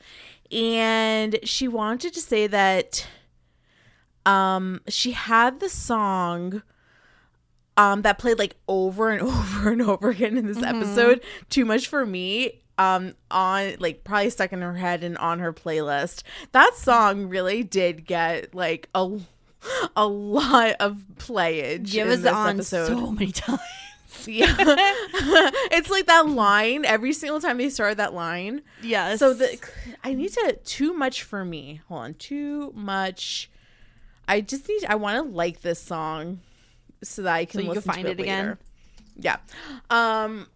and 0.52 1.38
she 1.42 1.66
wanted 1.66 2.14
to 2.14 2.20
say 2.20 2.46
that 2.46 3.06
um, 4.26 4.80
she 4.88 5.12
had 5.12 5.60
the 5.60 5.68
song 5.68 6.62
um 7.76 8.02
that 8.02 8.18
played 8.18 8.38
like 8.38 8.56
over 8.68 9.10
and 9.10 9.22
over 9.26 9.70
and 9.70 9.80
over 9.80 10.10
again 10.10 10.36
in 10.36 10.46
this 10.46 10.58
Mm-hmm. 10.58 10.76
episode 10.82 11.20
too 11.48 11.64
much 11.64 11.86
for 11.86 12.04
me 12.04 12.60
um 12.78 13.14
on 13.30 13.76
like 13.78 14.02
probably 14.02 14.28
stuck 14.28 14.52
in 14.52 14.60
her 14.60 14.74
head 14.74 15.04
and 15.04 15.16
on 15.18 15.38
her 15.38 15.52
playlist 15.52 16.24
that 16.50 16.74
song 16.74 17.28
really 17.28 17.62
did 17.62 18.04
get 18.04 18.52
like 18.54 18.88
a 18.94 19.08
a 19.96 20.06
lot 20.06 20.72
of 20.80 21.02
playage 21.18 21.94
It 21.94 22.02
in 22.02 22.08
was 22.08 22.24
on 22.26 22.56
episode 22.56 22.86
so 22.88 23.10
many 23.12 23.32
times. 23.32 23.60
yeah 24.26 24.54
it's 24.58 25.88
like 25.88 26.06
that 26.06 26.28
line 26.28 26.84
every 26.84 27.12
single 27.12 27.40
time 27.40 27.56
they 27.58 27.70
start 27.70 27.96
that 27.96 28.12
line 28.12 28.60
Yes. 28.82 29.18
so 29.18 29.32
the 29.32 29.58
i 30.04 30.12
need 30.12 30.32
to 30.32 30.58
too 30.64 30.92
much 30.92 31.22
for 31.22 31.44
me 31.44 31.80
hold 31.88 32.00
on 32.02 32.14
too 32.14 32.70
much 32.74 33.50
i 34.28 34.40
just 34.42 34.68
need 34.68 34.84
i 34.86 34.94
want 34.96 35.24
to 35.24 35.32
like 35.34 35.62
this 35.62 35.80
song 35.80 36.40
so 37.02 37.22
that 37.22 37.32
i 37.34 37.44
can 37.46 37.60
So 37.60 37.66
you 37.66 37.72
can 37.72 37.82
find 37.82 38.04
to 38.04 38.10
it 38.10 38.20
again? 38.20 38.44
later. 38.44 38.58
yeah 39.16 39.36
um 39.88 40.48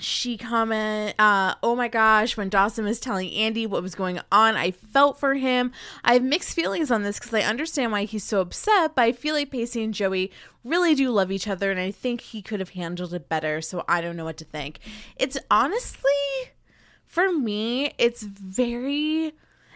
she 0.00 0.36
comment 0.36 1.14
uh 1.18 1.54
oh 1.62 1.74
my 1.74 1.88
gosh 1.88 2.36
when 2.36 2.48
dawson 2.48 2.84
was 2.84 3.00
telling 3.00 3.30
andy 3.32 3.66
what 3.66 3.82
was 3.82 3.94
going 3.94 4.20
on 4.30 4.56
i 4.56 4.70
felt 4.70 5.18
for 5.18 5.34
him. 5.34 5.72
I 6.02 6.14
have 6.14 6.22
mixed 6.22 6.54
feelings 6.54 6.90
on 6.90 7.02
this 7.02 7.18
because 7.18 7.34
i 7.34 7.40
understand 7.40 7.92
why 7.92 8.04
he's 8.04 8.24
so 8.24 8.40
upset 8.40 8.94
but 8.94 9.02
i 9.02 9.12
feel 9.12 9.34
like 9.34 9.50
pacey 9.50 9.82
and 9.82 9.94
joey 9.94 10.30
really 10.64 10.94
do 10.94 11.10
love 11.10 11.30
each 11.30 11.48
other 11.48 11.70
and 11.70 11.80
i 11.80 11.90
think 11.90 12.20
he 12.20 12.42
could 12.42 12.60
have 12.60 12.70
handled 12.70 13.14
it 13.14 13.28
better 13.28 13.60
so 13.60 13.84
i 13.88 14.00
don't 14.00 14.16
know 14.16 14.24
what 14.24 14.36
to 14.38 14.44
think. 14.44 14.78
It's 15.16 15.38
honestly 15.50 16.10
for 17.06 17.32
me 17.32 17.92
it's 17.98 18.22
very 18.22 19.32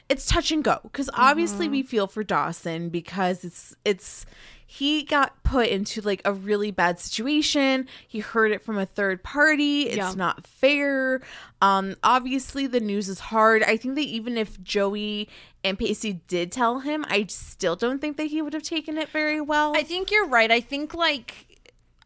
it's 0.09 0.27
touch 0.27 0.51
and 0.51 0.65
go 0.65 0.81
because 0.83 1.11
obviously 1.15 1.69
we 1.69 1.83
feel 1.83 2.07
for 2.07 2.25
dawson 2.25 2.89
because 2.89 3.45
it's 3.45 3.77
it's 3.85 4.27
he 4.71 5.03
got 5.03 5.43
put 5.45 5.67
into 5.69 6.03
like 6.03 6.21
a 6.27 6.33
really 6.33 6.71
bad 6.71 7.01
situation 7.01 7.89
he 8.07 8.19
heard 8.21 8.53
it 8.53 8.63
from 8.63 8.77
a 8.77 8.85
third 8.85 9.23
party 9.23 9.85
it's 9.85 9.97
Yeah. 9.97 10.13
not 10.15 10.47
fair 10.47 11.23
um 11.63 11.97
obviously 12.05 12.67
the 12.67 12.79
news 12.81 13.09
is 13.09 13.19
hard 13.19 13.63
i 13.63 13.79
think 13.79 13.95
that 13.95 14.03
even 14.03 14.37
if 14.37 14.63
joey 14.63 15.27
and 15.65 15.79
pacey 15.79 16.21
did 16.29 16.53
tell 16.53 16.81
him 16.81 17.05
i 17.09 17.25
still 17.29 17.77
don't 17.77 17.99
think 18.01 18.19
that 18.19 18.25
he 18.27 18.43
would 18.43 18.53
have 18.53 18.63
taken 18.63 18.99
it 18.99 19.09
very 19.09 19.41
well 19.41 19.75
I 19.75 19.83
think 19.85 20.11
you're 20.11 20.27
right. 20.29 20.51
I 20.51 20.61
think 20.61 20.93
like 20.93 21.47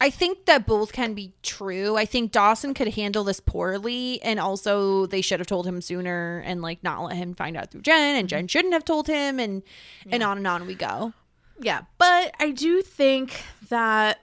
I 0.01 0.11
think 0.11 0.47
that 0.47 0.67
both 0.67 0.93
can 0.93 1.15
be 1.15 1.33
true. 1.45 1.97
I 1.97 2.07
think 2.07 2.33
Dawson 2.33 2.75
could 2.75 2.89
handle 2.95 3.23
this 3.23 3.39
poorly 3.39 4.21
and 4.23 4.41
also 4.41 5.07
they 5.07 5.21
should 5.21 5.39
have 5.39 5.47
told 5.47 5.65
him 5.65 5.81
sooner 5.81 6.43
and 6.45 6.61
like 6.61 6.83
not 6.83 7.03
let 7.05 7.17
him 7.17 7.35
find 7.35 7.57
out 7.57 7.71
through 7.71 7.83
Jen 7.83 8.17
and 8.17 8.29
Jen 8.29 8.49
shouldn't 8.49 8.73
have 8.75 8.85
told 8.85 9.07
him 9.07 9.39
and 9.39 9.63
and 10.11 10.23
on 10.25 10.39
and 10.39 10.47
on 10.47 10.67
we 10.67 10.75
go. 10.75 11.13
Yeah, 11.63 11.83
but 11.99 12.35
I 12.41 12.51
do 12.51 12.83
think 12.83 13.43
that 13.69 14.21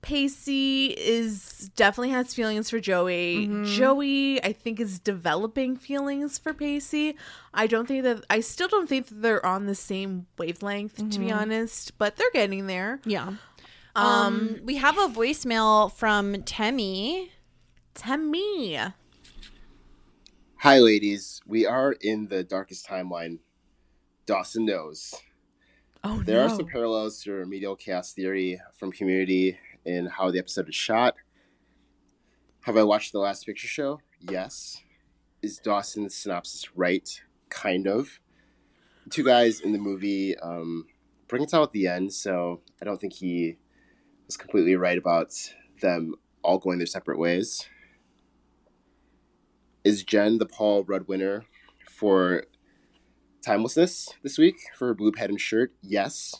Pacey 0.00 0.86
is 0.86 1.70
definitely 1.76 2.10
has 2.10 2.34
feelings 2.34 2.70
for 2.70 2.80
Joey. 2.80 3.46
Mm-hmm. 3.46 3.64
Joey, 3.64 4.44
I 4.44 4.52
think, 4.52 4.80
is 4.80 4.98
developing 4.98 5.76
feelings 5.76 6.38
for 6.38 6.52
Pacey. 6.52 7.16
I 7.54 7.66
don't 7.66 7.86
think 7.86 8.04
that 8.04 8.24
I 8.30 8.40
still 8.40 8.68
don't 8.68 8.88
think 8.88 9.08
that 9.08 9.22
they're 9.22 9.44
on 9.44 9.66
the 9.66 9.74
same 9.74 10.26
wavelength, 10.38 10.96
to 10.96 11.18
be 11.18 11.26
mm-hmm. 11.26 11.38
honest, 11.38 11.98
but 11.98 12.16
they're 12.16 12.30
getting 12.32 12.66
there. 12.66 13.00
Yeah. 13.04 13.34
Um, 13.94 14.06
um 14.06 14.60
we 14.64 14.76
have 14.76 14.98
a 14.98 15.08
voicemail 15.08 15.92
from 15.92 16.34
Temmie. 16.34 17.28
Tammy. 17.94 18.78
Hi, 20.56 20.78
ladies. 20.78 21.40
We 21.46 21.66
are 21.66 21.92
in 22.00 22.28
the 22.28 22.42
darkest 22.42 22.86
timeline. 22.86 23.38
Dawson 24.26 24.64
knows. 24.64 25.14
Oh 26.04 26.22
There 26.24 26.36
no. 26.38 26.46
are 26.46 26.56
some 26.56 26.66
parallels 26.66 27.22
to 27.22 27.32
remedial 27.32 27.76
chaos 27.76 28.12
theory 28.12 28.60
from 28.76 28.92
Community 28.92 29.58
in 29.84 30.06
how 30.06 30.30
the 30.30 30.38
episode 30.38 30.68
is 30.68 30.74
shot. 30.74 31.14
Have 32.62 32.76
I 32.76 32.82
watched 32.82 33.12
the 33.12 33.18
last 33.18 33.46
picture 33.46 33.68
show? 33.68 34.00
Yes. 34.20 34.82
Is 35.42 35.58
Dawson's 35.58 36.14
synopsis 36.14 36.76
right? 36.76 37.08
Kind 37.48 37.86
of. 37.86 38.20
Two 39.10 39.24
guys 39.24 39.60
in 39.60 39.72
the 39.72 39.78
movie 39.78 40.36
um, 40.38 40.86
bring 41.28 41.42
it 41.42 41.54
out 41.54 41.64
at 41.64 41.72
the 41.72 41.86
end, 41.88 42.12
so 42.12 42.60
I 42.80 42.84
don't 42.84 43.00
think 43.00 43.12
he 43.12 43.56
was 44.26 44.36
completely 44.36 44.76
right 44.76 44.98
about 44.98 45.32
them 45.80 46.14
all 46.42 46.58
going 46.58 46.78
their 46.78 46.86
separate 46.86 47.18
ways. 47.18 47.68
Is 49.84 50.04
Jen 50.04 50.38
the 50.38 50.46
Paul 50.46 50.84
Rudd 50.84 51.08
winner 51.08 51.44
for 51.88 52.44
timelessness 53.42 54.08
this 54.22 54.38
week 54.38 54.56
for 54.76 54.94
blue 54.94 55.12
pattern 55.12 55.36
shirt? 55.36 55.72
Yes. 55.82 56.34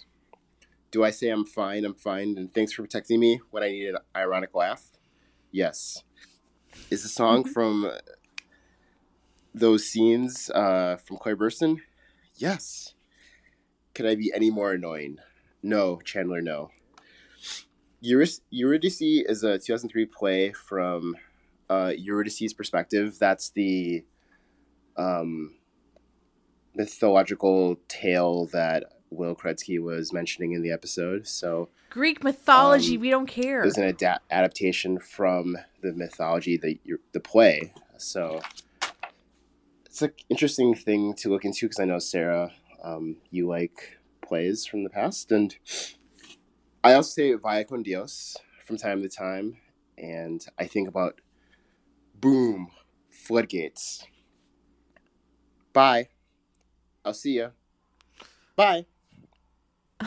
Do 0.90 1.04
I 1.04 1.10
say 1.10 1.28
I'm 1.28 1.44
fine? 1.44 1.84
I'm 1.84 1.94
fine, 1.94 2.36
and 2.36 2.52
thanks 2.52 2.72
for 2.72 2.82
protecting 2.82 3.18
me 3.18 3.40
when 3.50 3.62
I 3.62 3.70
need 3.70 3.88
an 3.88 3.98
ironic 4.14 4.54
laugh? 4.54 4.90
Yes. 5.50 6.02
Is 6.90 7.02
the 7.02 7.08
song 7.08 7.44
from 7.44 7.90
those 9.54 9.86
scenes 9.86 10.50
uh, 10.50 10.96
from 10.96 11.18
Claire 11.18 11.36
Burson? 11.36 11.82
Yes. 12.36 12.94
Could 13.94 14.06
I 14.06 14.14
be 14.14 14.32
any 14.34 14.50
more 14.50 14.72
annoying? 14.72 15.18
No, 15.62 16.00
Chandler, 16.04 16.40
no. 16.40 16.70
Eurydice 18.00 19.00
is 19.00 19.44
a 19.44 19.58
2003 19.58 20.06
play 20.06 20.52
from 20.52 21.14
uh, 21.70 21.92
Eurydice's 21.96 22.52
perspective. 22.52 23.18
That's 23.18 23.50
the 23.50 24.04
um, 24.96 25.54
mythological 26.74 27.76
tale 27.88 28.46
that 28.46 28.84
Will 29.10 29.34
Kretzky 29.34 29.80
was 29.82 30.12
mentioning 30.12 30.52
in 30.52 30.62
the 30.62 30.70
episode. 30.70 31.26
So 31.26 31.68
Greek 31.90 32.24
mythology, 32.24 32.94
Um, 32.96 33.00
we 33.02 33.10
don't 33.10 33.26
care. 33.26 33.62
it 33.62 33.66
was 33.66 33.76
an 33.78 33.84
ada- 33.84 34.20
adaptation 34.30 34.98
from 34.98 35.56
the 35.82 35.92
mythology, 35.92 36.56
the 36.56 36.78
the 37.12 37.20
play. 37.20 37.72
So 37.98 38.40
it's 39.84 40.00
an 40.02 40.12
interesting 40.30 40.74
thing 40.74 41.14
to 41.14 41.28
look 41.28 41.44
into 41.44 41.66
because 41.66 41.78
I 41.80 41.84
know 41.84 41.98
Sarah, 41.98 42.52
um, 42.82 43.16
you 43.30 43.46
like 43.46 43.98
plays 44.22 44.64
from 44.64 44.82
the 44.84 44.90
past, 44.90 45.30
and 45.30 45.54
I 46.82 46.94
also 46.94 47.10
say 47.10 47.32
Vaya 47.34 47.64
con 47.64 47.82
Dios 47.82 48.36
from 48.66 48.78
time 48.78 49.02
to 49.02 49.08
time, 49.10 49.58
and 49.98 50.44
I 50.58 50.66
think 50.66 50.88
about 50.88 51.20
boom, 52.18 52.70
floodgates. 53.10 54.04
Bye. 55.74 56.08
I'll 57.04 57.14
see 57.14 57.38
ya. 57.38 57.48
Bye. 58.56 58.86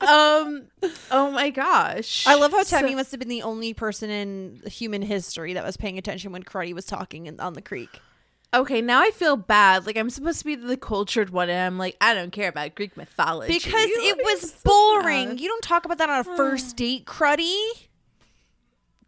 um 0.00 0.64
oh 1.10 1.30
my 1.32 1.50
gosh 1.50 2.26
I 2.26 2.34
love 2.34 2.50
how 2.52 2.62
So- 2.62 2.80
must 2.82 3.10
have 3.12 3.20
been 3.20 3.28
the 3.28 3.42
only 3.42 3.72
person 3.74 4.10
in 4.10 4.60
human 4.66 5.02
history 5.02 5.54
that 5.54 5.64
was 5.64 5.76
paying 5.76 5.96
attention 5.98 6.32
when 6.32 6.42
Cruddy 6.42 6.72
was 6.74 6.84
talking 6.86 7.26
in, 7.26 7.38
on 7.40 7.52
the 7.54 7.62
creek. 7.62 8.00
okay 8.54 8.80
now 8.82 9.00
i 9.00 9.10
feel 9.12 9.36
bad 9.36 9.86
like 9.86 9.96
i'm 9.96 10.10
supposed 10.10 10.40
to 10.40 10.44
be 10.44 10.54
the 10.56 10.76
cultured 10.76 11.30
one 11.30 11.48
and 11.48 11.58
i'm 11.58 11.78
like 11.78 11.96
i 12.00 12.12
don't 12.14 12.32
care 12.32 12.48
about 12.48 12.74
greek 12.74 12.96
mythology 12.96 13.52
Because 13.52 13.72
What 13.72 14.18
it 14.18 14.24
was 14.24 14.52
so 14.52 14.58
boring. 14.64 15.28
bad? 15.30 15.40
You 15.40 15.48
don't 15.48 15.62
talk 15.64 15.84
about 15.84 15.98
that 15.98 16.10
on 16.10 16.20
a 16.20 16.24
first 16.36 16.76
date, 16.76 17.06
Cruddy. 17.06 17.56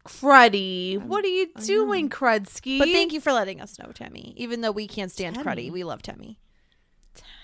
Cruddy 0.05 1.01
what 1.01 1.25
are 1.25 1.29
you 1.29 1.47
doing 1.65 2.09
crudsky 2.09 2.79
But 2.79 2.89
thank 2.89 3.11
you 3.11 3.19
for 3.19 3.33
letting 3.33 3.59
us 3.59 3.79
know, 3.79 3.91
Tammy. 3.91 4.33
Even 4.37 4.61
though 4.61 4.71
we 4.71 4.87
can't 4.87 5.11
stand 5.11 5.35
Tammy. 5.35 5.45
Cruddy, 5.45 5.71
we 5.71 5.83
love 5.83 6.01
Tammy. 6.01 6.37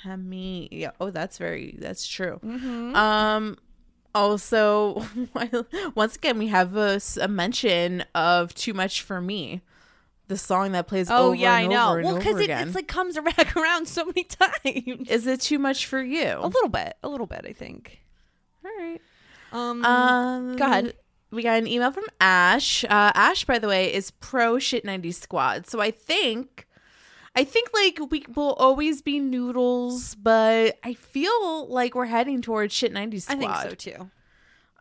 Tammy. 0.04 0.68
Yeah. 0.72 0.92
Oh, 1.00 1.10
that's 1.10 1.38
very. 1.38 1.76
That's 1.80 2.08
true. 2.08 2.40
Mm-hmm. 2.44 2.96
Um. 2.96 3.58
Also, 4.14 5.06
once 5.96 6.16
again, 6.18 6.38
we 6.38 6.48
have 6.48 6.76
a 6.76 7.00
mention 7.30 8.04
of 8.14 8.54
"Too 8.54 8.74
Much 8.74 9.02
for 9.04 9.22
Me," 9.22 9.62
the 10.28 10.38
song 10.38 10.74
that 10.74 10.88
plays. 10.88 11.10
Oh 11.10 11.28
over 11.28 11.36
yeah, 11.36 11.54
I 11.54 11.66
know. 11.66 12.00
Well, 12.04 12.18
because 12.18 12.40
it, 12.42 12.50
it's 12.50 12.76
like 12.76 12.88
comes 12.88 13.18
back 13.38 13.56
around 13.56 13.88
so 13.88 14.06
many 14.06 14.26
times. 14.26 15.08
is 15.10 15.28
it 15.28 15.40
too 15.42 15.60
much 15.60 15.86
for 15.86 16.04
you? 16.04 16.34
a 16.40 16.48
little 16.48 16.70
bit, 16.70 16.96
a 17.04 17.08
little 17.10 17.28
bit, 17.28 17.46
I 17.48 17.54
think. 17.54 18.02
All 18.66 18.72
right. 18.78 19.02
Um, 19.54 19.86
Um. 19.86 20.56
go 20.58 20.66
ahead. 20.66 20.94
We 21.32 21.44
got 21.44 21.58
an 21.58 21.68
email 21.68 21.92
from 21.92 22.06
Ash. 22.20 22.84
Uh, 22.84 23.12
Ash, 23.16 23.46
by 23.46 23.58
the 23.58 23.68
way, 23.68 23.94
is 23.94 24.12
pro 24.12 24.60
shit 24.60 24.84
ninety 24.86 25.12
squad. 25.12 25.68
So 25.68 25.80
I 25.80 25.92
think. 25.92 26.68
I 27.34 27.46
think 27.46 27.70
like 27.74 28.12
we 28.12 28.26
will 28.36 28.54
always 28.56 29.02
be 29.02 29.18
noodles, 29.22 30.16
but 30.16 30.78
I 30.84 30.94
feel 30.94 31.66
like 31.68 31.96
we're 31.96 32.04
heading 32.04 32.42
towards 32.42 32.74
shit 32.74 32.94
90s 32.94 33.28
I 33.30 33.36
think 33.36 33.56
so 33.56 33.70
too. 33.74 34.12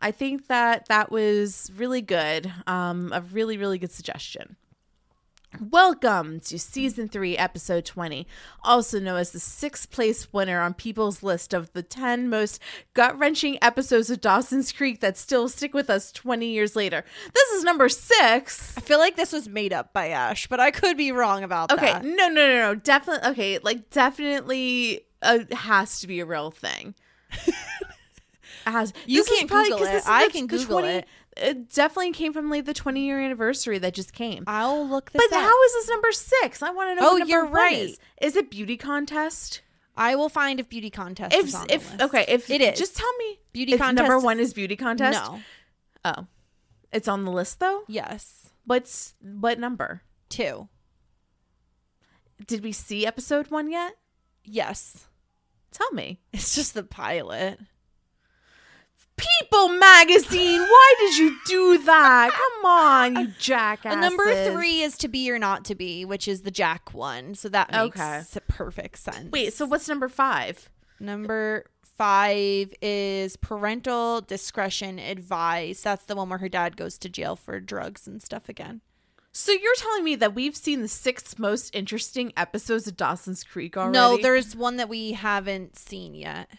I 0.01 0.11
think 0.11 0.47
that 0.47 0.87
that 0.89 1.11
was 1.11 1.71
really 1.77 2.01
good. 2.01 2.51
Um, 2.67 3.11
a 3.13 3.21
really, 3.21 3.57
really 3.57 3.77
good 3.77 3.91
suggestion. 3.91 4.57
Welcome 5.59 6.39
to 6.41 6.57
season 6.57 7.09
three, 7.09 7.37
episode 7.37 7.83
20, 7.83 8.25
also 8.63 9.01
known 9.01 9.17
as 9.17 9.31
the 9.31 9.39
sixth 9.39 9.91
place 9.91 10.31
winner 10.31 10.61
on 10.61 10.73
people's 10.73 11.23
list 11.23 11.53
of 11.53 11.73
the 11.73 11.83
10 11.83 12.29
most 12.29 12.61
gut 12.93 13.19
wrenching 13.19 13.57
episodes 13.61 14.09
of 14.09 14.21
Dawson's 14.21 14.71
Creek 14.71 15.01
that 15.01 15.17
still 15.17 15.49
stick 15.49 15.73
with 15.73 15.89
us 15.89 16.13
20 16.13 16.47
years 16.47 16.77
later. 16.77 17.03
This 17.33 17.49
is 17.49 17.65
number 17.65 17.89
six. 17.89 18.77
I 18.77 18.81
feel 18.81 18.97
like 18.97 19.17
this 19.17 19.33
was 19.33 19.49
made 19.49 19.73
up 19.73 19.91
by 19.91 20.07
Ash, 20.07 20.47
but 20.47 20.61
I 20.61 20.71
could 20.71 20.95
be 20.95 21.11
wrong 21.11 21.43
about 21.43 21.69
Okay, 21.69 21.85
that. 21.85 21.97
Okay, 21.97 22.07
no, 22.07 22.29
no, 22.29 22.47
no, 22.47 22.73
no. 22.73 22.75
Definitely, 22.75 23.29
okay, 23.31 23.59
like, 23.59 23.89
definitely 23.89 25.01
uh, 25.21 25.39
has 25.51 25.99
to 25.99 26.07
be 26.07 26.21
a 26.21 26.25
real 26.25 26.51
thing. 26.51 26.95
Has. 28.65 28.93
You 29.07 29.23
can't 29.23 29.49
Google 29.49 29.83
it. 29.83 30.03
I 30.05 30.29
can 30.29 30.45
Google 30.47 30.79
it. 30.79 31.07
It 31.37 31.69
definitely 31.73 32.11
came 32.11 32.33
from 32.33 32.49
like 32.49 32.65
the 32.65 32.73
20 32.73 33.01
year 33.05 33.19
anniversary 33.21 33.77
that 33.79 33.93
just 33.93 34.13
came. 34.13 34.43
I'll 34.47 34.87
look 34.87 35.11
this 35.11 35.21
But 35.29 35.37
up. 35.37 35.43
how 35.43 35.63
is 35.63 35.73
this 35.73 35.89
number 35.89 36.11
six? 36.11 36.61
I 36.61 36.71
want 36.71 36.89
to 36.97 37.01
know. 37.01 37.09
Oh, 37.09 37.13
what 37.19 37.27
you're 37.27 37.45
right. 37.45 37.77
Is. 37.89 37.99
Is 38.21 38.35
it 38.35 38.51
beauty 38.51 38.75
contest? 38.77 39.61
I 39.95 40.15
will 40.15 40.29
find 40.29 40.59
if 40.59 40.67
beauty 40.69 40.89
contest 40.89 41.33
If 41.35 41.47
is 41.47 41.55
on 41.55 41.67
the 41.67 41.73
if 41.75 41.91
list. 41.91 42.01
okay, 42.03 42.25
if 42.27 42.49
it 42.49 42.61
is, 42.61 42.79
just 42.79 42.95
tell 42.95 43.11
me 43.19 43.39
Beauty 43.53 43.73
if 43.73 43.79
contest 43.79 44.07
number 44.09 44.23
one 44.23 44.39
is 44.39 44.53
beauty 44.53 44.75
contest. 44.75 45.19
No. 45.21 45.39
Oh, 46.05 46.27
it's 46.93 47.07
on 47.07 47.25
the 47.25 47.31
list 47.31 47.59
though. 47.59 47.83
Yes. 47.87 48.49
What's 48.65 49.15
what 49.21 49.59
number? 49.59 50.01
Two. 50.29 50.69
Did 52.47 52.63
we 52.63 52.71
see 52.71 53.05
episode 53.05 53.51
one 53.51 53.69
yet? 53.69 53.93
Yes. 54.43 55.07
Tell 55.71 55.91
me. 55.91 56.19
It's 56.33 56.55
just 56.55 56.73
the 56.73 56.83
pilot. 56.83 57.59
People 59.17 59.69
magazine. 59.69 60.61
Why 60.61 60.93
did 60.99 61.17
you 61.17 61.37
do 61.45 61.83
that? 61.83 62.31
Come 62.31 62.65
on, 62.65 63.15
you 63.15 63.27
jackass. 63.39 63.95
Number 64.01 64.33
three 64.51 64.81
is 64.81 64.97
to 64.97 65.07
be 65.07 65.29
or 65.31 65.37
not 65.39 65.65
to 65.65 65.75
be, 65.75 66.05
which 66.05 66.27
is 66.27 66.41
the 66.41 66.51
Jack 66.51 66.93
one. 66.93 67.35
So 67.35 67.49
that 67.49 67.71
makes 67.71 67.99
Okay. 67.99 68.23
perfect 68.47 68.99
sense. 68.99 69.31
Wait, 69.31 69.53
so 69.53 69.65
what's 69.65 69.87
number 69.87 70.09
five? 70.09 70.69
Number 70.99 71.65
five 71.83 72.73
is 72.81 73.37
parental 73.37 74.21
discretion 74.21 74.97
advice. 74.99 75.81
That's 75.81 76.05
the 76.05 76.15
one 76.15 76.29
where 76.29 76.39
her 76.39 76.49
dad 76.49 76.77
goes 76.77 76.97
to 76.99 77.09
jail 77.09 77.35
for 77.35 77.59
drugs 77.59 78.07
and 78.07 78.21
stuff 78.21 78.49
again. 78.49 78.81
So 79.33 79.51
you're 79.51 79.75
telling 79.75 80.03
me 80.03 80.15
that 80.15 80.35
we've 80.35 80.55
seen 80.57 80.81
the 80.81 80.87
six 80.87 81.39
most 81.39 81.73
interesting 81.75 82.33
episodes 82.35 82.85
of 82.87 82.97
Dawson's 82.97 83.43
Creek 83.43 83.77
already? 83.77 83.93
No, 83.93 84.17
there's 84.21 84.55
one 84.55 84.75
that 84.77 84.89
we 84.89 85.13
haven't 85.13 85.77
seen 85.77 86.13
yet. 86.13 86.49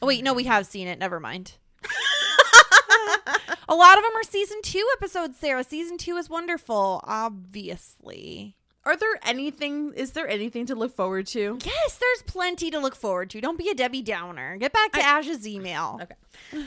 Oh 0.00 0.06
wait, 0.06 0.24
no, 0.24 0.32
we 0.32 0.44
have 0.44 0.66
seen 0.66 0.88
it. 0.88 0.98
Never 0.98 1.20
mind. 1.20 1.52
A 3.68 3.74
lot 3.74 3.96
of 3.98 4.04
them 4.04 4.12
are 4.16 4.22
season 4.22 4.58
two 4.62 4.86
episodes, 4.96 5.38
Sarah. 5.38 5.64
Season 5.64 5.96
two 5.96 6.16
is 6.16 6.28
wonderful, 6.28 7.00
obviously. 7.04 8.56
Are 8.84 8.96
there 8.96 9.18
anything? 9.22 9.94
Is 9.94 10.12
there 10.12 10.28
anything 10.28 10.66
to 10.66 10.74
look 10.74 10.94
forward 10.94 11.26
to? 11.28 11.58
Yes, 11.64 11.96
there's 11.96 12.22
plenty 12.26 12.70
to 12.70 12.78
look 12.78 12.94
forward 12.94 13.30
to. 13.30 13.40
Don't 13.40 13.56
be 13.58 13.70
a 13.70 13.74
Debbie 13.74 14.02
Downer. 14.02 14.56
Get 14.58 14.72
back 14.72 14.92
to 14.92 15.02
Ash's 15.02 15.48
email. 15.48 15.98
Okay. 16.02 16.64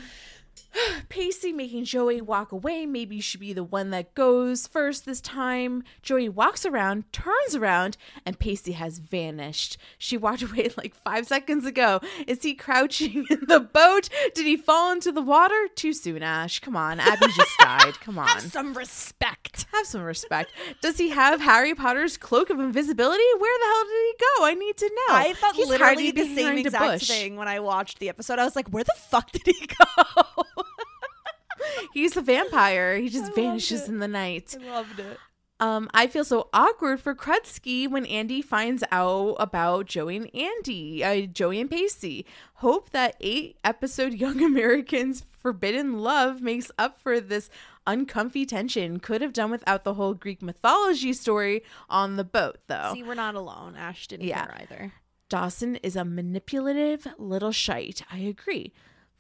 Pacey 1.10 1.52
making 1.54 1.86
Joey 1.86 2.22
walk 2.22 2.52
away. 2.52 2.86
Maybe 2.86 3.16
you 3.18 3.22
should 3.22 3.40
be 3.40 3.54
the 3.54 3.64
one 3.64 3.90
that 3.92 4.14
goes 4.14 4.68
first 4.68 5.06
this 5.06 5.22
time. 5.22 5.84
Joey 6.02 6.30
walks 6.30 6.66
around, 6.66 7.12
turns 7.12 7.56
around, 7.56 7.98
and 8.26 8.38
Pacey 8.40 8.74
has 8.74 9.00
vanished. 9.00 9.78
She 9.98 10.18
walked 10.18 10.42
away 10.44 10.70
like 10.78 10.96
five 10.96 11.28
seconds 11.28 11.66
ago. 11.66 12.00
Is 12.28 12.44
he 12.44 12.54
crouching 12.54 13.26
in 13.30 13.46
the 13.48 13.60
boat? 13.60 14.10
Did 14.36 14.46
he 14.46 14.58
fall 14.58 14.92
into 14.92 15.12
the 15.12 15.22
water? 15.22 15.68
Too 15.76 15.94
soon, 15.94 16.24
Ash. 16.24 16.60
Come 16.60 16.76
on. 16.76 17.00
Abby 17.00 17.28
just 17.36 17.52
died. 17.60 18.00
Come 18.02 18.20
on. 18.20 18.28
Have 18.28 18.42
some 18.44 18.74
respect. 18.74 19.66
Have 19.74 19.86
some 19.86 20.02
respect. 20.04 20.52
Does 20.82 20.98
he 20.98 21.10
have 21.10 21.42
Harry 21.42 21.74
Potter's 21.76 22.18
cloak 22.18 22.50
of 22.50 22.60
invisibility? 22.60 23.24
Where 23.38 23.60
the 23.60 23.66
hell 23.66 23.84
did 23.86 24.06
he 24.06 24.14
go? 24.20 24.46
I 24.46 24.54
need 24.54 24.78
to 24.78 24.86
know. 24.86 25.16
I 25.16 25.34
thought 25.34 25.56
He's 25.56 25.68
literally 25.68 26.12
the 26.12 26.36
same 26.36 26.58
exact 26.58 27.00
bush. 27.00 27.08
thing 27.08 27.36
when 27.36 27.48
I 27.48 27.60
watched 27.60 28.00
the 28.00 28.10
episode. 28.10 28.40
I 28.40 28.46
was 28.46 28.56
like, 28.56 28.68
where 28.70 28.84
the 28.84 28.94
fuck 29.10 29.32
did 29.32 29.44
he 29.46 29.68
go? 29.68 30.44
He's 31.94 32.16
a 32.18 32.22
vampire. 32.22 32.98
He 32.98 33.10
just 33.10 33.34
vanishes 33.36 33.88
in 33.90 34.00
the 34.00 34.08
night. 34.08 34.56
I 34.62 34.70
loved 34.70 35.00
it. 35.00 35.18
Um, 35.60 35.90
I 35.92 36.06
feel 36.06 36.24
so 36.24 36.50
awkward 36.54 37.00
for 37.02 37.16
Krudski 37.16 37.90
when 37.90 38.06
Andy 38.06 38.44
finds 38.44 38.84
out 38.92 39.38
about 39.40 39.88
Joey 39.88 40.18
and 40.18 40.36
Andy, 40.36 41.04
uh, 41.04 41.22
Joey 41.26 41.60
and 41.60 41.70
Pacey. 41.70 42.28
Hope 42.56 42.92
that 42.92 43.16
eight 43.20 43.58
episode 43.64 44.14
Young 44.20 44.44
Americans 44.44 45.26
Forbidden 45.32 45.98
Love 46.00 46.42
makes 46.42 46.70
up 46.78 47.00
for 47.00 47.20
this 47.20 47.50
uncomfy 47.88 48.46
tension. 48.46 49.00
Could 49.00 49.22
have 49.22 49.34
done 49.34 49.50
without 49.50 49.84
the 49.84 49.96
whole 49.96 50.14
Greek 50.14 50.44
mythology 50.44 51.12
story 51.14 51.64
on 51.90 52.18
the 52.18 52.24
boat, 52.24 52.60
though. 52.68 52.92
See, 52.94 53.02
we're 53.02 53.16
not 53.16 53.34
alone. 53.34 53.76
Ash 53.76 54.06
didn't 54.08 54.28
Yeah. 54.28 54.46
care 54.46 54.58
either. 54.62 54.94
Dawson 55.28 55.78
is 55.78 55.96
a 55.96 56.06
manipulative 56.06 57.08
little 57.18 57.52
shite. 57.52 58.04
I 58.12 58.20
agree. 58.20 58.74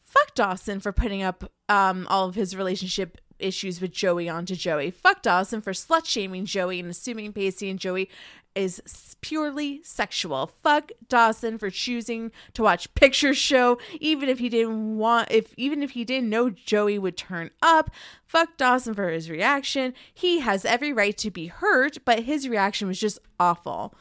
Fuck 0.07 0.35
Dawson 0.35 0.79
for 0.79 0.93
putting 0.93 1.21
up 1.21 1.51
um, 1.67 2.07
all 2.09 2.29
of 2.29 2.35
his 2.35 2.55
relationship 2.55 3.17
issues 3.39 3.81
with 3.81 3.91
Joey 3.91 4.29
onto 4.29 4.55
Joey. 4.55 4.89
Fuck 4.89 5.21
Dawson 5.21 5.61
for 5.61 5.73
slut 5.73 6.05
shaming 6.05 6.45
Joey 6.45 6.79
and 6.79 6.89
assuming 6.89 7.33
Pacey 7.33 7.69
and 7.69 7.77
Joey 7.77 8.09
is 8.55 9.15
purely 9.21 9.81
sexual. 9.83 10.47
Fuck 10.63 10.91
Dawson 11.09 11.57
for 11.57 11.69
choosing 11.69 12.31
to 12.53 12.63
watch 12.63 12.91
picture 12.95 13.33
show 13.33 13.77
even 13.99 14.29
if 14.29 14.39
he 14.39 14.49
didn't 14.49 14.97
want 14.97 15.29
if 15.29 15.53
even 15.57 15.83
if 15.83 15.91
he 15.91 16.03
didn't 16.03 16.29
know 16.29 16.49
Joey 16.49 16.97
would 16.97 17.17
turn 17.17 17.51
up. 17.61 17.91
Fuck 18.25 18.57
Dawson 18.57 18.93
for 18.95 19.09
his 19.09 19.29
reaction. 19.29 19.93
He 20.13 20.39
has 20.39 20.65
every 20.65 20.91
right 20.91 21.17
to 21.17 21.29
be 21.29 21.47
hurt, 21.47 21.99
but 22.05 22.23
his 22.23 22.47
reaction 22.47 22.87
was 22.87 22.99
just 22.99 23.19
awful. 23.39 23.93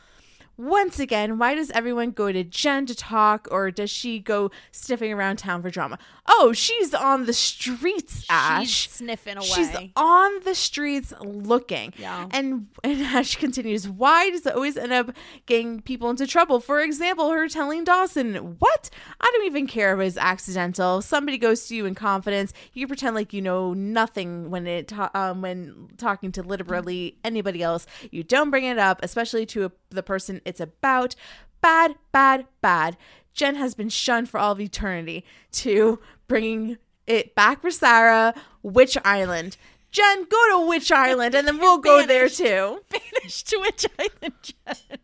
Once 0.56 0.98
again, 0.98 1.38
why 1.38 1.54
does 1.54 1.70
everyone 1.72 2.10
go 2.10 2.32
to 2.32 2.42
Jen 2.44 2.86
to 2.86 2.94
talk, 2.94 3.46
or 3.50 3.70
does 3.70 3.90
she 3.90 4.18
go 4.18 4.50
sniffing 4.72 5.12
around 5.12 5.36
town 5.36 5.62
for 5.62 5.70
drama? 5.70 5.98
Oh, 6.26 6.52
she's 6.52 6.92
on 6.94 7.26
the 7.26 7.32
streets, 7.32 8.24
Ash. 8.28 8.68
She's 8.68 8.92
sniffing 8.92 9.36
away. 9.36 9.46
She's 9.46 9.70
on 9.94 10.40
the 10.44 10.54
streets 10.54 11.12
looking. 11.20 11.92
Yeah. 11.98 12.28
And 12.30 12.68
and 12.82 13.00
Ash 13.02 13.36
continues, 13.36 13.88
why 13.88 14.30
does 14.30 14.46
it 14.46 14.54
always 14.54 14.76
end 14.76 14.92
up 14.92 15.10
getting 15.46 15.82
people 15.82 16.10
into 16.10 16.26
trouble? 16.26 16.60
For 16.60 16.80
example, 16.80 17.30
her 17.30 17.48
telling 17.48 17.84
Dawson, 17.84 18.56
What? 18.58 18.90
I 19.20 19.30
don't 19.32 19.46
even 19.46 19.66
care 19.66 19.94
if 19.94 20.06
it's 20.06 20.16
accidental. 20.16 21.02
Somebody 21.02 21.38
goes 21.38 21.66
to 21.68 21.76
you 21.76 21.86
in 21.86 21.94
confidence. 21.94 22.52
You 22.72 22.86
pretend 22.86 23.14
like 23.14 23.32
you 23.32 23.42
know 23.42 23.74
nothing 23.74 24.50
when 24.50 24.66
it 24.66 24.88
ta- 24.88 25.10
um, 25.14 25.42
when 25.42 25.88
talking 25.96 26.32
to 26.32 26.42
literally 26.42 27.18
anybody 27.24 27.62
else. 27.62 27.86
You 28.10 28.22
don't 28.22 28.50
bring 28.50 28.64
it 28.64 28.78
up, 28.78 29.00
especially 29.02 29.46
to 29.46 29.66
a, 29.66 29.72
the 29.90 30.02
person 30.02 30.40
it's 30.46 30.60
about. 30.60 31.14
Bad, 31.60 31.96
bad, 32.12 32.46
bad. 32.60 32.96
Jen 33.34 33.56
has 33.56 33.74
been 33.74 33.88
shunned 33.88 34.28
for 34.28 34.38
all 34.38 34.52
of 34.52 34.60
eternity 34.60 35.24
to 35.52 35.98
bringing 36.28 36.78
it 37.06 37.34
back 37.34 37.60
for 37.60 37.70
Sarah, 37.70 38.34
Witch 38.62 38.96
Island. 39.04 39.56
Jen, 39.90 40.24
go 40.24 40.58
to 40.58 40.66
Witch 40.68 40.90
Island 40.92 41.34
and 41.34 41.46
then 41.46 41.58
we'll 41.58 41.78
go 41.78 42.04
there 42.06 42.28
too. 42.28 42.80
banished 42.90 43.48
to 43.50 43.58
Witch 43.58 43.86
Island. 43.98 44.34
Jen. 44.42 44.98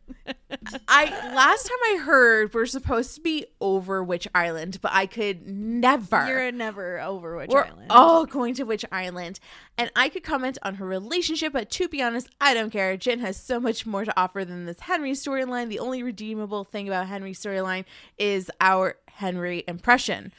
I 0.89 1.07
last 1.35 1.65
time 1.65 1.79
I 1.85 2.03
heard 2.05 2.55
we're 2.55 2.67
supposed 2.67 3.15
to 3.15 3.21
be 3.21 3.47
over 3.61 4.03
Witch 4.03 4.29
Island, 4.35 4.79
but 4.81 4.93
I 4.93 5.07
could 5.07 5.47
never. 5.47 6.27
You're 6.27 6.53
never 6.53 7.01
over 7.01 7.37
Witch 7.37 7.51
we're 7.51 7.65
Island. 7.65 7.87
all 7.91 8.27
going 8.27 8.55
to 8.55 8.65
Witch 8.65 8.85
Island. 8.93 9.41
And 9.79 9.91
I 9.97 10.09
could 10.09 10.23
comment 10.23 10.59
on 10.63 10.77
her 10.77 10.87
relationship, 10.87 11.53
but 11.53 11.71
to 11.71 11.89
be 11.89 12.03
honest, 12.03 12.29
I 12.41 12.55
don't 12.55 12.71
care. 12.71 12.97
Jen 12.97 13.21
has 13.21 13.37
so 13.37 13.59
much 13.59 13.87
more 13.87 14.05
to 14.05 14.21
offer 14.21 14.45
than 14.45 14.67
this 14.67 14.81
Henry 14.81 15.13
storyline. 15.13 15.69
The 15.69 15.79
only 15.79 16.03
redeemable 16.03 16.65
thing 16.65 16.89
about 16.89 17.07
Henry's 17.07 17.43
storyline 17.43 17.85
is 18.19 18.51
our 18.61 18.97
Henry 19.09 19.65
impression. 19.67 20.33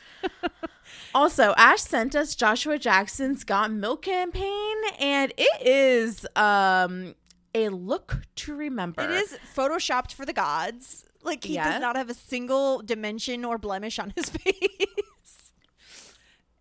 also, 1.16 1.54
Ash 1.58 1.82
sent 1.82 2.16
us 2.16 2.36
Joshua 2.36 2.78
Jackson's 2.78 3.44
Got 3.44 3.72
Milk 3.72 4.04
campaign, 4.04 4.76
and 5.00 5.34
it 5.38 5.66
is 5.66 6.26
um 6.36 7.16
a 7.56 7.70
look 7.70 8.22
to 8.38 8.56
remember. 8.56 9.02
It 9.04 9.12
is 9.12 9.38
photoshopped 9.56 10.14
for 10.14 10.26
the 10.26 10.34
gods. 10.34 11.06
Like 11.22 11.44
he 11.44 11.54
Yeah. 11.56 11.72
does 11.72 11.82
not 11.82 11.96
have 11.96 12.10
a 12.10 12.14
single 12.14 12.82
dimension 12.82 13.46
or 13.46 13.58
blemish 13.58 13.98
on 14.00 14.12
his 14.16 14.30
face. 14.38 15.52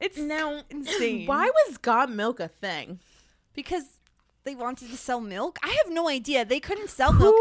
It's 0.00 0.18
now 0.18 0.62
insane. 0.70 1.26
Why 1.26 1.46
was 1.48 1.78
Got 1.78 2.10
Milk 2.10 2.40
a 2.40 2.48
thing? 2.48 2.98
Because 3.54 3.84
they 4.44 4.54
wanted 4.54 4.90
to 4.90 4.96
sell 4.96 5.20
milk. 5.20 5.58
I 5.62 5.68
have 5.84 5.92
no 5.92 6.08
idea. 6.08 6.44
They 6.44 6.58
couldn't 6.60 6.90
sell 6.90 7.12
milk. 7.12 7.34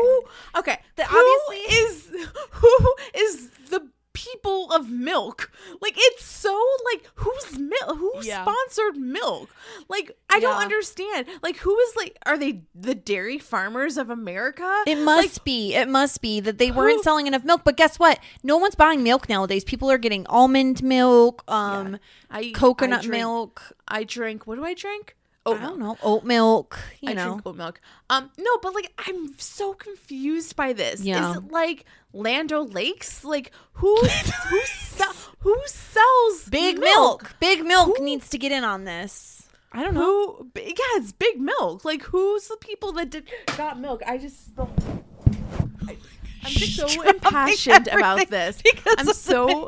Okay, 0.56 0.80
The- 0.96 1.06
who 1.06 1.18
obviously- 1.50 1.76
is 1.78 2.10
who 2.52 2.96
is 3.16 3.50
the 3.70 3.88
people 4.14 4.72
of 4.72 4.90
milk? 4.90 5.52
Like 5.82 5.94
it's 5.98 6.24
so 6.26 6.60
like 6.94 7.10
who's 7.16 7.58
milk? 7.60 7.98
Who 7.98 8.14
Yeah. 8.22 8.44
sponsored 8.44 8.98
milk? 9.02 9.50
Like 9.90 10.12
I 10.30 10.40
don't 10.40 10.58
understand. 10.62 11.28
Like 11.42 11.58
who 11.58 11.78
is 11.78 11.96
like 11.96 12.18
are 12.26 12.38
they 12.38 12.62
the 12.76 12.96
dairy 12.96 13.38
farmers 13.38 13.98
of 13.98 14.10
America? 14.10 14.84
It 14.88 14.98
must 15.00 15.38
Like, 15.40 15.44
be. 15.44 15.76
It 15.76 15.88
must 15.90 16.22
be 16.22 16.40
that 16.42 16.58
they 16.58 16.72
weren't 16.72 16.98
Who- 16.98 17.04
selling 17.04 17.28
enough 17.28 17.44
milk. 17.44 17.62
But 17.64 17.78
guess 17.78 17.98
what? 18.00 18.20
No 18.44 18.58
one's 18.58 18.76
buying 18.76 19.04
milk 19.04 19.30
nowadays. 19.30 19.64
People 19.64 19.90
are 19.92 19.98
getting 19.98 20.26
almond 20.28 20.84
milk, 20.84 21.44
um, 21.50 21.98
I 22.30 22.52
coconut 22.54 23.00
I 23.00 23.02
drink- 23.04 23.20
milk. 23.22 23.62
I 23.88 24.04
drink. 24.04 24.48
What 24.48 24.56
do 24.56 24.66
I 24.66 24.74
drink? 24.74 25.16
I 25.46 25.50
Oat 25.50 25.60
don't 25.60 25.80
milk. 25.80 25.80
know, 25.80 25.98
oat 26.08 26.24
milk. 26.24 26.80
You 27.02 27.10
I 27.10 27.14
know, 27.14 27.26
drink 27.30 27.42
oat 27.48 27.56
milk. 27.56 27.82
Um, 28.12 28.30
no, 28.38 28.58
but 28.62 28.76
like 28.76 28.94
I'm 29.08 29.34
so 29.40 29.74
confused 29.74 30.56
by 30.56 30.72
this. 30.74 31.02
Yeah. 31.02 31.32
Is 31.32 31.38
it 31.38 31.52
like 31.52 31.86
Land 32.14 32.54
O'Lakes? 32.54 33.24
Like 33.24 33.52
who 33.74 33.96
who 34.50 34.62
sell, 34.66 35.14
who 35.40 35.58
sells 35.66 36.48
big 36.50 36.78
milk. 36.80 37.34
Big 37.40 37.66
milk 37.66 38.00
needs 38.00 38.30
to 38.30 38.38
get 38.38 38.52
in 38.52 38.64
on 38.64 38.84
this. 38.84 39.48
I 39.74 39.84
don't 39.84 39.94
know. 39.96 40.02
Who? 40.38 40.52
Yeah, 40.56 40.74
it's 40.98 41.12
big 41.12 41.40
milk. 41.42 41.86
Like 41.86 42.04
who's 42.04 42.48
the 42.48 42.58
people 42.58 42.92
that 42.94 43.10
did 43.10 43.28
got 43.58 43.80
milk? 43.80 44.04
I 44.06 44.18
just. 44.20 44.52
I, 44.60 45.98
I'm 46.44 46.52
just 46.52 46.76
so 46.76 47.02
impassioned 47.10 47.88
about 47.88 48.30
this. 48.30 48.62
I'm 48.98 49.08
so 49.14 49.68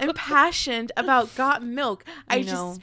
impassioned 0.00 0.92
about 0.96 1.34
got 1.34 1.62
milk. 1.64 2.04
I, 2.28 2.36
I 2.36 2.40
know. 2.42 2.44
just 2.76 2.80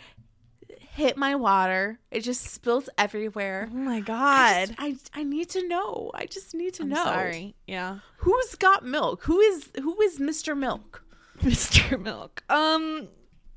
hit 0.95 1.17
my 1.17 1.35
water. 1.35 1.99
It 2.09 2.21
just 2.21 2.45
spilled 2.51 2.89
everywhere. 2.97 3.69
Oh 3.71 3.75
my 3.75 3.97
I, 3.97 3.99
god. 3.99 4.67
just- 4.67 4.79
I 4.79 4.95
I 5.13 5.23
need 5.23 5.49
to 5.49 5.67
know. 5.67 6.11
I 6.13 6.25
just 6.25 6.53
need 6.55 6.73
to 6.75 6.83
I'm 6.83 6.89
know. 6.89 7.03
sorry. 7.03 7.55
Yeah. 7.67 7.99
Who's 8.17 8.55
got 8.55 8.85
milk? 8.85 9.23
Who 9.23 9.39
is 9.39 9.69
who 9.81 9.99
is 10.01 10.19
Mr. 10.19 10.57
Milk? 10.57 11.03
Mr. 11.41 12.01
Milk. 12.01 12.43
Um 12.49 13.09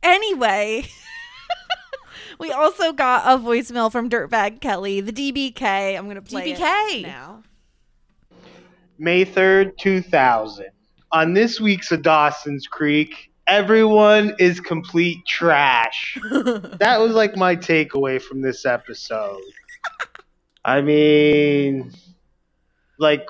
anyway, 0.02 0.84
we 2.40 2.50
also 2.50 2.92
got 2.92 3.22
a 3.26 3.40
voicemail 3.42 3.90
from 3.90 4.10
Dirtbag 4.10 4.60
Kelly, 4.60 5.00
the 5.00 5.12
DBK. 5.12 5.96
I'm 5.96 6.04
going 6.04 6.16
to 6.16 6.22
play 6.22 6.52
DBK. 6.54 6.98
it 7.00 7.02
now. 7.06 7.42
May 8.98 9.24
3rd, 9.24 9.78
2000. 9.78 10.66
On 11.12 11.32
this 11.32 11.60
week's 11.60 11.92
of 11.92 12.02
Dawson's 12.02 12.66
Creek, 12.66 13.27
everyone 13.48 14.36
is 14.38 14.60
complete 14.60 15.26
trash. 15.26 16.18
that 16.30 17.00
was 17.00 17.12
like 17.12 17.36
my 17.36 17.56
takeaway 17.56 18.20
from 18.20 18.42
this 18.42 18.66
episode. 18.66 19.40
I 20.64 20.82
mean, 20.82 21.92
like, 22.98 23.26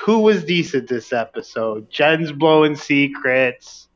who 0.00 0.20
was 0.20 0.44
decent 0.44 0.88
this 0.88 1.12
episode? 1.12 1.90
Jen's 1.90 2.30
blowing 2.30 2.76
secrets. 2.76 3.88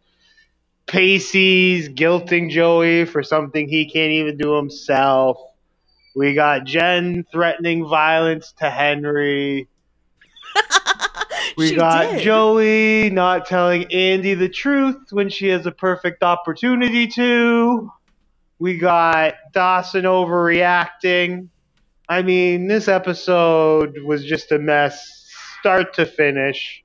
Pacey's 0.86 1.88
guilting 1.88 2.50
Joey 2.50 3.04
for 3.04 3.22
something 3.22 3.68
he 3.68 3.88
can't 3.88 4.12
even 4.12 4.36
do 4.36 4.56
himself. 4.56 5.38
We 6.14 6.34
got 6.34 6.64
Jen 6.64 7.24
threatening 7.32 7.88
violence 7.88 8.52
to 8.58 8.68
Henry. 8.68 9.68
We 11.56 11.68
She 11.68 11.74
got 11.76 12.12
did. 12.12 12.22
Joey 12.22 13.10
not 13.10 13.46
telling 13.46 13.92
Andy 13.92 14.34
the 14.34 14.48
truth 14.48 14.96
when 15.10 15.28
she 15.28 15.48
has 15.48 15.66
a 15.66 15.72
perfect 15.72 16.22
opportunity 16.22 17.06
to. 17.08 17.90
We 18.58 18.78
got 18.78 19.34
Dawson 19.52 20.04
overreacting. 20.04 21.48
I 22.08 22.22
mean, 22.22 22.68
this 22.68 22.88
episode 22.88 23.98
was 24.04 24.24
just 24.24 24.52
a 24.52 24.58
mess, 24.58 25.28
start 25.60 25.94
to 25.94 26.06
finish. 26.06 26.82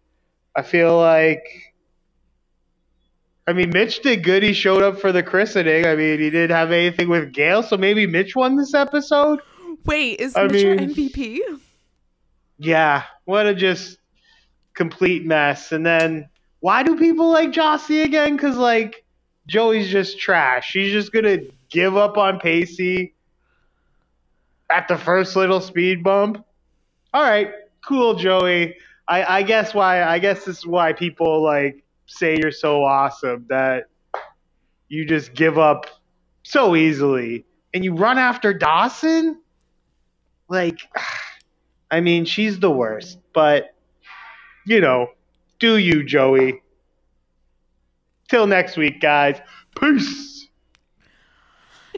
I 0.56 0.61
feel 0.64 0.98
like. 0.98 1.44
I 3.49 3.53
mean, 3.53 3.69
Mitch 3.69 4.02
did 4.02 4.23
good. 4.23 4.44
He 4.44 4.52
showed 4.53 4.84
up 4.84 4.99
for 4.99 5.11
the 5.14 5.23
christening. 5.23 5.85
I 5.85 5.95
mean, 5.95 6.19
he 6.19 6.30
didn't 6.30 6.56
have 6.56 6.72
anything 6.72 7.07
with 7.07 7.31
Gail, 7.31 7.64
so 7.64 7.77
maybe 7.77 8.06
Mitch 8.06 8.35
won 8.35 8.57
this 8.57 8.73
episode. 8.73 9.39
Wait, 9.85 10.19
is 10.19 10.35
I 10.35 10.48
Mitch 10.48 10.64
your 10.64 10.76
mean- 10.76 10.94
MVP? 10.94 11.39
Yeah, 12.60 13.03
what 13.26 13.45
a 13.45 13.53
just 13.53 13.96
complete 14.77 15.25
mess. 15.25 15.71
And 15.73 15.85
then 15.85 16.29
why 16.59 16.83
do 16.83 16.97
people 16.97 17.29
like 17.31 17.51
Jossie 17.51 18.05
again? 18.05 18.35
Because 18.37 18.55
like 18.55 19.03
Joey's 19.47 19.89
just 19.89 20.19
trash. 20.19 20.69
She's 20.69 20.93
just 20.93 21.11
gonna 21.11 21.39
give 21.69 21.97
up 21.97 22.17
on 22.17 22.39
Pacey 22.39 23.15
at 24.69 24.87
the 24.87 24.97
first 24.97 25.35
little 25.35 25.59
speed 25.59 26.03
bump. 26.03 26.45
All 27.13 27.23
right, 27.23 27.51
cool, 27.85 28.15
Joey. 28.15 28.75
I, 29.07 29.39
I 29.39 29.43
guess 29.43 29.73
why 29.73 30.03
I 30.03 30.19
guess 30.19 30.45
this 30.45 30.59
is 30.59 30.67
why 30.67 30.93
people 30.93 31.43
like 31.43 31.83
say 32.05 32.37
you're 32.39 32.51
so 32.51 32.83
awesome 32.83 33.47
that 33.49 33.87
you 34.89 35.05
just 35.05 35.33
give 35.33 35.57
up 35.57 35.87
so 36.43 36.75
easily 36.75 37.45
and 37.73 37.83
you 37.83 37.95
run 37.95 38.17
after 38.17 38.53
Dawson. 38.53 39.41
Like. 40.47 40.79
I 41.89 42.01
mean, 42.01 42.25
she's 42.25 42.59
the 42.59 42.69
worst, 42.69 43.17
but 43.31 43.73
you 44.68 44.81
know, 44.81 45.07
do 45.60 45.77
you, 45.77 46.03
Joey? 46.03 46.61
Till 48.27 48.45
next 48.45 48.76
week, 48.76 48.99
guys. 48.99 49.39
Peace. 49.80 50.48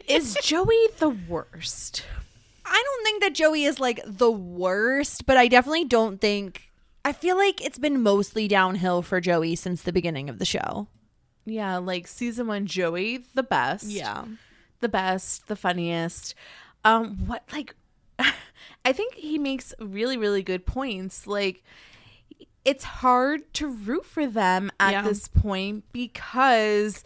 Is 0.07 0.37
Joey 0.43 0.87
the 0.99 1.09
worst? 1.09 2.05
I 2.65 2.83
don't 2.85 3.03
think 3.03 3.23
that 3.23 3.33
Joey 3.33 3.63
is 3.63 3.79
like 3.79 3.99
the 4.05 4.31
worst, 4.31 5.25
but 5.25 5.35
I 5.35 5.47
definitely 5.47 5.85
don't 5.85 6.21
think. 6.21 6.71
I 7.03 7.11
feel 7.13 7.37
like 7.37 7.63
it's 7.63 7.79
been 7.79 8.03
mostly 8.03 8.47
downhill 8.47 9.01
for 9.01 9.19
Joey 9.19 9.55
since 9.55 9.81
the 9.81 9.91
beginning 9.91 10.29
of 10.29 10.37
the 10.37 10.45
show. 10.45 10.87
Yeah, 11.45 11.77
like 11.77 12.07
season 12.07 12.45
one 12.47 12.67
Joey, 12.67 13.23
the 13.33 13.43
best. 13.43 13.85
Yeah. 13.85 14.25
The 14.81 14.89
best, 14.89 15.47
the 15.47 15.55
funniest. 15.55 16.35
Um, 16.85 17.25
what 17.25 17.43
like 17.51 17.75
I 18.85 18.93
think 18.93 19.15
he 19.15 19.39
makes 19.39 19.73
really, 19.79 20.17
really 20.17 20.43
good 20.43 20.65
points. 20.65 21.25
Like 21.25 21.63
it's 22.69 22.83
hard 22.83 23.51
to 23.55 23.67
root 23.67 24.05
for 24.05 24.27
them 24.27 24.69
at 24.79 24.91
Yeah. 24.91 25.01
this 25.01 25.27
point 25.27 25.85
because 25.91 27.03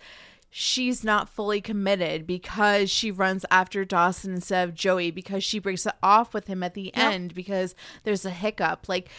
she's 0.50 1.04
not 1.04 1.30
fully 1.30 1.62
committed 1.62 2.28
because 2.28 2.90
she 2.92 3.10
runs 3.12 3.46
after 3.50 3.86
Dawson 3.86 4.34
instead 4.34 4.68
of 4.68 4.76
Joey 4.76 5.10
because 5.10 5.44
she 5.44 5.60
breaks 5.60 5.86
it 5.86 5.94
off 6.04 6.34
with 6.34 6.48
him 6.48 6.62
at 6.64 6.74
the 6.74 6.94
end 6.96 7.34
because 7.34 7.76
there's 8.04 8.26
a 8.26 8.30
hiccup. 8.30 8.88
Like 8.90 9.10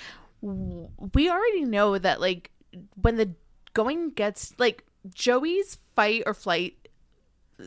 w- 0.42 0.88
we 1.14 1.30
already 1.30 1.64
know 1.64 1.96
that 1.98 2.20
like 2.20 2.50
when 3.00 3.16
the 3.16 3.30
going 3.72 4.10
gets 4.10 4.52
like 4.58 4.84
Joey's 5.12 5.78
fight 5.96 6.22
or 6.26 6.34
flight 6.34 6.83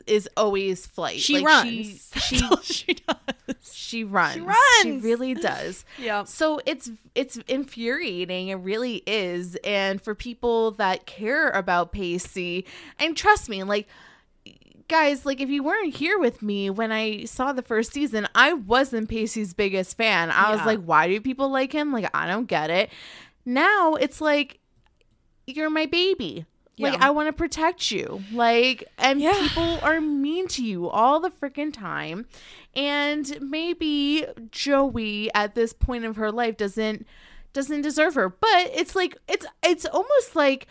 is 0.05 0.27
always 0.35 0.85
flight. 0.85 1.19
She 1.19 1.35
Like, 1.39 1.45
runs. 1.45 2.11
She 2.21 2.41
all 2.43 2.61
she 2.61 2.93
does. 2.95 3.73
she 3.73 4.03
runs. 4.03 4.33
She 4.35 4.41
runs. 4.41 5.03
really 5.03 5.33
does. 5.51 5.85
Yeah. 5.97 6.23
So 6.25 6.59
it's 6.65 6.89
it's 7.15 7.37
infuriating. 7.47 8.49
It 8.49 8.55
really 8.55 9.03
is. 9.07 9.55
And 9.63 10.01
for 10.01 10.13
people 10.15 10.71
that 10.71 11.05
care 11.05 11.49
about 11.49 11.91
Pacey, 11.91 12.65
and 12.99 13.15
trust 13.15 13.47
me, 13.49 13.63
like 13.63 13.87
guys, 14.89 15.25
like 15.25 15.41
if 15.41 15.49
you 15.49 15.63
weren't 15.63 15.95
here 15.95 16.17
with 16.17 16.41
me 16.41 16.69
when 16.69 16.91
I 16.91 17.25
saw 17.25 17.51
the 17.53 17.61
first 17.61 17.91
season, 17.93 18.27
I 18.35 18.53
wasn't 18.53 19.09
Pacey's 19.09 19.53
biggest 19.53 19.97
fan. 19.97 20.31
I 20.31 20.51
was 20.55 20.65
like, 20.65 20.81
why 20.83 21.07
do 21.07 21.19
people 21.21 21.49
like 21.49 21.73
him? 21.73 21.91
Like 21.93 22.09
I 22.13 22.27
don't 22.27 22.45
get 22.45 22.69
it. 22.69 22.89
Now 23.45 23.95
it's 23.95 24.19
like 24.21 24.59
you're 25.45 25.69
my 25.69 25.85
baby. 25.85 26.45
Like 26.79 27.01
I 27.01 27.09
want 27.09 27.27
to 27.27 27.33
protect 27.33 27.91
you. 27.91 28.21
Like 28.31 28.83
and 28.97 29.19
Yeah. 29.19 29.33
people 29.33 29.79
are 29.81 29.99
mean 30.01 30.47
to 30.49 30.63
you 30.63 30.89
all 30.89 31.19
the 31.19 31.31
freaking 31.31 31.73
time. 31.73 32.25
And 32.75 33.37
maybe 33.41 34.25
Joey 34.51 35.33
at 35.33 35.55
this 35.55 35.73
point 35.73 36.05
of 36.05 36.15
her 36.17 36.31
life 36.31 36.57
doesn't 36.57 37.05
doesn't 37.53 37.81
deserve 37.81 38.15
her. 38.15 38.29
But 38.29 38.71
it's 38.73 38.95
like 38.95 39.17
it's 39.27 39.45
it's 39.63 39.85
almost 39.85 40.35
like 40.35 40.67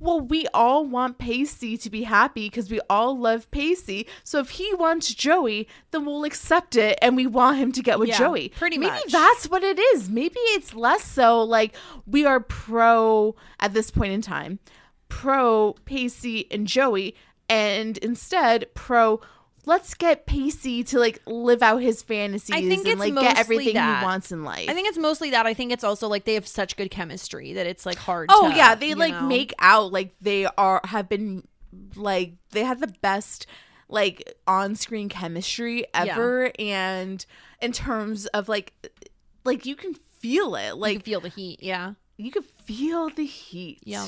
well, 0.00 0.20
we 0.20 0.46
all 0.54 0.84
want 0.86 1.18
Pacey 1.18 1.76
to 1.76 1.90
be 1.90 2.04
happy 2.04 2.46
because 2.48 2.70
we 2.70 2.78
all 2.88 3.18
love 3.18 3.50
Pacey. 3.50 4.06
So 4.22 4.38
if 4.38 4.50
he 4.50 4.72
wants 4.74 5.12
Joey, 5.12 5.66
then 5.90 6.06
we'll 6.06 6.22
accept 6.22 6.76
it 6.76 6.96
and 7.02 7.16
we 7.16 7.26
want 7.26 7.58
him 7.58 7.72
to 7.72 7.82
get 7.82 7.98
with 7.98 8.10
Yeah, 8.10 8.18
Joey. 8.18 8.50
pretty 8.50 8.78
Maybe 8.78 8.92
much. 8.92 9.10
that's 9.10 9.50
what 9.50 9.64
it 9.64 9.76
is. 9.76 10.08
Maybe 10.08 10.38
it's 10.54 10.72
less 10.72 11.02
so 11.02 11.42
like 11.42 11.74
we 12.06 12.24
are 12.24 12.38
pro 12.38 13.34
at 13.58 13.74
this 13.74 13.90
point 13.90 14.12
in 14.12 14.22
time, 14.22 14.60
pro 15.08 15.74
Pacey 15.84 16.46
and 16.50 16.66
Joey, 16.66 17.14
and 17.48 17.98
instead 17.98 18.66
pro 18.74 19.20
let's 19.66 19.92
get 19.92 20.24
Pacey 20.24 20.82
to 20.82 20.98
like 20.98 21.20
live 21.26 21.62
out 21.62 21.82
his 21.82 22.02
fantasies 22.02 22.56
I 22.56 22.60
think 22.62 22.86
and 22.86 22.88
it's 22.88 23.00
like 23.00 23.12
mostly 23.12 23.28
get 23.28 23.38
everything 23.38 23.74
that. 23.74 23.98
he 24.00 24.04
wants 24.04 24.32
in 24.32 24.42
life. 24.42 24.68
I 24.68 24.72
think 24.72 24.88
it's 24.88 24.96
mostly 24.96 25.30
that. 25.30 25.44
I 25.46 25.52
think 25.52 25.72
it's 25.72 25.84
also 25.84 26.08
like 26.08 26.24
they 26.24 26.34
have 26.34 26.46
such 26.46 26.76
good 26.76 26.90
chemistry 26.90 27.52
that 27.52 27.66
it's 27.66 27.84
like 27.84 27.98
hard. 27.98 28.30
Oh 28.32 28.50
to, 28.50 28.56
yeah, 28.56 28.74
they 28.74 28.94
like 28.94 29.12
know? 29.12 29.26
make 29.26 29.52
out 29.58 29.92
like 29.92 30.14
they 30.20 30.46
are 30.46 30.80
have 30.84 31.08
been 31.08 31.46
like 31.94 32.32
they 32.52 32.64
had 32.64 32.80
the 32.80 32.92
best 33.02 33.46
like 33.90 34.34
on-screen 34.46 35.08
chemistry 35.08 35.84
ever 35.94 36.50
and 36.58 37.24
in 37.60 37.72
terms 37.72 38.26
of 38.26 38.48
like 38.48 38.72
like 39.44 39.66
you 39.66 39.76
can 39.76 39.94
feel 40.18 40.54
it 40.56 40.68
You 40.68 40.74
like 40.76 40.92
can 40.96 41.02
feel 41.02 41.20
the 41.20 41.28
heat. 41.28 41.62
Yeah. 41.62 41.94
you 42.16 42.30
can 42.30 42.42
feel 42.42 43.10
the 43.10 43.24
heat. 43.26 43.80
Yeah. 43.84 44.06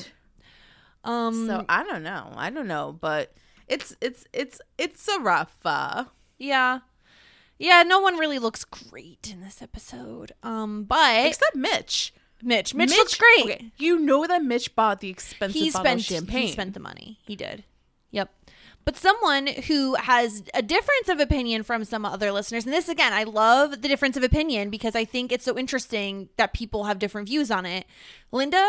Um. 1.03 1.47
So 1.47 1.65
I 1.67 1.83
don't 1.83 2.03
know. 2.03 2.31
I 2.35 2.49
don't 2.49 2.67
know, 2.67 2.97
but 2.99 3.33
it's 3.67 3.95
it's 4.01 4.25
it's 4.33 4.61
it's 4.77 5.07
a 5.07 5.19
rough 5.19 5.55
uh 5.65 6.05
yeah. 6.37 6.79
Yeah. 7.59 7.83
No 7.83 7.99
one 7.99 8.17
really 8.17 8.39
looks 8.39 8.63
great 8.65 9.29
in 9.31 9.41
this 9.41 9.61
episode. 9.61 10.31
Um. 10.43 10.83
But 10.83 11.25
except 11.27 11.55
Mitch. 11.55 12.13
Mitch. 12.43 12.73
Mitch, 12.73 12.89
looks 12.89 13.15
great. 13.15 13.43
okay, 13.45 13.71
You 13.77 13.99
know 13.99 14.25
that 14.25 14.43
Mitch 14.43 14.75
bought 14.75 14.99
the 14.99 15.09
expensive 15.09 15.61
he 15.61 15.69
bottle 15.69 15.81
spent 15.85 15.99
of 15.99 16.05
champagne. 16.05 16.47
he 16.47 16.51
spent 16.51 16.73
the 16.73 16.79
money. 16.79 17.19
He 17.27 17.35
did. 17.35 17.63
Yep. 18.09 18.31
But 18.83 18.97
someone 18.97 19.45
who 19.45 19.93
has 19.93 20.41
a 20.55 20.63
difference 20.63 21.07
of 21.07 21.19
opinion 21.19 21.61
from 21.61 21.85
some 21.85 22.03
other 22.03 22.31
listeners, 22.31 22.65
and 22.65 22.73
this 22.73 22.89
again, 22.89 23.13
I 23.13 23.25
love 23.25 23.83
the 23.83 23.87
difference 23.87 24.17
of 24.17 24.23
opinion 24.23 24.71
because 24.71 24.95
I 24.95 25.05
think 25.05 25.31
it's 25.31 25.45
so 25.45 25.55
interesting 25.55 26.29
that 26.37 26.51
people 26.51 26.85
have 26.85 26.97
different 26.97 27.27
views 27.29 27.51
on 27.51 27.67
it. 27.67 27.85
Linda 28.31 28.67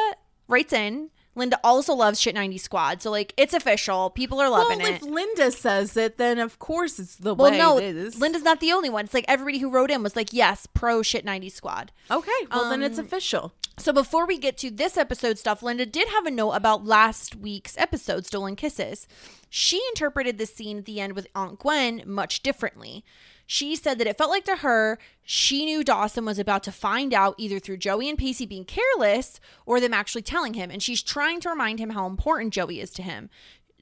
writes 0.49 0.75
in. 0.75 1.09
Linda 1.35 1.59
also 1.65 1.95
loves 1.95 2.21
Shit 2.21 2.35
90 2.35 2.59
Squad. 2.59 3.03
So, 3.03 3.11
like, 3.11 3.33
it's 3.37 3.55
official. 3.55 4.11
People 4.11 4.41
are 4.41 4.51
loving 4.51 4.79
well, 4.79 4.87
it. 4.89 4.95
if 4.97 5.03
Linda 5.03 5.51
says 5.51 5.97
it, 5.97 6.19
then 6.19 6.39
of 6.39 6.59
course 6.59 6.99
it's 6.99 7.17
the 7.17 7.35
well, 7.35 7.51
way 7.51 7.59
no, 7.59 7.79
it 7.79 7.97
is. 7.97 8.21
Linda's 8.21 8.43
not 8.43 8.61
the 8.61 8.73
only 8.73 8.91
one. 8.91 9.05
It's 9.07 9.15
like 9.15 9.25
everybody 9.29 9.59
who 9.59 9.71
wrote 9.71 9.91
in 9.91 10.03
was 10.03 10.17
like, 10.17 10.33
yes, 10.33 10.67
pro 10.67 11.03
Shit 11.03 11.25
90 11.25 11.49
Squad. 11.49 11.93
Okay, 12.11 12.31
well 12.51 12.69
then 12.69 12.83
it's 12.83 12.99
Um, 12.99 13.05
official. 13.07 13.53
So 13.79 13.93
before 13.93 14.27
we 14.27 14.37
get 14.37 14.59
to 14.59 14.71
this 14.71 14.99
episode 14.99 15.39
stuff, 15.39 15.63
Linda 15.63 15.87
did 15.87 16.09
have 16.09 16.27
a 16.27 16.31
note 16.31 16.53
about 16.53 16.85
last 16.85 17.35
week's 17.37 17.77
episode, 17.79 18.27
Stolen 18.27 18.55
Kisses. 18.55 19.09
She 19.49 19.81
interpreted 19.89 20.37
the 20.39 20.47
scene 20.47 20.79
at 20.79 20.85
the 20.85 21.01
end 21.01 21.15
with 21.15 21.27
Aunt 21.35 21.59
Gwen 21.59 22.03
much 22.05 22.43
differently. 22.43 23.05
She 23.47 23.77
said 23.77 23.99
that 23.99 24.07
it 24.07 24.17
felt 24.17 24.31
like 24.31 24.45
to 24.45 24.57
her, 24.57 24.99
she 25.23 25.65
knew 25.65 25.85
Dawson 25.85 26.25
was 26.25 26.39
about 26.39 26.63
to 26.65 26.73
find 26.73 27.13
out 27.13 27.35
either 27.39 27.59
through 27.59 27.77
Joey 27.79 28.09
and 28.09 28.19
Pacey 28.19 28.47
being 28.47 28.65
careless 28.65 29.41
or 29.67 29.81
them 29.81 29.95
actually 29.95 30.23
telling 30.23 30.55
him, 30.55 30.71
and 30.71 30.83
she's 30.83 31.03
trying 31.03 31.41
to 31.41 31.51
remind 31.51 31.79
him 31.79 31.91
how 31.91 32.07
important 32.07 32.55
Joey 32.55 32.81
is 32.81 32.91
to 32.93 33.03
him. 33.03 33.29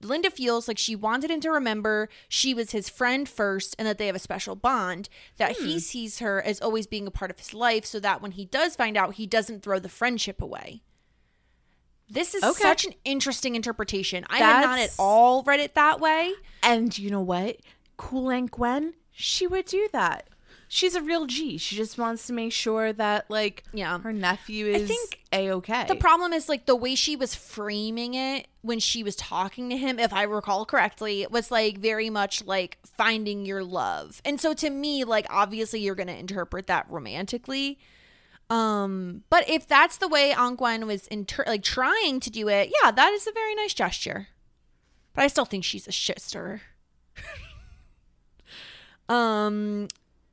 Linda 0.03 0.31
feels 0.31 0.66
like 0.66 0.78
she 0.78 0.97
wanted 0.97 1.31
him 1.31 1.41
to 1.41 1.51
remember 1.51 2.09
she 2.28 2.55
was 2.55 2.70
his 2.73 2.89
friend 2.89 3.28
first 3.28 3.77
and 3.78 3.87
that 3.87 3.99
they 3.99 4.07
have 4.07 4.16
a 4.16 4.20
special 4.20 4.57
bond, 4.57 5.09
that 5.37 5.59
he 5.59 5.74
hmm. 5.74 5.78
sees 5.78 6.20
her 6.20 6.43
as 6.43 6.61
always 6.61 6.87
being 6.87 7.07
a 7.07 7.11
part 7.11 7.31
of 7.31 7.39
his 7.39 7.53
life 7.53 7.85
so 7.85 8.01
that 8.01 8.23
when 8.23 8.32
he 8.32 8.47
does 8.47 8.77
find 8.77 8.97
out, 8.97 9.15
he 9.15 9.27
doesn't 9.27 9.62
throw 9.62 9.78
the 9.78 9.89
friendship 9.89 10.41
away. 10.41 10.82
This 12.09 12.35
is 12.35 12.43
Okay. 12.43 12.62
such 12.62 12.85
an 12.87 12.95
interesting 13.05 13.55
interpretation. 13.55 14.24
I 14.28 14.39
had 14.39 14.62
not 14.62 14.78
at 14.81 14.95
all 14.99 15.43
read 15.45 15.61
it 15.61 15.74
that 15.74 16.01
way. 16.01 16.32
And 16.62 16.97
you 16.99 17.11
know 17.11 17.20
what? 17.20 17.59
Cool 17.97 18.31
Aunt 18.31 18.51
Gwen, 18.51 18.95
she 19.21 19.47
would 19.47 19.67
do 19.67 19.89
that. 19.93 20.29
She's 20.73 20.95
a 20.95 21.03
real 21.03 21.27
G. 21.27 21.59
She 21.59 21.75
just 21.75 21.99
wants 21.99 22.29
to 22.29 22.33
make 22.33 22.53
sure 22.53 22.93
that 22.93 23.29
like 23.29 23.65
Yeah. 23.73 23.99
her 23.99 24.13
nephew 24.13 24.67
is 24.67 24.87
think 24.87 25.19
a 25.33 25.51
okay. 25.55 25.85
The 25.89 25.97
problem 25.97 26.33
is 26.33 26.49
like 26.49 26.67
the 26.67 26.77
way 26.77 26.95
she 26.95 27.17
was 27.17 27.35
framing 27.35 28.15
it 28.15 28.47
when 28.63 28.79
she 28.79 29.03
was 29.03 29.17
talking 29.17 29.69
to 29.71 29.77
him, 29.77 29.99
if 29.99 30.13
I 30.13 30.23
recall 30.23 30.65
correctly, 30.65 31.27
was 31.29 31.51
like 31.51 31.79
very 31.79 32.09
much 32.09 32.45
like 32.45 32.79
finding 32.85 33.45
your 33.47 33.65
love. 33.65 34.23
And 34.25 34.41
so 34.41 34.55
to 34.55 34.71
me, 34.71 35.03
like 35.03 35.27
obviously 35.29 35.81
you're 35.81 35.97
gonna 35.97 36.13
interpret 36.13 36.69
that 36.69 36.87
romantically. 36.89 37.79
Um, 38.49 39.23
but 39.29 39.49
if 39.49 39.67
that's 39.67 39.97
the 39.99 40.09
way 40.09 40.33
Aunt 40.33 40.57
Gwen 40.59 40.87
was 40.87 41.07
inter- 41.09 41.45
like 41.49 41.65
trying 41.65 42.21
to 42.21 42.31
do 42.31 42.49
it, 42.49 42.73
yeah, 42.83 42.93
that 42.93 43.13
is 43.13 43.27
a 43.27 43.33
very 43.33 43.57
nice 43.57 43.75
gesture. 43.75 44.29
But 45.15 45.23
I 45.25 45.27
still 45.27 45.45
think 45.45 45.65
she's 45.65 45.89
a 45.89 45.93
shit 45.93 46.21
stirrer. 46.21 46.61
um 49.11 49.89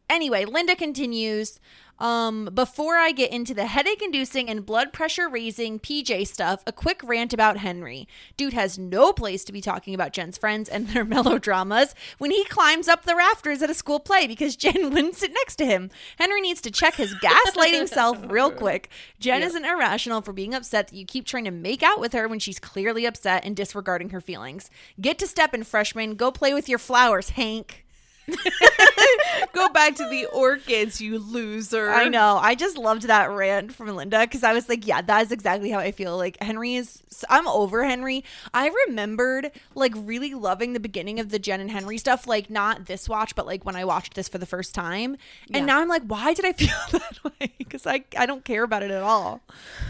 Anyway, 0.09 0.45
Linda 0.45 0.75
continues. 0.75 1.59
Um, 1.99 2.49
before 2.53 2.95
I 2.95 3.11
get 3.11 3.31
into 3.31 3.55
the 3.55 3.65
headache 3.65 4.03
inducing 4.03 4.49
and 4.49 4.63
blood 4.63 4.93
pressure 4.93 5.27
raising 5.27 5.79
PJ 5.79 6.27
stuff, 6.27 6.61
a 6.67 6.71
quick 6.71 7.01
rant 7.03 7.33
about 7.33 7.57
Henry. 7.57 8.07
Dude 8.37 8.53
has 8.53 8.77
no 8.77 9.11
place 9.11 9.43
to 9.45 9.51
be 9.51 9.61
talking 9.61 9.95
about 9.95 10.13
Jen's 10.13 10.37
friends 10.37 10.69
and 10.69 10.89
their 10.89 11.03
melodramas 11.05 11.95
when 12.19 12.29
he 12.29 12.45
climbs 12.45 12.87
up 12.87 13.03
the 13.03 13.15
rafters 13.15 13.63
at 13.63 13.71
a 13.71 13.73
school 13.73 13.99
play 13.99 14.27
because 14.27 14.55
Jen 14.55 14.91
wouldn't 14.91 15.15
sit 15.15 15.33
next 15.33 15.55
to 15.55 15.65
him. 15.65 15.89
Henry 16.19 16.39
needs 16.39 16.61
to 16.61 16.71
check 16.71 16.95
his 16.95 17.15
gaslighting 17.15 17.89
self 17.93 18.19
real 18.29 18.51
quick. 18.51 18.89
Jen 19.19 19.41
isn't 19.41 19.65
irrational 19.65 20.21
for 20.21 20.33
being 20.33 20.53
upset 20.53 20.89
that 20.89 20.95
you 20.95 21.05
keep 21.05 21.25
trying 21.25 21.45
to 21.45 21.51
make 21.51 21.81
out 21.81 21.99
with 21.99 22.13
her 22.13 22.27
when 22.27 22.39
she's 22.39 22.59
clearly 22.59 23.07
upset 23.07 23.43
and 23.43 23.55
disregarding 23.55 24.11
her 24.11 24.21
feelings. 24.21 24.69
Get 25.01 25.17
to 25.17 25.27
step 25.27 25.55
in, 25.55 25.63
freshman. 25.63 26.13
Go 26.13 26.31
play 26.31 26.53
with 26.53 26.69
your 26.69 26.79
flowers, 26.79 27.31
Hank. 27.31 27.86
Go 29.53 29.69
back 29.69 29.95
to 29.95 30.07
the 30.09 30.25
orchids, 30.27 30.99
you 30.99 31.17
loser. 31.19 31.89
I 31.89 32.09
know. 32.09 32.37
I 32.41 32.55
just 32.55 32.77
loved 32.77 33.03
that 33.03 33.29
rant 33.31 33.73
from 33.73 33.95
Linda 33.95 34.19
because 34.19 34.43
I 34.43 34.53
was 34.53 34.67
like, 34.67 34.85
yeah, 34.85 35.01
that 35.01 35.25
is 35.25 35.31
exactly 35.31 35.69
how 35.69 35.79
I 35.79 35.91
feel. 35.91 36.17
Like 36.17 36.41
Henry 36.41 36.75
is. 36.75 37.03
I'm 37.29 37.47
over 37.47 37.83
Henry. 37.85 38.23
I 38.53 38.69
remembered 38.87 39.51
like 39.75 39.93
really 39.95 40.33
loving 40.33 40.73
the 40.73 40.79
beginning 40.79 41.19
of 41.19 41.29
the 41.29 41.39
Jen 41.39 41.61
and 41.61 41.71
Henry 41.71 41.97
stuff. 41.97 42.27
Like 42.27 42.49
not 42.49 42.85
this 42.85 43.07
watch, 43.07 43.33
but 43.35 43.45
like 43.45 43.65
when 43.65 43.75
I 43.75 43.85
watched 43.85 44.15
this 44.15 44.27
for 44.27 44.37
the 44.37 44.45
first 44.45 44.75
time. 44.75 45.17
And 45.53 45.65
now 45.65 45.79
I'm 45.79 45.87
like, 45.87 46.03
why 46.03 46.33
did 46.33 46.45
I 46.45 46.53
feel 46.53 46.75
that 46.91 47.23
way? 47.23 47.53
Because 47.57 47.87
I 47.87 48.03
I 48.17 48.25
don't 48.25 48.43
care 48.43 48.63
about 48.63 48.83
it 48.83 48.91
at 48.91 49.01
all. 49.01 49.41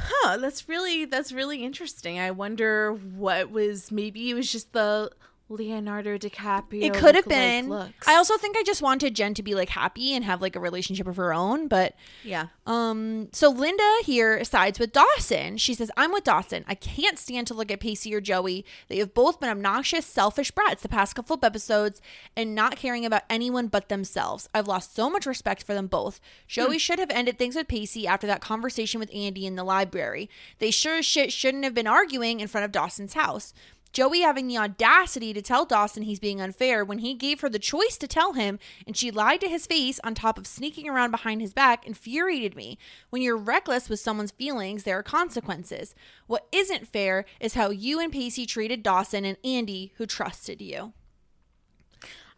Huh, 0.07 0.38
that's 0.38 0.69
really 0.69 1.05
that's 1.05 1.31
really 1.31 1.64
interesting. 1.64 2.19
I 2.19 2.31
wonder 2.31 2.93
what 2.93 3.49
was 3.49 3.91
maybe 3.91 4.30
it 4.30 4.34
was 4.35 4.51
just 4.51 4.73
the 4.73 5.11
Leonardo 5.49 6.18
DiCaprio. 6.18 6.84
It 6.84 6.94
could 6.94 7.15
have 7.15 7.28
been. 7.28 7.69
Looks. 7.69 8.07
I 8.07 8.15
also 8.15 8.38
think 8.38 8.57
I 8.57 8.64
just 8.64 8.82
wanted 8.82 9.15
Jen 9.15 9.34
to 9.36 9.44
be 9.44 9.56
like 9.56 9.69
happy 9.69 10.14
and 10.14 10.26
have 10.26 10.41
like 10.41 10.56
a 10.56 10.60
relationship 10.60 11.07
of 11.07 11.15
her 11.15 11.34
own, 11.34 11.68
but 11.68 11.95
yeah. 12.24 12.48
Um, 12.65 13.30
so 13.32 13.49
Linda 13.49 13.84
here 14.03 14.44
sides 14.44 14.78
with 14.78 14.91
Dawson. 14.91 15.57
She 15.57 15.74
says, 15.74 15.90
I'm 15.95 16.11
with 16.11 16.26
Dawson. 16.26 16.65
I 16.68 16.76
can't 16.76 17.18
stand 17.18 17.48
to 17.48 17.53
look 17.53 17.72
at 17.72 17.80
Pacey 17.80 18.14
or 18.14 18.19
Joey. 18.19 18.65
They 18.90 18.98
have 18.98 19.14
both 19.14 19.40
been 19.40 19.49
obnoxious, 19.49 20.06
selfish 20.06 20.52
brats 20.52 20.82
the 20.82 20.90
past 20.90 21.15
couple 21.15 21.36
of 21.36 21.44
episodes 21.44 22.02
and 22.36 22.53
not 22.53 22.76
caring 22.76 23.06
about 23.06 23.24
anyone 23.30 23.68
but 23.68 23.88
themselves. 23.88 24.49
I've 24.53 24.68
lost 24.68 24.95
so 24.95 25.10
much 25.10 25.26
respect 25.26 25.64
for 25.64 25.74
them 25.74 25.88
both. 25.88 26.19
Joey 26.48 26.78
should 26.78 26.99
have 26.99 27.10
ended 27.11 27.38
things 27.40 27.56
with 27.56 27.69
Pacey 27.69 28.06
after 28.06 28.28
that 28.28 28.41
conversation 28.41 28.99
with 28.99 29.14
Andy 29.14 29.45
in 29.45 29.56
the 29.56 29.64
library. 29.64 30.30
They 30.60 30.72
sure 30.72 30.98
as 30.98 31.06
shit 31.06 31.32
shouldn't 31.32 31.64
have 31.64 31.74
been 31.74 31.88
arguing 31.88 32.41
in 32.41 32.49
front 32.49 32.65
of 32.65 32.74
Dawson's 32.74 33.14
house. 33.14 33.53
Joey 33.98 34.22
having 34.22 34.45
the 34.45 34.60
audacity 34.60 35.34
to 35.34 35.41
tell 35.41 35.65
Dawson 35.65 36.03
he's 36.03 36.19
being 36.19 36.40
unfair 36.40 36.86
when 36.86 36.99
he 36.99 37.15
gave 37.15 37.41
her 37.41 37.49
the 37.49 37.57
choice 37.57 37.98
to 37.98 38.07
tell 38.07 38.34
him 38.34 38.60
and 38.86 38.95
she 38.95 39.10
lied 39.10 39.41
to 39.41 39.49
his 39.49 39.65
face 39.65 39.99
on 40.03 40.14
top 40.14 40.38
of 40.38 40.45
sneaking 40.45 40.88
around 40.88 41.10
behind 41.10 41.41
his 41.41 41.52
back 41.52 41.84
infuriated 41.84 42.56
me. 42.56 42.78
When 43.10 43.24
you're 43.24 43.36
reckless 43.36 43.90
with 43.90 43.99
someone's 43.99 44.30
feelings, 44.30 44.84
there 44.84 44.99
are 44.99 45.02
consequences. 45.02 45.95
What 46.28 46.45
isn't 46.52 46.88
fair 46.88 47.26
is 47.40 47.56
how 47.56 47.72
you 47.72 47.99
and 47.99 48.14
Pacey 48.14 48.45
treated 48.45 48.84
Dawson 48.84 49.26
and 49.26 49.38
Andy, 49.44 49.94
who 49.98 50.06
trusted 50.06 50.61
you. 50.61 50.94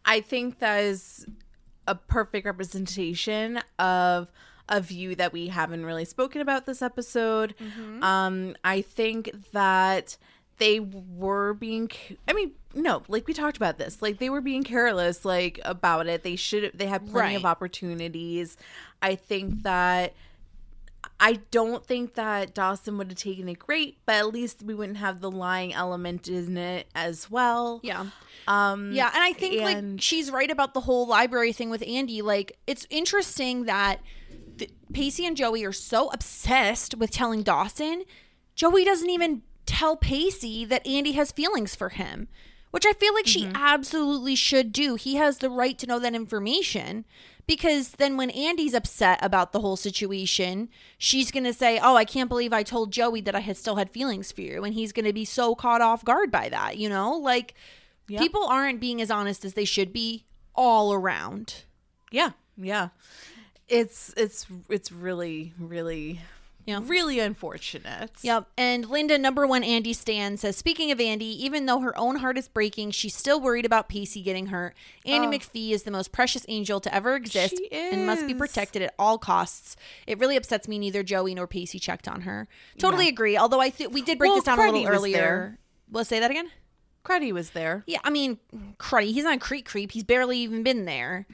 I 0.02 0.22
think 0.22 0.60
that 0.60 0.82
is 0.82 1.26
a 1.86 1.94
perfect 1.94 2.46
representation 2.46 3.60
of 3.78 4.32
a 4.66 4.80
view 4.80 5.14
that 5.16 5.34
we 5.34 5.48
haven't 5.48 5.84
really 5.84 6.06
spoken 6.06 6.40
about 6.40 6.64
this 6.64 6.80
episode. 6.80 7.54
Um, 8.02 8.56
I 8.64 8.80
think 8.80 9.52
that 9.52 10.16
they 10.60 10.78
were 10.78 11.54
being 11.54 11.90
i 12.28 12.32
mean, 12.32 12.52
no, 12.72 13.02
like 13.08 13.26
we 13.26 13.34
talked 13.34 13.56
about 13.56 13.78
this. 13.78 14.00
Like 14.00 14.18
they 14.18 14.30
were 14.30 14.40
being 14.40 14.62
careless 14.62 15.24
like 15.24 15.58
about 15.64 16.06
it. 16.06 16.22
They 16.22 16.36
should 16.36 16.70
they 16.74 16.86
had 16.86 17.10
plenty 17.10 17.34
of 17.34 17.44
opportunities. 17.44 18.56
I 19.02 19.16
think 19.16 19.64
that 19.64 20.14
I 21.18 21.40
don't 21.50 21.84
think 21.84 22.14
that 22.14 22.54
Dawson 22.54 22.96
would 22.98 23.08
have 23.08 23.18
taken 23.18 23.48
it 23.48 23.58
great, 23.58 23.98
but 24.06 24.14
at 24.16 24.28
least 24.28 24.62
we 24.62 24.74
wouldn't 24.74 24.98
have 24.98 25.20
the 25.20 25.30
lying 25.30 25.72
element 25.74 26.28
in 26.28 26.56
it 26.56 26.86
as 26.94 27.28
well. 27.30 27.80
Yeah. 27.82 28.06
Um 28.46 28.92
Yeah, 28.92 29.10
and 29.12 29.22
I 29.22 29.32
think 29.32 29.60
and- 29.60 29.94
like 29.94 30.00
she's 30.00 30.30
right 30.30 30.50
about 30.50 30.74
the 30.74 30.80
whole 30.82 31.06
library 31.08 31.52
thing 31.52 31.70
with 31.70 31.82
Andy. 31.86 32.22
Like 32.22 32.56
it's 32.68 32.86
interesting 32.88 33.64
that 33.64 34.00
th- 34.58 34.70
Pacey 34.92 35.26
and 35.26 35.36
Joey 35.36 35.64
are 35.64 35.72
so 35.72 36.08
obsessed 36.10 36.94
with 36.94 37.10
telling 37.10 37.42
Dawson. 37.42 38.04
Joey 38.54 38.84
doesn't 38.84 39.10
even 39.10 39.42
tell 39.70 39.96
Pacey 39.96 40.64
that 40.64 40.86
Andy 40.86 41.12
has 41.12 41.30
feelings 41.30 41.76
for 41.76 41.90
him, 41.90 42.26
which 42.72 42.84
I 42.84 42.92
feel 42.92 43.14
like 43.14 43.26
she 43.26 43.44
mm-hmm. 43.44 43.56
absolutely 43.56 44.34
should 44.34 44.72
do. 44.72 44.96
He 44.96 45.14
has 45.14 45.38
the 45.38 45.48
right 45.48 45.78
to 45.78 45.86
know 45.86 46.00
that 46.00 46.14
information 46.14 47.04
because 47.46 47.92
then 47.92 48.16
when 48.16 48.30
Andy's 48.30 48.74
upset 48.74 49.18
about 49.22 49.52
the 49.52 49.60
whole 49.60 49.76
situation, 49.76 50.68
she's 50.98 51.30
going 51.30 51.44
to 51.44 51.52
say, 51.52 51.78
"Oh, 51.80 51.94
I 51.94 52.04
can't 52.04 52.28
believe 52.28 52.52
I 52.52 52.64
told 52.64 52.92
Joey 52.92 53.20
that 53.22 53.34
I 53.34 53.40
had 53.40 53.56
still 53.56 53.76
had 53.76 53.90
feelings 53.90 54.32
for 54.32 54.40
you." 54.40 54.64
And 54.64 54.74
he's 54.74 54.92
going 54.92 55.06
to 55.06 55.12
be 55.12 55.24
so 55.24 55.54
caught 55.54 55.80
off 55.80 56.04
guard 56.04 56.30
by 56.30 56.48
that, 56.48 56.76
you 56.76 56.88
know? 56.88 57.16
Like 57.16 57.54
people 58.08 58.44
aren't 58.44 58.80
being 58.80 59.00
as 59.00 59.10
honest 59.10 59.44
as 59.44 59.54
they 59.54 59.64
should 59.64 59.92
be 59.92 60.24
all 60.54 60.92
around. 60.92 61.62
Yeah, 62.10 62.30
yeah. 62.56 62.88
It's 63.68 64.12
it's 64.16 64.46
it's 64.68 64.90
really 64.90 65.54
really 65.58 66.20
Yeah. 66.70 66.80
really 66.90 67.20
unfortunate. 67.20 68.10
Yep. 68.22 68.46
And 68.56 68.88
Linda, 68.88 69.18
number 69.18 69.46
one 69.46 69.62
Andy 69.64 69.92
Stan, 69.92 70.36
says, 70.36 70.56
Speaking 70.56 70.90
of 70.90 71.00
Andy, 71.00 71.44
even 71.44 71.66
though 71.66 71.80
her 71.80 71.96
own 71.98 72.16
heart 72.16 72.38
is 72.38 72.48
breaking, 72.48 72.92
she's 72.92 73.14
still 73.14 73.40
worried 73.40 73.66
about 73.66 73.88
Pacey 73.88 74.22
getting 74.22 74.46
hurt. 74.46 74.74
Andy 75.04 75.26
McPhee 75.26 75.70
is 75.70 75.82
the 75.84 75.90
most 75.90 76.12
precious 76.12 76.44
angel 76.48 76.80
to 76.80 76.94
ever 76.94 77.14
exist 77.14 77.60
and 77.72 78.06
must 78.06 78.26
be 78.26 78.34
protected 78.34 78.82
at 78.82 78.94
all 78.98 79.18
costs. 79.18 79.76
It 80.06 80.18
really 80.18 80.36
upsets 80.36 80.68
me 80.68 80.78
neither 80.78 81.02
Joey 81.02 81.34
nor 81.34 81.46
Pacey 81.46 81.78
checked 81.78 82.08
on 82.08 82.22
her. 82.22 82.48
Totally 82.78 83.08
agree. 83.08 83.36
Although 83.36 83.60
I 83.60 83.70
think 83.70 83.92
we 83.92 84.02
did 84.02 84.18
break 84.18 84.30
Well, 84.30 84.36
this 84.36 84.44
down 84.44 84.58
a 84.58 84.70
little 84.70 84.86
earlier. 84.86 85.58
Well, 85.90 86.04
say 86.04 86.20
that 86.20 86.30
again? 86.30 86.50
Cruddy 87.04 87.32
was 87.32 87.50
there. 87.50 87.82
Yeah, 87.86 87.98
I 88.04 88.10
mean, 88.10 88.38
cruddy. 88.78 89.12
He's 89.12 89.24
not 89.24 89.36
a 89.36 89.40
creep 89.40 89.66
creep. 89.66 89.92
He's 89.92 90.04
barely 90.04 90.38
even 90.38 90.62
been 90.62 90.84
there. 90.84 91.26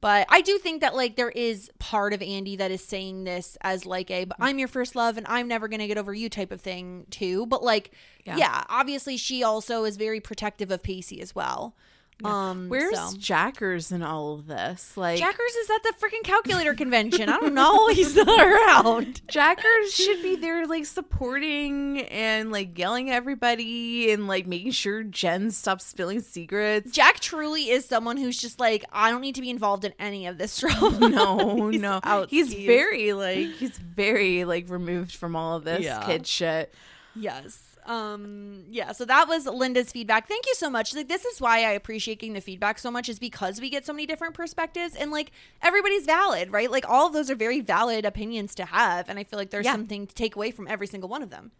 But 0.00 0.26
I 0.30 0.42
do 0.42 0.58
think 0.58 0.80
that 0.82 0.94
like 0.94 1.16
there 1.16 1.30
is 1.30 1.70
part 1.80 2.12
of 2.12 2.22
Andy 2.22 2.54
that 2.56 2.70
is 2.70 2.82
saying 2.84 3.24
this 3.24 3.56
as 3.62 3.84
like 3.84 4.10
a 4.10 4.24
"But 4.26 4.36
I'm 4.40 4.58
your 4.58 4.68
first 4.68 4.94
love 4.94 5.16
and 5.16 5.26
I'm 5.28 5.48
never 5.48 5.66
gonna 5.66 5.88
get 5.88 5.98
over 5.98 6.14
you 6.14 6.28
type 6.28 6.52
of 6.52 6.60
thing 6.60 7.06
too. 7.10 7.46
But 7.46 7.64
like, 7.64 7.90
yeah, 8.24 8.36
Yeah. 8.36 8.64
obviously 8.68 9.16
she 9.16 9.42
also 9.42 9.84
is 9.84 9.96
very 9.96 10.20
protective 10.20 10.70
of 10.70 10.82
Pacey 10.82 11.20
as 11.20 11.34
well. 11.34 11.74
Um, 12.24 12.68
Where's 12.68 12.98
so. 12.98 13.16
Jackers 13.16 13.92
in 13.92 14.02
all 14.02 14.34
of 14.34 14.46
this? 14.48 14.96
Like 14.96 15.18
Jackers 15.18 15.52
is 15.54 15.70
at 15.70 15.82
the 15.84 15.92
freaking 16.00 16.24
calculator 16.24 16.74
convention. 16.74 17.28
I 17.28 17.38
don't 17.38 17.54
know. 17.54 17.86
He's 17.92 18.16
not 18.16 18.40
around. 18.40 19.20
Jackers 19.28 19.94
should 19.94 20.20
be 20.22 20.34
there 20.34 20.66
like 20.66 20.84
supporting 20.86 22.00
and 22.02 22.50
like 22.50 22.76
yelling 22.76 23.10
at 23.10 23.16
everybody 23.16 24.10
and 24.10 24.26
like 24.26 24.46
making 24.46 24.72
sure 24.72 25.02
Jen 25.04 25.50
stops 25.52 25.84
spilling 25.86 26.20
secrets. 26.20 26.90
Jack 26.90 27.20
truly 27.20 27.70
is 27.70 27.84
someone 27.84 28.16
who's 28.16 28.40
just 28.40 28.58
like, 28.58 28.84
I 28.92 29.10
don't 29.10 29.20
need 29.20 29.36
to 29.36 29.40
be 29.40 29.50
involved 29.50 29.84
in 29.84 29.92
any 30.00 30.26
of 30.26 30.38
this 30.38 30.58
trouble. 30.58 30.90
no, 31.08 31.68
He's 31.70 31.80
no. 31.80 32.00
out 32.02 32.30
He's 32.30 32.52
very 32.52 33.12
like 33.12 33.48
he's 33.56 33.78
very 33.78 34.44
like 34.44 34.68
removed 34.68 35.14
from 35.14 35.36
all 35.36 35.56
of 35.56 35.64
this 35.64 35.82
Yeah. 35.82 36.04
kid 36.04 36.26
shit. 36.26 36.74
Yes. 37.14 37.67
Um 37.88 38.64
yeah, 38.70 38.92
so 38.92 39.04
that 39.06 39.28
was 39.28 39.46
Linda's 39.46 39.90
feedback. 39.90 40.28
Thank 40.28 40.46
you 40.46 40.54
so 40.54 40.68
much. 40.68 40.94
Like 40.94 41.08
this 41.08 41.24
is 41.24 41.40
why 41.40 41.58
I 41.64 41.70
appreciate 41.70 42.18
getting 42.20 42.34
the 42.34 42.40
feedback 42.42 42.78
so 42.78 42.90
much 42.90 43.08
is 43.08 43.18
because 43.18 43.60
we 43.60 43.70
get 43.70 43.86
so 43.86 43.92
many 43.94 44.04
different 44.06 44.34
perspectives 44.34 44.94
and 44.94 45.10
like 45.10 45.32
everybody's 45.62 46.04
valid, 46.04 46.52
right? 46.52 46.70
Like 46.70 46.88
all 46.88 47.06
of 47.06 47.14
those 47.14 47.30
are 47.30 47.34
very 47.34 47.60
valid 47.60 48.04
opinions 48.04 48.54
to 48.56 48.66
have 48.66 49.08
and 49.08 49.18
I 49.18 49.24
feel 49.24 49.38
like 49.38 49.50
there's 49.50 49.64
Yeah. 49.64 49.72
something 49.72 50.06
to 50.06 50.14
take 50.14 50.36
away 50.36 50.50
from 50.50 50.68
every 50.68 50.86
single 50.86 51.08
one 51.08 51.22
of 51.22 51.30
them. 51.30 51.50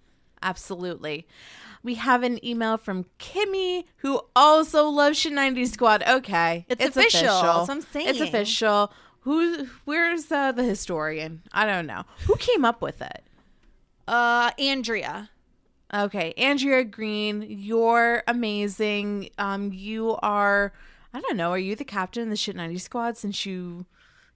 Absolutely. 0.42 1.26
We 1.82 1.94
have 1.94 2.22
an 2.22 2.44
email 2.44 2.76
from 2.76 3.06
Kimmy 3.18 3.84
who 3.98 4.20
also 4.36 4.88
loves 4.88 5.24
90 5.24 5.64
Squad. 5.66 6.02
Okay. 6.06 6.66
It's 6.68 6.84
official. 6.84 7.20
So 7.66 7.66
I'm 7.70 7.80
saying. 7.80 8.08
It's 8.08 8.20
official. 8.20 8.92
Who 9.20 9.66
where's 9.84 10.30
uh, 10.30 10.52
the 10.52 10.62
historian? 10.62 11.42
I 11.52 11.66
don't 11.66 11.86
know. 11.86 12.04
Who 12.26 12.36
came 12.36 12.64
up 12.64 12.82
with 12.82 13.00
it? 13.00 13.24
Uh 14.06 14.50
Andrea. 14.58 15.30
Okay, 15.92 16.34
Andrea 16.36 16.84
Green, 16.84 17.46
you're 17.48 18.22
amazing. 18.28 19.30
Um 19.38 19.72
you 19.72 20.16
are 20.22 20.72
I 21.14 21.20
don't 21.20 21.36
know, 21.36 21.50
are 21.50 21.58
you 21.58 21.74
the 21.76 21.84
captain 21.84 22.24
of 22.24 22.28
the 22.30 22.36
Shit 22.36 22.56
90 22.56 22.78
Squad 22.78 23.16
since 23.16 23.46
you 23.46 23.86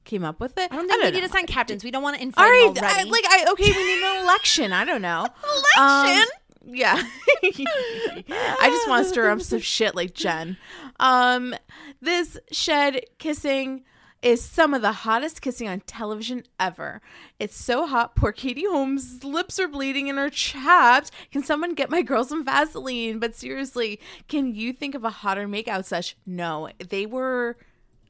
came 0.05 0.25
up 0.25 0.41
with 0.41 0.57
it? 0.57 0.73
I 0.73 0.77
don't 0.77 0.89
think 0.89 1.03
we 1.05 1.11
need 1.11 1.21
to 1.21 1.29
sign 1.29 1.47
captains. 1.47 1.85
We 1.85 1.91
don't 1.91 2.03
want 2.03 2.17
to 2.17 2.23
invite 2.23 2.43
All 2.43 2.51
right, 2.51 2.67
already. 2.69 2.81
I, 2.81 3.11
like 3.11 3.25
I 3.29 3.53
okay, 3.53 3.71
we 3.71 3.85
need 3.85 4.03
an 4.03 4.23
election. 4.25 4.73
I 4.73 4.85
don't 4.85 5.03
know. 5.03 5.27
Election? 5.77 6.23
Um, 6.23 6.75
yeah. 6.75 7.03
I 7.43 8.69
just 8.71 8.89
want 8.89 9.05
to 9.05 9.09
stir 9.09 9.31
up 9.31 9.43
some 9.43 9.59
shit 9.61 9.95
like 9.95 10.15
Jen. 10.15 10.57
Um, 11.01 11.55
this 12.01 12.39
shed 12.53 13.05
kissing 13.19 13.85
is 14.23 14.43
some 14.43 14.73
of 14.73 14.83
the 14.83 14.93
hottest 14.93 15.43
kissing 15.43 15.69
on 15.69 15.81
television 15.81 16.45
ever. 16.59 17.03
It's 17.39 17.57
so 17.57 17.87
hot, 17.87 18.15
poor 18.15 18.33
Katie 18.33 18.65
Holmes' 18.65 19.25
lips 19.25 19.59
are 19.59 19.69
bleeding 19.69 20.09
and 20.09 20.19
are 20.19 20.31
chapped. 20.31 21.11
Can 21.33 21.43
someone 21.43 21.75
get 21.75 21.91
my 21.91 22.03
girl 22.03 22.25
some 22.25 22.45
Vaseline? 22.45 23.19
But 23.19 23.35
seriously, 23.35 24.01
can 24.29 24.55
you 24.55 24.73
think 24.73 24.95
of 24.95 25.05
a 25.05 25.11
hotter 25.11 25.49
makeout 25.49 25.85
sesh? 25.85 26.17
No, 26.25 26.71
they 26.89 27.05
were 27.07 27.57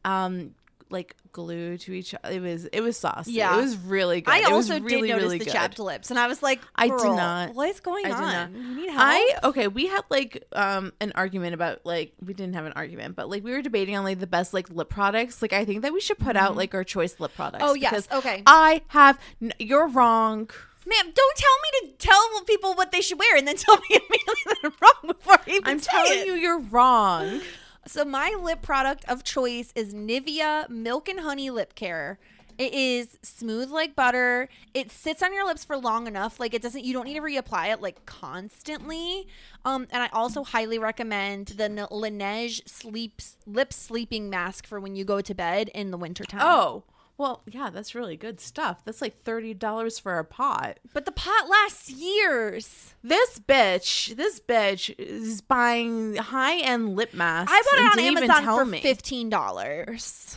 um 0.05 0.55
like 0.91 1.17
glued 1.33 1.81
to 1.81 1.93
each 1.93 2.15
other. 2.15 2.35
It 2.35 2.41
was 2.41 2.65
it 2.67 2.81
was 2.81 2.97
saucy. 2.97 3.33
Yeah. 3.33 3.55
it 3.59 3.63
was 3.63 3.77
really 3.77 4.21
good. 4.21 4.33
I 4.33 4.39
It 4.39 4.43
was 4.45 4.71
also 4.71 4.81
really, 4.81 5.09
did 5.09 5.15
notice 5.15 5.23
really 5.25 5.39
the 5.39 5.45
good. 5.47 5.53
chapped 5.53 5.79
lips 5.79 6.11
and 6.11 6.19
I 6.19 6.27
was 6.27 6.43
like, 6.43 6.61
I 6.77 6.89
did 6.89 6.97
not. 6.97 7.55
What's 7.55 7.81
going 7.81 8.07
I 8.07 8.09
did 8.09 8.17
on? 8.17 8.33
not. 8.33 8.53
You 8.53 8.75
need 8.77 8.91
help? 8.91 9.01
I 9.03 9.35
okay, 9.45 9.69
we 9.69 9.87
had 9.87 10.03
like 10.11 10.45
um 10.53 10.93
an 11.01 11.13
argument 11.15 11.55
about 11.55 11.81
like 11.85 12.13
we 12.25 12.35
didn't 12.35 12.55
have 12.55 12.67
an 12.67 12.73
argument, 12.75 13.17
but 13.17 13.29
like 13.29 13.43
we 13.43 13.53
were 13.53 13.63
debating 13.63 13.97
on 13.97 14.05
like 14.05 14.21
the 14.21 14.27
best 14.27 14.53
like 14.55 14.69
lip 14.71 14.89
products. 14.89 15.43
Like 15.43 15.53
I 15.53 15.65
think 15.65 15.83
that 15.83 15.93
we 15.93 16.01
should 16.01 16.19
put 16.19 16.37
out 16.37 16.57
like 16.57 16.75
our 16.75 16.85
choice 16.85 17.19
lip 17.19 17.33
products. 17.35 17.63
Mm-hmm. 17.65 17.71
Oh, 17.71 17.75
yes. 17.75 18.09
Okay. 18.13 18.43
I 18.47 18.83
have. 18.89 19.19
N- 19.41 19.53
you're 19.59 19.89
wrong. 19.89 20.51
Ma'am, 20.85 21.13
don't 21.15 21.37
tell 21.37 21.57
me 21.63 21.89
to 21.91 21.95
tell 21.99 22.41
people 22.45 22.75
what 22.75 22.91
they 22.91 23.01
should 23.01 23.17
wear 23.19 23.37
and 23.37 23.47
then 23.47 23.57
tell 23.57 23.77
me 23.77 23.83
immediately 23.91 24.37
that 24.47 24.57
I'm 24.65 24.73
wrong 24.81 25.15
before 25.15 25.35
I 25.47 25.51
even 25.51 25.63
I'm 25.65 25.81
telling 25.81 26.19
it. 26.19 26.27
you, 26.27 26.35
you're 26.35 26.59
wrong. 26.59 27.41
So 27.87 28.05
my 28.05 28.37
lip 28.41 28.63
product 28.63 29.05
of 29.09 29.25
choice 29.25 29.73
is 29.75 29.93
Nivea 29.93 30.69
Milk 30.69 31.09
and 31.09 31.21
Honey 31.21 31.51
Lip 31.51 31.75
Care. 31.75 32.19
It 32.59 32.75
is 32.75 33.19
smooth 33.23 33.71
like 33.71 33.97
butter. 33.97 34.49
It 34.73 34.93
sits 34.93 35.23
on 35.23 35.33
your 35.33 35.45
lips 35.45 35.65
for 35.65 35.77
long 35.77 36.07
enough. 36.07 36.39
Like 36.39 36.55
it 36.55 36.63
doesn't 36.63 36.85
you 36.85 36.93
don't 36.93 37.07
need 37.07 37.15
to 37.15 37.21
reapply 37.21 37.73
it 37.73 37.81
like 37.81 38.07
constantly. 38.07 39.27
Um 39.65 39.89
and 39.91 40.03
I 40.03 40.09
also 40.13 40.45
highly 40.45 40.79
recommend 40.79 41.49
the 41.49 41.69
Laneige 41.91 42.69
sleeps 42.69 43.37
lip 43.47 43.73
sleeping 43.73 44.31
mask 44.31 44.67
for 44.67 44.79
when 44.79 44.95
you 44.95 45.05
go 45.05 45.21
to 45.21 45.35
bed 45.35 45.71
in 45.75 45.91
the 45.91 45.99
wintertime. 45.99 46.41
Oh. 46.43 46.85
Well, 47.23 47.41
yeah, 47.47 47.71
that's 47.71 47.95
really 47.95 48.17
good 48.17 48.41
stuff. 48.41 48.85
That's 48.85 49.01
like 49.01 49.23
thirty 49.23 49.55
dollars 49.55 49.97
for 49.97 50.19
a 50.19 50.25
pot. 50.25 50.81
But 50.93 51.05
the 51.05 51.13
pot 51.13 51.49
lasts 51.49 51.89
years. 51.89 52.95
This 53.05 53.39
bitch, 53.39 54.17
this 54.17 54.41
bitch 54.41 54.93
is 54.99 55.41
buying 55.41 56.17
high 56.17 56.59
end 56.59 56.97
lip 56.97 57.15
masks. 57.15 57.53
I 57.55 57.63
bought 57.63 57.79
it 57.79 57.93
on 57.93 58.17
Amazon 58.17 58.45
for 58.57 58.65
me. 58.65 58.81
fifteen 58.81 59.31
dollars. 59.31 60.37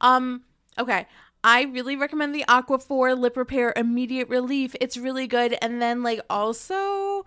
Um, 0.00 0.42
okay. 0.76 1.06
I 1.44 1.62
really 1.62 1.94
recommend 1.94 2.34
the 2.34 2.44
Aquaphor 2.48 3.16
lip 3.16 3.36
repair 3.36 3.72
immediate 3.76 4.28
relief. 4.28 4.74
It's 4.80 4.96
really 4.96 5.28
good. 5.28 5.56
And 5.62 5.80
then 5.80 6.02
like 6.02 6.22
also 6.28 7.24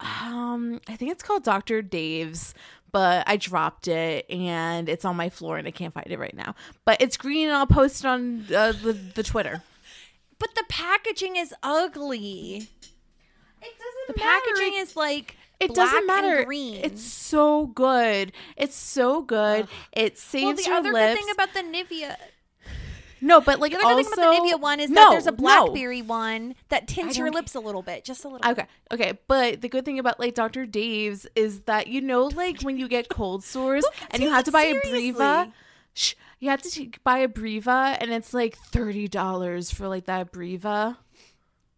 um 0.00 0.80
I 0.88 0.96
think 0.96 1.10
it's 1.10 1.22
called 1.22 1.42
Dr. 1.42 1.82
Dan's, 1.82 2.54
but 2.92 3.24
I 3.28 3.36
dropped 3.36 3.88
it 3.88 4.26
and 4.30 4.88
it's 4.88 5.04
on 5.04 5.16
my 5.16 5.28
floor 5.30 5.58
and 5.58 5.66
I 5.66 5.70
can't 5.70 5.92
find 5.92 6.06
it 6.06 6.18
right 6.18 6.34
now. 6.34 6.54
But 6.84 7.00
it's 7.00 7.16
green 7.16 7.48
and 7.48 7.56
I'll 7.56 7.66
post 7.66 8.04
it 8.04 8.06
on 8.06 8.46
uh, 8.54 8.72
the 8.72 8.92
the 8.92 9.22
Twitter. 9.22 9.62
But 10.38 10.54
the 10.54 10.64
packaging 10.68 11.36
is 11.36 11.54
ugly. 11.62 12.68
It 13.60 13.74
doesn't 13.78 14.06
The 14.08 14.14
packaging 14.14 14.74
is 14.76 14.96
like 14.96 15.36
It 15.60 15.74
black 15.74 15.90
doesn't 15.90 16.06
matter. 16.06 16.36
And 16.38 16.46
green. 16.46 16.80
It's 16.84 17.02
so 17.02 17.66
good. 17.66 18.32
It's 18.56 18.76
so 18.76 19.22
good. 19.22 19.66
It 19.92 20.16
saves 20.16 20.44
well, 20.44 20.54
the 20.54 20.62
your 20.62 20.74
other 20.74 20.92
lips. 20.92 21.14
good 21.14 21.24
thing 21.24 21.32
about 21.32 21.54
the 21.54 21.60
Nivea, 21.60 22.16
no, 23.20 23.40
but 23.40 23.58
like 23.60 23.72
the 23.72 23.78
other 23.78 23.86
also, 23.86 24.02
thing 24.02 24.24
about 24.24 24.32
the 24.32 24.50
Nivea 24.56 24.60
one 24.60 24.80
is 24.80 24.90
no, 24.90 24.94
that 25.02 25.10
there's 25.10 25.26
a 25.26 25.30
no. 25.30 25.36
blackberry 25.36 26.02
one 26.02 26.54
that 26.68 26.86
tints 26.88 27.16
your 27.16 27.30
lips 27.30 27.54
a 27.54 27.60
little 27.60 27.82
bit, 27.82 28.04
just 28.04 28.24
a 28.24 28.28
little. 28.28 28.50
Okay, 28.50 28.66
okay, 28.92 29.18
but 29.26 29.60
the 29.60 29.68
good 29.68 29.84
thing 29.84 29.98
about 29.98 30.18
like 30.20 30.34
Dr. 30.34 30.66
Dan's 30.66 31.26
is 31.34 31.60
that 31.62 31.86
you 31.86 32.00
know, 32.00 32.24
like 32.24 32.62
when 32.62 32.78
you 32.78 32.88
get 32.88 33.08
cold 33.10 33.44
sores 33.44 33.84
and 34.10 34.22
you 34.22 34.30
have 34.30 34.44
to 34.44 34.52
buy 34.52 34.62
a 34.62 34.80
seriously? 34.82 35.12
Breva, 35.12 35.52
shh, 35.94 36.14
you 36.40 36.50
have 36.50 36.62
to 36.62 36.70
take, 36.70 37.02
buy 37.04 37.18
a 37.18 37.28
Breva, 37.28 37.96
and 38.00 38.10
it's 38.12 38.32
like 38.34 38.56
thirty 38.56 39.08
dollars 39.08 39.70
for 39.70 39.88
like 39.88 40.04
that 40.06 40.32
Breva. 40.32 40.96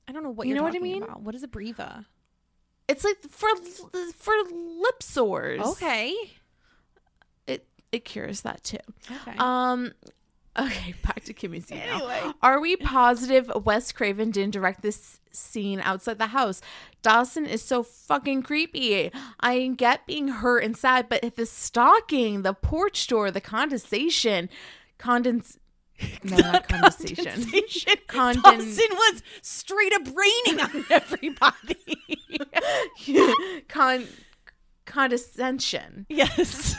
I 0.08 0.12
don't 0.12 0.22
know 0.22 0.30
what 0.30 0.46
You 0.46 0.54
you're 0.54 0.58
know 0.58 0.64
what 0.64 0.74
I 0.74 0.80
mean? 0.80 1.02
about. 1.04 1.22
What 1.22 1.34
is 1.34 1.42
a 1.42 1.48
Breva? 1.48 2.04
It's 2.88 3.04
like 3.04 3.22
for 3.28 3.48
for 4.16 4.34
lip 4.52 5.02
sores. 5.02 5.60
Okay. 5.60 6.12
it 7.46 7.64
it 7.92 8.04
cures 8.04 8.40
that 8.40 8.64
too. 8.64 8.78
Okay. 9.08 9.36
Um. 9.38 9.92
Okay, 10.58 10.94
back 11.04 11.24
to 11.24 11.32
Kimmy's 11.32 11.70
email. 11.70 11.94
Anyway. 11.94 12.20
Are 12.42 12.60
we 12.60 12.76
positive 12.76 13.50
Wes 13.64 13.92
Craven 13.92 14.30
didn't 14.30 14.52
direct 14.52 14.82
this 14.82 15.20
scene 15.32 15.80
outside 15.80 16.18
the 16.18 16.26
house? 16.28 16.60
Dawson 17.02 17.46
is 17.46 17.62
so 17.62 17.82
fucking 17.82 18.42
creepy. 18.42 19.10
I 19.40 19.68
get 19.76 20.06
being 20.06 20.28
hurt 20.28 20.64
and 20.64 20.76
sad, 20.76 21.08
but 21.08 21.36
the 21.36 21.46
stalking, 21.46 22.42
the 22.42 22.52
porch 22.52 23.06
door, 23.06 23.30
the 23.30 23.40
condensation, 23.40 24.48
condens. 24.98 25.56
No, 26.24 26.36
not 26.38 26.68
condensation. 26.68 27.42
Conden- 28.08 28.42
Dawson 28.42 28.88
was 28.90 29.22
straight 29.42 29.92
up 29.94 30.02
raining 30.14 30.60
on 30.60 30.84
everybody. 30.90 31.76
Con- 33.68 34.06
condescension. 34.86 36.06
yes. 36.08 36.76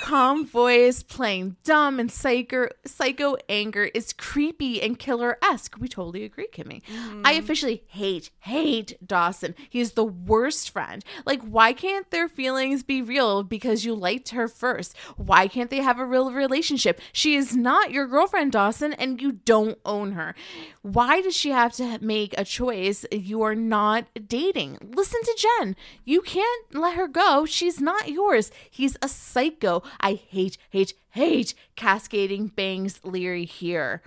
Calm 0.00 0.46
voice 0.46 1.02
playing 1.02 1.56
dumb 1.64 1.98
and 1.98 2.10
psycho 2.10 2.68
psycho 2.84 3.36
anger 3.48 3.84
is 3.94 4.12
creepy 4.12 4.82
and 4.82 4.98
killer-esque. 4.98 5.76
We 5.78 5.88
totally 5.88 6.24
agree 6.24 6.48
kimmy. 6.52 6.82
I 6.88 7.34
mm-hmm. 7.34 7.44
officially 7.44 7.84
hate 7.88 8.30
hate 8.40 8.96
dawson. 9.06 9.54
He's 9.68 9.92
the 9.92 10.04
worst 10.04 10.70
friend. 10.70 11.04
Like 11.24 11.42
why 11.42 11.72
can't 11.72 12.10
their 12.10 12.28
feelings 12.28 12.82
be 12.82 13.02
real 13.02 13.42
because 13.42 13.84
you 13.84 13.94
liked 13.94 14.30
her 14.30 14.48
first? 14.48 14.96
Why 15.16 15.48
can't 15.48 15.70
they 15.70 15.82
have 15.82 15.98
a 15.98 16.06
real 16.06 16.32
relationship? 16.32 17.00
She 17.12 17.34
is 17.34 17.56
not 17.56 17.90
your 17.90 18.06
girlfriend 18.06 18.52
dawson 18.52 18.92
and 18.94 19.20
you 19.20 19.32
don't 19.32 19.78
own 19.84 20.12
her. 20.12 20.34
Why 20.82 21.20
does 21.20 21.36
she 21.36 21.50
have 21.50 21.72
to 21.74 21.98
make 22.00 22.34
a 22.36 22.44
choice? 22.44 23.06
You 23.10 23.42
are 23.42 23.54
not 23.54 24.06
dating. 24.28 24.78
Listen 24.94 25.22
to 25.22 25.38
jen. 25.38 25.76
You 26.04 26.20
can't 26.20 26.74
let 26.74 26.94
her 26.94 27.08
go. 27.08 27.46
She's 27.46 27.80
not 27.80 28.08
yours. 28.08 28.50
He's 28.70 28.96
a 29.00 29.08
psycho 29.08 29.82
i 30.00 30.14
hate 30.14 30.58
hate 30.70 30.94
hate 31.10 31.54
cascading 31.76 32.48
bangs 32.48 33.00
leery 33.04 33.44
here 33.44 34.02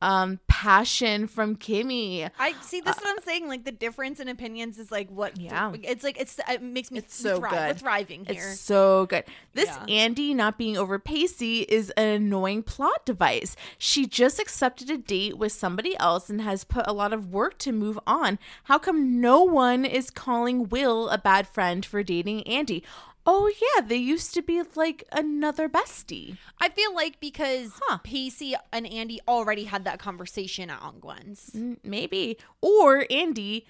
um 0.00 0.40
passion 0.48 1.28
from 1.28 1.56
kimmy 1.56 2.28
I 2.38 2.54
see. 2.62 2.80
This 2.80 2.96
is 2.96 3.02
what 3.02 3.10
I'm 3.16 3.22
saying. 3.22 3.48
Like 3.48 3.64
the 3.64 3.72
difference 3.72 4.18
in 4.20 4.28
opinions 4.28 4.78
is 4.78 4.90
like 4.90 5.08
what. 5.08 5.38
Yeah. 5.38 5.72
It's 5.82 6.02
like 6.02 6.20
it's 6.20 6.38
it 6.48 6.62
makes 6.62 6.90
me. 6.90 6.98
It's 6.98 7.14
so 7.14 7.38
thrive. 7.38 7.50
good. 7.52 7.68
We're 7.68 7.74
thriving 7.74 8.24
here. 8.24 8.50
It's 8.50 8.60
so 8.60 9.06
good. 9.06 9.24
This 9.54 9.66
Yeah. 9.66 9.84
Andy 9.88 10.34
not 10.34 10.58
being 10.58 10.76
over 10.76 10.98
Pacey 10.98 11.60
is 11.62 11.90
an 11.90 12.08
annoying 12.08 12.62
plot 12.62 13.06
device. 13.06 13.54
She 13.78 14.06
just 14.06 14.40
accepted 14.40 14.90
a 14.90 14.98
date 14.98 15.38
with 15.38 15.52
somebody 15.52 15.96
else 15.98 16.28
and 16.28 16.40
has 16.40 16.64
put 16.64 16.86
a 16.86 16.92
lot 16.92 17.12
of 17.12 17.32
work 17.32 17.58
to 17.58 17.72
move 17.72 17.98
on. 18.06 18.38
How 18.64 18.78
come 18.78 19.20
no 19.20 19.42
one 19.42 19.84
is 19.84 20.10
calling 20.10 20.68
Will 20.68 21.08
a 21.08 21.18
bad 21.18 21.46
friend 21.46 21.84
for 21.86 22.02
dating 22.02 22.46
Andy? 22.46 22.82
Oh 23.24 23.50
yeah, 23.60 23.82
they 23.86 23.96
used 23.96 24.34
to 24.34 24.42
be 24.42 24.62
like 24.74 25.04
another 25.12 25.68
bestie. 25.68 26.38
I 26.60 26.68
feel 26.68 26.94
like 26.94 27.20
because 27.20 27.72
Huh. 27.84 27.98
Pacey 28.02 28.54
and 28.72 28.86
Andy 28.86 29.20
already 29.28 29.64
had 29.64 29.84
that 29.84 29.98
conversation 30.00 30.70
at 30.70 30.82
Aunt 30.82 31.00
Gwen's. 31.00 31.50
Mm, 31.54 31.78
Maybe. 31.84 32.36
Or 32.60 33.06
Andy, 33.10 33.66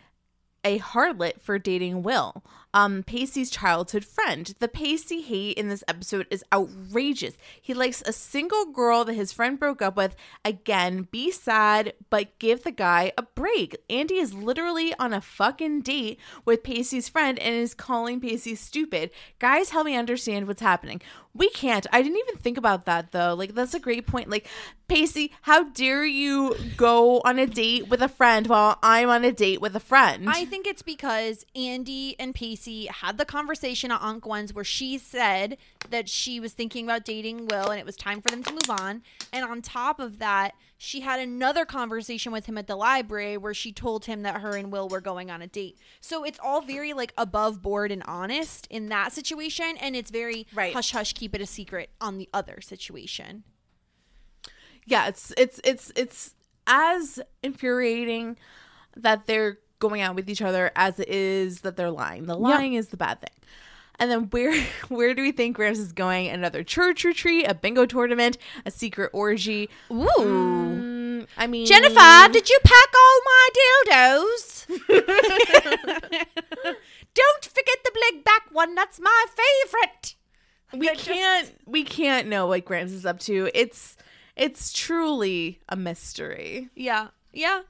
a 0.65 0.79
harlot 0.79 1.41
for 1.41 1.59
dating 1.59 2.03
Will, 2.03 2.43
um, 2.75 3.03
Pacey's 3.03 3.51
childhood 3.51 4.05
friend. 4.05 4.55
The 4.59 4.69
Pacey 4.69 5.21
hate 5.21 5.59
in 5.59 5.69
this 5.69 5.85
episode 5.89 6.27
is 6.31 6.45
outrageous. 6.53 7.35
He 7.61 7.75
likes 7.75 8.03
a 8.07 8.13
single 8.13 8.67
girl 8.67 9.05
that 9.05 9.15
his 9.15 9.33
friend 9.33 9.59
broke 9.59 9.83
up 9.83 9.97
with. 9.97 10.15
Again, 10.45 11.09
be 11.11 11.31
sad, 11.31 11.93
but 12.11 12.39
give 12.39 12.65
the 12.65 12.71
guy 12.71 13.13
a 13.19 13.23
break. 13.23 13.77
Andy 13.91 14.17
is 14.17 14.35
literally 14.35 14.95
on 14.99 15.13
a 15.13 15.21
fucking 15.21 15.83
date 15.83 16.19
with 16.45 16.63
Pacey's 16.63 17.09
friend 17.09 17.39
and 17.39 17.55
is 17.55 17.75
calling 17.75 18.21
Pacey 18.21 18.55
stupid. 18.55 19.11
Guys, 19.39 19.71
help 19.71 19.87
me 19.87 19.97
understand 19.97 20.47
what's 20.47 20.63
happening. 20.63 21.01
We 21.35 21.49
can't. 21.51 21.87
I 21.93 22.03
didn't 22.03 22.19
even 22.19 22.37
think 22.37 22.59
about 22.59 22.85
that 22.87 23.13
though. 23.13 23.35
Like, 23.35 23.55
that's 23.55 23.75
a 23.75 23.81
great 23.81 24.07
point. 24.07 24.29
Like, 24.29 24.47
Pacey, 24.87 25.33
how 25.41 25.65
dare 25.71 26.05
you 26.05 26.55
go 26.77 27.23
on 27.25 27.39
a 27.39 27.47
date 27.47 27.89
with 27.89 28.03
a 28.03 28.09
friend 28.09 28.47
while 28.47 28.79
I'm 28.83 29.09
on 29.09 29.25
a 29.25 29.33
date 29.33 29.61
with 29.61 29.75
a 29.75 29.81
friend? 29.81 30.29
I 30.29 30.45
think 30.45 30.67
it's 30.67 30.83
because 30.83 31.47
Andy 31.57 32.15
and 32.19 32.35
Pacey 32.35 32.62
had 32.67 33.19
the 33.19 33.25
conversation 33.25 33.91
at 33.91 34.01
Aunt 34.01 34.23
Gwen's 34.23 34.53
where 34.55 34.65
she 34.65 34.99
said 34.99 35.57
that 35.91 36.09
she 36.09 36.41
was 36.41 36.53
thinking 36.53 36.85
about 36.85 37.05
dating 37.05 37.47
Will 37.47 37.71
and 37.71 37.79
it 37.79 37.87
was 37.87 37.97
time 37.97 38.21
for 38.21 38.29
them 38.31 38.43
to 38.43 38.53
move 38.53 38.71
on. 38.71 39.03
And 39.33 39.45
on 39.45 39.63
top 39.63 40.01
of 40.01 40.19
that, 40.19 40.53
she 40.79 41.01
had 41.01 41.21
another 41.21 41.65
conversation 41.65 42.33
with 42.33 42.47
him 42.47 42.59
at 42.59 42.67
the 42.67 42.77
library 42.77 43.37
where 43.37 43.55
she 43.55 43.73
told 43.73 44.07
him 44.07 44.23
that 44.23 44.41
her 44.41 44.57
and 44.57 44.73
Will 44.73 44.89
were 44.89 45.01
going 45.01 45.31
on 45.31 45.43
a 45.43 45.47
date. 45.47 45.79
So 46.01 46.25
it's 46.25 46.39
all 46.43 46.61
very 46.63 46.93
like 46.93 47.13
above 47.17 47.63
board 47.63 47.93
and 47.93 48.03
honest 48.07 48.67
in 48.71 48.87
that 48.89 49.13
situation. 49.13 49.77
And 49.81 49.95
it's 49.95 50.11
very 50.11 50.47
Right. 50.55 50.73
hush 50.73 50.93
hush, 50.93 51.13
keep 51.13 51.35
it 51.35 51.41
a 51.41 51.47
secret 51.47 51.91
on 52.01 52.19
the 52.19 52.29
other 52.33 52.61
situation. 52.61 53.45
yeah, 54.85 55.07
it's 55.07 55.33
it's 55.37 55.61
it's 55.65 55.93
it's 55.95 56.35
as 56.67 57.21
infuriating 57.43 58.37
that 58.97 59.27
they're 59.27 59.59
going 59.83 60.01
out 60.01 60.15
with 60.15 60.31
each 60.31 60.41
other 60.41 60.71
as 60.77 61.01
it 61.01 61.09
is 61.09 61.63
that 61.63 61.77
they're 61.77 61.91
lying. 61.91 62.27
The 62.27 62.37
lying 62.37 62.75
is 62.75 62.89
the 62.89 62.97
bad 62.97 63.21
thing. 63.21 63.35
And 63.99 64.11
then 64.11 64.29
where 64.31 64.55
where 64.89 65.13
do 65.13 65.23
we 65.23 65.33
think 65.33 65.57
Grams 65.57 65.81
is 65.81 65.93
going? 65.93 66.29
Another 66.29 66.63
church 66.63 67.05
retreat, 67.05 67.47
a 67.49 67.55
bingo 67.55 67.85
tournament, 67.85 68.39
a 68.65 68.71
secret 68.71 69.11
orgy. 69.13 69.69
Ooh. 69.91 70.07
Mm, 70.07 71.27
I 71.37 71.47
mean, 71.49 71.67
Jennifer, 71.67 72.33
did 72.33 72.49
you 72.49 72.59
pack 72.65 72.89
all 72.97 73.21
my 73.25 73.49
dildos? 73.59 74.67
Don't 77.15 77.45
forget 77.45 77.77
the 77.85 77.93
big 78.11 78.25
back 78.25 78.43
one. 78.53 78.75
That's 78.75 79.01
my 79.01 79.27
favorite. 79.29 80.15
we 80.73 80.89
can't 80.95 81.53
we 81.67 81.83
can't 81.83 82.29
know 82.29 82.47
what 82.47 82.65
Grams 82.65 82.93
is 82.93 83.05
up 83.05 83.19
to. 83.21 83.51
It's 83.53 83.97
it's 84.37 84.73
truly 84.73 85.61
a 85.69 85.77
mystery. 85.77 86.71
Yeah, 86.77 87.09
yeah. 87.33 87.63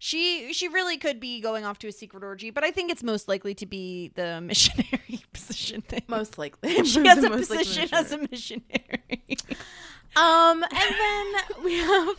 She 0.00 0.52
she 0.52 0.68
really 0.68 0.96
could 0.96 1.18
be 1.18 1.40
going 1.40 1.64
off 1.64 1.78
to 1.80 1.88
a 1.88 1.92
secret 1.92 2.22
orgy, 2.22 2.50
but 2.50 2.62
I 2.62 2.70
think 2.70 2.90
it's 2.90 3.02
most 3.02 3.26
likely 3.26 3.54
to 3.54 3.66
be 3.66 4.12
the 4.14 4.40
missionary 4.44 5.24
position 5.32 5.82
thing. 5.82 6.02
Most 6.06 6.38
likely, 6.38 6.84
she 6.84 7.04
has 7.06 7.22
a 7.24 7.30
position 7.30 7.88
as 7.92 8.12
a 8.12 8.18
missionary. 8.30 9.22
Um, 10.16 10.62
and 10.62 10.72
then 10.72 11.26
we 11.64 11.78
have 11.78 12.16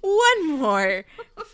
one 0.00 0.58
more, 0.58 1.04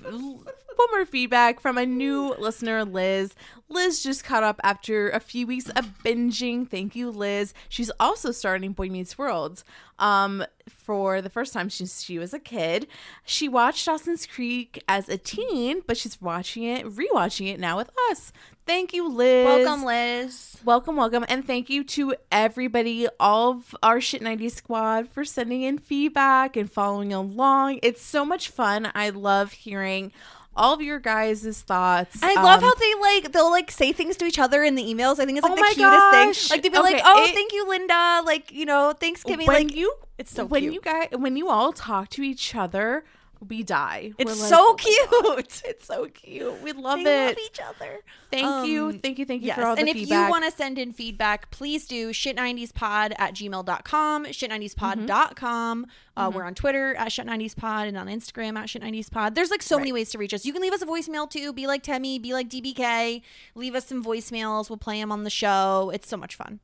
one 0.03 0.91
more 0.93 1.07
feedback 1.07 1.61
from 1.61 1.79
a 1.79 1.87
new 1.87 2.35
listener, 2.39 2.85
Liz. 2.85 3.35
Liz 3.69 4.03
just 4.03 4.25
caught 4.25 4.43
up 4.43 4.61
after 4.63 5.11
a 5.11 5.21
few 5.21 5.47
weeks 5.47 5.69
of 5.71 6.03
binging. 6.05 6.69
Thank 6.69 6.95
you, 6.95 7.11
Liz. 7.11 7.55
She's 7.69 7.91
also 7.99 8.31
starting 8.31 8.73
Boy 8.73 8.89
Meets 8.89 9.17
World. 9.17 9.65
Um, 9.99 10.45
for 10.69 11.23
the 11.23 11.31
first 11.31 11.53
time 11.53 11.71
since 11.71 12.03
she 12.03 12.19
was 12.19 12.35
a 12.35 12.39
kid, 12.39 12.87
she 13.25 13.49
watched 13.49 13.87
Dawson's 13.87 14.27
Creek 14.27 14.83
as 14.89 15.09
a 15.09 15.17
teen, 15.17 15.83
but 15.87 15.97
she's 15.97 16.21
watching 16.21 16.65
it, 16.65 16.85
rewatching 16.87 17.53
it 17.53 17.61
now 17.61 17.77
with 17.77 17.91
us. 18.11 18.33
Thank 18.67 18.95
you, 18.95 19.09
Liz. 19.09 19.45
Welcome, 19.45 19.85
Liz. 19.85 20.57
Welcome, 20.65 20.97
welcome, 20.97 21.25
and 21.29 21.47
thank 21.47 21.69
you 21.69 21.85
to 21.85 22.15
everybody, 22.33 23.07
all 23.21 23.51
of 23.51 23.77
our 23.83 24.01
Shit 24.01 24.23
90 24.23 24.49
squad, 24.49 25.09
for 25.11 25.23
sending 25.25 25.63
in 25.63 25.79
feedback 25.79 26.57
and 26.57 26.71
following 26.73 27.13
along. 27.13 27.81
It's 27.83 28.01
so 28.03 28.25
much 28.25 28.49
fun. 28.49 28.91
I 28.95 29.11
love 29.11 29.53
hearing 29.53 30.13
all 30.57 30.73
of 30.73 30.81
your 30.81 30.99
guys' 30.99 31.61
thoughts. 31.67 32.23
I 32.23 32.35
love 32.37 32.63
Um, 32.63 32.71
how 32.71 32.75
they 32.77 32.95
like 32.95 33.33
they'll 33.33 33.51
like 33.51 33.71
say 33.71 33.93
things 33.93 34.17
to 34.19 34.25
each 34.25 34.39
other 34.39 34.65
in 34.65 34.77
the 34.77 34.83
emails. 34.85 35.19
I 35.19 35.27
think 35.27 35.37
it's 35.37 35.43
like 35.45 35.53
Oh 35.53 35.57
the 35.57 35.61
my 35.61 35.73
cutest 35.75 35.81
gosh. 35.99 36.49
thing. 36.49 36.55
Like 36.57 36.63
they'd 36.63 36.73
be 36.73 36.79
like, 36.79 37.03
"Oh, 37.05 37.25
it- 37.25 37.35
thank 37.35 37.53
you, 37.53 37.69
Linda." 37.69 38.23
Like 38.25 38.51
you 38.53 38.65
know, 38.65 38.95
thanks, 38.99 39.23
Kimmy. 39.25 39.47
when 39.47 39.67
like 39.67 39.75
you 39.77 39.93
it's 40.17 40.31
so 40.33 40.45
when 40.47 40.63
cute. 40.63 40.75
you 40.75 40.81
guys 40.81 41.09
when 41.13 41.37
you 41.37 41.51
all 41.51 41.73
talk 41.73 42.09
to 42.11 42.23
each 42.23 42.55
other 42.55 43.05
we 43.49 43.63
die. 43.63 44.13
It's 44.19 44.41
like, 44.41 44.49
so 44.49 44.57
"Oh 44.61 44.75
cute. 44.79 45.63
It's 45.65 45.87
so 45.87 46.07
cute. 46.07 46.61
We 46.63 46.73
love 46.73 47.03
They 47.05 47.25
it. 47.25 47.29
love 47.29 47.37
each 47.47 47.61
other. 47.61 48.01
Thank 48.31 48.67
you. 48.69 48.87
Um, 48.87 48.99
Thank 48.99 49.19
you. 49.19 49.25
Thank 49.25 49.43
you 49.43 49.49
Yes. 49.49 49.57
for 49.59 49.65
all 49.67 49.77
the 49.77 49.83
feedback. 49.85 49.97
and 49.97 50.03
if 50.03 50.11
you 50.11 50.31
want 50.31 50.45
to 50.45 50.51
send 50.51 50.79
in 50.79 50.93
feedback, 50.93 51.51
please 51.51 51.87
do 51.87 52.11
shit90spod 52.11 53.13
at 53.19 53.35
gmail.com, 53.35 54.25
shit90spod.com. 54.27 55.87
Uh, 56.17 56.29
Mm-hmm. 56.29 56.37
We're 56.37 56.45
on 56.45 56.55
Twitter 56.55 56.95
at 56.95 57.09
shit90spod 57.09 57.89
and 57.89 57.97
on 57.97 58.07
Instagram 58.07 58.57
at 58.57 58.69
shit90spod. 58.69 59.35
There's 59.35 59.51
like 59.51 59.63
so 59.63 59.79
many 59.79 59.93
ways 59.93 60.11
to 60.11 60.19
reach 60.19 60.33
us. 60.33 60.45
You 60.45 60.53
can 60.53 60.63
leave 60.63 60.73
us 60.73 60.81
a 60.83 60.87
voicemail 60.87 61.29
too. 61.29 61.53
Be 61.53 61.67
like 61.67 61.83
Temmie, 61.83 62.23
be 62.23 62.33
like 62.33 62.49
DBK. 62.49 63.21
Leave 63.57 63.75
us 63.75 63.87
some 63.87 64.03
voicemails. 64.05 64.71
We'll 64.71 64.77
play 64.77 65.01
them 65.01 65.11
on 65.11 65.25
the 65.25 65.31
show. 65.31 65.91
It's 65.93 66.09
so 66.09 66.17
much 66.17 66.37
fun. 66.37 66.61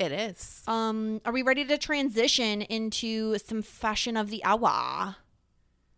it 0.00 0.10
is. 0.12 0.62
Um, 0.66 1.20
are 1.24 1.32
we 1.32 1.42
ready 1.42 1.64
to 1.66 1.78
transition 1.78 2.62
into 2.62 3.38
some 3.38 3.62
fashion 3.62 4.16
of 4.16 4.30
the 4.30 4.42
hour? 4.44 5.16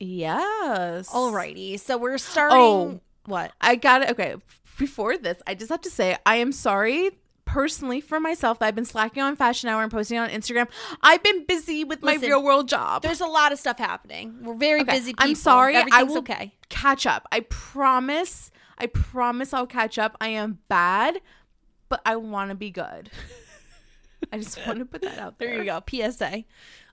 Yes. 0.03 1.09
Alrighty. 1.11 1.79
So 1.79 1.97
we're 1.97 2.15
oh, 2.15 2.17
starting. 2.17 2.59
Oh. 2.59 3.01
What? 3.27 3.53
I 3.61 3.77
got 3.77 4.03
it. 4.03 4.11
Okay. 4.11 4.37
Before 4.79 5.17
this, 5.17 5.41
I 5.47 5.55
just 5.55 5.71
have 5.71 5.83
to 5.83 5.91
say 5.91 6.17
I 6.27 6.37
am 6.37 6.51
sorry 6.51 7.11
personally 7.45 8.01
for 8.01 8.19
myself 8.19 8.59
that 8.59 8.67
I've 8.67 8.75
been 8.75 8.85
slacking 8.85 9.23
on 9.23 9.37
Fashion 9.37 9.69
Hour 9.69 9.83
and 9.83 9.93
posting 9.93 10.19
on 10.19 10.31
Instagram. 10.31 10.69
I've 11.03 11.23
been 11.23 11.45
busy 11.45 11.85
with 11.85 12.03
my 12.03 12.17
real 12.17 12.43
world 12.43 12.69
job. 12.69 13.03
There's 13.03 13.21
a 13.21 13.27
lot 13.27 13.53
of 13.53 13.59
stuff 13.59 13.79
happening. 13.79 14.39
We're 14.43 14.55
very 14.55 14.81
Okay, 14.81 14.93
busy 14.93 15.13
people. 15.13 15.29
I'm 15.29 15.35
sorry. 15.35 15.77
I 15.77 16.03
will 16.03 16.19
okay. 16.19 16.53
catch 16.69 17.07
up. 17.07 17.29
I 17.31 17.41
promise. 17.41 18.51
I 18.79 18.87
promise 18.87 19.53
I'll 19.53 19.67
catch 19.67 19.99
up. 19.99 20.17
I 20.21 20.29
am 20.29 20.59
bad, 20.69 21.21
but 21.89 22.01
I 22.05 22.17
want 22.17 22.51
to 22.51 22.57
be 22.57 22.71
good. 22.71 23.11
I 24.33 24.39
just 24.39 24.59
want 24.67 24.79
to 24.79 24.85
put 24.85 25.03
that 25.03 25.19
out 25.19 25.39
there. 25.39 25.49
There 25.49 25.59
you 25.59 25.65
go. 25.65 26.11
PSA. 26.11 26.45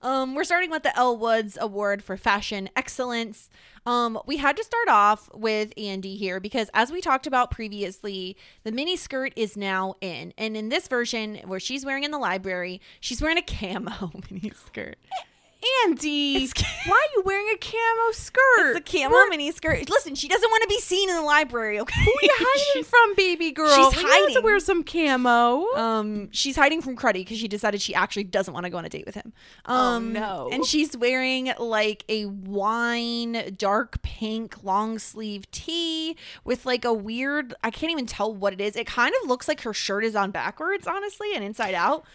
Um, 0.02 0.34
we're 0.34 0.46
starting 0.46 0.72
with 0.72 0.84
the 0.84 0.98
Elle 0.98 1.18
Woods 1.18 1.58
Award 1.60 2.04
for 2.04 2.16
Fashion 2.16 2.70
Excellence. 2.76 3.50
Um, 3.86 4.20
we 4.26 4.38
had 4.38 4.56
to 4.56 4.64
start 4.64 4.88
off 4.88 5.30
with 5.34 5.74
Andy 5.78 6.16
here 6.16 6.40
because, 6.40 6.70
as 6.74 6.92
we 6.92 7.02
talked 7.02 7.28
about 7.28 7.52
previously, 7.52 8.38
the 8.64 8.72
mini 8.72 8.96
skirt 8.96 9.34
is 9.36 9.58
now 9.58 9.96
in, 10.00 10.34
and 10.38 10.56
in 10.56 10.70
this 10.70 10.88
version 10.88 11.36
where 11.46 11.60
she's 11.60 11.86
wearing 11.86 12.04
in 12.04 12.12
the 12.12 12.18
library, 12.18 12.80
she's 13.02 13.22
wearing 13.22 13.38
a 13.38 13.42
camo 13.42 14.12
mini 14.32 14.52
skirt. 14.52 14.98
Andy, 15.86 16.48
why 16.86 16.94
are 16.95 17.11
you 17.15 17.23
wearing 17.26 17.48
a 17.53 17.57
camo 17.57 18.11
skirt? 18.11 18.77
It's 18.77 18.80
a 18.80 18.81
camo 18.81 19.27
mini 19.30 19.52
skirt. 19.52 19.90
Listen, 19.90 20.15
she 20.15 20.30
doesn't 20.30 20.49
want 20.49 20.64
to 20.64 20.69
be 20.69 20.80
seen 20.80 21.10
in 21.10 21.15
the 21.18 21.22
library. 21.22 21.81
Okay, 21.81 22.02
Who 22.02 22.10
are 22.11 22.23
you 22.23 22.30
hiding 22.34 22.84
from, 22.86 23.15
baby 23.15 23.52
girl? 23.52 23.91
she's 23.91 24.02
You 24.02 24.07
have 24.07 24.34
to 24.36 24.41
wear 24.41 24.60
some 24.61 24.84
camo. 24.84 25.65
Um, 25.76 26.31
she's 26.31 26.56
hiding 26.56 26.81
from 26.81 26.95
Cruddy 26.95 27.14
because 27.15 27.38
she 27.40 27.49
decided 27.49 27.81
she 27.81 27.94
actually 27.94 28.23
doesn't 28.23 28.53
want 28.53 28.65
to 28.65 28.69
go 28.69 28.77
on 28.77 28.86
a 28.86 28.90
date 28.90 29.06
with 29.06 29.15
him. 29.15 29.34
Um, 29.65 30.14
no. 30.14 30.48
And 30.49 30.65
she's 30.65 30.95
wearing 30.95 31.52
like 31.60 32.06
a 32.07 32.26
wine 32.27 33.53
dark 33.57 34.02
pink 34.02 34.64
long 34.64 34.98
sleeve 34.98 35.49
tee 35.52 36.15
with 36.45 36.65
like 36.65 36.86
a 36.86 36.94
weird. 36.94 37.53
I 37.64 37.69
can't 37.69 37.91
even 37.91 38.06
tell 38.06 38.34
what 38.34 38.53
it 38.53 38.61
is. 38.61 38.77
It 38.77 38.88
kind 38.88 39.14
of 39.22 39.27
looks 39.27 39.49
like 39.49 39.61
her 39.61 39.73
shirt 39.73 40.06
is 40.06 40.15
on 40.15 40.31
backwards, 40.31 40.88
honestly, 40.88 41.36
and 41.36 41.44
inside 41.44 41.73
out. 41.73 42.06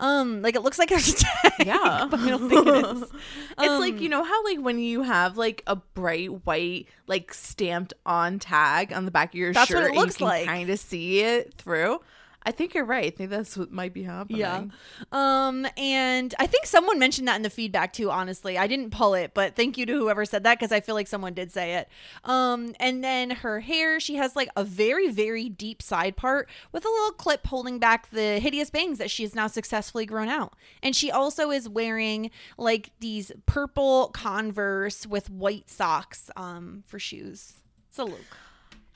Um, 0.00 0.42
like 0.42 0.56
it 0.56 0.62
looks 0.62 0.78
like 0.78 0.88
there's 0.88 1.08
a 1.08 1.16
tag. 1.16 1.52
Yeah. 1.66 2.06
but 2.10 2.18
I 2.20 2.30
don't 2.30 2.48
think 2.48 2.66
it 2.66 2.84
is. 2.96 3.02
it's 3.58 3.68
Um, 3.70 3.78
like 3.80 4.00
you 4.00 4.08
know 4.08 4.24
how 4.24 4.44
like 4.44 4.58
when 4.58 4.78
you 4.78 5.02
have 5.02 5.36
like 5.38 5.62
a 5.66 5.76
bright 5.76 6.44
white 6.46 6.88
like 7.06 7.32
stamped 7.32 7.94
on 8.04 8.38
tag 8.40 8.92
on 8.92 9.04
the 9.04 9.10
back 9.12 9.30
of 9.30 9.34
your 9.36 9.52
That's 9.52 9.68
shirt 9.68 9.82
what 9.82 9.90
it 9.92 9.94
looks 9.96 10.20
you 10.20 10.26
like. 10.26 10.44
can 10.46 10.54
kind 10.54 10.70
of 10.70 10.78
see 10.80 11.20
it 11.20 11.54
through. 11.54 12.00
I 12.46 12.50
think 12.50 12.74
you're 12.74 12.84
right. 12.84 13.06
I 13.06 13.10
think 13.10 13.30
that's 13.30 13.56
what 13.56 13.72
might 13.72 13.94
be 13.94 14.02
happening. 14.02 14.40
Yeah. 14.40 14.64
Um, 15.12 15.66
and 15.78 16.34
I 16.38 16.46
think 16.46 16.66
someone 16.66 16.98
mentioned 16.98 17.26
that 17.26 17.36
in 17.36 17.42
the 17.42 17.50
feedback 17.50 17.92
too, 17.94 18.10
honestly. 18.10 18.58
I 18.58 18.66
didn't 18.66 18.90
pull 18.90 19.14
it, 19.14 19.32
but 19.32 19.56
thank 19.56 19.78
you 19.78 19.86
to 19.86 19.92
whoever 19.92 20.24
said 20.24 20.44
that 20.44 20.58
because 20.58 20.70
I 20.70 20.80
feel 20.80 20.94
like 20.94 21.06
someone 21.06 21.32
did 21.32 21.50
say 21.52 21.74
it. 21.76 21.88
Um, 22.24 22.74
and 22.78 23.02
then 23.02 23.30
her 23.30 23.60
hair, 23.60 23.98
she 23.98 24.16
has 24.16 24.36
like 24.36 24.50
a 24.56 24.64
very, 24.64 25.10
very 25.10 25.48
deep 25.48 25.80
side 25.80 26.16
part 26.16 26.48
with 26.70 26.84
a 26.84 26.88
little 26.88 27.12
clip 27.12 27.46
holding 27.46 27.78
back 27.78 28.10
the 28.10 28.38
hideous 28.40 28.68
bangs 28.68 28.98
that 28.98 29.10
she 29.10 29.22
has 29.22 29.34
now 29.34 29.46
successfully 29.46 30.04
grown 30.04 30.28
out. 30.28 30.54
And 30.82 30.94
she 30.94 31.10
also 31.10 31.50
is 31.50 31.68
wearing 31.68 32.30
like 32.58 32.90
these 33.00 33.32
purple 33.46 34.08
Converse 34.12 35.06
with 35.06 35.30
white 35.30 35.70
socks 35.70 36.30
um 36.36 36.84
for 36.86 36.98
shoes. 36.98 37.60
It's 37.88 37.98
a 37.98 38.04
look. 38.04 38.20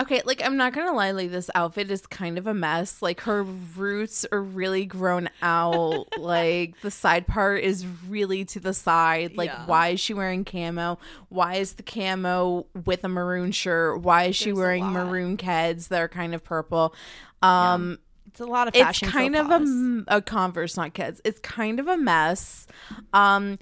Okay, 0.00 0.22
like 0.24 0.44
I'm 0.44 0.56
not 0.56 0.72
gonna 0.72 0.92
lie, 0.94 1.10
like 1.10 1.30
this 1.32 1.50
outfit 1.56 1.90
is 1.90 2.06
kind 2.06 2.38
of 2.38 2.46
a 2.46 2.54
mess. 2.54 3.02
Like 3.02 3.20
her 3.22 3.42
roots 3.42 4.24
are 4.30 4.40
really 4.40 4.84
grown 4.86 5.28
out. 5.42 6.06
like 6.18 6.80
the 6.82 6.90
side 6.90 7.26
part 7.26 7.64
is 7.64 7.84
really 8.08 8.44
to 8.46 8.60
the 8.60 8.72
side. 8.72 9.36
Like 9.36 9.50
Yeah. 9.50 9.66
why 9.66 9.88
is 9.88 10.00
she 10.00 10.14
wearing 10.14 10.44
camo? 10.44 10.98
Why 11.30 11.56
is 11.56 11.72
the 11.72 11.82
camo 11.82 12.66
with 12.84 13.02
a 13.02 13.08
maroon 13.08 13.50
shirt? 13.50 14.00
Why 14.02 14.24
is 14.26 14.36
she 14.36 14.46
There's 14.46 14.58
wearing 14.58 14.86
maroon 14.86 15.36
keds 15.36 15.88
that 15.88 16.00
are 16.00 16.08
kind 16.08 16.32
of 16.32 16.44
purple? 16.44 16.94
Um 17.42 17.98
It's 18.28 18.38
a 18.40 18.46
lot 18.46 18.68
of 18.68 18.76
it's 18.76 19.00
kind 19.00 19.34
of 19.34 19.50
a, 19.50 20.16
a 20.18 20.22
converse 20.22 20.76
not 20.76 20.94
kids 20.94 21.20
it's 21.24 21.40
kind 21.40 21.80
of 21.80 21.88
a 21.88 21.96
mess 21.96 22.68
um 23.12 23.58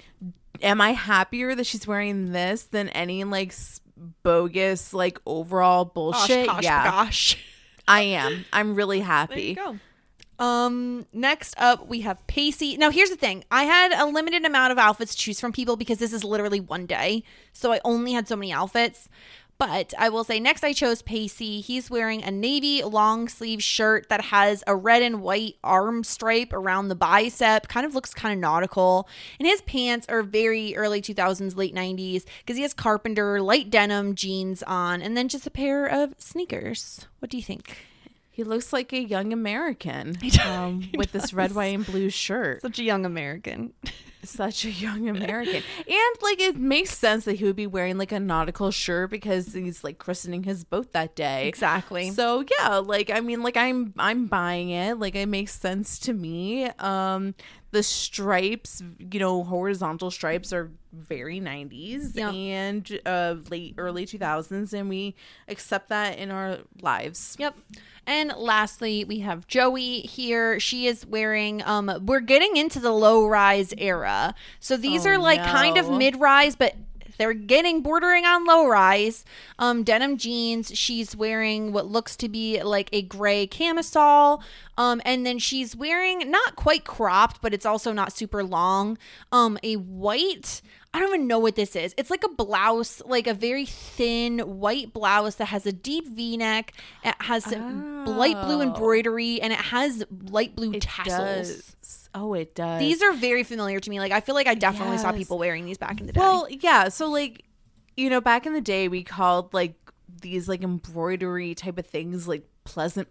am 0.61 0.81
i 0.81 0.91
happier 0.91 1.55
that 1.55 1.65
she's 1.65 1.87
wearing 1.87 2.31
this 2.31 2.63
than 2.63 2.89
any 2.89 3.23
like 3.23 3.53
bogus 4.23 4.93
like 4.93 5.19
overall 5.25 5.85
bullshit 5.85 6.47
Gosh, 6.47 6.55
gosh, 6.55 6.63
yeah 6.63 6.83
gosh. 6.83 7.37
i 7.87 8.01
am 8.01 8.45
i'm 8.53 8.75
really 8.75 8.99
happy. 8.99 9.57
Um, 10.39 11.07
next 11.13 11.55
up 11.57 11.87
we 11.87 12.01
have 12.01 12.25
Pacey. 12.27 12.77
Now 12.77 12.91
here's 12.91 13.09
the 13.09 13.15
thing. 13.15 13.43
I 13.49 13.63
had 13.63 13.91
a 13.91 14.05
limited 14.05 14.45
amount 14.45 14.71
of 14.71 14.77
outfits 14.77 15.15
to 15.15 15.17
choose 15.17 15.39
from 15.39 15.51
people 15.51 15.77
because 15.77 15.97
this 15.97 16.13
is 16.13 16.23
literally 16.23 16.59
one 16.59 16.85
day. 16.85 17.23
So 17.53 17.71
I 17.73 17.79
only 17.83 18.13
had 18.13 18.27
so 18.27 18.35
many 18.35 18.53
outfits. 18.53 19.09
But 19.59 19.93
I 19.97 20.09
will 20.09 20.23
say 20.23 20.39
next 20.39 20.63
I 20.63 20.73
chose 20.73 21.01
Pacey. 21.01 21.61
He's 21.61 21.89
wearing 21.89 22.23
a 22.23 22.29
navy 22.29 22.83
long 22.83 23.27
sleeve 23.27 23.63
shirt 23.63 24.07
that 24.09 24.25
has 24.25 24.63
a 24.67 24.75
red 24.75 25.01
and 25.01 25.21
white 25.21 25.55
arm 25.63 26.03
stripe 26.03 26.53
around 26.53 26.89
the 26.89 26.95
bicep. 26.95 27.67
Kind 27.67 27.85
of 27.85 27.95
looks 27.95 28.13
kind 28.13 28.33
of 28.33 28.39
nautical. 28.39 29.09
And 29.39 29.47
his 29.47 29.61
pants 29.61 30.05
are 30.09 30.21
very 30.21 30.75
early 30.75 31.01
2000s, 31.01 31.55
late 31.55 31.73
90s 31.73 32.25
because 32.39 32.55
he 32.57 32.61
has 32.61 32.73
carpenter 32.73 33.41
light 33.41 33.69
denim 33.71 34.13
jeans 34.13 34.61
on 34.63 35.01
and 35.01 35.17
then 35.17 35.27
just 35.27 35.47
a 35.47 35.51
pair 35.51 35.87
of 35.87 36.13
sneakers. 36.19 37.07
What 37.19 37.31
do 37.31 37.37
you 37.37 37.43
think? 37.43 37.77
he 38.29 38.43
looks 38.43 38.71
like 38.71 38.93
a 38.93 38.99
young 39.01 39.33
american 39.33 40.15
um, 40.45 40.87
with 40.95 41.11
this 41.11 41.33
red 41.33 41.55
white 41.55 41.73
and 41.73 41.83
blue 41.87 42.07
shirt 42.07 42.61
Such 42.61 42.77
a 42.77 42.83
young 42.83 43.03
American. 43.03 43.73
such 44.27 44.65
a 44.65 44.69
young 44.69 45.09
american 45.09 45.63
and 45.87 46.15
like 46.21 46.39
it 46.39 46.55
makes 46.57 46.97
sense 46.97 47.25
that 47.25 47.33
he 47.37 47.45
would 47.45 47.55
be 47.55 47.67
wearing 47.67 47.97
like 47.97 48.11
a 48.11 48.19
nautical 48.19 48.71
shirt 48.71 49.09
because 49.09 49.53
he's 49.53 49.83
like 49.83 49.97
christening 49.97 50.43
his 50.43 50.63
boat 50.63 50.91
that 50.93 51.15
day 51.15 51.47
Exactly. 51.47 52.11
So 52.11 52.43
yeah, 52.59 52.77
like 52.77 53.09
I 53.09 53.19
mean, 53.21 53.41
like 53.43 53.57
I'm 53.57 53.93
I'm 53.97 54.27
buying 54.27 54.69
it. 54.69 54.99
Like 54.99 55.15
it 55.15 55.27
makes 55.27 55.53
sense 55.57 55.99
to 55.99 56.13
me. 56.13 56.65
Um, 56.79 57.33
the 57.71 57.83
stripes, 57.83 58.81
you 58.97 59.19
know, 59.19 59.43
horizontal 59.43 60.09
stripes 60.09 60.53
are 60.53 60.71
very 60.93 61.39
90s 61.39 62.11
Yeah. 62.15 62.31
and 62.31 62.99
uh, 63.05 63.35
late 63.49 63.75
early 63.77 64.05
2000s, 64.05 64.73
and 64.73 64.87
we 64.89 65.15
accept 65.47 65.89
that 65.89 66.17
in 66.17 66.31
our 66.31 66.59
lives. 66.81 67.35
Yep. 67.39 67.55
And 68.09 68.31
lastly, 68.37 69.03
we 69.03 69.19
have 69.19 69.47
Joey 69.47 69.99
here. 70.01 70.59
She 70.61 70.87
is 70.87 71.05
wearing 71.05 71.61
um 71.65 71.91
we're 72.05 72.21
getting 72.21 72.55
into 72.55 72.79
the 72.79 72.91
low 72.91 73.27
rise 73.27 73.73
era. 73.77 74.16
So 74.59 74.77
these 74.77 75.05
Oh, 75.05 75.11
are 75.11 75.17
like 75.17 75.43
kind 75.43 75.77
of 75.77 75.89
mid 75.91 76.19
rise 76.19 76.55
but 76.55 76.75
they're 77.17 77.33
getting 77.33 77.81
bordering 77.81 78.25
on 78.25 78.45
low 78.45 78.67
rise. 78.67 79.25
Um 79.57 79.83
denim 79.83 80.17
jeans. 80.17 80.71
She's 80.77 81.15
wearing 81.15 81.73
what 81.73 81.87
looks 81.87 82.15
to 82.17 82.29
be 82.29 82.61
like 82.61 82.89
a 82.93 83.01
gray 83.01 83.47
camisole. 83.47 84.41
Um 84.77 85.01
and 85.03 85.25
then 85.25 85.39
she's 85.39 85.75
wearing 85.75 86.29
not 86.29 86.55
quite 86.55 86.83
cropped, 86.85 87.41
but 87.41 87.53
it's 87.53 87.65
also 87.65 87.91
not 87.91 88.13
super 88.13 88.43
long. 88.43 88.97
Um 89.31 89.57
a 89.63 89.75
white 89.77 90.61
I 90.93 90.99
don't 90.99 91.09
even 91.09 91.27
know 91.27 91.37
what 91.39 91.55
this 91.55 91.75
is. 91.75 91.93
It's 91.97 92.09
like 92.09 92.23
a 92.23 92.29
blouse, 92.29 93.01
like 93.05 93.27
a 93.27 93.33
very 93.33 93.65
thin 93.65 94.39
white 94.59 94.93
blouse 94.93 95.35
that 95.35 95.45
has 95.45 95.65
a 95.65 95.71
deep 95.71 96.07
V 96.07 96.37
neck. 96.37 96.73
It 97.03 97.13
has 97.19 97.45
light 97.47 98.41
blue 98.45 98.59
Oh. 98.59 98.61
embroidery 98.61 99.39
and 99.41 99.53
it 99.53 99.59
has 99.59 100.03
light 100.29 100.55
blue 100.55 100.71
It 100.73 100.81
tassels. 100.81 101.47
does. 101.81 102.09
Oh, 102.15 102.33
it 102.33 102.55
does. 102.55 102.79
These 102.79 103.03
are 103.03 103.13
very 103.13 103.43
familiar 103.43 103.79
to 103.79 103.89
me. 103.89 103.99
Like 103.99 104.11
I 104.11 104.21
feel 104.21 104.33
like 104.33 104.47
I 104.47 104.55
definitely 104.55 104.97
saw 104.97 105.11
people 105.11 105.37
wearing 105.37 105.65
these 105.65 105.77
back 105.77 105.99
in 105.99 106.07
the 106.07 106.13
day. 106.13 106.19
Well, 106.19 106.47
yeah. 106.49 106.87
So 106.89 107.09
like, 107.09 107.43
you 107.95 108.09
know, 108.09 108.21
back 108.21 108.45
in 108.45 108.53
the 108.53 108.61
day, 108.61 108.87
we 108.87 109.03
called 109.03 109.53
like 109.53 109.75
these 110.21 110.47
like 110.47 110.63
embroidery 110.63 111.53
type 111.53 111.77
of 111.77 111.85
things 111.85 112.27
like 112.27 112.47
pleasant, 112.63 113.07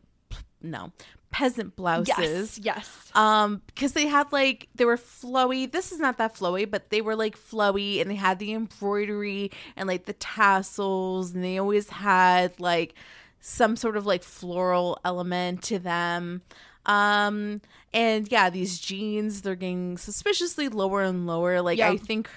no, 0.62 0.92
peasant 1.38 1.76
blouses. 1.76 2.58
yes, 2.58 2.58
yes. 2.64 3.10
um 3.14 3.60
because 3.66 3.92
they 3.92 4.06
had 4.06 4.30
like 4.32 4.68
they 4.74 4.84
were 4.86 4.96
flowy 4.96 5.70
this 5.70 5.92
is 5.92 5.98
not 5.98 6.16
that 6.16 6.34
flowy 6.34 6.64
but 6.70 6.88
they 6.90 7.02
were 7.02 7.14
like 7.16 7.36
flowy 7.36 8.00
and 8.00 8.10
they 8.10 8.14
had 8.14 8.38
the 8.38 8.52
embroidery 8.54 9.50
and 9.76 9.86
like 9.86 10.06
the 10.06 10.14
tassels 10.14 11.34
and 11.34 11.44
they 11.44 11.58
always 11.58 11.90
had 11.90 12.58
like 12.58 12.94
some 13.40 13.76
sort 13.76 13.96
of 13.98 14.06
like 14.06 14.22
floral 14.22 14.98
element 15.04 15.62
to 15.62 15.78
them 15.78 16.40
um 16.86 17.60
and 17.92 18.30
yeah 18.32 18.48
these 18.48 18.78
jeans 18.78 19.42
they're 19.42 19.54
getting 19.54 19.98
suspiciously 19.98 20.68
lower 20.68 21.02
and 21.02 21.26
lower 21.26 21.60
like 21.60 21.78
Yeah. 21.78 21.90
i 21.90 21.96
think 21.98 22.30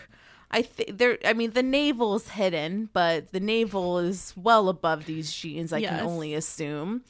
I 0.51 0.63
think 0.63 0.97
there. 0.97 1.19
I 1.23 1.33
mean, 1.33 1.51
the 1.51 1.61
navel 1.61 2.15
is 2.15 2.27
hidden, 2.29 2.89
but 2.91 3.31
the 3.31 3.39
navel 3.39 3.99
is 3.99 4.33
well 4.35 4.67
above 4.67 5.05
these 5.05 5.31
jeans. 5.31 5.71
I 5.71 5.77
Yes. 5.77 5.91
can 5.91 5.99
only 6.07 6.33
assume. 6.33 7.03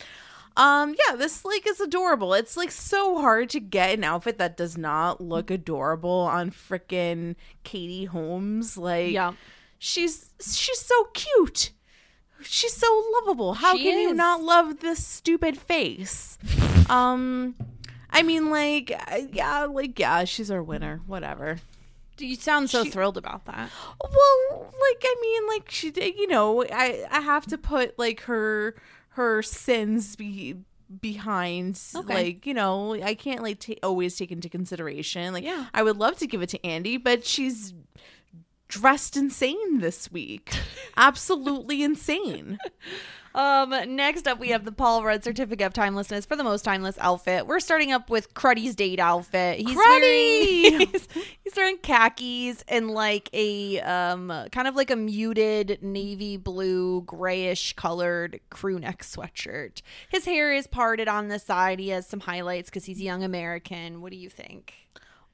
Um, 0.60 0.94
yeah, 1.08 1.16
this 1.16 1.46
like 1.46 1.66
is 1.68 1.80
adorable. 1.80 2.34
It's 2.34 2.58
like 2.58 2.70
so 2.72 3.20
hard 3.20 3.50
to 3.52 3.60
get 3.60 3.94
an 3.98 4.04
outfit 4.04 4.38
that 4.40 4.58
does 4.58 4.78
not 4.78 5.22
look 5.22 5.50
adorable 5.50 6.10
on 6.30 6.52
frickin' 6.52 7.36
Katie 7.64 8.06
Holmes. 8.06 8.78
Like, 8.78 9.12
Yeah. 9.12 9.34
she's 9.78 10.32
she's 10.42 10.80
so 10.80 11.06
cute. 11.14 11.72
She's 12.42 12.74
so 12.74 13.04
lovable. 13.20 13.54
How 13.56 13.76
She 13.76 13.84
can 13.84 14.00
you 14.00 14.14
not 14.14 14.42
love 14.42 14.80
this 14.80 15.06
stupid 15.06 15.58
face? 15.58 16.38
um, 16.90 17.56
I 18.10 18.22
mean, 18.24 18.50
like, 18.50 18.92
uh, 19.12 19.20
yeah, 19.32 19.66
like, 19.66 20.00
yeah, 20.00 20.24
she's 20.26 20.50
our 20.52 20.64
winner. 20.64 21.02
Whatever. 21.06 21.60
Do 22.18 22.26
you 22.26 22.36
sound 22.36 22.70
so 22.70 22.84
She- 22.84 22.90
thrilled 22.92 23.18
about 23.18 23.46
that. 23.46 23.70
Well, 24.02 24.62
like 24.62 25.04
I 25.04 25.16
mean, 25.22 25.48
like 25.48 25.70
she 25.72 25.90
did. 25.92 26.16
You 26.18 26.28
know, 26.28 26.64
I 26.66 27.06
I 27.10 27.22
have 27.22 27.46
to 27.48 27.58
put 27.58 27.98
like 27.98 28.22
her 28.22 28.76
her 29.10 29.42
sins 29.42 30.16
be 30.16 30.56
behind 31.02 31.80
Okay. 31.96 32.14
like 32.14 32.48
you 32.48 32.54
know 32.54 32.96
i 33.04 33.14
can't 33.14 33.44
like 33.44 33.60
ta- 33.60 33.74
always 33.84 34.16
take 34.18 34.32
into 34.32 34.50
consideration 34.50 35.34
like 35.34 35.44
Yeah. 35.44 35.68
i 35.74 35.84
would 35.84 35.98
love 35.98 36.18
to 36.18 36.26
give 36.28 36.42
it 36.42 36.50
to 36.50 36.66
andy 36.66 36.98
but 36.98 37.24
she's 37.26 37.74
dressed 38.68 39.16
insane 39.16 39.80
this 39.80 40.12
week 40.12 40.52
absolutely 40.98 41.84
insane 41.84 42.58
Um, 43.36 43.96
next 43.96 44.28
up, 44.28 44.40
we 44.40 44.50
have 44.50 44.66
the 44.66 44.72
Paul 44.72 45.04
Rudd 45.04 45.24
Certificate 45.24 45.68
of 45.68 45.74
Timelessness 45.74 46.26
for 46.26 46.36
the 46.36 46.44
most 46.44 46.64
timeless 46.64 46.98
outfit. 47.00 47.46
We're 47.46 47.60
starting 47.60 47.92
up 47.92 48.10
with 48.10 48.34
Cruddy's 48.34 48.76
date 48.76 49.00
outfit. 49.00 49.60
He's 49.60 49.78
Cruddy! 49.78 50.72
wearing 50.72 50.80
he's, 50.92 51.08
he's 51.44 51.56
wearing 51.56 51.78
khakis 51.78 52.64
and 52.68 52.90
like 52.90 53.30
a 53.34 53.80
um 53.82 54.30
kind 54.52 54.68
of 54.68 54.76
like 54.76 54.92
a 54.92 54.96
muted 54.96 55.80
navy 55.82 56.38
blue 56.38 57.02
grayish 57.02 57.74
colored 57.74 58.40
crew 58.50 58.80
neck 58.80 59.04
sweatshirt. 59.04 59.82
His 60.10 60.26
hair 60.26 60.52
is 60.52 60.68
parted 60.68 61.08
on 61.08 61.28
the 61.28 61.40
side. 61.40 61.80
He 61.80 61.90
has 61.90 62.08
some 62.08 62.22
highlights 62.22 62.70
because 62.70 62.86
he's 62.86 63.00
a 63.00 63.04
young 63.04 63.24
American. 63.24 64.02
What 64.02 64.12
do 64.12 64.18
you 64.18 64.30
think? 64.30 64.74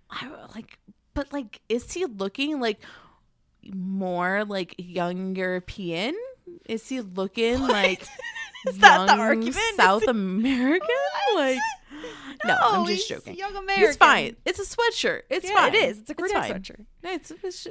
I 0.10 0.30
like, 0.54 0.80
but 1.14 1.32
like, 1.34 1.62
is 1.70 1.92
he 1.92 2.06
looking 2.06 2.60
like 2.60 2.82
more 3.74 4.46
like 4.46 4.76
young 4.78 5.36
European? 5.36 6.16
Is 6.68 6.88
he 6.88 7.02
looking 7.02 7.60
like 7.60 8.02
Is 8.68 8.78
that 8.80 9.06
the 9.06 9.06
young 9.08 9.20
argument? 9.20 9.58
South 9.76 10.08
American? 10.08 10.88
Like, 11.36 11.60
no, 12.46 12.58
I'm 12.62 12.86
just 12.88 13.08
joking. 13.08 13.36
young 13.36 13.56
American. 13.56 13.94
fine. 13.98 14.36
It's 14.46 14.60
a 14.60 14.64
sweatshirt. 14.64 15.22
It's 15.30 15.48
Yeah, 15.48 15.56
fine. 15.56 15.76
it 15.76 15.84
is. 15.84 16.00
It's 16.00 16.10
a 16.10 16.16
fine. 16.16 16.30
sweatshirt. 16.54 16.86
It's, 17.04 17.32
it's, 17.44 17.68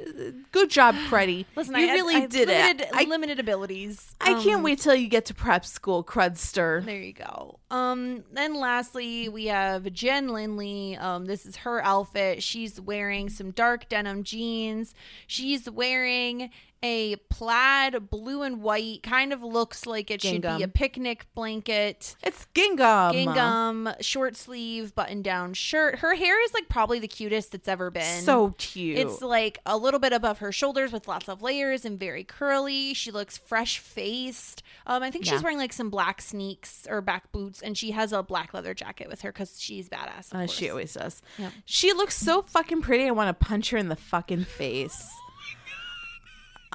good 0.51 0.69
job, 0.69 0.95
Cruddy. 1.09 1.45
Listen, 1.55 1.75
you 1.75 1.87
I, 1.89 1.93
really 1.93 2.15
I 2.15 2.25
did 2.25 2.47
limited, 2.47 2.81
it. 2.87 2.89
I, 2.93 3.03
limited 3.03 3.39
abilities. 3.39 4.15
I 4.21 4.33
can't 4.41 4.57
Um, 4.57 4.63
wait 4.63 4.79
till 4.79 4.95
you 4.95 5.07
get 5.07 5.25
to 5.25 5.33
prep 5.33 5.65
school, 5.65 6.03
Crudster. 6.03 6.83
There 6.85 7.01
you 7.01 7.13
go. 7.13 7.59
Um, 7.69 8.23
then 8.31 8.53
lastly, 8.55 9.27
we 9.29 9.45
have 9.47 9.91
Jen 9.91 10.29
Lindley. 10.29 10.95
Um, 10.97 11.25
this 11.25 11.45
is 11.45 11.57
her 11.57 11.83
outfit. 11.83 12.41
She's 12.41 12.79
wearing 12.79 13.29
some 13.29 13.51
dark 13.51 13.89
denim 13.89 14.23
jeans. 14.23 14.93
She's 15.27 15.69
wearing 15.69 16.49
a 16.83 17.15
plaid 17.31 18.11
blue 18.11 18.43
and 18.43 18.61
white, 18.61 19.01
kind 19.01 19.33
of 19.33 19.41
looks 19.41 19.87
like 19.87 20.11
it 20.11 20.21
should 20.21 20.43
be 20.43 20.61
a 20.61 20.67
picnic 20.67 21.25
blanket. 21.33 22.15
It's 22.21 22.45
gingham. 22.53 23.11
Gingham, 23.11 23.89
short 24.05 24.35
sleeve, 24.35 24.95
button 24.95 25.21
down 25.21 25.53
shirt. 25.53 25.99
Her 25.99 26.15
hair 26.15 26.41
is 26.43 26.53
like 26.53 26.69
probably 26.69 26.99
the 26.99 27.07
cutest 27.07 27.53
it's 27.55 27.67
ever 27.67 27.89
been. 27.91 28.21
So 28.21 28.53
cute. 28.57 28.97
It's 28.97 29.21
like 29.21 29.59
a 29.65 29.77
little 29.77 29.99
bit 29.99 30.13
above 30.13 30.39
her 30.39 30.51
shoulders 30.51 30.91
with 30.91 31.07
lots 31.07 31.27
of 31.27 31.41
layers 31.41 31.83
and 31.85 31.99
very 31.99 32.23
curly. 32.23 32.93
She 32.93 33.11
looks 33.11 33.37
fresh 33.37 33.79
faced. 33.79 34.63
Um, 34.87 35.03
I 35.03 35.11
think 35.11 35.25
Yeah. 35.25 35.33
she's 35.33 35.43
wearing 35.43 35.57
like 35.57 35.73
some 35.73 35.89
black 35.89 36.21
sneaks 36.21 36.87
or 36.89 37.01
back 37.01 37.31
boots, 37.31 37.61
and 37.61 37.77
she 37.77 37.91
has 37.91 38.13
a 38.13 38.23
black 38.23 38.53
leather 38.53 38.73
jacket 38.73 39.07
with 39.09 39.21
her 39.21 39.31
because 39.31 39.59
she's 39.59 39.89
badass. 39.89 40.33
Uh, 40.33 40.47
she 40.47 40.69
always 40.69 40.93
does. 40.93 41.21
Yep. 41.37 41.51
She 41.65 41.91
looks 41.93 42.17
so 42.17 42.43
fucking 42.43 42.81
pretty. 42.81 43.05
I 43.07 43.11
want 43.11 43.27
to 43.37 43.45
punch 43.45 43.71
her 43.71 43.77
in 43.77 43.89
the 43.89 43.95
fucking 43.95 44.45
face. 44.45 45.11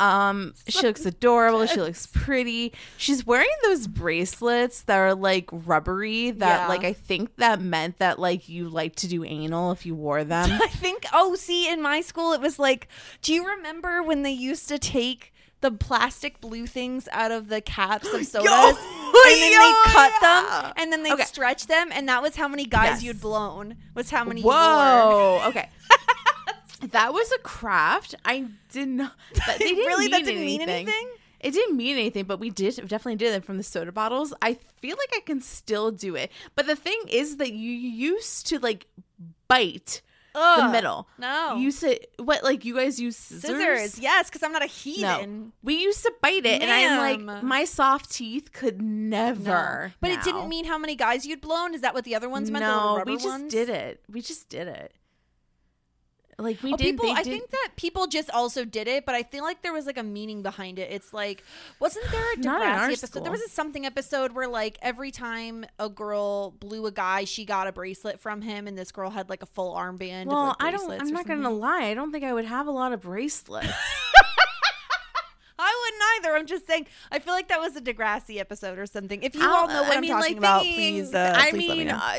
Um, 0.00 0.54
she 0.66 0.86
looks 0.86 1.04
adorable. 1.04 1.66
She 1.66 1.80
looks 1.80 2.06
pretty. 2.06 2.72
She's 2.96 3.26
wearing 3.26 3.48
those 3.64 3.86
bracelets 3.86 4.82
that 4.82 4.96
are 4.96 5.14
like 5.14 5.48
rubbery. 5.52 6.30
That 6.32 6.62
Yeah. 6.62 6.68
like 6.68 6.84
I 6.84 6.92
think 6.92 7.36
that 7.36 7.60
meant 7.60 7.98
that 7.98 8.18
like 8.18 8.48
you 8.48 8.68
like 8.68 8.96
to 8.96 9.08
do 9.08 9.24
anal 9.24 9.72
if 9.72 9.84
you 9.86 9.94
wore 9.94 10.24
them. 10.24 10.50
I 10.62 10.68
think. 10.68 11.04
Oh, 11.12 11.34
see, 11.34 11.68
in 11.70 11.82
my 11.82 12.00
school, 12.00 12.32
it 12.32 12.40
was 12.40 12.58
like. 12.58 12.88
Do 13.22 13.32
you 13.34 13.46
remember 13.46 14.02
when 14.02 14.22
they 14.22 14.32
used 14.32 14.68
to 14.68 14.78
take? 14.78 15.32
The 15.62 15.70
plastic 15.70 16.40
blue 16.40 16.66
things 16.66 17.06
out 17.12 17.32
of 17.32 17.50
the 17.50 17.60
caps 17.60 18.10
of 18.14 18.24
sodas, 18.26 18.48
and 18.48 19.42
then 19.42 19.50
they 19.52 19.72
cut 19.92 20.10
yeah. 20.22 20.62
them, 20.62 20.72
and 20.78 20.90
then 20.90 21.02
they 21.02 21.12
Okay. 21.12 21.24
stretch 21.24 21.66
them, 21.66 21.90
and 21.92 22.08
that 22.08 22.22
was 22.22 22.34
how 22.34 22.48
many 22.48 22.64
guys 22.64 22.86
Yes. 22.92 23.02
you'd 23.02 23.20
blown. 23.20 23.76
Was 23.94 24.08
how 24.08 24.24
many? 24.24 24.40
you 24.40 24.46
wore. 24.46 24.54
Whoa. 24.54 25.42
Okay. 25.48 25.68
That 26.80 27.12
was 27.12 27.30
a 27.32 27.38
craft. 27.38 28.14
I 28.24 28.46
did 28.70 28.88
not. 28.88 29.12
That, 29.46 29.58
they 29.58 29.66
didn't 29.68 29.86
Really? 29.86 30.02
mean 30.04 30.10
That 30.12 30.24
didn't 30.24 30.40
mean 30.44 30.60
anything. 30.62 30.88
anything? 30.88 31.08
It 31.40 31.52
didn't 31.52 31.76
mean 31.76 31.96
anything, 31.96 32.24
but 32.24 32.38
we 32.38 32.50
did 32.50 32.76
definitely 32.76 33.16
did 33.16 33.32
it 33.34 33.44
from 33.44 33.56
the 33.56 33.62
soda 33.62 33.92
bottles. 33.92 34.34
I 34.42 34.54
feel 34.80 34.96
like 34.98 35.08
I 35.16 35.20
can 35.24 35.40
still 35.40 35.90
do 35.90 36.14
it, 36.14 36.30
but 36.54 36.66
the 36.66 36.76
thing 36.76 37.00
is 37.08 37.38
that 37.38 37.52
you 37.52 37.70
used 37.72 38.46
to 38.48 38.58
like 38.58 38.86
bite 39.48 40.02
the 40.34 40.68
middle. 40.70 41.08
no. 41.18 41.56
you 41.56 41.70
said 41.72 41.98
what? 42.18 42.44
Like 42.44 42.64
you 42.64 42.76
guys 42.76 43.00
use 43.00 43.16
scissors? 43.16 43.42
Scissors, 43.42 43.98
yes, 43.98 44.28
because 44.28 44.42
I'm 44.42 44.52
not 44.52 44.62
a 44.62 44.66
No, 44.66 44.70
heathen. 44.70 45.52
we 45.62 45.74
used 45.82 46.02
to 46.04 46.12
bite 46.22 46.44
it, 46.46 46.62
and 46.62 46.70
I'm 46.70 47.26
like, 47.26 47.42
my 47.42 47.64
soft 47.64 48.12
teeth 48.12 48.52
could 48.52 48.80
never. 48.82 49.92
But 50.00 50.10
it 50.10 50.22
didn't 50.22 50.48
mean 50.48 50.66
how 50.66 50.78
many 50.78 50.94
guys 50.94 51.26
you'd 51.26 51.40
blown. 51.40 51.74
Is 51.74 51.80
that 51.80 51.94
what 51.94 52.04
the 52.04 52.14
other 52.14 52.28
ones 52.28 52.50
meant? 52.50 52.64
no, 52.64 53.02
we 53.06 53.14
just 53.14 53.26
ones? 53.26 53.52
did 53.52 53.68
it. 53.70 54.02
We 54.10 54.20
just 54.20 54.48
did 54.48 54.68
it. 54.68 54.92
Like 56.40 56.62
we 56.62 56.72
Oh, 56.72 56.76
did. 56.76 56.84
people, 56.98 57.10
I 57.10 57.22
did- 57.22 57.30
think 57.30 57.50
that 57.50 57.68
people 57.76 58.06
just 58.06 58.30
also 58.30 58.64
did 58.64 58.88
it, 58.88 59.06
but 59.06 59.14
I 59.14 59.22
feel 59.22 59.44
like 59.44 59.62
there 59.62 59.72
was 59.72 59.86
like 59.86 59.98
a 59.98 60.02
meaning 60.02 60.42
behind 60.42 60.78
it. 60.78 60.90
It's 60.90 61.12
like, 61.12 61.44
wasn't 61.78 62.10
there 62.10 62.32
a 62.32 62.36
Not 62.38 62.62
in 62.62 62.68
our 62.68 62.78
Degrassi 62.78 62.88
episode? 62.88 63.06
school. 63.08 63.22
There 63.22 63.32
was 63.32 63.42
a 63.42 63.48
something 63.48 63.86
episode 63.86 64.32
where 64.32 64.48
like 64.48 64.78
every 64.82 65.10
time 65.10 65.64
a 65.78 65.88
girl 65.88 66.50
blew 66.52 66.86
a 66.86 66.90
guy, 66.92 67.24
she 67.24 67.44
got 67.44 67.66
a 67.66 67.72
bracelet 67.72 68.20
from 68.20 68.42
him, 68.42 68.66
and 68.66 68.76
this 68.76 68.90
girl 68.92 69.10
had 69.10 69.28
like 69.28 69.42
a 69.42 69.46
full 69.46 69.74
armband. 69.74 70.26
Well, 70.26 70.38
of, 70.38 70.46
like, 70.48 70.56
I 70.60 70.70
don't. 70.70 70.90
I'm 71.00 71.10
not 71.12 71.26
gonna 71.26 71.50
lie. 71.50 71.84
I 71.84 71.94
don't 71.94 72.10
think 72.12 72.24
I 72.24 72.32
would 72.32 72.44
have 72.46 72.66
a 72.66 72.72
lot 72.72 72.92
of 72.92 73.02
bracelets. 73.02 73.68
I 75.60 75.84
wouldn't 75.84 76.02
either. 76.26 76.36
I'm 76.36 76.46
just 76.46 76.66
saying. 76.66 76.86
I 77.12 77.18
feel 77.18 77.34
like 77.34 77.48
that 77.48 77.60
was 77.60 77.76
a 77.76 77.80
Degrassi 77.80 78.38
episode 78.38 78.78
or 78.78 78.86
something. 78.86 79.22
If 79.22 79.34
you 79.34 79.42
I'll- 79.42 79.50
all 79.50 79.68
know 79.68 79.82
what 79.82 79.92
I 79.92 79.96
I'm 79.96 80.00
mean, 80.00 80.10
talking 80.10 80.28
like, 80.34 80.38
about, 80.38 80.62
thinking- 80.62 81.04
please, 81.04 81.14
uh, 81.14 81.34
I 81.36 81.50
please 81.50 81.68
let 81.68 81.78
me 81.78 81.84
mean, 81.84 81.88
know. 81.88 82.00
uh, 82.02 82.18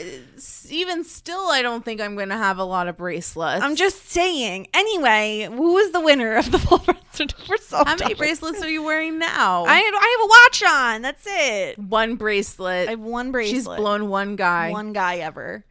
even 0.70 1.04
still, 1.04 1.48
I 1.48 1.62
don't 1.62 1.84
think 1.84 2.00
I'm 2.02 2.16
gonna 2.16 2.38
have 2.38 2.58
a 2.58 2.64
lot 2.64 2.88
of 2.88 2.98
bracelets. 2.98 3.64
I'm 3.64 3.76
just 3.76 4.10
saying. 4.10 4.68
Anyway, 4.74 5.48
who 5.52 5.78
is 5.78 5.92
the 5.92 6.00
winner 6.02 6.36
of 6.36 6.52
the 6.52 6.60
full 6.60 6.78
bracelet 6.80 7.34
for 7.46 7.58
self? 7.58 7.88
How 7.88 7.96
many 7.96 8.14
bracelets 8.14 8.62
are 8.62 8.70
you 8.70 8.84
wearing 8.84 9.18
now? 9.20 9.66
I 9.66 9.78
have, 9.80 9.94
I 9.94 10.18
have 10.18 10.26
a 10.26 10.30
watch 10.30 10.64
on. 10.96 11.02
That's 11.02 11.26
it. 11.28 11.80
one 11.80 12.16
bracelet. 12.16 12.88
I 12.88 12.92
have 12.92 13.00
one 13.00 13.32
bracelet. 13.32 13.56
She's 13.56 13.66
blown 13.66 14.10
one 14.10 14.36
guy. 14.36 14.72
one 14.72 14.94
guy 14.94 15.18
ever. 15.18 15.66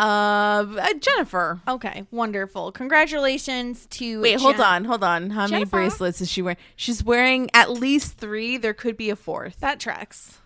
Uh, 0.00 0.66
uh, 0.78 0.94
Jennifer. 0.94 1.60
Okay, 1.68 2.06
wonderful. 2.10 2.72
Congratulations 2.72 3.86
to. 3.88 4.22
Wait, 4.22 4.40
hold 4.40 4.58
on, 4.58 4.84
hold 4.86 5.04
on. 5.04 5.28
How 5.28 5.42
many 5.42 5.50
Jennifer? 5.50 5.70
bracelets 5.72 6.22
is 6.22 6.30
she 6.30 6.40
wearing? 6.40 6.56
She's 6.74 7.04
wearing 7.04 7.50
at 7.52 7.70
least 7.70 8.16
three. 8.16 8.56
There 8.56 8.72
could 8.72 8.96
be 8.96 9.10
a 9.10 9.16
fourth. 9.16 9.60
That 9.60 9.78
tracks. 9.78 10.38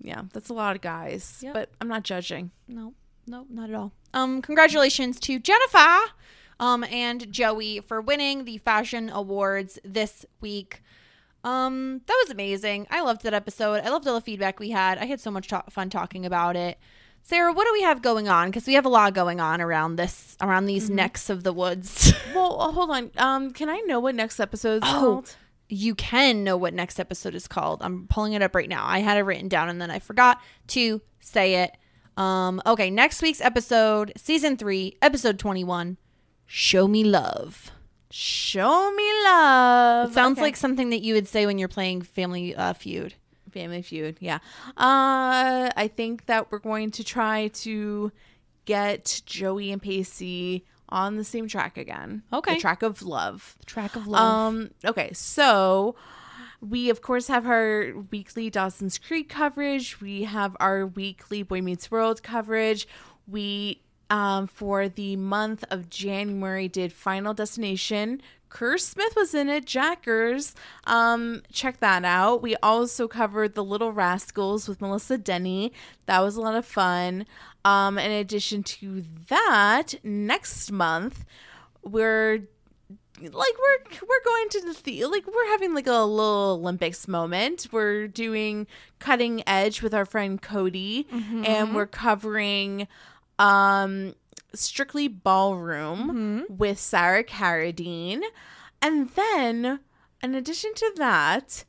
Yeah, 0.00 0.22
that's 0.32 0.50
a 0.50 0.54
lot 0.54 0.76
of 0.76 0.82
guys. 0.82 1.40
Yep. 1.42 1.54
But 1.54 1.70
I'm 1.80 1.88
not 1.88 2.04
judging. 2.04 2.52
No, 2.68 2.94
no, 3.26 3.44
not 3.50 3.70
at 3.70 3.74
all. 3.74 3.92
Um, 4.14 4.40
congratulations 4.40 5.18
to 5.20 5.40
Jennifer, 5.40 5.98
um, 6.60 6.84
and 6.84 7.30
Joey 7.32 7.80
for 7.80 8.00
winning 8.00 8.44
the 8.44 8.58
fashion 8.58 9.10
awards 9.10 9.80
this 9.84 10.24
week. 10.40 10.80
Um, 11.42 12.02
that 12.06 12.16
was 12.22 12.30
amazing. 12.30 12.86
I 12.88 13.00
loved 13.00 13.24
that 13.24 13.34
episode. 13.34 13.82
I 13.84 13.88
loved 13.88 14.06
all 14.06 14.14
the 14.14 14.20
feedback 14.20 14.60
we 14.60 14.70
had. 14.70 14.98
I 14.98 15.06
had 15.06 15.18
so 15.18 15.32
much 15.32 15.48
ta- 15.48 15.64
fun 15.70 15.90
talking 15.90 16.24
about 16.24 16.54
it. 16.54 16.78
Sarah, 17.22 17.52
what 17.52 17.64
do 17.66 17.72
we 17.72 17.82
have 17.82 18.02
going 18.02 18.28
on? 18.28 18.48
Because 18.48 18.66
we 18.66 18.74
have 18.74 18.84
a 18.84 18.88
lot 18.90 19.14
going 19.14 19.40
on 19.40 19.60
around 19.60 19.96
this, 19.96 20.36
around 20.40 20.66
these 20.66 20.90
necks 20.90 21.30
of 21.30 21.42
the 21.44 21.52
woods. 21.52 22.12
Well, 22.34 22.60
uh, 22.62 22.72
hold 22.72 22.90
on. 22.90 23.10
Um, 23.18 23.50
can 23.50 23.68
I 23.68 23.78
know 23.80 24.00
what 24.00 24.14
next 24.14 24.40
episode's 24.40 24.86
Oh. 24.88 24.92
called? 25.00 25.36
you 25.68 25.94
can 25.94 26.44
know 26.44 26.56
what 26.56 26.74
next 26.74 26.98
episode 27.00 27.34
is 27.34 27.46
called. 27.48 27.80
I'm 27.82 28.06
pulling 28.06 28.32
it 28.34 28.42
up 28.42 28.54
right 28.54 28.68
now. 28.68 28.84
I 28.86 28.98
had 28.98 29.16
it 29.16 29.22
written 29.22 29.48
down 29.48 29.68
and 29.70 29.80
then 29.80 29.90
I 29.90 29.98
forgot 30.00 30.38
to 30.68 31.00
say 31.20 31.56
it. 31.62 31.76
Um, 32.16 32.60
okay, 32.66 32.90
next 32.90 33.22
week's 33.22 33.40
episode, 33.40 34.12
season 34.16 34.56
three, 34.58 34.96
episode 35.00 35.38
21, 35.38 35.96
Show 36.46 36.86
Me 36.88 37.04
Love. 37.04 37.70
Show 38.10 38.92
me 38.92 39.10
love. 39.24 40.10
It 40.10 40.14
sounds 40.14 40.36
Okay. 40.38 40.42
like 40.42 40.56
something 40.56 40.90
that 40.90 41.00
you 41.02 41.14
would 41.14 41.26
say 41.28 41.46
when 41.46 41.56
you're 41.58 41.68
playing 41.68 42.02
Family 42.02 42.54
uh, 42.54 42.74
Feud. 42.74 43.14
Family 43.52 43.82
Feud. 43.82 44.16
Yeah. 44.20 44.38
Uh, 44.76 45.70
I 45.76 45.90
think 45.94 46.26
that 46.26 46.50
we're 46.50 46.58
going 46.58 46.90
to 46.92 47.04
try 47.04 47.48
to 47.48 48.12
get 48.64 49.22
Joey 49.26 49.72
and 49.72 49.82
Pacey 49.82 50.64
on 50.88 51.16
the 51.16 51.24
same 51.24 51.48
track 51.48 51.76
again. 51.76 52.22
Okay. 52.32 52.54
The 52.54 52.60
track 52.60 52.82
of 52.82 53.02
love. 53.02 53.56
Track 53.66 53.96
of 53.96 54.06
love. 54.06 54.20
Um, 54.20 54.70
okay, 54.84 55.12
so 55.12 55.94
we 56.60 56.90
of 56.90 57.00
course 57.02 57.26
have 57.28 57.46
our 57.46 57.92
weekly 58.10 58.50
Dawson's 58.50 58.98
Creek 58.98 59.28
coverage. 59.28 60.00
We 60.00 60.24
have 60.24 60.56
our 60.60 60.86
weekly 60.86 61.42
Boy 61.42 61.60
Meets 61.62 61.90
World 61.90 62.22
coverage. 62.22 62.86
We 63.26 63.80
um 64.10 64.46
for 64.46 64.88
the 64.88 65.16
month 65.16 65.64
of 65.70 65.88
January 65.88 66.68
did 66.68 66.92
Final 66.92 67.34
Destination. 67.34 68.20
Kerr 68.52 68.76
Smith 68.76 69.14
was 69.16 69.34
in 69.34 69.48
it, 69.48 69.64
Jackers. 69.64 70.54
Um, 70.84 71.40
check 71.50 71.80
that 71.80 72.04
out. 72.04 72.42
We 72.42 72.54
also 72.56 73.08
covered 73.08 73.54
The 73.54 73.64
Little 73.64 73.92
Rascals 73.92 74.68
with 74.68 74.82
Melissa 74.82 75.16
Denny. 75.16 75.72
That 76.04 76.20
was 76.20 76.36
a 76.36 76.42
lot 76.42 76.54
of 76.54 76.66
fun. 76.66 77.24
Um, 77.64 77.98
in 77.98 78.10
addition 78.10 78.62
to 78.64 79.04
that, 79.28 79.94
next 80.04 80.70
month 80.70 81.24
we're 81.82 82.42
like 83.20 83.32
we're 83.32 83.98
we're 84.06 84.24
going 84.24 84.48
to 84.50 84.60
the, 84.60 84.82
the 84.84 85.04
like 85.06 85.26
we're 85.26 85.46
having 85.46 85.74
like 85.74 85.86
a 85.86 85.92
little 85.92 86.58
Olympics 86.60 87.08
moment. 87.08 87.68
We're 87.72 88.06
doing 88.06 88.66
cutting 88.98 89.42
edge 89.48 89.80
with 89.80 89.94
our 89.94 90.04
friend 90.04 90.40
Cody, 90.42 91.06
and 91.46 91.74
we're 91.74 91.86
covering 91.86 92.86
um 93.38 94.14
strictly 94.54 95.08
ballroom 95.08 96.44
with 96.48 96.78
Sarah 96.78 97.24
Carradine, 97.24 98.22
and 98.80 99.10
then 99.10 99.80
in 100.22 100.34
addition 100.34 100.74
to 100.74 100.92
that, 100.96 101.64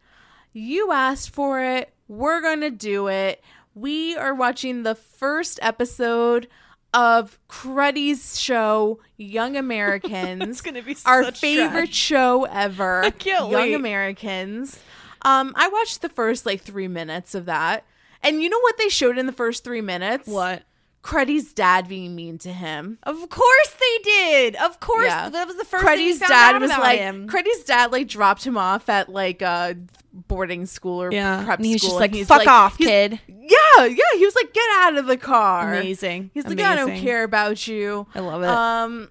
you 0.51 0.91
asked 0.91 1.29
for 1.31 1.59
it. 1.61 1.93
We're 2.07 2.41
gonna 2.41 2.69
do 2.69 3.07
it. 3.07 3.41
We 3.75 4.15
are 4.15 4.35
watching 4.35 4.83
the 4.83 4.95
first 4.95 5.57
episode 5.61 6.47
of 6.93 7.39
Cruddy's 7.47 8.39
show, 8.39 8.99
Young 9.17 9.55
Americans. 9.57 10.43
It's 10.47 10.61
gonna 10.61 10.83
be 10.83 10.95
our 11.05 11.31
favorite 11.31 11.85
trash. 11.87 11.95
show 11.95 12.43
ever. 12.43 13.09
can't 13.17 13.49
Young 13.49 13.61
wait. 13.61 13.73
Americans. 13.73 14.79
Um, 15.23 15.53
I 15.55 15.69
watched 15.69 16.01
the 16.01 16.09
first 16.09 16.45
like 16.45 16.61
three 16.61 16.87
minutes 16.87 17.33
of 17.33 17.45
that, 17.45 17.85
and 18.21 18.43
you 18.43 18.49
know 18.49 18.59
what 18.59 18.77
they 18.77 18.89
showed 18.89 19.17
in 19.17 19.25
the 19.25 19.31
first 19.31 19.63
three 19.63 19.81
minutes? 19.81 20.27
what? 20.27 20.63
Cruddy's 21.03 21.53
dad 21.53 21.87
being 21.89 22.15
mean 22.15 22.37
to 22.39 22.51
him. 22.53 22.97
Of 23.03 23.29
course 23.29 23.75
they 23.77 24.03
did. 24.03 24.55
Of 24.55 24.79
course, 24.79 25.05
Yeah. 25.07 25.29
that 25.29 25.45
was 25.45 25.57
the 25.57 25.65
first 25.65 25.83
found 25.85 26.19
dad 26.19 26.55
out 26.55 26.61
was 26.61 26.71
about 26.71 26.81
like, 26.81 26.97
him. 26.99 27.27
Cruddy's 27.27 27.63
dad 27.65 27.91
like 27.91 28.07
dropped 28.07 28.45
him 28.45 28.57
off 28.57 28.87
at 28.87 29.09
like 29.09 29.41
a 29.41 29.75
boarding 30.13 30.65
school 30.65 31.03
or 31.03 31.11
yeah, 31.11 31.43
prep 31.43 31.59
and 31.59 31.65
he 31.65 31.73
was 31.73 31.81
school. 31.81 31.91
just 31.91 31.99
like, 31.99 32.13
he's 32.13 32.27
"Fuck 32.27 32.47
off, 32.47 32.77
he's- 32.77 32.89
kid." 32.89 33.19
Yeah, 33.27 33.85
yeah. 33.85 33.97
He 34.17 34.23
was 34.25 34.33
like, 34.35 34.53
get 34.53 34.65
out 34.75 34.95
of 34.97 35.05
the 35.07 35.17
car. 35.17 35.73
Amazing. 35.73 36.31
He's 36.33 36.45
like, 36.47 36.59
I 36.61 36.75
don't 36.77 36.95
care 36.97 37.23
about 37.23 37.67
you. 37.67 38.07
I 38.15 38.19
love 38.21 38.41
it. 38.41 38.47
Um, 38.47 39.09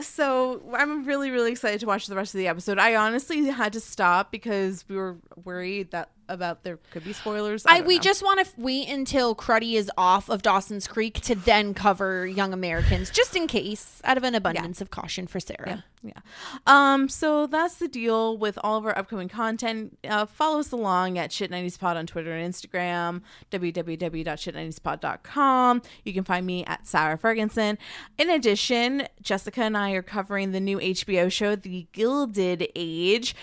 so 0.00 0.62
I'm 0.72 1.04
really, 1.04 1.30
really 1.30 1.52
excited 1.52 1.80
to 1.80 1.86
watch 1.86 2.06
the 2.06 2.16
rest 2.16 2.34
of 2.34 2.38
the 2.38 2.48
episode. 2.48 2.78
I 2.78 2.96
honestly 2.96 3.44
had 3.48 3.74
to 3.74 3.80
stop 3.80 4.30
because 4.32 4.84
we 4.88 4.96
were 4.96 5.16
worried 5.44 5.90
that 5.90 6.08
about 6.28 6.62
there 6.62 6.78
could 6.90 7.04
be 7.04 7.12
spoilers. 7.12 7.64
I, 7.66 7.78
I, 7.78 7.80
we 7.82 7.96
know. 7.96 8.02
just 8.02 8.22
want 8.22 8.44
to 8.44 8.52
wait 8.56 8.88
until 8.88 9.34
Cruddy 9.34 9.74
is 9.74 9.90
off 9.96 10.28
of 10.28 10.42
Dawson's 10.42 10.86
Creek 10.86 11.20
to 11.22 11.34
then 11.34 11.74
cover 11.74 12.26
Young 12.26 12.52
Americans, 12.52 13.10
just 13.10 13.36
in 13.36 13.46
case, 13.46 14.00
out 14.04 14.16
of 14.16 14.24
an 14.24 14.34
abundance 14.34 14.80
of 14.80 14.90
caution 14.90 15.26
for 15.26 15.40
Sarah. 15.40 15.84
Yeah. 16.04 16.20
Um, 16.66 17.08
so 17.08 17.46
that's 17.46 17.76
the 17.76 17.88
deal 17.88 18.36
with 18.36 18.58
all 18.62 18.76
of 18.76 18.84
our 18.84 18.98
upcoming 18.98 19.30
content. 19.30 19.96
Uh, 20.06 20.26
follow 20.26 20.60
us 20.60 20.70
along 20.70 21.16
at 21.16 21.30
Shit90spod 21.30 21.96
on 21.96 22.06
Twitter 22.06 22.32
and 22.32 22.52
Instagram, 22.52 23.22
www.shit90spod.com. 23.50 25.82
You 26.04 26.12
can 26.12 26.24
find 26.24 26.44
me 26.44 26.62
at 26.66 26.86
Sarah 26.86 27.16
Ferguson. 27.16 27.78
In 28.18 28.28
addition, 28.28 29.08
Jessica 29.22 29.62
and 29.62 29.78
I 29.78 29.92
are 29.92 30.02
covering 30.02 30.52
the 30.52 30.60
new 30.60 30.78
HBO 30.78 31.32
show, 31.32 31.56
The 31.56 31.86
Gilded 31.92 32.68
Age. 32.76 33.34